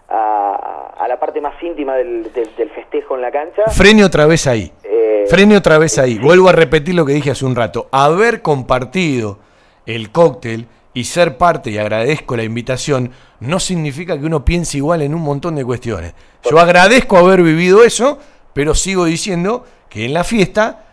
a, 0.10 0.94
a 1.00 1.08
la 1.08 1.20
parte 1.20 1.42
más 1.42 1.54
íntima 1.64 1.96
del, 1.96 2.32
del- 2.34 2.56
del 2.56 2.70
festejo 2.72 3.16
en 3.16 3.22
la 3.22 3.32
cancha, 3.32 3.64
Frene 3.72 4.04
otra 4.04 4.26
vez 4.26 4.46
ahí. 4.48 4.72
eh, 4.84 5.26
Frene 5.30 5.58
otra 5.58 5.78
vez 5.78 5.98
ahí. 5.98 6.20
Vuelvo 6.20 6.50
a 6.50 6.52
repetir 6.52 6.94
lo 6.96 7.06
que 7.06 7.14
dije 7.14 7.32
hace 7.32 7.46
un 7.46 7.56
rato. 7.56 7.88
Haber 7.92 8.42
compartido 8.42 9.40
el 9.86 10.12
cóctel 10.12 10.68
y 10.94 11.04
ser 11.06 11.38
parte, 11.38 11.72
y 11.72 11.78
agradezco 11.78 12.38
la 12.38 12.44
invitación, 12.44 13.12
no 13.40 13.60
significa 13.60 14.18
que 14.18 14.26
uno 14.26 14.46
piense 14.46 14.78
igual 14.78 15.02
en 15.02 15.14
un 15.14 15.22
montón 15.22 15.56
de 15.56 15.66
cuestiones. 15.66 16.14
Yo 16.50 16.58
agradezco 16.60 17.18
haber 17.18 17.42
vivido 17.42 17.84
eso, 17.84 18.18
pero 18.54 18.74
sigo 18.76 19.06
diciendo 19.06 19.66
que 19.90 20.06
en 20.06 20.14
la 20.14 20.24
fiesta 20.24 20.86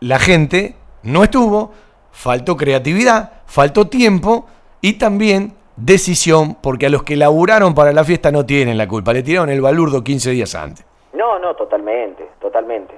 la 0.00 0.18
gente 0.18 0.74
no 1.04 1.22
estuvo, 1.24 1.72
faltó 2.12 2.56
creatividad, 2.56 3.32
faltó 3.46 3.86
tiempo 3.88 4.46
y 4.80 4.94
también 4.94 5.54
decisión, 5.76 6.56
porque 6.60 6.86
a 6.86 6.90
los 6.90 7.02
que 7.02 7.16
laburaron 7.16 7.74
para 7.74 7.92
la 7.92 8.04
fiesta 8.04 8.30
no 8.30 8.44
tienen 8.44 8.76
la 8.76 8.86
culpa, 8.86 9.12
le 9.12 9.22
tiraron 9.22 9.50
el 9.50 9.60
balurdo 9.60 10.04
15 10.04 10.30
días 10.30 10.54
antes. 10.54 10.84
No, 11.12 11.38
no, 11.38 11.54
totalmente, 11.54 12.28
totalmente. 12.40 12.94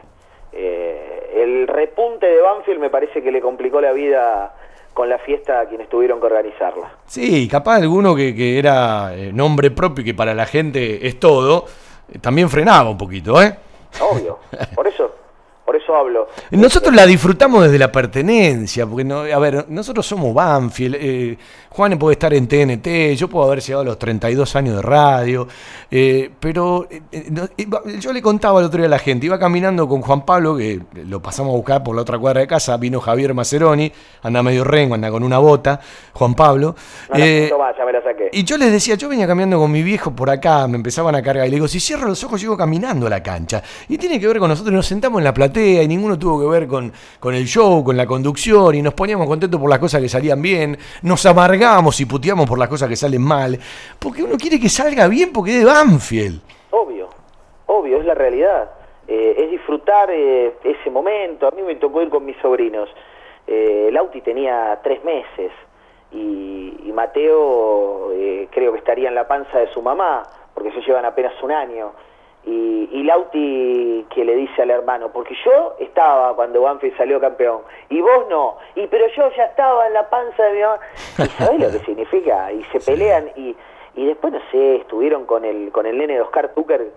Eh, 0.52 1.32
el 1.34 1.66
repunte 1.66 2.26
de 2.26 2.40
Banfield 2.40 2.80
me 2.80 2.90
parece 2.90 3.22
que 3.22 3.32
le 3.32 3.40
complicó 3.40 3.80
la 3.80 3.92
vida 3.92 4.54
con 4.92 5.09
la 5.09 5.18
fiesta 5.18 5.60
a 5.60 5.66
quienes 5.66 5.88
tuvieron 5.88 6.20
que 6.20 6.26
organizarla. 6.26 6.90
Sí, 7.06 7.48
capaz 7.48 7.76
alguno 7.76 8.14
que, 8.14 8.34
que 8.34 8.59
era 8.59 9.14
eh, 9.14 9.32
nombre 9.32 9.70
propio 9.70 10.02
y 10.02 10.06
que 10.06 10.14
para 10.14 10.34
la 10.34 10.44
gente 10.44 11.06
es 11.06 11.18
todo, 11.18 11.64
eh, 12.12 12.18
también 12.18 12.50
frenaba 12.50 12.90
un 12.90 12.98
poquito, 12.98 13.40
¿eh? 13.40 13.56
Obvio. 14.00 14.38
Por 14.74 14.86
eso, 14.86 15.14
por 15.72 15.80
eso 15.80 15.96
hablo. 15.96 16.28
Nosotros 16.50 16.94
la 16.94 17.06
disfrutamos 17.06 17.64
desde 17.64 17.78
la 17.78 17.90
pertenencia, 17.90 18.86
porque, 18.86 19.04
no, 19.04 19.20
a 19.20 19.38
ver, 19.38 19.64
nosotros 19.68 20.06
somos 20.06 20.34
Banfield, 20.34 20.96
eh, 21.00 21.38
Juan 21.70 21.98
puede 21.98 22.12
estar 22.12 22.34
en 22.34 22.46
TNT, 22.46 23.14
yo 23.16 23.28
puedo 23.28 23.46
haber 23.46 23.60
llegado 23.62 23.80
a 23.80 23.84
los 23.86 23.98
32 23.98 24.54
años 24.56 24.76
de 24.76 24.82
radio, 24.82 25.48
eh, 25.90 26.30
pero 26.38 26.86
eh, 26.90 27.28
no- 27.30 27.48
yo 27.98 28.12
le 28.12 28.20
contaba 28.20 28.60
el 28.60 28.66
otro 28.66 28.78
día 28.78 28.86
a 28.86 28.90
la 28.90 28.98
gente, 28.98 29.24
iba 29.24 29.38
caminando 29.38 29.88
con 29.88 30.02
Juan 30.02 30.26
Pablo, 30.26 30.54
que 30.56 30.80
lo 31.06 31.22
pasamos 31.22 31.54
a 31.54 31.56
buscar 31.56 31.82
por 31.82 31.96
la 31.96 32.02
otra 32.02 32.18
cuadra 32.18 32.42
de 32.42 32.46
casa, 32.46 32.76
vino 32.76 33.00
Javier 33.00 33.32
Maceroni, 33.32 33.90
anda 34.22 34.42
medio 34.42 34.64
rengo, 34.64 34.94
anda 34.94 35.10
con 35.10 35.22
una 35.22 35.38
bota, 35.38 35.80
Juan 36.12 36.34
Pablo. 36.34 36.76
No 37.10 37.18
la 37.18 37.26
eh, 37.26 37.38
siento 37.38 37.58
más, 37.58 37.74
ya 37.78 37.84
me 37.86 37.92
la 37.92 38.02
saqué. 38.02 38.28
y 38.32 38.44
yo 38.44 38.58
les 38.58 38.70
decía, 38.70 38.94
yo 38.96 39.08
venía 39.08 39.26
caminando 39.26 39.58
con 39.58 39.72
mi 39.72 39.82
viejo 39.82 40.14
por 40.14 40.28
acá, 40.28 40.68
me 40.68 40.76
empezaban 40.76 41.14
a 41.14 41.22
cargar. 41.22 41.46
Y 41.46 41.50
le 41.50 41.56
digo, 41.56 41.68
si 41.68 41.80
cierro 41.80 42.06
los 42.06 42.22
ojos, 42.24 42.38
llego 42.40 42.56
caminando 42.58 43.06
a 43.06 43.10
la 43.10 43.22
cancha. 43.22 43.62
Y 43.88 43.96
tiene 43.96 44.20
que 44.20 44.26
ver 44.26 44.38
con 44.38 44.50
nosotros, 44.50 44.74
nos 44.74 44.86
sentamos 44.86 45.20
en 45.20 45.24
la 45.24 45.32
platea 45.32 45.61
y 45.62 45.89
ninguno 45.89 46.18
tuvo 46.18 46.40
que 46.40 46.47
ver 46.47 46.66
con, 46.66 46.93
con 47.20 47.34
el 47.34 47.44
show, 47.44 47.82
con 47.84 47.97
la 47.97 48.06
conducción. 48.06 48.74
Y 48.74 48.82
nos 48.82 48.94
poníamos 48.94 49.26
contentos 49.26 49.60
por 49.60 49.70
las 49.70 49.78
cosas 49.78 50.01
que 50.01 50.09
salían 50.09 50.40
bien. 50.43 50.76
Nos 51.02 51.24
amargábamos 51.26 52.01
y 52.01 52.06
puteamos 52.06 52.48
por 52.48 52.59
las 52.59 52.68
cosas 52.68 52.89
que 52.89 52.97
salen 52.97 53.22
mal. 53.22 53.59
Porque 53.98 54.22
uno 54.22 54.36
quiere 54.36 54.59
que 54.59 54.68
salga 54.68 55.09
bien 55.09 55.32
porque 55.32 55.52
es 55.52 55.59
de 55.60 55.64
Banfield. 55.64 56.40
Obvio, 56.70 57.09
obvio, 57.66 58.01
es 58.01 58.05
la 58.06 58.14
realidad. 58.14 58.70
Eh, 59.06 59.34
es 59.39 59.51
disfrutar 59.51 60.10
eh, 60.10 60.55
ese 60.64 60.90
momento. 60.90 61.47
A 61.47 61.51
mí 61.51 61.62
me 61.62 61.76
tocó 61.76 62.02
ir 62.02 62.09
con 62.09 62.24
mis 62.24 62.36
sobrinos. 62.39 62.89
Eh, 63.47 63.90
Lauti 63.93 64.20
tenía 64.20 64.78
tres 64.82 65.02
meses 65.05 65.51
y, 66.12 66.76
y 66.84 66.93
Mateo 66.93 68.12
eh, 68.12 68.48
creo 68.51 68.72
que 68.72 68.78
estaría 68.78 69.09
en 69.09 69.14
la 69.14 69.26
panza 69.26 69.59
de 69.59 69.68
su 69.72 69.82
mamá, 69.82 70.22
porque 70.55 70.70
se 70.72 70.80
llevan 70.82 71.05
apenas 71.05 71.32
un 71.43 71.52
año. 71.52 71.93
Y, 72.44 72.89
y 72.93 73.02
Lauti 73.05 74.06
que 74.12 74.24
le 74.24 74.35
dice 74.35 74.62
al 74.62 74.70
hermano, 74.70 75.10
porque 75.12 75.35
yo 75.44 75.77
estaba 75.78 76.35
cuando 76.35 76.62
Banfield 76.62 76.97
salió 76.97 77.20
campeón, 77.20 77.62
y 77.89 78.01
vos 78.01 78.27
no, 78.28 78.59
y 78.74 78.86
pero 78.89 79.06
yo 79.09 79.31
ya 79.36 79.44
estaba 79.44 79.86
en 79.86 79.94
la 79.94 80.10
panza 80.10 80.43
de 80.44 80.52
mi 80.55 80.60
mamá. 80.60 80.78
¿Y 81.19 81.28
sabés 81.43 81.60
lo 81.60 81.70
que 81.70 81.78
significa? 81.86 82.52
Y 82.52 82.64
se 82.64 82.81
pelean 82.81 83.31
y, 83.36 83.55
y 83.94 84.06
después, 84.06 84.32
no 84.32 84.40
sé, 84.51 84.77
estuvieron 84.77 85.24
con 85.27 85.44
el, 85.44 85.70
con 85.70 85.86
el 85.86 85.97
nene 85.97 86.14
de 86.14 86.20
Oscar 86.20 86.52
Tucker 86.55 86.90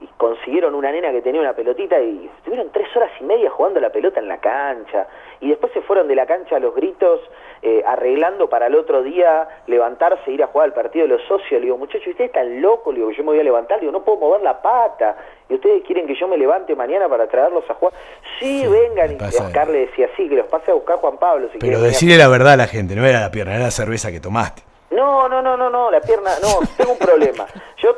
y 0.00 0.06
consiguieron 0.16 0.74
una 0.74 0.90
nena 0.90 1.12
que 1.12 1.22
tenía 1.22 1.40
una 1.40 1.54
pelotita 1.54 2.00
y 2.00 2.30
estuvieron 2.38 2.70
tres 2.72 2.94
horas 2.96 3.10
y 3.20 3.24
media 3.24 3.50
jugando 3.50 3.80
la 3.80 3.90
pelota 3.90 4.20
en 4.20 4.28
la 4.28 4.38
cancha 4.38 5.06
y 5.40 5.48
después 5.48 5.72
se 5.72 5.82
fueron 5.82 6.08
de 6.08 6.16
la 6.16 6.26
cancha 6.26 6.56
a 6.56 6.60
los 6.60 6.74
gritos 6.74 7.20
eh, 7.64 7.82
arreglando 7.86 8.48
para 8.48 8.66
el 8.66 8.74
otro 8.74 9.04
día 9.04 9.46
levantarse 9.68 10.30
e 10.30 10.32
ir 10.32 10.42
a 10.42 10.48
jugar 10.48 10.66
al 10.66 10.74
partido 10.74 11.06
de 11.06 11.14
los 11.14 11.22
socios. 11.28 11.52
Le 11.52 11.60
digo, 11.60 11.78
muchachos, 11.78 12.08
ustedes 12.08 12.30
están 12.30 12.60
locos, 12.60 12.92
le 12.92 13.00
digo, 13.00 13.12
yo 13.12 13.22
me 13.22 13.30
voy 13.30 13.38
a 13.38 13.44
levantar, 13.44 13.76
le 13.76 13.82
digo, 13.82 13.92
no 13.92 14.04
puedo 14.04 14.18
mover 14.18 14.42
la 14.42 14.60
pata 14.60 15.16
y 15.48 15.54
ustedes 15.54 15.84
quieren 15.84 16.06
que 16.08 16.16
yo 16.16 16.26
me 16.26 16.36
levante 16.36 16.74
mañana 16.74 17.08
para 17.08 17.28
traerlos 17.28 17.62
a 17.70 17.74
jugar. 17.74 17.94
Sí, 18.40 18.66
vengan, 18.66 19.12
y 19.12 19.36
Oscar 19.36 19.68
le 19.68 19.86
decía 19.86 20.08
así, 20.12 20.28
que 20.28 20.34
los 20.34 20.46
pase 20.46 20.72
a 20.72 20.74
buscar 20.74 20.96
Juan 20.96 21.18
Pablo. 21.18 21.48
Si 21.52 21.58
Pero 21.58 21.80
decirle 21.80 22.16
la 22.16 22.26
verdad 22.26 22.54
a 22.54 22.56
la 22.56 22.66
gente, 22.66 22.96
no 22.96 23.06
era 23.06 23.20
la 23.20 23.30
pierna, 23.30 23.54
era 23.54 23.64
la 23.64 23.70
cerveza 23.70 24.10
que 24.10 24.18
tomaste. 24.18 24.62
no, 24.90 25.28
no, 25.28 25.40
no, 25.40 25.56
no, 25.56 25.70
no, 25.70 25.88
la 25.90 26.00
pierna, 26.00 26.32
no, 26.42 26.66
tengo 26.76 26.92
un 26.92 26.98
problema. 26.98 27.46
Yo, 27.78 27.96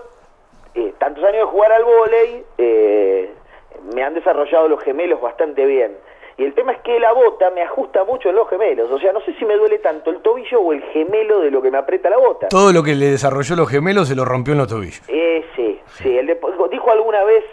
eh, 0.75 0.93
tantos 0.99 1.25
años 1.25 1.39
de 1.39 1.45
jugar 1.45 1.73
al 1.73 1.85
vóley, 1.85 2.45
eh, 2.59 3.33
me 3.95 4.03
han 4.03 4.13
desarrollado 4.13 4.69
los 4.69 4.83
gemelos 4.83 5.23
bastante 5.23 5.65
bien. 5.65 5.97
Y 6.37 6.45
el 6.45 6.55
tema 6.55 6.73
es 6.73 6.81
que 6.81 6.99
la 6.99 7.13
bota 7.13 7.51
me 7.51 7.63
ajusta 7.63 8.05
mucho 8.05 8.29
en 8.29 8.37
los 8.37 8.49
gemelos. 8.49 8.91
O 8.91 8.99
sea, 8.99 9.13
no 9.13 9.21
sé 9.21 9.35
si 9.35 9.45
me 9.45 9.57
duele 9.57 9.79
tanto 9.79 10.11
el 10.11 10.21
tobillo 10.21 10.61
o 10.61 10.73
el 10.73 10.83
gemelo 10.83 11.41
de 11.41 11.51
lo 11.51 11.63
que 11.63 11.71
me 11.71 11.79
aprieta 11.79 12.11
la 12.11 12.19
bota. 12.19 12.49
Todo 12.49 12.73
lo 12.73 12.83
que 12.83 12.95
le 12.95 13.07
desarrolló 13.07 13.55
los 13.55 13.69
gemelos 13.69 14.09
se 14.09 14.17
lo 14.17 14.25
rompió 14.25 14.53
en 14.53 14.59
los 14.59 14.69
tobillos. 14.69 15.03
Eh, 15.09 15.45
sí, 15.55 15.81
sí. 16.03 16.19
El 16.19 16.27
dijo 16.27 16.91
alguna 16.91 17.23
vez 17.23 17.45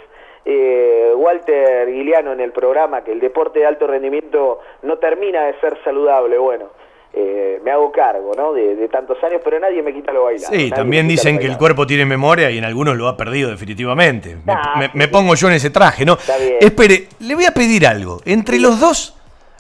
eh, 0.46 1.14
Walter 1.16 1.88
Guiliano 1.88 2.32
en 2.32 2.40
el 2.40 2.52
programa 2.52 3.04
que 3.04 3.12
el 3.12 3.20
deporte 3.20 3.60
de 3.60 3.68
alto 3.68 3.86
rendimiento 3.86 4.60
no 4.82 4.98
termina 4.98 5.46
de 5.46 5.60
ser 5.60 5.78
saludable. 5.84 6.40
Bueno, 6.40 6.70
eh, 7.14 7.60
me 7.64 7.72
hago 7.72 7.92
cargo, 7.92 8.32
¿no? 8.36 8.54
De, 8.54 8.76
de 8.76 8.88
tantos 8.88 9.18
años, 9.24 9.42
pero 9.44 9.60
nadie 9.60 9.82
me 9.84 9.94
quita 9.94 10.12
lo 10.14 10.24
bailado. 10.26 10.54
Sí, 10.54 10.70
también 10.70 11.08
dicen 11.08 11.38
que 11.40 11.46
el 11.46 11.58
cuerpo 11.58 11.86
tiene 11.86 12.06
memoria 12.06 12.50
y 12.52 12.58
en 12.58 12.64
algunos 12.66 12.96
lo 12.96 13.08
ha 13.08 13.18
perdido 13.18 13.50
definitivamente. 13.50 14.38
Me, 14.46 14.54
Ah, 14.54 14.76
me- 14.78 14.86
sí, 14.86 14.92
me 14.96 15.08
pongo 15.10 15.36
yo 15.36 15.48
en 15.50 15.54
ese 15.56 15.70
traje, 15.70 16.06
¿no? 16.06 16.14
Está 16.14 16.38
bien. 16.38 16.56
Espere, 16.62 17.08
le 17.20 17.36
voy 17.36 17.46
a 17.46 17.52
pedir 17.54 17.86
algo. 17.86 18.22
Entre 18.26 18.60
los 18.60 18.80
dos 18.80 19.16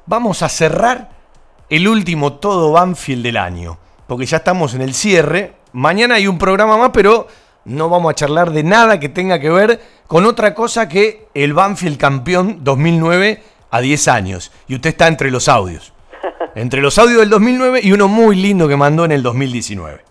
vamos 0.05 0.41
a 0.43 0.49
cerrar 0.49 1.09
el 1.69 1.87
último 1.87 2.33
todo 2.33 2.71
Banfield 2.71 3.23
del 3.23 3.37
año. 3.37 3.77
Porque 4.07 4.25
ya 4.25 4.37
estamos 4.37 4.73
en 4.73 4.81
el 4.81 4.93
cierre. 4.93 5.53
Mañana 5.73 6.15
hay 6.15 6.27
un 6.27 6.37
programa 6.37 6.77
más, 6.77 6.89
pero 6.93 7.27
no 7.65 7.87
vamos 7.89 8.11
a 8.11 8.15
charlar 8.15 8.51
de 8.51 8.63
nada 8.63 8.99
que 8.99 9.07
tenga 9.09 9.39
que 9.39 9.49
ver 9.49 9.79
con 10.07 10.25
otra 10.25 10.53
cosa 10.53 10.89
que 10.89 11.27
el 11.33 11.53
Banfield 11.53 11.97
campeón 11.97 12.59
2009 12.63 13.41
a 13.69 13.79
10 13.81 14.07
años. 14.09 14.51
Y 14.67 14.75
usted 14.75 14.89
está 14.89 15.07
entre 15.07 15.31
los 15.31 15.47
audios. 15.47 15.93
Entre 16.55 16.81
los 16.81 16.97
audios 16.97 17.19
del 17.19 17.29
2009 17.29 17.79
y 17.83 17.91
uno 17.91 18.07
muy 18.07 18.35
lindo 18.35 18.67
que 18.67 18.75
mandó 18.75 19.05
en 19.05 19.11
el 19.11 19.23
2019. 19.23 20.01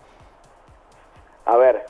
A 1.47 1.57
ver, 1.57 1.85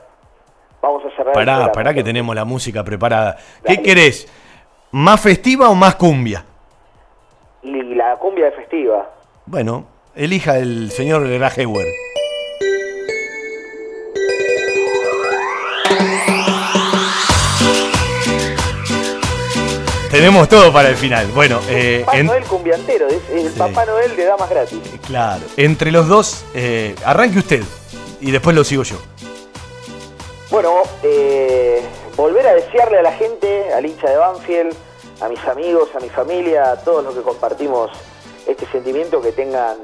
vamos 0.81 1.03
a 1.05 1.09
cerrar 1.11 1.27
el 1.27 1.33
Pará, 1.33 1.53
programa. 1.53 1.71
pará 1.71 1.93
que 1.93 2.03
tenemos 2.03 2.35
la 2.35 2.45
música 2.45 2.83
preparada. 2.83 3.37
¿Qué 3.65 3.81
querés? 3.81 4.27
¿Más 4.91 5.21
festiva 5.21 5.69
o 5.69 5.75
más 5.75 5.95
cumbia? 5.95 6.43
Y 7.63 7.95
la 7.95 8.15
cumbia 8.17 8.45
de 8.45 8.51
festiva. 8.53 9.09
Bueno, 9.45 9.85
elija 10.15 10.57
el 10.57 10.91
señor 10.91 11.27
Grajewer. 11.27 11.85
Tenemos 20.21 20.47
todo 20.49 20.71
para 20.71 20.89
el 20.89 20.95
final. 20.95 21.25
Bueno, 21.33 21.59
eh, 21.67 22.03
Papá 22.05 22.19
en- 22.19 22.27
Noel 22.27 22.43
cumbiantero, 22.43 23.07
es, 23.07 23.21
el 23.33 23.51
Sí. 23.51 23.57
Papá 23.57 23.85
Noel 23.87 24.15
de 24.15 24.23
damas 24.25 24.51
gratis. 24.51 24.77
claro, 25.07 25.41
entre 25.57 25.91
los 25.91 26.07
dos, 26.07 26.43
eh, 26.53 26.93
arranque 27.03 27.39
usted 27.39 27.63
y 28.19 28.29
después 28.29 28.55
lo 28.55 28.63
sigo 28.63 28.83
yo. 28.83 28.97
Bueno, 30.51 30.83
eh, 31.01 31.81
volver 32.15 32.45
a 32.45 32.53
desearle 32.53 32.99
a 32.99 33.01
la 33.01 33.13
gente, 33.13 33.73
al 33.73 33.83
hincha 33.83 34.11
de 34.11 34.17
Banfield, 34.17 34.75
a 35.21 35.27
mis 35.27 35.39
amigos, 35.45 35.89
a 35.95 35.99
mi 35.99 36.09
familia, 36.09 36.71
a 36.73 36.75
todos 36.83 37.03
los 37.03 37.15
que 37.15 37.21
compartimos 37.21 37.89
este 38.45 38.67
sentimiento, 38.67 39.21
que 39.21 39.31
tengan 39.31 39.77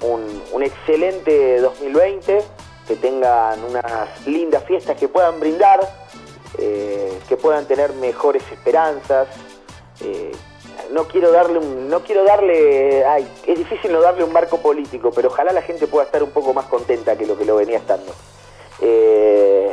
un, 0.00 0.42
un 0.50 0.62
excelente 0.64 1.60
2020, 1.60 2.42
que 2.88 2.96
tengan 2.96 3.62
unas 3.62 4.26
lindas 4.26 4.64
fiestas 4.64 4.96
que 4.96 5.06
puedan 5.06 5.38
brindar, 5.38 5.78
eh, 6.58 7.12
que 7.28 7.36
puedan 7.36 7.66
tener 7.66 7.92
mejores 7.92 8.42
esperanzas. 8.50 9.28
Eh, 10.02 10.32
no 10.92 11.04
quiero 11.04 11.30
darle 11.30 11.58
un, 11.58 11.88
no 11.88 12.00
quiero 12.00 12.24
darle, 12.24 13.04
es 13.46 13.58
difícil 13.58 13.92
no 13.92 14.00
darle 14.00 14.24
un 14.24 14.32
marco 14.32 14.58
político, 14.58 15.10
pero 15.14 15.28
ojalá 15.28 15.52
la 15.52 15.62
gente 15.62 15.86
pueda 15.86 16.06
estar 16.06 16.22
un 16.22 16.30
poco 16.30 16.52
más 16.52 16.66
contenta 16.66 17.16
que 17.16 17.26
lo 17.26 17.36
que 17.36 17.44
lo 17.44 17.56
venía 17.56 17.78
estando. 17.78 18.12
Eh, 18.80 19.70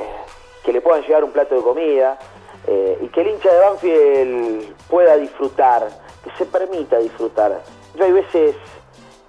que 0.64 0.74
le 0.74 0.82
puedan 0.82 1.02
llegar 1.04 1.24
un 1.24 1.32
plato 1.32 1.56
de 1.56 1.62
comida 1.62 2.20
eh, 2.68 2.98
y 3.02 3.08
que 3.08 3.22
el 3.22 3.28
hincha 3.30 3.52
de 3.52 3.60
Banfield 3.60 4.76
pueda 4.90 5.16
disfrutar, 5.16 5.88
que 6.24 6.30
se 6.38 6.46
permita 6.46 6.98
disfrutar. 6.98 7.62
Yo 7.96 8.04
hay 8.04 8.12
veces 8.12 8.56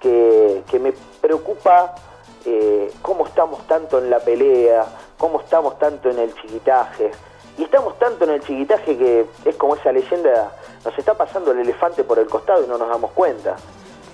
que, 0.01 0.63
me 0.79 0.93
preocupa 1.21 1.95
cómo 3.01 3.25
estamos 3.25 3.65
tanto 3.67 3.99
en 3.99 4.09
la 4.09 4.19
pelea, 4.19 4.85
cómo 5.17 5.39
estamos 5.41 5.77
tanto 5.79 6.09
en 6.09 6.19
el 6.19 6.33
chiquitaje. 6.35 7.11
Y 7.59 7.63
estamos 7.63 7.99
tanto 7.99 8.23
en 8.23 8.31
el 8.31 8.41
chiquitaje 8.41 8.97
que 8.97 9.25
es 9.45 9.55
como 9.57 9.75
esa 9.75 9.91
leyenda, 9.91 10.51
nos 10.83 10.97
está 10.97 11.13
pasando 11.13 11.51
el 11.51 11.59
elefante 11.59 12.03
por 12.03 12.19
el 12.19 12.27
costado 12.27 12.63
y 12.63 12.67
no 12.67 12.77
nos 12.77 12.89
damos 12.89 13.11
cuenta. 13.11 13.55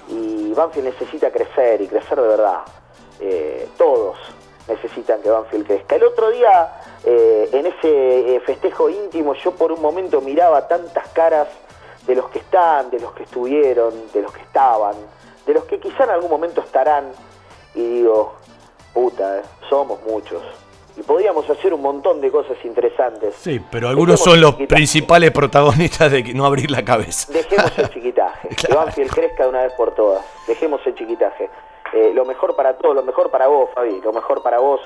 Y 0.07 0.53
Banfield 0.53 0.87
necesita 0.87 1.31
crecer 1.31 1.81
y 1.81 1.87
crecer 1.87 2.19
de 2.19 2.27
verdad. 2.27 2.61
Eh, 3.19 3.69
todos 3.77 4.17
necesitan 4.67 5.21
que 5.21 5.29
Banfield 5.29 5.67
crezca. 5.67 5.95
El 5.95 6.03
otro 6.03 6.31
día, 6.31 6.81
eh, 7.03 7.49
en 7.51 7.65
ese 7.67 8.35
eh, 8.35 8.39
festejo 8.41 8.89
íntimo, 8.89 9.33
yo 9.35 9.51
por 9.51 9.71
un 9.71 9.81
momento 9.81 10.21
miraba 10.21 10.67
tantas 10.67 11.07
caras 11.09 11.47
de 12.07 12.15
los 12.15 12.29
que 12.29 12.39
están, 12.39 12.89
de 12.89 12.99
los 12.99 13.13
que 13.13 13.23
estuvieron, 13.23 13.93
de 14.13 14.21
los 14.21 14.31
que 14.31 14.41
estaban, 14.41 14.95
de 15.45 15.53
los 15.53 15.65
que 15.65 15.79
quizá 15.79 16.03
en 16.03 16.11
algún 16.11 16.29
momento 16.29 16.61
estarán, 16.61 17.11
y 17.73 17.81
digo, 17.81 18.33
puta, 18.93 19.41
somos 19.69 20.01
muchos. 20.03 20.41
Y 20.97 21.01
podríamos 21.03 21.49
hacer 21.49 21.73
un 21.73 21.81
montón 21.81 22.21
de 22.21 22.31
cosas 22.31 22.57
interesantes. 22.63 23.35
Sí, 23.35 23.59
pero 23.69 23.89
algunos 23.89 24.19
Dejemos 24.19 24.33
son 24.33 24.41
los 24.41 24.67
principales 24.67 25.31
protagonistas 25.31 26.11
de 26.11 26.23
que 26.23 26.33
no 26.33 26.45
abrir 26.45 26.71
la 26.71 26.85
cabeza. 26.85 27.31
Dejemos 27.33 27.77
el 27.77 27.89
chiquitaje, 27.93 28.47
que 28.49 28.55
Claro. 28.55 28.85
Banfield 28.85 29.11
crezca 29.11 29.43
de 29.43 29.49
una 29.49 29.63
vez 29.63 29.73
por 29.73 29.93
todas. 29.93 30.25
Dejemos 30.47 30.79
el 30.85 30.95
chiquitaje. 30.95 31.49
Eh, 31.93 32.11
lo 32.13 32.23
mejor 32.25 32.55
para 32.55 32.77
todos, 32.77 32.95
lo 32.95 33.03
mejor 33.03 33.29
para 33.29 33.47
vos, 33.47 33.69
Fabi, 33.73 33.99
lo 34.01 34.13
mejor 34.13 34.41
para 34.41 34.59
vos, 34.59 34.81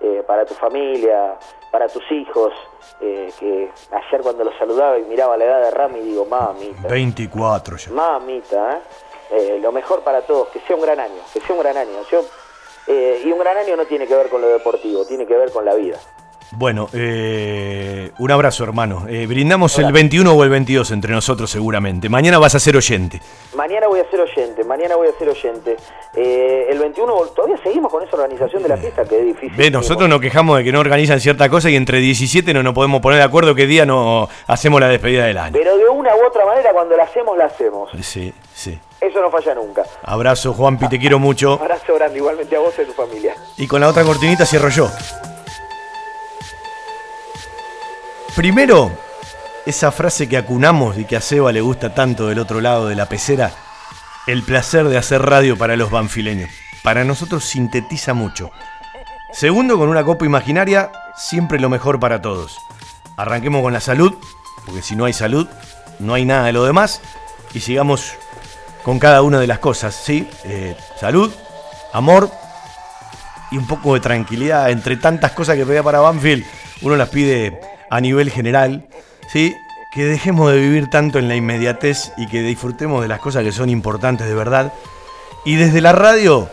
eh, 0.00 0.22
para 0.26 0.44
tu 0.44 0.54
familia, 0.54 1.34
para 1.70 1.88
tus 1.88 2.02
hijos. 2.12 2.52
eh, 3.00 3.32
que 3.40 3.70
ayer 3.90 4.20
cuando 4.22 4.44
los 4.44 4.54
saludaba 4.56 4.98
y 4.98 5.02
miraba 5.02 5.36
la 5.36 5.44
edad 5.46 5.62
de 5.62 5.70
Rami, 5.70 6.00
digo, 6.00 6.24
mamita, 6.26 6.86
24 6.88 7.76
ya. 7.78 7.90
mamita, 7.92 8.72
¿eh? 8.76 8.80
Eh, 9.30 9.58
lo 9.60 9.72
mejor 9.72 10.00
para 10.02 10.20
todos, 10.22 10.48
que 10.48 10.60
sea 10.60 10.76
un 10.76 10.82
gran 10.82 11.00
año, 11.00 11.20
que 11.32 11.40
sea 11.40 11.54
un 11.56 11.60
gran 11.62 11.76
año. 11.76 11.90
Yo, 12.10 12.22
eh, 12.86 13.22
y 13.24 13.32
un 13.32 13.38
gran 13.38 13.56
año 13.56 13.76
no 13.76 13.86
tiene 13.86 14.06
que 14.06 14.14
ver 14.14 14.28
con 14.28 14.40
lo 14.40 14.48
deportivo, 14.48 15.04
tiene 15.06 15.26
que 15.26 15.36
ver 15.36 15.50
con 15.50 15.64
la 15.64 15.74
vida. 15.74 15.98
Bueno, 16.56 16.88
eh, 16.92 18.12
un 18.18 18.30
abrazo, 18.30 18.64
hermano. 18.64 19.06
Eh, 19.08 19.26
brindamos 19.26 19.76
el 19.78 19.92
21 19.92 20.32
o 20.32 20.44
el 20.44 20.50
22 20.50 20.90
entre 20.92 21.12
nosotros 21.12 21.50
seguramente. 21.50 22.08
Mañana 22.08 22.38
vas 22.38 22.54
a 22.54 22.60
ser 22.60 22.76
oyente. 22.76 23.20
Mañana 23.56 23.88
voy 23.88 24.00
a 24.00 24.08
ser 24.10 24.20
oyente, 24.20 24.62
mañana 24.62 24.94
voy 24.96 25.08
a 25.08 25.18
ser 25.18 25.28
oyente. 25.28 25.76
Eh, 26.14 26.66
el 26.70 26.78
21, 26.78 27.12
todavía 27.34 27.56
seguimos 27.62 27.90
con 27.90 28.04
esa 28.04 28.16
organización 28.16 28.62
de 28.62 28.68
la 28.68 28.76
fiesta, 28.76 29.04
que 29.04 29.18
es 29.18 29.24
difícil. 29.24 29.56
Ve, 29.56 29.70
nosotros 29.70 30.08
nos 30.08 30.20
quejamos 30.20 30.58
de 30.58 30.64
que 30.64 30.72
no 30.72 30.80
organizan 30.80 31.20
cierta 31.20 31.48
cosa 31.48 31.70
y 31.70 31.76
entre 31.76 31.98
17 31.98 32.54
no 32.54 32.62
nos 32.62 32.74
podemos 32.74 33.00
poner 33.00 33.18
de 33.18 33.24
acuerdo 33.24 33.54
qué 33.54 33.66
día 33.66 33.84
no 33.84 34.28
hacemos 34.46 34.80
la 34.80 34.88
despedida 34.88 35.26
del 35.26 35.38
año. 35.38 35.52
Pero 35.52 35.76
de 35.76 35.88
una 35.88 36.14
u 36.14 36.24
otra 36.26 36.46
manera, 36.46 36.72
cuando 36.72 36.96
la 36.96 37.04
hacemos, 37.04 37.36
la 37.36 37.46
hacemos. 37.46 37.90
Sí. 38.00 38.32
Eso 39.04 39.20
no 39.20 39.30
falla 39.30 39.54
nunca. 39.54 39.84
Abrazo, 40.02 40.54
Juanpi, 40.54 40.88
te 40.88 40.98
quiero 40.98 41.18
mucho. 41.18 41.54
Abrazo 41.60 41.94
grande, 41.94 42.18
igualmente 42.18 42.56
a 42.56 42.60
vos 42.60 42.74
y 42.78 42.82
a 42.82 42.86
tu 42.86 42.92
familia. 42.92 43.34
Y 43.58 43.66
con 43.66 43.80
la 43.82 43.88
otra 43.88 44.02
cortinita 44.02 44.46
cierro 44.46 44.70
yo. 44.70 44.90
Primero, 48.34 48.90
esa 49.66 49.92
frase 49.92 50.26
que 50.26 50.38
acunamos 50.38 50.96
y 50.96 51.04
que 51.04 51.16
a 51.16 51.20
Seba 51.20 51.52
le 51.52 51.60
gusta 51.60 51.94
tanto 51.94 52.28
del 52.28 52.38
otro 52.38 52.62
lado 52.62 52.88
de 52.88 52.94
la 52.94 53.06
pecera, 53.06 53.52
el 54.26 54.42
placer 54.42 54.88
de 54.88 54.96
hacer 54.96 55.20
radio 55.20 55.58
para 55.58 55.76
los 55.76 55.90
banfileños. 55.90 56.48
Para 56.82 57.04
nosotros 57.04 57.44
sintetiza 57.44 58.14
mucho. 58.14 58.50
Segundo, 59.32 59.76
con 59.76 59.90
una 59.90 60.04
copa 60.04 60.24
imaginaria, 60.24 60.90
siempre 61.14 61.60
lo 61.60 61.68
mejor 61.68 62.00
para 62.00 62.22
todos. 62.22 62.58
Arranquemos 63.18 63.62
con 63.62 63.74
la 63.74 63.80
salud, 63.80 64.14
porque 64.64 64.80
si 64.80 64.96
no 64.96 65.04
hay 65.04 65.12
salud, 65.12 65.46
no 65.98 66.14
hay 66.14 66.24
nada 66.24 66.46
de 66.46 66.52
lo 66.52 66.64
demás. 66.64 67.02
Y 67.52 67.60
sigamos 67.60 68.14
con 68.84 68.98
cada 68.98 69.22
una 69.22 69.40
de 69.40 69.46
las 69.46 69.58
cosas, 69.58 69.94
¿sí? 69.94 70.28
Eh, 70.44 70.76
salud, 71.00 71.32
amor, 71.92 72.30
y 73.50 73.56
un 73.56 73.66
poco 73.66 73.94
de 73.94 74.00
tranquilidad 74.00 74.70
entre 74.70 74.96
tantas 74.96 75.32
cosas 75.32 75.56
que 75.56 75.64
pedía 75.64 75.82
para 75.82 76.00
Banfield. 76.00 76.44
Uno 76.82 76.94
las 76.94 77.08
pide 77.08 77.60
a 77.90 78.00
nivel 78.00 78.30
general, 78.30 78.86
¿sí? 79.32 79.56
Que 79.92 80.04
dejemos 80.04 80.52
de 80.52 80.58
vivir 80.58 80.90
tanto 80.90 81.18
en 81.18 81.28
la 81.28 81.34
inmediatez 81.34 82.12
y 82.18 82.26
que 82.26 82.42
disfrutemos 82.42 83.00
de 83.00 83.08
las 83.08 83.20
cosas 83.20 83.42
que 83.42 83.52
son 83.52 83.70
importantes 83.70 84.26
de 84.26 84.34
verdad. 84.34 84.72
Y 85.46 85.56
desde 85.56 85.80
la 85.80 85.92
radio, 85.92 86.50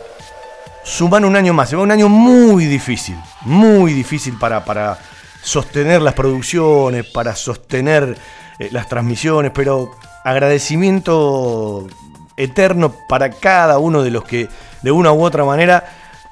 suman 0.84 1.26
un 1.26 1.36
año 1.36 1.54
más. 1.54 1.70
Se 1.70 1.76
va 1.76 1.82
un 1.82 1.92
año 1.92 2.08
muy 2.08 2.66
difícil, 2.66 3.18
muy 3.42 3.94
difícil 3.94 4.38
para, 4.38 4.64
para 4.64 5.00
sostener 5.44 6.02
las 6.02 6.14
producciones, 6.14 7.06
para 7.08 7.36
sostener 7.36 8.18
eh, 8.60 8.70
las 8.72 8.88
transmisiones, 8.88 9.52
pero 9.54 9.92
agradecimiento 10.24 11.88
eterno 12.44 12.92
para 12.92 13.30
cada 13.30 13.78
uno 13.78 14.04
de 14.04 14.12
los 14.12 14.24
que 14.24 14.50
de 14.82 14.92
una 14.92 15.12
u 15.12 15.24
otra 15.24 15.46
manera 15.46 15.84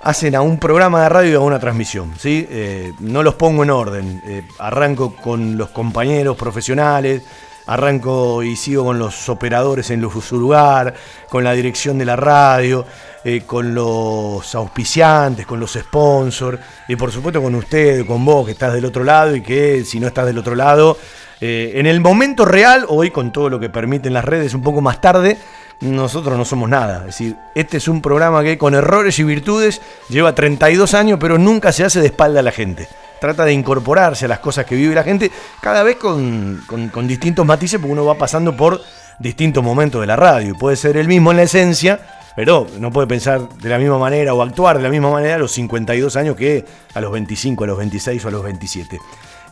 hacen 0.02 0.36
a 0.36 0.42
un 0.42 0.60
programa 0.60 1.04
de 1.04 1.10
radio 1.10 1.32
y 1.32 1.36
a 1.36 1.40
una 1.40 1.60
transmisión. 1.60 2.14
¿sí? 2.18 2.48
Eh, 2.50 2.94
no 3.00 3.24
los 3.24 3.36
pongo 3.36 3.64
en 3.64 3.70
orden. 3.70 4.22
Eh, 4.26 4.44
arranco 4.60 5.16
con 5.16 5.58
los 5.58 5.70
compañeros 5.70 6.38
profesionales, 6.38 7.24
arranco 7.68 8.42
y 8.42 8.56
sigo 8.56 8.86
con 8.86 8.98
los 8.98 9.30
operadores 9.30 9.90
en 9.92 10.10
su 10.22 10.40
lugar, 10.40 10.94
con 11.30 11.44
la 11.44 11.54
dirección 11.54 11.98
de 11.98 12.06
la 12.06 12.16
radio, 12.16 12.86
eh, 13.24 13.42
con 13.46 13.76
los 13.76 14.56
auspiciantes, 14.56 15.46
con 15.46 15.60
los 15.60 15.74
sponsors 15.74 16.60
y 16.88 16.96
por 16.96 17.12
supuesto 17.12 17.42
con 17.42 17.54
usted, 17.56 18.06
con 18.08 18.24
vos 18.26 18.46
que 18.46 18.54
estás 18.54 18.74
del 18.74 18.86
otro 18.86 19.04
lado 19.04 19.36
y 19.36 19.42
que 19.42 19.84
si 19.84 20.00
no 20.00 20.08
estás 20.08 20.26
del 20.26 20.38
otro 20.38 20.56
lado, 20.56 20.98
en 21.42 21.86
el 21.86 22.02
momento 22.02 22.44
real, 22.44 22.84
hoy 22.90 23.12
con 23.12 23.32
todo 23.32 23.50
lo 23.50 23.62
que 23.62 23.70
permiten 23.70 24.12
las 24.12 24.26
redes 24.26 24.54
un 24.54 24.62
poco 24.62 24.82
más 24.82 25.00
tarde, 25.00 25.38
nosotros 25.82 26.38
no 26.38 26.46
somos 26.46 26.70
nada. 26.70 27.00
Es 27.00 27.06
decir, 27.06 27.38
este 27.56 27.78
es 27.78 27.88
un 27.88 28.02
programa 28.02 28.44
que 28.44 28.58
con 28.58 28.74
errores 28.74 29.18
y 29.20 29.24
virtudes 29.24 29.82
lleva 30.10 30.36
32 30.36 30.94
años, 30.94 31.20
pero 31.20 31.38
nunca 31.38 31.72
se 31.72 31.84
hace 31.84 32.02
de 32.02 32.08
espalda 32.08 32.42
a 32.42 32.44
la 32.44 32.52
gente. 32.52 32.88
Trata 33.20 33.46
de 33.46 33.54
incorporarse 33.54 34.26
a 34.26 34.28
las 34.28 34.40
cosas 34.40 34.66
que 34.66 34.76
vive 34.76 34.96
la 34.96 35.04
gente, 35.04 35.32
cada 35.62 35.84
vez 35.84 35.98
con, 35.98 36.62
distintos 37.06 37.46
matices, 37.46 37.80
porque 37.80 37.94
uno 37.94 38.06
va 38.06 38.16
pasando 38.16 38.56
por 38.56 38.82
distintos 39.20 39.64
momentos 39.64 40.00
de 40.02 40.08
la 40.08 40.16
radio. 40.16 40.56
Puede 40.58 40.78
ser 40.78 40.96
el 40.98 41.08
mismo 41.08 41.32
en 41.32 41.38
la 41.38 41.44
esencia, 41.44 42.00
pero 42.36 42.68
no 42.80 42.92
puede 42.92 43.08
pensar 43.08 43.50
de 43.50 43.70
la 43.70 43.78
misma 43.78 43.98
manera 43.98 44.34
o 44.34 44.42
actuar 44.42 44.78
de 44.78 44.84
la 44.84 44.90
misma 44.90 45.12
manera 45.12 45.36
a 45.36 45.40
los 45.40 45.52
52 45.52 46.16
años 46.16 46.36
que 46.38 46.66
a 46.94 47.02
los 47.02 47.12
25, 47.12 47.64
a 47.66 47.68
los 47.68 47.78
26 47.78 48.24
o 48.24 48.28
a 48.30 48.32
los 48.32 48.44
27. 48.44 49.00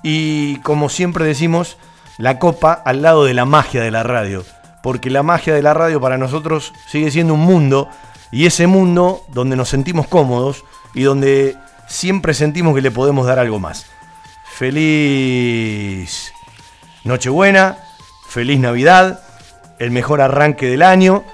Y 0.04 0.58
como 0.60 0.88
siempre 0.88 1.26
decimos, 1.26 1.78
la 2.18 2.40
copa 2.40 2.72
al 2.72 3.02
lado 3.02 3.26
de 3.26 3.34
la 3.34 3.46
magia 3.46 3.82
de 3.82 3.92
la 3.92 4.04
radio 4.04 4.46
porque 4.88 5.10
la 5.10 5.22
magia 5.22 5.54
de 5.54 5.62
la 5.62 5.74
radio 5.74 6.00
para 6.00 6.18
nosotros 6.18 6.72
sigue 6.88 7.12
siendo 7.12 7.34
un 7.34 7.42
mundo, 7.42 7.90
y 8.32 8.46
ese 8.46 8.68
mundo 8.68 9.22
donde 9.28 9.58
nos 9.58 9.68
sentimos 9.68 10.08
cómodos 10.08 10.64
y 10.94 11.02
donde 11.04 11.58
siempre 11.90 12.34
sentimos 12.34 12.74
que 12.74 12.80
le 12.80 12.90
podemos 12.90 13.28
dar 13.28 13.38
algo 13.38 13.60
más. 13.60 13.88
Feliz 14.46 16.32
Nochebuena, 17.04 17.78
feliz 18.30 18.62
Navidad, 18.62 19.20
el 19.78 19.92
mejor 19.92 20.22
arranque 20.22 20.68
del 20.68 20.82
año. 20.82 21.26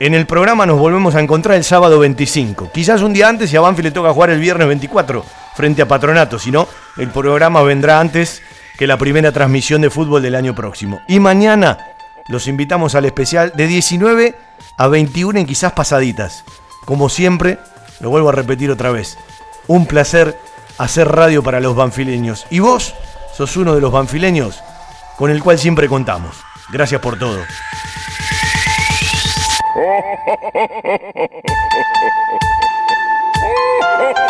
En 0.00 0.14
el 0.14 0.24
programa 0.24 0.64
nos 0.64 0.78
volvemos 0.78 1.14
a 1.14 1.20
encontrar 1.20 1.58
el 1.58 1.64
sábado 1.64 1.98
25. 1.98 2.70
Quizás 2.72 3.02
un 3.02 3.12
día 3.12 3.28
antes 3.28 3.52
y 3.52 3.56
a 3.58 3.60
Banfi 3.60 3.82
le 3.82 3.90
toca 3.90 4.14
jugar 4.14 4.30
el 4.30 4.40
viernes 4.40 4.66
24 4.66 5.22
frente 5.56 5.82
a 5.82 5.88
Patronato, 5.88 6.38
si 6.38 6.50
no, 6.50 6.66
el 6.96 7.10
programa 7.10 7.60
vendrá 7.60 8.00
antes 8.00 8.40
que 8.78 8.86
la 8.86 8.96
primera 8.96 9.30
transmisión 9.30 9.82
de 9.82 9.90
fútbol 9.90 10.22
del 10.22 10.34
año 10.34 10.54
próximo. 10.54 11.02
Y 11.06 11.20
mañana 11.20 11.91
los 12.28 12.46
invitamos 12.48 12.94
al 12.94 13.04
especial 13.04 13.52
de 13.54 13.66
19 13.66 14.34
a 14.76 14.88
21 14.88 15.40
en 15.40 15.46
quizás 15.46 15.72
pasaditas. 15.72 16.44
Como 16.84 17.08
siempre, 17.08 17.58
lo 18.00 18.10
vuelvo 18.10 18.28
a 18.28 18.32
repetir 18.32 18.70
otra 18.70 18.90
vez. 18.90 19.18
Un 19.66 19.86
placer 19.86 20.38
hacer 20.78 21.08
radio 21.08 21.42
para 21.42 21.60
los 21.60 21.76
banfileños. 21.76 22.46
Y 22.50 22.58
vos 22.58 22.94
sos 23.34 23.56
uno 23.56 23.74
de 23.74 23.80
los 23.80 23.92
banfileños 23.92 24.62
con 25.16 25.30
el 25.30 25.42
cual 25.42 25.58
siempre 25.58 25.88
contamos. 25.88 26.36
Gracias 26.70 27.00
por 27.00 27.18
todo. 27.18 27.38